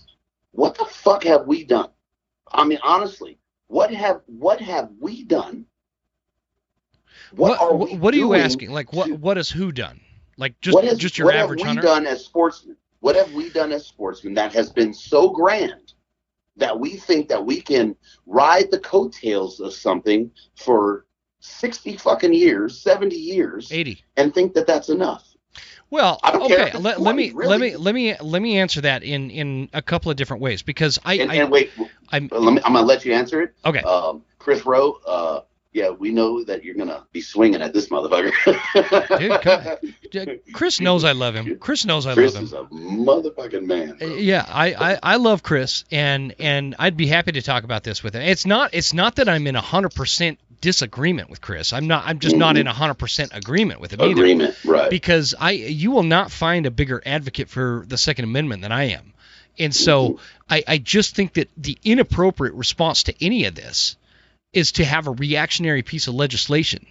What 0.51 0.77
the 0.77 0.83
fuck 0.85 1.23
have 1.23 1.47
we 1.47 1.63
done? 1.63 1.89
I 2.51 2.65
mean, 2.65 2.79
honestly, 2.83 3.37
what 3.67 3.93
have 3.93 4.21
what 4.25 4.59
have 4.61 4.89
we 4.99 5.23
done? 5.23 5.65
What 7.31 7.59
are 7.59 7.75
what, 7.75 7.89
we 7.91 7.97
what 7.97 8.13
are 8.13 8.17
you 8.17 8.33
asking? 8.33 8.71
Like 8.71 8.93
what 8.93 9.07
to- 9.07 9.15
what 9.15 9.37
has 9.37 9.49
who 9.49 9.71
done? 9.71 9.99
Like 10.37 10.59
just 10.61 10.75
what 10.75 10.97
just 10.97 11.17
your 11.17 11.31
average. 11.31 11.33
what 11.33 11.43
average 11.43 11.61
have 11.61 11.67
hunter? 11.67 11.81
we 11.81 11.87
done 11.87 12.07
as 12.07 12.23
sportsmen? 12.23 12.77
What 12.99 13.15
have 13.15 13.31
we 13.33 13.49
done 13.49 13.71
as 13.71 13.85
sportsmen 13.85 14.33
that 14.35 14.53
has 14.53 14.71
been 14.71 14.93
so 14.93 15.29
grand 15.29 15.93
that 16.55 16.79
we 16.79 16.95
think 16.95 17.29
that 17.29 17.45
we 17.45 17.61
can 17.61 17.95
ride 18.25 18.71
the 18.71 18.79
coattails 18.79 19.59
of 19.59 19.73
something 19.73 20.31
for 20.55 21.05
sixty 21.39 21.97
fucking 21.97 22.33
years, 22.33 22.81
seventy 22.81 23.17
years, 23.17 23.71
80. 23.71 24.03
and 24.15 24.33
think 24.33 24.53
that 24.53 24.67
that's 24.67 24.89
enough? 24.89 25.26
Well, 25.89 26.19
okay. 26.23 26.71
Let, 26.77 26.99
let 26.99 27.15
me 27.15 27.31
20, 27.31 27.47
let 27.47 27.59
me 27.59 27.75
let 27.77 27.95
me 27.95 28.15
let 28.19 28.41
me 28.41 28.57
answer 28.57 28.81
that 28.81 29.03
in 29.03 29.29
in 29.29 29.69
a 29.73 29.81
couple 29.81 30.11
of 30.11 30.17
different 30.17 30.41
ways 30.41 30.61
because 30.61 30.99
I, 31.05 31.15
And, 31.15 31.31
I 31.31 31.35
and 31.35 31.51
wait, 31.51 31.71
I'm 32.11 32.27
let 32.31 32.53
me, 32.53 32.61
I'm 32.65 32.73
gonna 32.73 32.81
let 32.85 33.05
you 33.05 33.13
answer 33.13 33.41
it. 33.41 33.53
okay. 33.65 33.81
Um, 33.81 34.23
Chris 34.39 34.65
Rowe, 34.65 34.99
uh, 35.07 35.41
yeah, 35.73 35.89
we 35.89 36.11
know 36.11 36.43
that 36.43 36.63
you're 36.63 36.75
gonna 36.75 37.05
be 37.11 37.21
swinging 37.21 37.61
at 37.61 37.73
this 37.73 37.87
motherfucker. 37.89 38.31
Dude, 39.19 39.41
come 39.41 40.39
Chris 40.53 40.79
knows 40.81 41.03
I 41.03 41.11
love 41.11 41.35
him. 41.35 41.57
Chris 41.59 41.85
knows 41.85 42.05
I 42.07 42.13
Chris 42.15 42.33
love 42.33 42.43
him. 42.43 42.49
Chris 42.49 42.81
is 42.81 42.91
a 42.93 42.95
motherfucking 42.95 43.65
man. 43.65 43.91
Uh, 43.91 43.95
bro. 44.05 44.07
Yeah, 44.15 44.45
I, 44.47 44.73
I, 44.73 44.99
I 45.03 45.15
love 45.17 45.43
Chris, 45.43 45.83
and 45.91 46.33
and 46.39 46.75
I'd 46.79 46.97
be 46.97 47.07
happy 47.07 47.33
to 47.33 47.41
talk 47.41 47.63
about 47.63 47.83
this 47.83 48.03
with 48.03 48.15
him. 48.15 48.23
It's 48.23 48.45
not 48.45 48.73
it's 48.73 48.93
not 48.93 49.15
that 49.17 49.29
I'm 49.29 49.45
in 49.47 49.55
hundred 49.55 49.93
percent 49.93 50.39
disagreement 50.61 51.29
with 51.29 51.41
Chris. 51.41 51.73
I'm 51.73 51.87
not. 51.87 52.03
I'm 52.05 52.19
just 52.19 52.35
not 52.35 52.57
in 52.57 52.67
100% 52.67 52.95
mm-hmm. 52.95 53.37
agreement 53.37 53.79
with 53.79 53.93
him 53.93 54.01
either. 54.01 54.11
Agreement, 54.11 54.55
right? 54.65 54.89
Because 54.89 55.35
I, 55.39 55.51
you 55.51 55.91
will 55.91 56.03
not 56.03 56.31
find 56.31 56.65
a 56.65 56.71
bigger 56.71 57.01
advocate 57.05 57.49
for 57.49 57.85
the 57.87 57.97
Second 57.97 58.25
Amendment 58.25 58.61
than 58.61 58.71
I 58.71 58.89
am, 58.89 59.13
and 59.57 59.73
so 59.73 60.09
mm-hmm. 60.09 60.23
I, 60.49 60.63
I 60.67 60.77
just 60.77 61.15
think 61.15 61.33
that 61.33 61.49
the 61.57 61.77
inappropriate 61.83 62.55
response 62.55 63.03
to 63.03 63.25
any 63.25 63.45
of 63.45 63.55
this 63.55 63.95
is 64.53 64.73
to 64.73 64.85
have 64.85 65.07
a 65.07 65.11
reactionary 65.11 65.83
piece 65.83 66.07
of 66.07 66.15
legislation 66.15 66.85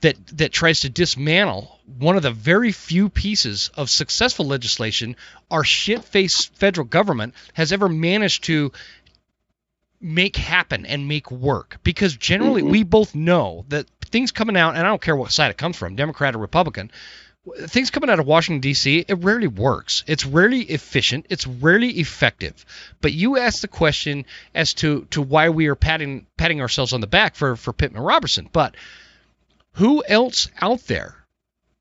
that 0.00 0.16
that 0.36 0.52
tries 0.52 0.80
to 0.80 0.90
dismantle 0.90 1.78
one 1.98 2.16
of 2.16 2.22
the 2.22 2.30
very 2.30 2.72
few 2.72 3.08
pieces 3.08 3.70
of 3.74 3.88
successful 3.88 4.46
legislation 4.46 5.16
our 5.50 5.64
shit-faced 5.64 6.54
federal 6.54 6.86
government 6.86 7.34
has 7.54 7.72
ever 7.72 7.88
managed 7.88 8.44
to 8.44 8.72
make 10.00 10.36
happen 10.36 10.86
and 10.86 11.08
make 11.08 11.30
work 11.30 11.78
because 11.82 12.16
generally 12.16 12.62
mm-hmm. 12.62 12.70
we 12.70 12.82
both 12.82 13.14
know 13.14 13.64
that 13.68 13.86
things 14.04 14.32
coming 14.32 14.56
out 14.56 14.76
and 14.76 14.86
I 14.86 14.90
don't 14.90 15.02
care 15.02 15.16
what 15.16 15.32
side 15.32 15.50
it 15.50 15.58
comes 15.58 15.76
from 15.76 15.96
Democrat 15.96 16.34
or 16.34 16.38
Republican 16.38 16.90
things 17.66 17.90
coming 17.90 18.10
out 18.10 18.18
of 18.18 18.26
Washington 18.26 18.60
D.C. 18.60 19.04
it 19.06 19.18
rarely 19.18 19.46
works. 19.46 20.04
It's 20.06 20.26
rarely 20.26 20.62
efficient. 20.62 21.26
It's 21.28 21.46
rarely 21.46 21.90
effective. 21.90 22.64
But 23.00 23.12
you 23.12 23.38
asked 23.38 23.62
the 23.62 23.68
question 23.68 24.26
as 24.54 24.74
to 24.74 25.06
to 25.10 25.22
why 25.22 25.50
we 25.50 25.66
are 25.66 25.74
patting 25.74 26.26
patting 26.36 26.60
ourselves 26.60 26.92
on 26.92 27.00
the 27.00 27.06
back 27.06 27.34
for 27.34 27.56
for 27.56 27.72
Pittman 27.72 28.02
Robertson. 28.02 28.48
But 28.52 28.76
who 29.72 30.02
else 30.06 30.48
out 30.60 30.80
there 30.86 31.24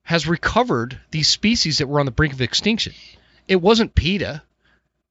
has 0.03 0.27
recovered 0.27 0.99
these 1.11 1.27
species 1.27 1.79
that 1.79 1.87
were 1.87 1.99
on 1.99 2.05
the 2.05 2.11
brink 2.11 2.33
of 2.33 2.41
extinction? 2.41 2.93
It 3.47 3.61
wasn't 3.61 3.95
PETA. 3.95 4.43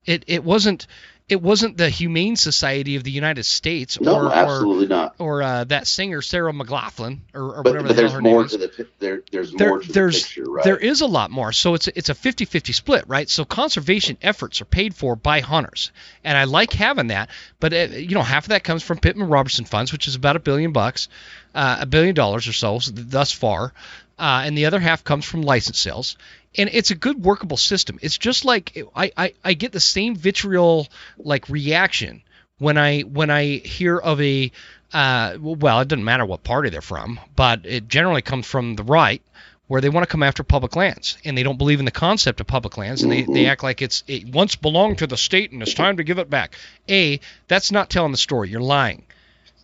It 0.05 0.25
it 0.27 0.45
wasn't 0.45 0.87
it 1.27 1.41
wasn't 1.41 1.79
the 1.79 1.89
Humane 1.89 2.37
Society 2.37 2.97
of 2.97 3.05
the 3.05 3.11
United 3.11 3.45
States 3.45 3.99
no, 3.99 4.14
or 4.14 4.33
absolutely 4.33 4.85
or, 4.85 4.89
not. 4.89 5.14
or 5.18 5.43
uh, 5.43 5.64
that 5.64 5.87
singer 5.87 6.20
Sarah 6.20 6.53
McLachlan 6.53 7.20
or, 7.33 7.57
or 7.57 7.62
But, 7.62 7.72
whatever 7.72 7.89
but 7.89 7.97
the 7.97 8.03
hell 8.03 8.03
there's 8.03 8.12
her 8.12 8.20
more 8.20 8.39
name 8.39 8.45
is 8.45 8.51
to 8.53 8.59
the 8.59 8.89
there. 8.99 9.22
There's 9.33 9.53
there, 9.53 9.68
more 9.70 9.79
to 9.81 9.91
there's 9.93 10.22
the 10.22 10.27
picture, 10.27 10.51
right? 10.51 10.64
there 10.64 10.77
is 10.77 11.01
a 11.01 11.07
lot 11.07 11.31
more. 11.31 11.53
So 11.53 11.72
it's 11.72 11.89
it's 11.89 12.11
a 12.11 12.14
50-50 12.14 12.75
split, 12.75 13.05
right? 13.09 13.29
So 13.31 13.47
conservation 13.47 14.18
efforts 14.20 14.61
are 14.61 14.66
paid 14.66 14.95
for 14.95 15.16
by 15.16 15.41
hunters, 15.41 15.93
and 16.25 16.37
I 16.37 16.45
like 16.45 16.72
having 16.75 17.07
that. 17.07 17.31
But 17.59 17.72
uh 17.72 17.77
you 17.95 18.14
know, 18.14 18.22
half 18.22 18.45
of 18.45 18.49
that 18.51 18.62
comes 18.62 18.83
from 18.83 18.99
Pittman 18.99 19.29
Robertson 19.29 19.64
funds, 19.64 19.93
which 19.93 20.07
is 20.09 20.16
about 20.16 20.37
a 20.37 20.41
billion 20.41 20.72
bucks, 20.72 21.09
uh, 21.55 21.79
a 21.81 21.87
billion 21.87 22.14
dollars 22.14 22.47
or 22.49 22.53
so 22.53 22.79
thus 22.93 23.33
far, 23.33 23.72
uh, 24.18 24.43
and 24.45 24.59
the 24.59 24.66
other 24.66 24.79
half 24.79 25.05
comes 25.05 25.25
from 25.25 25.41
license 25.41 25.79
sales. 25.79 26.18
And 26.57 26.71
it's 26.73 26.91
a 26.91 26.95
good 26.95 27.25
workable 27.25 27.57
system. 27.57 27.99
It's 28.03 28.19
just 28.19 28.45
like 28.45 28.77
I, 28.95 29.13
I, 29.17 29.35
I 29.45 29.55
get 29.55 29.73
the 29.73 29.81
same 29.81 30.15
vitriol 30.15 30.89
like 31.19 31.49
reaction 31.49 32.23
when 32.59 32.79
I 32.79 33.01
when 33.01 33.31
I 33.31 33.45
hear 33.59 33.99
of 33.99 34.21
a 34.21 34.53
uh, 34.93 35.37
well, 35.41 35.81
it 35.81 35.89
doesn't 35.89 36.05
matter 36.05 36.25
what 36.25 36.45
party 36.45 36.71
they're 36.71 36.81
from, 36.81 37.19
but 37.35 37.67
it 37.67 37.89
generally 37.89 38.23
comes 38.23 38.47
from 38.47 38.77
the 38.77 38.85
right, 38.85 39.21
where 39.67 39.81
they 39.81 39.89
want 39.89 40.05
to 40.05 40.11
come 40.11 40.23
after 40.23 40.43
public 40.43 40.77
lands 40.77 41.19
and 41.25 41.37
they 41.37 41.43
don't 41.43 41.59
believe 41.59 41.79
in 41.79 41.85
the 41.85 41.91
concept 41.91 42.41
of 42.41 42.47
public 42.47 42.77
lands 42.77 43.03
and 43.03 43.11
they, 43.11 43.23
they 43.23 43.47
act 43.47 43.63
like 43.63 43.81
it's 43.81 44.05
it 44.07 44.29
once 44.29 44.57
belonged 44.57 44.99
to 44.99 45.07
the 45.07 45.17
state 45.17 45.53
and 45.53 45.63
it's 45.63 45.75
time 45.75 45.97
to 45.97 46.05
give 46.05 46.19
it 46.19 46.31
back. 46.31 46.55
A, 46.89 47.19
that's 47.49 47.73
not 47.73 47.91
telling 47.91 48.13
the 48.13 48.19
story. 48.19 48.51
You're 48.51 48.61
lying. 48.61 49.05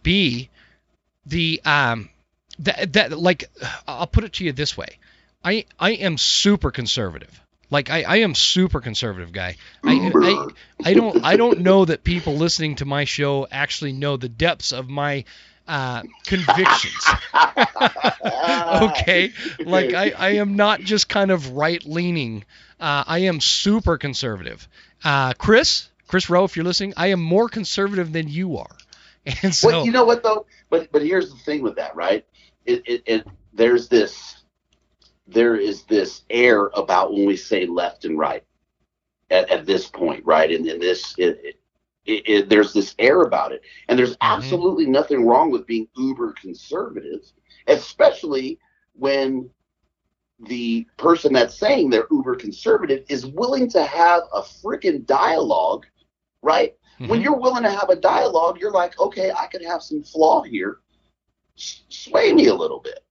B, 0.02 0.48
the 1.26 1.60
um 1.64 2.08
that 2.60 2.92
that 2.94 3.18
like 3.18 3.50
I'll 3.86 4.06
put 4.06 4.24
it 4.24 4.32
to 4.34 4.44
you 4.44 4.52
this 4.52 4.76
way. 4.76 4.98
I 5.44 5.66
I 5.78 5.92
am 5.92 6.18
super 6.18 6.70
conservative. 6.70 7.40
Like 7.70 7.88
I, 7.88 8.02
I 8.02 8.16
am 8.16 8.34
super 8.34 8.80
conservative 8.80 9.32
guy. 9.32 9.56
I, 9.84 10.10
I 10.14 10.90
I 10.90 10.94
don't 10.94 11.24
I 11.24 11.36
don't 11.36 11.60
know 11.60 11.84
that 11.84 12.02
people 12.02 12.34
listening 12.34 12.76
to 12.76 12.84
my 12.84 13.04
show 13.04 13.46
actually 13.50 13.92
know 13.92 14.16
the 14.16 14.28
depths 14.28 14.72
of 14.72 14.88
my 14.88 15.24
uh, 15.68 16.02
convictions. 16.26 17.06
okay, 18.82 19.32
like 19.60 19.94
I, 19.94 20.12
I 20.18 20.28
am 20.30 20.56
not 20.56 20.80
just 20.80 21.08
kind 21.08 21.30
of 21.30 21.52
right 21.52 21.84
leaning. 21.84 22.44
Uh, 22.80 23.04
I 23.06 23.20
am 23.20 23.40
super 23.40 23.98
conservative. 23.98 24.66
Uh, 25.04 25.32
Chris, 25.34 25.88
Chris 26.08 26.28
Rowe, 26.28 26.44
if 26.44 26.56
you're 26.56 26.64
listening, 26.64 26.94
I 26.96 27.08
am 27.08 27.22
more 27.22 27.48
conservative 27.48 28.12
than 28.12 28.28
you 28.28 28.56
are. 28.58 28.76
And 29.42 29.54
so 29.54 29.68
well, 29.68 29.84
you 29.84 29.92
know 29.92 30.04
what 30.04 30.22
though? 30.22 30.46
But 30.70 30.90
but 30.90 31.02
here's 31.02 31.30
the 31.30 31.38
thing 31.38 31.62
with 31.62 31.76
that, 31.76 31.94
right? 31.94 32.26
It, 32.64 32.82
it, 32.86 33.02
it 33.06 33.26
there's 33.52 33.88
this 33.88 34.39
there 35.32 35.56
is 35.56 35.84
this 35.84 36.22
air 36.30 36.66
about 36.74 37.12
when 37.12 37.26
we 37.26 37.36
say 37.36 37.66
left 37.66 38.04
and 38.04 38.18
right 38.18 38.44
at, 39.30 39.48
at 39.50 39.66
this 39.66 39.88
point, 39.88 40.24
right? 40.24 40.50
And 40.50 40.66
in 40.66 40.80
this 40.80 41.14
it, 41.18 41.56
it, 42.06 42.22
it, 42.28 42.48
there's 42.48 42.72
this 42.72 42.94
air 42.98 43.22
about 43.22 43.52
it, 43.52 43.62
and 43.88 43.98
there's 43.98 44.16
absolutely 44.20 44.86
nothing 44.86 45.26
wrong 45.26 45.50
with 45.50 45.66
being 45.66 45.88
uber 45.96 46.32
conservative, 46.40 47.20
especially 47.66 48.58
when 48.94 49.50
the 50.40 50.86
person 50.96 51.32
that's 51.32 51.54
saying 51.54 51.90
they're 51.90 52.06
uber 52.10 52.34
conservative 52.34 53.04
is 53.08 53.26
willing 53.26 53.68
to 53.70 53.84
have 53.84 54.22
a 54.32 54.40
freaking 54.40 55.04
dialogue, 55.06 55.86
right? 56.42 56.76
When 56.98 57.20
Mhm. 57.20 57.24
you're 57.24 57.38
willing 57.38 57.62
to 57.64 57.70
have 57.70 57.90
a 57.90 57.96
dialogue, 57.96 58.58
you're 58.60 58.70
like, 58.70 58.98
okay, 58.98 59.30
I 59.32 59.46
could 59.46 59.62
have 59.62 59.82
some 59.82 60.02
flaw 60.02 60.42
here. 60.42 60.80
S- 61.56 61.82
sway 61.88 62.32
me 62.32 62.46
a 62.46 62.54
little 62.54 62.80
bit. 62.80 63.04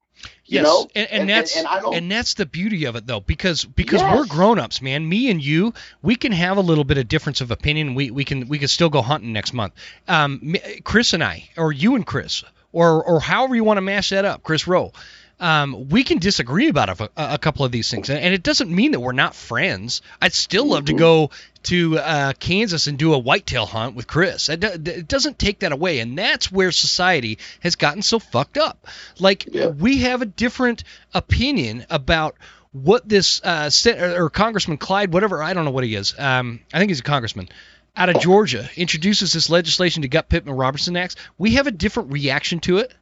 You 0.46 0.56
yes, 0.62 0.64
know? 0.64 0.88
and, 0.96 1.08
and, 1.12 1.22
And- 1.22 1.30
that's 1.30 1.56
and- 1.56 1.68
and 1.68 1.82
don't- 1.82 2.10
that's 2.10 2.34
the 2.34 2.46
beauty 2.46 2.86
of 2.86 2.96
it 2.96 3.06
though, 3.06 3.20
because 3.20 3.64
because 3.66 4.02
we're 4.02 4.22
Yes. 4.26 4.28
grown-ups, 4.30 4.82
man. 4.82 5.08
Me 5.08 5.30
and 5.30 5.44
you, 5.44 5.74
we 6.02 6.16
can 6.16 6.32
have 6.32 6.58
a 6.58 6.62
little 6.62 6.84
bit 6.84 6.98
of 6.98 7.08
difference 7.08 7.42
of 7.42 7.52
opinion. 7.52 7.94
We 7.96 8.10
we 8.12 8.24
can 8.26 8.48
we 8.48 8.58
can 8.60 8.68
still 8.68 8.90
go 8.90 9.02
hunting 9.02 9.32
next 9.32 9.54
month. 9.54 9.74
Um, 10.08 10.56
Chris 10.84 11.14
and 11.14 11.24
I, 11.24 11.50
or 11.56 11.72
you 11.72 11.96
and 11.96 12.06
Chris, 12.06 12.44
or 12.72 13.04
or 13.04 13.20
however 13.20 13.56
you 13.56 13.64
want 13.64 13.78
to 13.78 13.82
mash 13.82 14.10
that 14.10 14.26
up, 14.26 14.42
Chris 14.44 14.68
Rowe. 14.68 14.92
Um, 15.40 15.88
we 15.90 16.04
can 16.04 16.18
disagree 16.20 16.68
about 16.68 17.00
a, 17.00 17.10
a 17.16 17.38
couple 17.38 17.64
of 17.66 17.72
these 17.72 17.90
things, 17.90 18.10
and, 18.10 18.34
it 18.34 18.44
doesn't 18.44 18.70
mean 18.70 18.92
that 18.92 19.00
we're 19.00 19.14
not 19.14 19.34
friends. 19.36 20.02
I'd 20.22 20.34
still 20.34 20.66
love 20.66 20.86
to 20.86 20.94
Mhm. 20.94 20.98
go 20.98 21.30
to 21.64 21.98
uh, 21.98 22.34
Kansas 22.40 22.88
and 22.88 22.98
do 22.98 23.14
a 23.14 23.18
whitetail 23.18 23.66
hunt 23.66 23.96
with 23.96 24.06
Chris. 24.08 24.50
It, 24.50 24.60
do- 24.60 24.68
it 24.92 25.08
doesn't 25.08 25.40
take 25.40 25.60
that 25.60 25.72
away, 25.72 26.00
and 26.00 26.18
that's 26.18 26.52
where 26.52 26.72
society 26.72 27.38
has 27.62 27.76
gotten 27.78 28.02
so 28.02 28.20
fucked 28.20 28.58
up. 28.58 28.88
Like 29.20 29.46
Yeah. 29.52 29.68
we 29.68 30.00
have 30.00 30.22
a 30.22 30.26
different 30.26 30.84
opinion 31.14 31.86
about 31.90 32.36
what 32.72 33.08
this 33.08 33.42
uh, 33.44 33.70
or 34.18 34.30
Congressman 34.30 34.78
Clyde, 34.78 35.12
whatever 35.14 35.42
I 35.42 35.54
don't 35.54 35.66
know 35.66 35.72
what 35.72 35.84
he 35.84 35.96
is. 35.96 36.14
Um, 36.18 36.60
I 36.74 36.80
think 36.80 36.92
he's 36.92 37.00
a 37.00 37.04
congressman 37.04 37.50
out 37.98 38.10
of 38.10 38.22
Georgia, 38.22 38.70
introduces 38.78 39.34
this 39.34 39.50
legislation 39.50 40.04
to 40.04 40.08
gut 40.08 40.30
Pittman 40.30 40.56
Robertson 40.56 40.96
Acts. 40.96 41.16
We 41.38 41.56
have 41.56 41.66
a 41.68 41.72
different 41.72 42.12
reaction 42.14 42.60
to 42.62 42.78
it. 42.78 42.94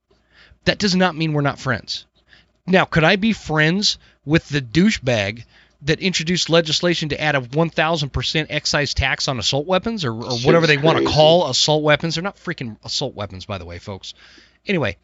That 0.66 0.80
does 0.80 0.96
not 0.96 1.16
mean 1.16 1.34
we're 1.34 1.42
not 1.42 1.60
friends. 1.60 2.06
Now, 2.68 2.86
could 2.86 3.03
I 3.05 3.15
be 3.15 3.34
friends 3.34 3.97
with 4.26 4.47
the 4.49 4.61
douchebag 4.61 5.45
that 5.84 5.99
introduced 6.01 6.49
legislation 6.49 7.09
to 7.09 7.22
add 7.22 7.36
a 7.36 7.41
1,000% 7.41 8.47
excise 8.49 8.93
tax 8.93 9.28
on 9.28 9.39
assault 9.39 9.65
weapons 9.65 10.03
or, 10.03 10.11
or 10.11 10.38
whatever 10.39 10.68
they 10.68 10.78
want 10.78 10.97
to 10.99 11.05
call 11.05 11.49
assault 11.49 11.82
weapons? 11.82 12.15
They're 12.15 12.24
not 12.24 12.36
freaking 12.36 12.78
assault 12.84 13.15
weapons, 13.15 13.45
by 13.45 13.57
the 13.57 13.65
way, 13.65 13.80
folks. 13.80 14.13
Anyway, 14.65 14.97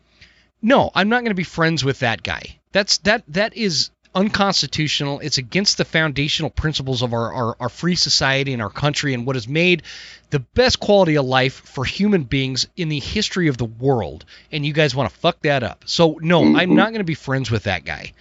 no, 0.61 0.91
I'm 0.93 1.09
not 1.09 1.19
going 1.19 1.31
to 1.31 1.35
be 1.35 1.43
friends 1.43 1.85
with 1.85 1.99
that 1.99 2.21
guy. 2.21 2.59
That's 2.73 2.97
that 2.99 3.23
that 3.29 3.55
is 3.55 3.91
unconstitutional. 4.15 5.19
It's 5.19 5.37
against 5.37 5.77
the 5.77 5.85
foundational 5.85 6.49
principles 6.49 7.01
of 7.01 7.13
our, 7.13 7.33
our, 7.33 7.55
our 7.59 7.69
free 7.69 7.95
society 7.95 8.53
and 8.53 8.61
our 8.61 8.69
country 8.69 9.13
and 9.13 9.25
what 9.25 9.35
has 9.35 9.47
made 9.47 9.83
the 10.29 10.39
best 10.39 10.79
quality 10.79 11.15
of 11.15 11.25
life 11.25 11.53
for 11.53 11.85
human 11.85 12.23
beings 12.23 12.67
in 12.75 12.89
the 12.89 12.99
history 12.99 13.47
of 13.47 13.57
the 13.57 13.65
world. 13.65 14.25
And 14.51 14.65
you 14.65 14.73
guys 14.73 14.95
want 14.95 15.09
to 15.11 15.15
fuck 15.19 15.41
that 15.41 15.63
up. 15.63 15.83
So 15.85 16.19
no, 16.21 16.43
I'm 16.55 16.71
Mhm. 16.71 16.75
not 16.75 16.89
going 16.89 16.99
to 16.99 17.03
be 17.03 17.15
friends 17.15 17.51
with 17.51 17.63
that 17.63 17.85
guy. 17.85 18.13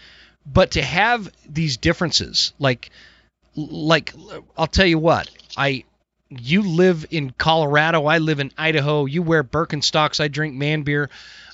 But 0.45 0.73
to 0.73 0.83
have 0.83 1.31
these 1.49 1.77
differences, 1.77 2.53
like 2.59 2.91
like 3.55 4.15
I'll 4.57 4.67
tell 4.67 4.87
you 4.87 4.99
what, 4.99 5.31
I 5.57 5.85
you 6.31 6.63
live 6.63 7.05
in 7.11 7.31
Colorado, 7.31 8.07
I 8.07 8.19
live 8.19 8.41
in 8.41 8.51
Idaho. 8.57 9.05
You 9.05 9.23
wear 9.23 9.45
Birkenstocks, 9.45 10.19
I 10.21 10.29
drink 10.29 10.55
man 10.55 10.83
beer. 10.83 11.11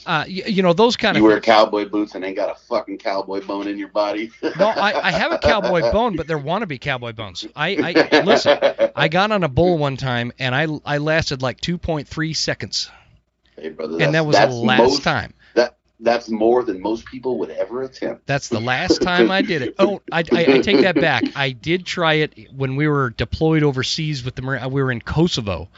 Uh, 0.08 0.24
you, 0.26 0.42
you 0.46 0.62
know 0.62 0.72
those 0.72 0.96
kind 0.96 1.18
You 1.18 1.22
of 1.22 1.28
wear 1.28 1.38
cowboy 1.38 1.86
boots 1.86 2.14
and 2.14 2.24
ain't 2.24 2.34
got 2.34 2.50
a 2.50 2.58
fucking 2.58 2.96
cowboy 2.96 3.44
bone 3.44 3.68
in 3.68 3.76
your 3.76 3.88
body. 3.88 4.30
no, 4.58 4.68
I, 4.68 5.08
I 5.08 5.10
have 5.10 5.32
a 5.32 5.38
cowboy 5.38 5.82
bone, 5.92 6.16
but 6.16 6.26
they're 6.26 6.38
wannabe 6.38 6.80
cowboy 6.80 7.12
bones. 7.12 7.46
I, 7.54 7.76
I 7.76 8.24
listen. 8.24 8.58
I 8.96 9.08
got 9.08 9.32
on 9.32 9.44
a 9.44 9.48
bull 9.48 9.76
one 9.76 9.98
time, 9.98 10.32
and 10.38 10.54
I 10.54 10.66
I 10.86 10.96
lasted 10.96 11.42
like 11.42 11.60
2.3 11.60 12.34
seconds, 12.34 12.90
Hey, 13.54 13.68
brother, 13.68 14.02
and 14.02 14.14
that 14.14 14.24
was 14.24 14.38
the 14.38 14.46
last 14.46 14.80
most, 14.80 15.02
time. 15.02 15.34
That 15.54 15.76
that's 16.00 16.30
more 16.30 16.62
than 16.62 16.80
most 16.80 17.04
people 17.04 17.38
would 17.40 17.50
ever 17.50 17.82
attempt. 17.82 18.26
That's 18.26 18.48
the 18.48 18.60
last 18.60 19.02
time 19.02 19.30
I 19.30 19.42
did 19.42 19.60
it. 19.60 19.74
Oh, 19.78 20.00
I, 20.10 20.20
I, 20.20 20.46
I 20.54 20.58
take 20.60 20.80
that 20.80 20.94
back. 20.94 21.32
I 21.36 21.50
did 21.50 21.84
try 21.84 22.14
it 22.14 22.50
when 22.56 22.76
we 22.76 22.88
were 22.88 23.10
deployed 23.10 23.62
overseas 23.62 24.24
with 24.24 24.36
the 24.36 24.42
Marine. 24.42 24.70
We 24.70 24.82
were 24.82 24.90
in 24.90 25.02
Kosovo, 25.02 25.68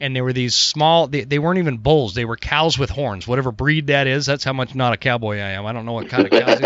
and 0.00 0.16
there 0.16 0.24
were 0.24 0.32
these 0.32 0.54
small. 0.54 1.06
They, 1.06 1.24
they 1.24 1.38
weren't 1.38 1.58
even 1.58 1.78
bulls. 1.78 2.14
They 2.14 2.24
were 2.24 2.36
cows 2.36 2.78
with 2.78 2.90
horns, 2.90 3.28
whatever 3.28 3.52
breed 3.52 3.88
that 3.88 4.06
is. 4.06 4.26
That's 4.26 4.44
how 4.44 4.52
much 4.52 4.74
not 4.74 4.92
a 4.92 4.96
cowboy 4.96 5.36
I 5.36 5.50
am. 5.50 5.66
I 5.66 5.72
don't 5.72 5.86
know 5.86 5.92
what 5.92 6.08
kind 6.08 6.26
of 6.26 6.30
cows 6.30 6.58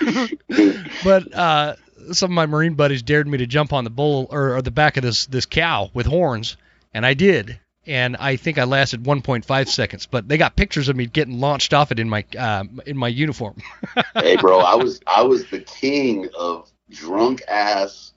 these 0.00 0.38
were. 0.58 0.74
but 1.04 1.34
uh, 1.34 1.76
some 2.12 2.30
of 2.30 2.34
my 2.34 2.46
Marine 2.46 2.74
buddies 2.74 3.02
dared 3.02 3.28
me 3.28 3.38
to 3.38 3.46
jump 3.46 3.72
on 3.72 3.84
the 3.84 3.90
bull 3.90 4.26
or, 4.30 4.56
or 4.56 4.62
the 4.62 4.70
back 4.70 4.96
of 4.96 5.02
this 5.02 5.26
this 5.26 5.46
cow 5.46 5.90
with 5.94 6.06
horns, 6.06 6.56
and 6.94 7.04
I 7.04 7.14
did. 7.14 7.58
and 7.86 8.16
I 8.16 8.36
think 8.36 8.58
I 8.58 8.64
lasted 8.64 9.02
1.5 9.02 9.68
seconds. 9.68 10.06
But 10.06 10.28
they 10.28 10.38
got 10.38 10.56
pictures 10.56 10.88
of 10.88 10.96
me 10.96 11.06
getting 11.06 11.40
launched 11.40 11.74
off 11.74 11.92
it 11.92 11.98
in 11.98 12.08
my 12.08 12.24
uh, 12.38 12.64
in 12.86 12.96
my 12.96 13.08
uniform. 13.08 13.56
hey, 14.14 14.36
bro, 14.36 14.60
I 14.60 14.74
was 14.82 15.00
I 15.06 15.22
was 15.22 15.46
the 15.50 15.60
king 15.60 16.28
of 16.38 16.70
drunk 16.90 17.42
ass 17.48 18.11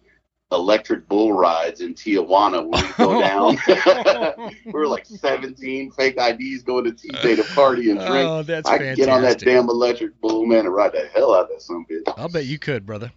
electric 0.52 1.08
bull 1.08 1.34
rides 1.34 1.82
in 1.82 1.94
Tijuana 1.96 2.66
where 2.70 2.84
we 2.84 2.94
go 2.98 3.20
down. 3.20 3.58
we 4.66 4.72
were 4.72 4.88
like 4.88 5.06
17 5.06 5.92
fake 5.92 6.16
IDs 6.18 6.64
going 6.64 6.86
to 6.86 6.92
T-Bay 6.92 7.36
to 7.36 7.44
party 7.56 7.90
and 7.90 8.00
drink. 8.00 8.30
Oh, 8.30 8.44
that's 8.44 8.68
I 8.70 8.78
fantastic. 8.78 9.06
get 9.06 9.10
on 9.14 9.22
that 9.24 9.40
damn 9.40 9.68
electric 9.70 10.20
bull, 10.22 10.46
man, 10.46 10.60
and 10.66 10.74
ride 10.74 10.94
the 10.94 11.08
hell 11.14 11.34
out 11.34 11.44
of 11.46 11.50
that 11.50 11.62
some 11.62 11.86
bitch. 11.90 12.04
I'll 12.18 12.30
bet 12.30 12.46
you 12.46 12.60
could, 12.60 12.86
brother. 12.86 13.12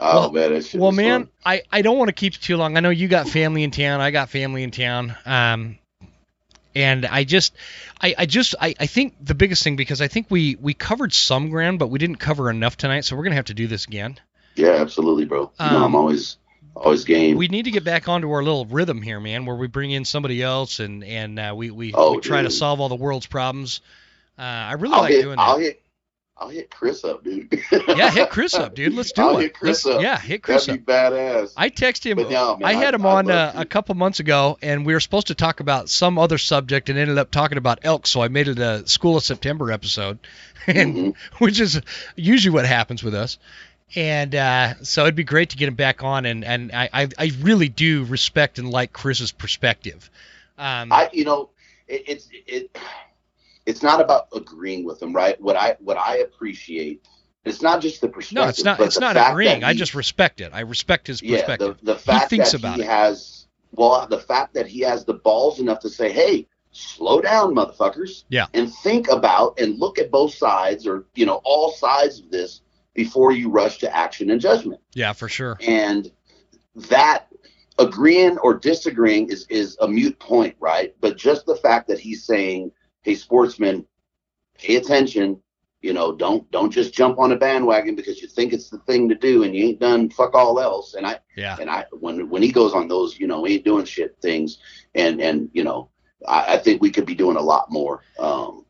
Oh, 0.00 0.20
Well- 0.22 0.32
man, 0.32 0.52
that 0.52 0.64
shit 0.64 0.80
Well, 0.80 0.92
man, 0.92 1.24
fun. 1.24 1.30
I, 1.44 1.62
I 1.70 1.82
don't 1.82 1.98
want 1.98 2.08
to 2.08 2.12
keep 2.14 2.34
you 2.34 2.40
too 2.40 2.56
long. 2.56 2.76
I 2.76 2.80
know 2.80 2.90
you 2.90 3.08
got 3.08 3.28
family 3.28 3.62
in 3.62 3.70
town. 3.70 4.00
I 4.00 4.10
got 4.10 4.28
family 4.28 4.62
in 4.62 4.70
town. 4.72 5.14
Um, 5.24 5.78
and 6.74 7.06
I 7.06 7.24
just, 7.24 7.54
I, 8.02 8.14
I 8.18 8.26
just, 8.26 8.54
I, 8.60 8.74
I 8.78 8.86
think 8.86 9.14
the 9.24 9.34
biggest 9.34 9.62
thing 9.62 9.76
because 9.76 10.02
I 10.02 10.08
think 10.08 10.26
we 10.30 10.56
we 10.60 10.74
covered 10.74 11.14
some 11.14 11.48
ground, 11.48 11.78
but 11.78 11.86
we 11.86 11.98
didn't 11.98 12.16
cover 12.16 12.50
enough 12.50 12.76
tonight. 12.76 13.06
So 13.06 13.16
we're 13.16 13.22
gonna 13.22 13.36
have 13.36 13.46
to 13.46 13.54
do 13.54 13.66
this 13.66 13.86
again. 13.86 14.18
Yeah, 14.56 14.72
absolutely, 14.72 15.24
bro. 15.24 15.50
You 15.58 15.66
know, 15.70 15.76
Um, 15.76 15.82
I'm 15.84 15.94
always, 15.94 16.36
always 16.76 17.04
game. 17.04 17.36
We 17.36 17.48
need 17.48 17.64
to 17.64 17.70
get 17.70 17.84
back 17.84 18.08
onto 18.08 18.30
our 18.30 18.42
little 18.42 18.66
rhythm 18.66 19.02
here, 19.02 19.20
man, 19.20 19.46
where 19.46 19.56
we 19.56 19.66
bring 19.66 19.90
in 19.90 20.04
somebody 20.04 20.42
else 20.42 20.80
and 20.80 21.02
and 21.04 21.38
uh, 21.38 21.54
we 21.56 21.70
we, 21.70 21.92
Oh, 21.94 22.12
we 22.16 22.20
try 22.20 22.42
to 22.42 22.50
solve 22.50 22.80
all 22.80 22.88
the 22.88 22.94
world's 22.96 23.26
problems. 23.26 23.80
Uh, 24.38 24.42
I 24.42 24.72
really 24.74 24.94
I'll 24.94 25.00
like 25.00 25.12
hit, 25.12 25.22
doing 25.22 25.36
I'll 25.38 25.58
hit, 25.58 25.82
I'll 26.38 26.48
hit 26.50 26.70
Chris 26.70 27.02
up, 27.04 27.24
dude. 27.24 27.48
Yeah, 27.88 28.10
hit 28.10 28.28
Chris 28.28 28.52
up, 28.54 28.74
dude. 28.74 28.92
Let's 28.92 29.12
do 29.12 29.22
it. 29.22 29.24
I'll 29.24 29.38
it. 29.38 29.42
hit 29.44 29.54
Chris 29.54 29.86
Let's- 29.86 29.96
up. 29.96 30.02
Yeah, 30.02 30.18
hit 30.18 30.42
Chris 30.42 30.68
up. 30.68 30.84
That'd 30.84 31.12
up. 31.12 31.12
be 31.12 31.16
badass. 31.46 31.52
I 31.56 31.70
texted 31.70 32.10
him. 32.18 32.30
No, 32.30 32.58
man, 32.58 32.68
I 32.68 32.74
had 32.74 32.92
I- 32.92 32.98
him 32.98 33.06
I'd 33.06 33.10
on 33.10 33.30
uh, 33.30 33.52
a 33.56 33.64
couple 33.64 33.94
months 33.94 34.20
ago, 34.20 34.58
and 34.60 34.84
we 34.84 34.92
were 34.92 35.00
supposed 35.00 35.28
to 35.28 35.34
talk 35.34 35.60
about 35.60 35.88
some 35.88 36.18
other 36.18 36.36
subject, 36.36 36.90
and 36.90 36.98
ended 36.98 37.16
up 37.16 37.30
talking 37.30 37.56
about 37.56 37.78
elk. 37.84 38.06
So 38.06 38.20
I 38.20 38.28
made 38.28 38.48
it 38.48 38.58
a 38.58 38.86
School 38.86 39.16
of 39.16 39.22
September 39.24 39.72
episode, 39.72 40.18
and 40.66 40.94
Mhm. 40.94 41.16
which 41.38 41.58
is 41.58 41.80
usually 42.16 42.52
what 42.52 42.66
happens 42.66 43.02
with 43.02 43.14
us. 43.14 43.38
And 43.94 44.34
uh, 44.34 44.74
so 44.82 45.02
it'd 45.02 45.14
be 45.14 45.24
great 45.24 45.50
to 45.50 45.56
get 45.56 45.68
him 45.68 45.74
back 45.74 46.02
on, 46.02 46.26
and 46.26 46.44
and 46.44 46.72
I 46.72 47.08
I, 47.16 47.30
really 47.40 47.68
do 47.68 48.04
respect 48.04 48.58
and 48.58 48.68
like 48.68 48.92
Chris's 48.92 49.30
perspective. 49.30 50.10
Um, 50.58 50.92
I, 50.92 51.08
you 51.12 51.24
know, 51.24 51.50
it, 51.86 52.02
it's 52.08 52.28
it, 52.32 52.76
it's 53.64 53.82
not 53.84 54.00
about 54.00 54.26
agreeing 54.34 54.84
with 54.84 55.00
him, 55.00 55.12
right? 55.12 55.40
What 55.40 55.56
I 55.56 55.76
what 55.78 55.96
I 55.96 56.18
appreciate, 56.18 57.06
it's 57.44 57.62
not 57.62 57.80
just 57.80 58.00
the 58.00 58.08
perspective. 58.08 58.42
no, 58.44 58.48
it's 58.48 58.64
not. 58.64 58.80
It's 58.80 58.98
not 58.98 59.16
agreeing. 59.16 59.60
that 59.60 59.68
I 59.68 59.72
just 59.74 59.94
respect 59.94 60.40
it. 60.40 60.50
I 60.52 60.60
respect 60.60 61.06
his 61.06 61.20
perspective. 61.20 61.76
yeah, 61.80 61.84
the 61.84 61.94
the 61.94 61.98
fact 61.98 62.28
thinks 62.28 62.52
that 62.52 62.58
about 62.58 62.76
he 62.76 62.82
it. 62.82 62.88
has, 62.88 63.46
well, 63.70 64.04
the 64.08 64.18
fact 64.18 64.54
that 64.54 64.66
he 64.66 64.80
has 64.80 65.04
the 65.04 65.14
balls 65.14 65.60
enough 65.60 65.78
to 65.80 65.88
say, 65.88 66.10
"Hey, 66.10 66.48
slow 66.72 67.20
down, 67.20 67.54
motherfuckers," 67.54 68.24
Yeah. 68.30 68.46
and 68.52 68.74
think 68.74 69.08
about 69.08 69.60
and 69.60 69.78
look 69.78 70.00
at 70.00 70.10
both 70.10 70.34
sides, 70.34 70.88
or 70.88 71.04
you 71.14 71.24
know, 71.24 71.40
all 71.44 71.70
sides 71.70 72.18
of 72.18 72.32
this 72.32 72.62
before 72.96 73.30
you 73.32 73.48
rush 73.50 73.78
to 73.78 73.96
action 73.96 74.30
and 74.30 74.40
judgment. 74.40 74.80
yeah, 74.94 75.12
for 75.12 75.28
sure. 75.28 75.56
and 75.60 76.10
that 76.74 77.26
agreeing 77.78 78.38
or 78.38 78.54
disagreeing 78.54 79.28
is 79.28 79.46
is 79.50 79.76
a 79.80 79.88
mute 79.88 80.18
point 80.18 80.54
right 80.60 80.94
but 81.00 81.16
just 81.16 81.44
the 81.46 81.56
fact 81.56 81.88
that 81.88 81.98
he's 82.00 82.24
saying 82.24 82.70
hey 83.02 83.14
sportsmen 83.14 83.84
pay 84.58 84.76
attention 84.76 85.40
you 85.82 85.92
know 85.92 86.14
don't 86.14 86.50
don't 86.50 86.70
just 86.70 86.92
jump 86.94 87.18
on 87.18 87.32
a 87.32 87.36
bandwagon 87.36 87.94
because 87.94 88.20
you 88.20 88.28
think 88.28 88.52
it's 88.52 88.70
the 88.70 88.78
thing 88.80 89.08
to 89.08 89.14
do 89.14 89.42
and 89.44 89.54
you 89.54 89.66
ain't 89.66 89.80
done 89.80 90.08
fuck 90.10 90.34
all 90.34 90.58
else 90.60 90.94
and 90.94 91.06
i 91.06 91.18
Yeah. 91.36 91.56
and 91.60 91.70
i 91.70 91.84
when 91.92 92.28
when 92.30 92.42
he 92.42 92.50
goes 92.52 92.72
on 92.74 92.88
those 92.88 93.18
you 93.18 93.26
know 93.26 93.46
ain't 93.46 93.64
doing 93.64 93.84
shit 93.86 94.16
things 94.22 94.58
and 94.94 95.20
and 95.20 95.48
you 95.54 95.64
know 95.64 95.90
i, 96.28 96.54
I 96.54 96.58
think 96.58 96.82
we 96.82 96.90
could 96.90 97.06
be 97.06 97.14
doing 97.14 97.36
a 97.38 97.42
lot 97.42 97.70
more 97.70 98.02
um 98.18 98.64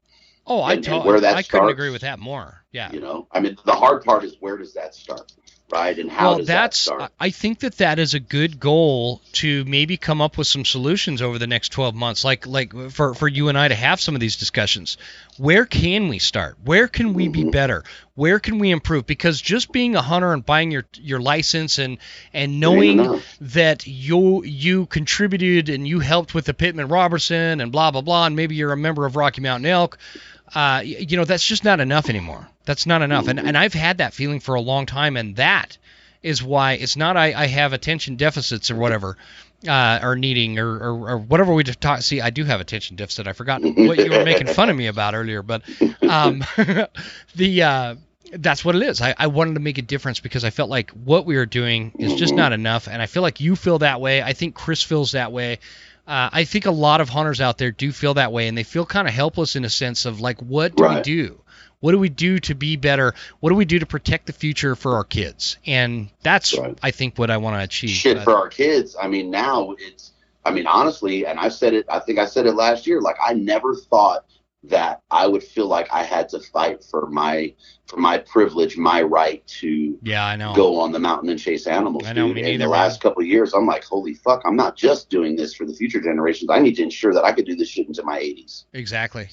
Oh, 0.46 0.60
I 0.60 0.74
and- 0.74 0.86
and 0.86 1.02
to- 1.02 1.06
where 1.08 1.20
that 1.20 1.36
I 1.36 1.42
couldn't 1.42 1.70
agree 1.70 1.90
with 1.90 2.02
that 2.02 2.18
more. 2.18 2.62
Yeah. 2.72 2.92
you 2.92 3.00
know 3.00 3.26
i 3.32 3.40
mean 3.40 3.56
the 3.64 3.72
hard 3.72 4.04
part 4.04 4.22
is 4.22 4.36
where 4.38 4.58
does 4.58 4.74
that 4.74 4.94
start 4.94 5.32
right 5.70 5.98
and 5.98 6.10
how 6.10 6.28
well, 6.28 6.38
does 6.38 6.46
that's. 6.46 6.84
that 6.84 6.90
start 6.98 7.12
I 7.18 7.30
think 7.30 7.60
that 7.60 7.78
that 7.78 7.98
is 7.98 8.12
a 8.12 8.20
good 8.20 8.60
goal 8.60 9.22
to 9.34 9.64
maybe 9.64 9.96
come 9.96 10.20
up 10.20 10.36
with 10.36 10.46
some 10.46 10.66
solutions 10.66 11.22
over 11.22 11.38
the 11.38 11.46
next 11.46 11.70
12 11.70 11.94
months, 11.94 12.22
like 12.22 12.46
like 12.46 12.74
for 12.90 13.14
for 13.14 13.28
you 13.28 13.48
and 13.48 13.56
I 13.56 13.68
to 13.68 13.74
have 13.74 13.98
some 13.98 14.14
of 14.14 14.20
these 14.20 14.36
discussions. 14.36 14.98
Where 15.38 15.64
can 15.64 16.08
we 16.08 16.18
start? 16.18 16.58
Where 16.62 16.86
can 16.86 17.14
we 17.14 17.28
be 17.28 17.44
Mhm. 17.44 17.52
better? 17.52 17.82
Where 18.14 18.38
can 18.40 18.58
we 18.58 18.70
improve? 18.70 19.06
Because 19.06 19.40
just 19.40 19.72
being 19.72 19.96
a 19.96 20.02
hunter 20.02 20.34
and 20.34 20.44
buying 20.44 20.70
your 20.70 20.84
your 21.00 21.20
license 21.20 21.78
and 21.78 21.96
and 22.34 22.60
knowing 22.60 23.22
that 23.40 23.86
you 23.86 24.44
you 24.44 24.84
contributed 24.84 25.70
and 25.70 25.88
you 25.88 26.00
helped 26.00 26.34
with 26.34 26.44
the 26.44 26.52
Pittman 26.54 26.88
Robertson 26.88 27.62
and 27.62 27.72
blah 27.72 27.90
blah 27.90 28.02
blah, 28.02 28.26
and 28.26 28.36
maybe 28.36 28.54
you're 28.54 28.72
a 28.72 28.76
member 28.76 29.06
of 29.06 29.16
Rocky 29.16 29.40
Mountain 29.40 29.64
Elk. 29.70 29.96
Uh, 30.54 30.82
you 30.84 31.16
know 31.16 31.24
that's 31.24 31.46
just 31.46 31.64
not 31.64 31.80
enough 31.80 32.08
anymore. 32.08 32.48
That's 32.64 32.86
not 32.86 33.02
enough, 33.02 33.28
and 33.28 33.38
and 33.40 33.56
I've 33.56 33.74
had 33.74 33.98
that 33.98 34.14
feeling 34.14 34.40
for 34.40 34.54
a 34.54 34.60
long 34.60 34.86
time, 34.86 35.16
and 35.16 35.36
that 35.36 35.76
is 36.22 36.42
why 36.42 36.72
it's 36.72 36.96
not 36.96 37.16
I, 37.16 37.32
I 37.32 37.46
have 37.46 37.72
attention 37.72 38.16
deficits 38.16 38.70
or 38.70 38.76
whatever. 38.76 39.16
Uh, 39.66 39.98
or 40.02 40.16
needing 40.16 40.58
or, 40.58 40.76
or, 40.76 41.10
or 41.12 41.18
whatever 41.18 41.54
we 41.54 41.64
just 41.64 41.80
talk. 41.80 42.02
See, 42.02 42.20
I 42.20 42.28
do 42.28 42.44
have 42.44 42.60
attention 42.60 42.94
deficit. 42.94 43.26
I 43.26 43.32
forgot 43.32 43.62
what 43.62 43.96
you 43.98 44.10
were 44.10 44.22
making 44.22 44.48
fun 44.48 44.68
of 44.68 44.76
me 44.76 44.86
about 44.86 45.14
earlier, 45.14 45.42
but 45.42 45.62
um, 46.02 46.44
the 47.34 47.62
uh, 47.62 47.94
that's 48.32 48.64
what 48.64 48.76
it 48.76 48.82
is. 48.82 49.00
I, 49.00 49.14
I 49.16 49.28
wanted 49.28 49.54
to 49.54 49.60
make 49.60 49.78
a 49.78 49.82
difference 49.82 50.20
because 50.20 50.44
I 50.44 50.50
felt 50.50 50.68
like 50.68 50.90
what 50.90 51.26
we 51.26 51.36
were 51.36 51.46
doing 51.46 51.92
is 51.98 52.14
just 52.14 52.34
not 52.34 52.52
enough, 52.52 52.86
and 52.86 53.00
I 53.00 53.06
feel 53.06 53.22
like 53.22 53.40
you 53.40 53.56
feel 53.56 53.78
that 53.78 54.00
way. 54.00 54.22
I 54.22 54.34
think 54.34 54.54
Chris 54.54 54.82
feels 54.82 55.12
that 55.12 55.32
way. 55.32 55.58
Uh, 56.06 56.30
I 56.32 56.44
think 56.44 56.66
a 56.66 56.70
lot 56.70 57.00
of 57.00 57.08
hunters 57.08 57.40
out 57.40 57.58
there 57.58 57.72
do 57.72 57.90
feel 57.90 58.14
that 58.14 58.32
way, 58.32 58.46
and 58.48 58.56
they 58.56 58.62
feel 58.62 58.86
kind 58.86 59.08
of 59.08 59.14
helpless 59.14 59.56
in 59.56 59.64
a 59.64 59.70
sense 59.70 60.06
of 60.06 60.20
like, 60.20 60.40
what 60.40 60.76
do 60.76 60.84
we 60.88 61.00
do? 61.02 61.40
What 61.80 61.92
do 61.92 61.98
we 61.98 62.08
do 62.08 62.38
to 62.40 62.54
be 62.54 62.76
better? 62.76 63.14
What 63.40 63.50
do 63.50 63.56
we 63.56 63.64
do 63.64 63.78
to 63.80 63.86
protect 63.86 64.26
the 64.26 64.32
future 64.32 64.76
for 64.76 64.94
our 64.96 65.04
kids? 65.04 65.58
And 65.66 66.08
that's, 66.22 66.56
Right. 66.56 66.78
I 66.82 66.90
think, 66.90 67.18
what 67.18 67.30
I 67.30 67.36
want 67.36 67.56
to 67.56 67.64
achieve. 67.64 67.90
shit 67.90 68.22
for 68.22 68.34
our 68.34 68.48
kids. 68.48 68.96
I 69.00 69.08
mean, 69.08 69.30
now 69.30 69.74
it's. 69.78 70.12
I 70.44 70.52
mean, 70.52 70.68
honestly, 70.68 71.26
and 71.26 71.40
I 71.40 71.48
said 71.48 71.74
it. 71.74 71.86
I 71.90 71.98
think 71.98 72.20
I 72.20 72.26
said 72.26 72.46
it 72.46 72.52
last 72.54 72.86
year. 72.86 73.00
Like, 73.00 73.16
I 73.20 73.34
never 73.34 73.74
thought 73.74 74.24
that 74.68 75.02
I 75.10 75.26
would 75.26 75.42
feel 75.42 75.66
like 75.66 75.88
I 75.92 76.02
had 76.02 76.28
to 76.30 76.40
fight 76.40 76.82
for 76.84 77.06
my 77.08 77.54
for 77.86 77.98
my 77.98 78.18
privilege, 78.18 78.76
my 78.76 79.00
right 79.00 79.46
to 79.46 79.96
yeah, 80.02 80.24
I 80.26 80.34
know. 80.34 80.54
go 80.54 80.80
on 80.80 80.90
the 80.90 80.98
mountain 80.98 81.28
and 81.30 81.38
chase 81.38 81.68
animals. 81.68 82.04
I 82.04 82.12
know, 82.14 82.26
dude. 82.28 82.36
me 82.44 82.54
In 82.54 82.60
the 82.60 82.66
last 82.66 83.00
couple 83.00 83.22
of 83.22 83.28
years, 83.28 83.54
I'm 83.54 83.64
like, 83.66 83.84
holy 83.84 84.14
fuck! 84.14 84.42
I'm 84.44 84.56
not 84.56 84.76
just 84.76 85.08
doing 85.08 85.36
this 85.36 85.54
for 85.54 85.64
the 85.66 85.72
future 85.72 86.00
generations. 86.00 86.50
I 86.50 86.58
need 86.58 86.74
to 86.76 86.82
ensure 86.82 87.14
that 87.14 87.24
I 87.24 87.30
could 87.32 87.46
do 87.46 87.54
this 87.54 87.68
shit 87.68 87.86
into 87.86 88.02
my 88.02 88.18
80s. 88.18 88.64
Exactly. 88.72 89.28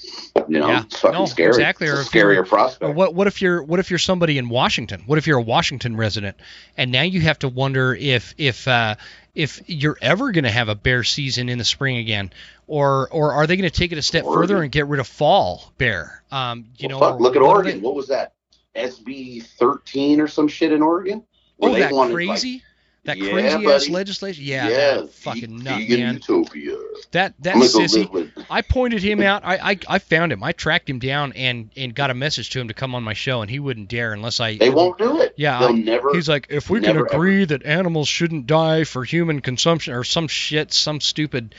You 0.47 0.59
know, 0.59 0.67
Yeah. 0.67 0.83
it's 0.83 0.99
fucking 0.99 1.19
No, 1.19 1.25
scary. 1.25 1.49
exactly. 1.49 1.87
It's 1.87 1.97
a 1.97 2.01
if 2.01 2.07
scarier 2.11 2.47
prospect. 2.47 2.83
Or 2.89 2.93
what 2.93 3.15
what 3.15 3.25
if 3.27 3.41
you're 3.41 3.63
what 3.63 3.79
if 3.79 3.89
you're 3.89 3.97
somebody 3.99 4.37
in 4.37 4.49
Washington? 4.49 5.01
What 5.07 5.17
if 5.17 5.25
you're 5.25 5.39
a 5.39 5.43
Washington 5.43 5.95
resident 5.97 6.37
and 6.77 6.91
now 6.91 7.01
you 7.01 7.21
have 7.21 7.39
to 7.39 7.49
wonder 7.49 7.95
if 7.95 8.35
if 8.37 8.67
uh, 8.67 8.95
if 9.33 9.61
you're 9.65 9.97
ever 9.99 10.31
going 10.31 10.43
to 10.43 10.51
have 10.51 10.69
a 10.69 10.75
bear 10.75 11.03
season 11.03 11.49
in 11.49 11.57
the 11.57 11.63
spring 11.63 11.97
again, 11.97 12.31
or 12.67 13.09
or 13.11 13.33
are 13.33 13.47
they 13.47 13.55
going 13.55 13.69
to 13.69 13.75
take 13.75 13.91
it 13.91 13.97
a 13.97 14.01
step 14.01 14.23
Oregon. 14.23 14.41
further 14.41 14.63
and 14.63 14.71
get 14.71 14.87
rid 14.87 14.99
of 14.99 15.07
fall 15.07 15.71
bear? 15.77 16.23
Um, 16.31 16.65
you 16.77 16.87
Well, 16.89 16.99
know, 16.99 17.05
fuck, 17.11 17.19
look 17.19 17.35
at 17.35 17.41
Oregon. 17.41 17.81
What 17.81 17.95
was 17.95 18.07
that? 18.07 18.33
SB 18.75 19.43
13 19.43 20.19
or 20.19 20.27
some 20.27 20.47
shit 20.47 20.71
in 20.71 20.81
Oregon? 20.81 21.23
Where 21.57 21.71
oh, 21.71 21.75
that 21.75 21.91
wanted, 21.93 22.13
like, 22.15 22.27
crazy, 22.27 22.63
that 23.05 23.17
Yeah, 23.17 23.31
crazy 23.31 23.67
ass 23.67 23.87
legislation. 23.87 24.43
Yeah, 24.43 24.67
yeah, 24.69 25.01
fucking 25.11 25.57
nut, 25.57 25.77
man. 25.87 26.15
utopia. 26.15 26.75
That 27.11 27.35
that 27.41 27.55
sissy. 27.57 28.31
I 28.49 28.61
pointed 28.63 29.03
him 29.03 29.21
out. 29.21 29.43
I, 29.45 29.71
I 29.71 29.79
I 29.87 29.99
found 29.99 30.31
him. 30.31 30.43
I 30.43 30.51
tracked 30.53 30.89
him 30.89 30.97
down 30.99 31.33
and 31.33 31.69
and 31.77 31.93
got 31.93 32.09
a 32.09 32.13
message 32.15 32.49
to 32.51 32.59
him 32.59 32.69
to 32.69 32.73
come 32.73 32.95
on 32.95 33.03
my 33.03 33.13
show, 33.13 33.41
and 33.41 33.51
he 33.51 33.59
wouldn't 33.59 33.89
dare 33.89 34.13
unless 34.13 34.39
I. 34.39 34.57
They 34.57 34.71
won't 34.71 34.97
do 34.97 35.21
it. 35.21 35.35
Yeah, 35.37 35.59
they'll 35.59 35.69
I- 35.69 35.71
never. 35.73 36.09
He's 36.13 36.27
like, 36.27 36.47
if 36.49 36.69
we 36.71 36.81
can 36.81 36.97
agree 36.97 37.45
that 37.45 37.63
animals 37.63 38.07
shouldn't 38.07 38.47
die 38.47 38.83
for 38.85 39.03
human 39.03 39.41
consumption 39.41 39.93
or 39.93 40.03
some 40.03 40.27
shit, 40.27 40.73
some 40.73 40.99
stupid, 40.99 41.53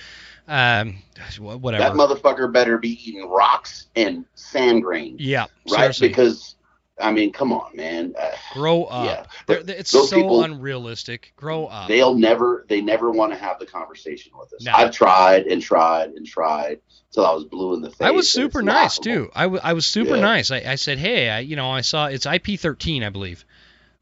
um, 0.48 0.96
whatever. 1.38 1.82
that 1.82 1.92
motherfucker 1.94 2.52
better 2.52 2.78
be 2.78 2.90
eating 3.08 3.28
rocks 3.28 3.86
and 3.96 4.24
sand 4.34 4.82
grains. 4.82 5.20
yeah, 5.20 5.46
right? 5.70 5.78
seriously, 5.78 6.08
Because 6.08 6.54
I 7.00 7.10
mean, 7.10 7.32
come 7.32 7.52
on, 7.52 7.74
man. 7.74 8.14
Uh, 8.16 8.30
grow 8.52 8.84
up. 8.84 9.04
yeah, 9.06 9.26
They're- 9.46 9.64
it's 9.76 9.90
those 9.90 10.10
so 10.10 10.16
people- 10.16 10.42
unrealistic. 10.44 11.32
Grow 11.36 11.66
up. 11.66 11.88
they'll 11.88 12.14
never. 12.14 12.64
They 12.68 12.80
never 12.80 13.10
want 13.10 13.32
to 13.32 13.38
have 13.38 13.58
the 13.58 13.66
conversation 13.66 14.32
with 14.38 14.52
us. 14.52 14.62
No. 14.64 14.72
I've 14.72 14.92
tried 14.92 15.46
and 15.46 15.60
tried 15.60 16.10
and 16.10 16.24
tried 16.26 16.78
till 17.10 17.26
I 17.26 17.32
was 17.32 17.44
blue 17.44 17.74
in 17.74 17.82
the 17.82 17.90
face. 17.90 18.00
I 18.00 18.10
was 18.12 18.30
super 18.30 18.62
nice 18.62 18.98
laughable. 18.98 19.26
too. 19.26 19.30
I, 19.34 19.42
w- 19.44 19.60
I 19.64 19.72
was 19.72 19.86
super 19.86 20.14
Yeah. 20.16 20.22
nice. 20.22 20.50
I, 20.52 20.58
I 20.58 20.74
said, 20.76 20.98
hey, 20.98 21.30
I, 21.30 21.40
you 21.40 21.56
know, 21.56 21.70
I 21.70 21.80
saw 21.80 22.06
it's 22.06 22.26
IP 22.26 22.58
thirteen, 22.60 23.02
I 23.02 23.08
believe, 23.10 23.44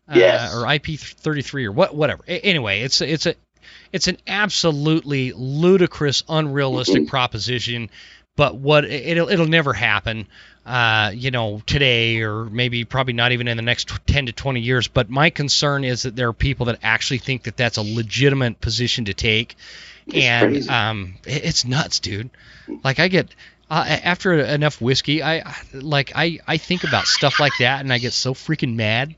uh, 0.08 0.50
or 0.54 0.70
IP 0.74 0.98
thirty 0.98 1.40
three 1.42 1.64
or 1.64 1.72
what, 1.72 1.94
whatever. 1.94 2.22
A- 2.28 2.40
anyway, 2.40 2.80
it's 2.82 3.00
it's 3.00 3.24
a 3.24 3.36
it's 3.92 4.08
an 4.08 4.16
absolutely 4.26 5.32
ludicrous, 5.32 6.22
unrealistic 6.28 7.02
Mhm. 7.02 7.08
proposition. 7.08 7.90
But 8.34 8.56
what 8.56 8.84
it'll 8.86 9.28
it'll 9.28 9.46
never 9.46 9.74
happen, 9.74 10.26
uh, 10.64 11.12
you 11.14 11.30
know, 11.30 11.60
today 11.66 12.22
or 12.22 12.46
maybe 12.46 12.84
probably 12.84 13.12
not 13.12 13.32
even 13.32 13.46
in 13.46 13.58
the 13.58 13.62
next 13.62 13.90
ten 14.06 14.24
to 14.26 14.32
twenty 14.32 14.60
years. 14.60 14.88
But 14.88 15.10
my 15.10 15.28
concern 15.28 15.84
is 15.84 16.02
that 16.02 16.16
there 16.16 16.28
are 16.28 16.32
people 16.32 16.66
that 16.66 16.78
actually 16.82 17.18
think 17.18 17.42
that 17.42 17.58
that's 17.58 17.76
a 17.76 17.82
legitimate 17.82 18.58
position 18.60 19.04
to 19.04 19.12
take, 19.14 19.54
It's 20.06 20.16
and 20.24 20.70
um, 20.70 21.14
it- 21.26 21.44
it's 21.44 21.64
nuts, 21.66 22.00
dude. 22.00 22.30
Like 22.82 23.00
I 23.00 23.08
get 23.08 23.28
uh, 23.70 23.84
after 24.02 24.32
enough 24.38 24.80
whiskey, 24.80 25.22
I- 25.22 25.54
like 25.74 26.12
I 26.14 26.38
I 26.46 26.56
think 26.56 26.84
about 26.84 27.08
stuff 27.08 27.38
like 27.38 27.58
that, 27.58 27.80
and 27.80 27.92
I 27.92 27.98
get 27.98 28.14
so 28.14 28.32
freaking 28.32 28.76
mad. 28.76 29.14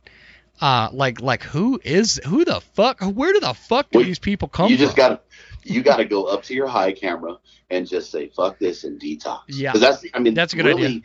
Uh, 0.60 0.88
like 0.92 1.20
like 1.20 1.42
who 1.42 1.80
is 1.84 2.20
who 2.26 2.44
the 2.44 2.60
fuck? 2.60 3.00
Where 3.00 3.32
do 3.32 3.40
the 3.40 3.54
fuck 3.54 3.90
do 3.90 3.98
Well, 3.98 4.06
these 4.06 4.18
people 4.20 4.48
come 4.48 4.70
you 4.70 4.76
just 4.76 4.96
gotta 4.96 5.20
you 5.64 5.82
gotta 5.82 6.04
go 6.04 6.24
up 6.24 6.42
to 6.44 6.54
your 6.54 6.68
high 6.68 6.92
camera 6.92 7.38
and 7.70 7.86
just 7.88 8.10
say 8.10 8.28
fuck 8.28 8.58
this 8.58 8.84
and 8.84 9.00
detox. 9.00 9.40
Yeah. 9.48 9.72
'Cause 9.72 9.80
that's 9.80 10.04
I 10.14 10.20
mean 10.20 10.34
That's 10.34 10.52
a 10.52 10.56
good 10.56 10.66
really, 10.66 10.84
idea. 10.84 11.00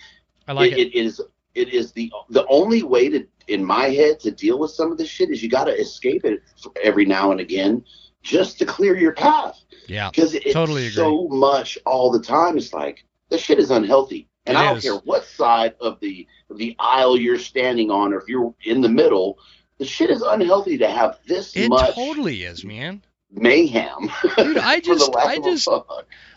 I 0.47 0.53
like 0.53 0.71
it. 0.73 0.77
it, 0.79 0.87
it 0.95 0.95
is 1.05 1.21
it 1.55 1.69
is 1.73 1.91
the 1.93 2.11
the 2.29 2.45
only 2.47 2.83
way 2.83 3.09
to 3.09 3.25
in 3.47 3.65
my 3.65 3.85
head 3.89 4.19
to 4.21 4.29
deal 4.31 4.59
with 4.59 4.69
some 4.69 4.91
of 4.91 4.99
this 4.99 5.09
shit 5.09 5.31
is 5.31 5.41
you 5.41 5.49
got 5.49 5.63
to 5.65 5.71
escape 5.75 6.23
it 6.25 6.41
every 6.83 7.05
now 7.05 7.31
and 7.31 7.39
again 7.41 7.83
just 8.21 8.59
to 8.59 8.65
clear 8.65 8.95
your 8.95 9.13
path 9.13 9.59
Yeah, 9.87 10.11
because 10.11 10.35
it's 10.35 10.53
Totally 10.53 10.83
agree. 10.83 10.93
so 10.93 11.27
much 11.29 11.79
all 11.87 12.11
the 12.11 12.21
time 12.21 12.55
it's 12.57 12.71
like 12.71 13.03
this 13.29 13.41
shit 13.41 13.57
is 13.57 13.71
unhealthy 13.71 14.27
and 14.49 14.57
It 14.57 14.61
i 14.61 14.65
don't 14.65 14.77
is. 14.77 14.83
care 14.83 14.95
what 14.95 15.23
side 15.25 15.75
of 15.79 15.99
the 16.01 16.27
the 16.49 16.75
aisle 16.79 17.15
you're 17.17 17.39
standing 17.39 17.89
on 17.91 18.13
or 18.13 18.19
if 18.19 18.27
you're 18.27 18.53
in 18.63 18.81
the 18.81 18.89
middle 18.89 19.37
the 19.77 19.85
shit 19.85 20.09
is 20.09 20.21
unhealthy 20.21 20.77
to 20.79 20.87
have 20.89 21.19
this 21.25 21.55
it 21.55 21.69
much 21.69 21.89
It 21.89 21.95
totally 21.95 22.43
is, 22.43 22.65
man. 22.65 23.01
mayhem 23.31 24.09
Dude, 24.37 24.57
I 24.57 24.79
just 24.89 25.15
I 25.15 25.39
just 25.39 25.67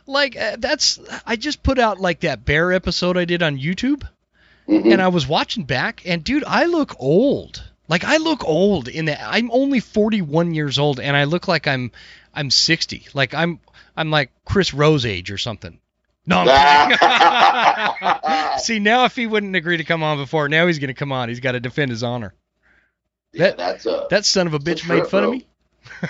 like 0.07 0.37
uh, 0.37 0.57
that's 0.59 1.01
I 1.27 1.37
just 1.37 1.63
put 1.63 1.79
out 1.79 2.01
like 2.01 2.21
that 2.21 2.45
bear 2.45 2.73
episode 2.73 3.17
I 3.17 3.25
did 3.25 3.43
on 3.43 3.59
YouTube. 3.59 4.07
Mhm. 4.69 4.93
and 4.93 5.03
I 5.03 5.09
was 5.09 5.27
watching 5.27 5.65
back, 5.65 6.03
and 6.07 6.23
dude, 6.23 6.45
I 6.45 6.67
look 6.67 6.95
old. 7.01 7.65
Like 7.89 8.05
I 8.05 8.19
look 8.19 8.45
old 8.45 8.87
in 8.87 9.07
that 9.07 9.21
I'm 9.23 9.51
only 9.51 9.81
41 9.81 10.55
years 10.55 10.79
old, 10.79 11.01
and 11.01 11.17
I 11.17 11.25
look 11.25 11.49
like 11.49 11.67
I'm 11.67 11.91
I'm 12.33 12.49
60. 12.51 13.09
Like 13.13 13.35
I'm 13.35 13.59
I'm 13.97 14.11
like 14.11 14.31
Chris 14.45 14.73
Rowe's 14.73 15.05
age 15.05 15.31
or 15.33 15.39
something. 15.39 15.79
No, 16.27 16.45
I'm. 16.47 16.99
See 18.61 18.79
now, 18.79 19.05
if 19.07 19.17
he 19.17 19.27
wouldn't 19.27 19.57
agree 19.57 19.77
to 19.79 19.85
come 19.85 20.03
on 20.03 20.19
before, 20.19 20.49
now 20.49 20.67
he's 20.67 20.79
gonna 20.79 20.95
come 20.95 21.11
on. 21.13 21.29
He's 21.29 21.41
got 21.41 21.53
to 21.53 21.61
defend 21.61 21.91
his 21.91 22.03
honor. 22.03 22.33
yeah, 23.33 23.49
that- 23.49 23.57
that's 23.59 23.87
a 23.87 24.07
That 24.11 24.25
son 24.25 24.47
of 24.47 24.55
a 24.55 24.57
It's 24.57 24.65
a 24.67 24.71
bitch 24.85 24.89
made 24.89 25.07
fun 25.09 25.25
of 25.25 25.31
me. 25.31 25.47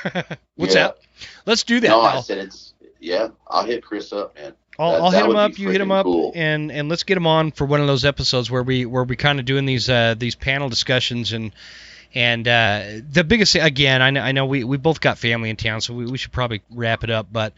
What's 0.57 0.75
Yeah. 0.75 0.89
that? 0.89 0.99
Let's 1.47 1.63
do 1.65 1.81
that. 1.81 1.89
no 1.89 2.03
now. 2.03 2.09
i 2.09 2.21
said 2.21 2.39
it's 2.39 2.75
yeah 3.01 3.29
i'll 3.49 3.65
hit 3.65 3.83
chris 3.85 4.13
up 4.13 4.35
man 4.35 4.53
I'll, 4.79 4.93
That- 4.93 5.01
I'll 5.03 5.11
that 5.11 5.17
hit 5.23 5.31
him 5.31 5.37
up. 5.37 5.59
You 5.59 5.71
hit 5.71 5.81
him 5.81 5.91
up, 5.93 6.05
cool. 6.05 6.33
and 6.35 6.71
and 6.73 6.89
let's 6.89 7.03
get 7.05 7.17
him 7.17 7.27
on 7.27 7.51
for 7.53 7.65
one 7.67 7.81
of 7.81 7.87
those 7.87 8.05
episodes 8.05 8.51
where 8.51 8.63
we 8.63 8.87
where 8.87 9.05
we 9.05 9.17
kind 9.17 9.39
of 9.39 9.45
doing 9.45 9.65
these 9.67 9.89
uh, 9.89 10.15
these 10.19 10.35
panel 10.35 10.69
discussions 10.71 11.33
and 11.33 11.53
and 12.15 12.47
uh, 12.49 12.83
the 13.11 13.23
biggest 13.25 13.53
thing 13.53 13.63
again. 13.63 14.01
I 14.03 14.11
know 14.11 14.21
I 14.23 14.33
know 14.33 14.47
we, 14.47 14.65
we 14.65 14.79
both 14.79 15.01
got 15.01 15.19
family 15.19 15.51
in 15.51 15.57
town, 15.57 15.81
so 15.83 15.93
we, 15.95 16.07
we 16.07 16.17
should 16.19 16.33
probably 16.33 16.63
wrap 16.71 17.05
it 17.05 17.11
up. 17.11 17.27
But 17.31 17.53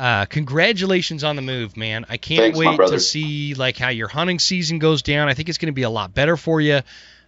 uh, 0.00 0.24
congratulations 0.24 1.24
on 1.24 1.36
the 1.36 1.42
move, 1.42 1.76
man! 1.76 2.06
I 2.08 2.16
can't 2.16 2.54
Thanks, 2.54 2.58
wait 2.58 2.88
to 2.88 2.98
see 2.98 3.52
like 3.52 3.76
how 3.76 3.90
your 3.90 4.08
hunting 4.08 4.38
season 4.38 4.78
goes 4.78 5.02
down. 5.02 5.28
I 5.28 5.34
think 5.34 5.50
it's 5.50 5.58
going 5.58 5.66
to 5.66 5.74
be 5.74 5.82
a 5.82 5.90
lot 5.90 6.14
better 6.14 6.38
for 6.38 6.58
you. 6.58 6.80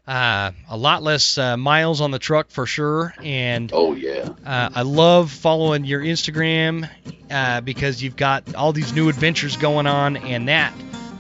Uh, 0.09 0.53
a 0.71 0.77
lot 0.77 1.03
less 1.03 1.37
uh, 1.37 1.59
miles 1.59 2.01
on 2.01 2.13
the 2.13 2.19
truck 2.19 2.51
for 2.51 2.65
sure, 2.65 3.13
and 3.23 3.71
oh 3.75 3.95
yeah 3.95 4.31
uh, 4.47 4.71
I 4.75 4.83
love 4.83 5.31
following 5.31 5.85
your 5.85 6.01
Instagram 6.01 6.89
uh, 7.31 7.61
because 7.61 8.03
you've 8.03 8.17
got 8.17 8.55
all 8.55 8.73
these 8.73 8.95
new 8.95 9.11
adventures 9.11 9.59
going 9.59 9.87
on, 9.87 10.17
and 10.17 10.49
that, 10.49 10.73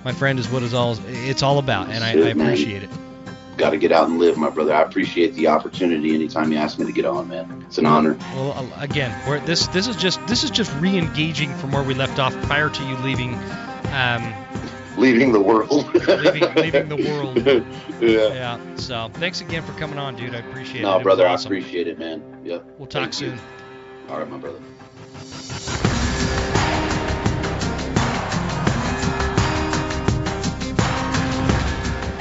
my 0.07 0.12
friend, 0.12 0.39
is 0.39 0.49
what 0.49 0.62
it's 0.62 0.73
all 0.73 0.97
it's 1.07 1.43
all 1.43 1.59
about, 1.59 1.91
and 1.91 2.03
I, 2.03 2.12
I 2.12 2.33
man. 2.33 2.41
appreciate 2.41 2.83
it. 2.83 2.91
Got 3.57 3.70
to 3.70 3.79
get 3.79 3.93
out 3.93 4.09
and 4.09 4.19
live, 4.19 4.37
my 4.37 4.51
brother. 4.51 4.74
I 4.74 4.83
appreciate 4.83 5.35
the 5.35 5.49
opportunity. 5.49 6.15
Anytime 6.15 6.53
you 6.53 6.59
ask 6.59 6.79
me 6.79 6.87
to 6.87 6.93
get 6.93 7.05
on, 7.05 7.29
man, 7.29 7.65
it's 7.66 7.79
an 7.79 7.87
honor. 7.87 8.16
Well, 8.35 8.53
uh, 8.53 8.81
again, 8.81 9.16
we're, 9.29 9.41
this 9.41 9.66
this 9.69 9.87
is 9.87 9.97
just 9.97 10.24
this 10.27 10.45
is 10.45 10.51
just 10.51 10.74
re-engaging 10.81 11.55
from 11.57 11.73
where 11.73 11.83
we 11.83 11.95
left 11.95 12.19
off 12.19 12.35
prior 12.43 12.69
to 12.69 12.85
you 12.85 12.97
leaving, 12.99 13.35
um, 13.93 14.35
Leaving 14.97 15.33
the 15.33 15.41
world. 15.41 15.93
leaving, 16.07 16.55
leaving 16.55 16.89
the 16.89 16.97
world. 16.97 17.37
yeah. 18.01 18.59
Yeah. 18.59 18.77
So 18.77 19.11
thanks 19.15 19.41
again 19.41 19.62
for 19.62 19.73
coming 19.73 19.99
on, 19.99 20.16
dude. 20.16 20.35
I 20.35 20.39
appreciate 20.39 20.77
it. 20.77 20.81
It 20.81 20.83
No, 20.83 21.01
brother, 21.01 21.27
awesome. 21.27 21.53
I 21.53 21.57
appreciate 21.57 21.89
it, 21.89 21.99
man. 21.99 22.23
Yep. 22.45 22.65
We'll 22.79 22.87
talk 22.87 23.12
Thank 23.12 23.20
you. 23.20 23.31
soon. 23.31 23.41
All 24.11 24.19
right, 24.19 24.29
my 24.29 24.37
brother. 24.37 24.61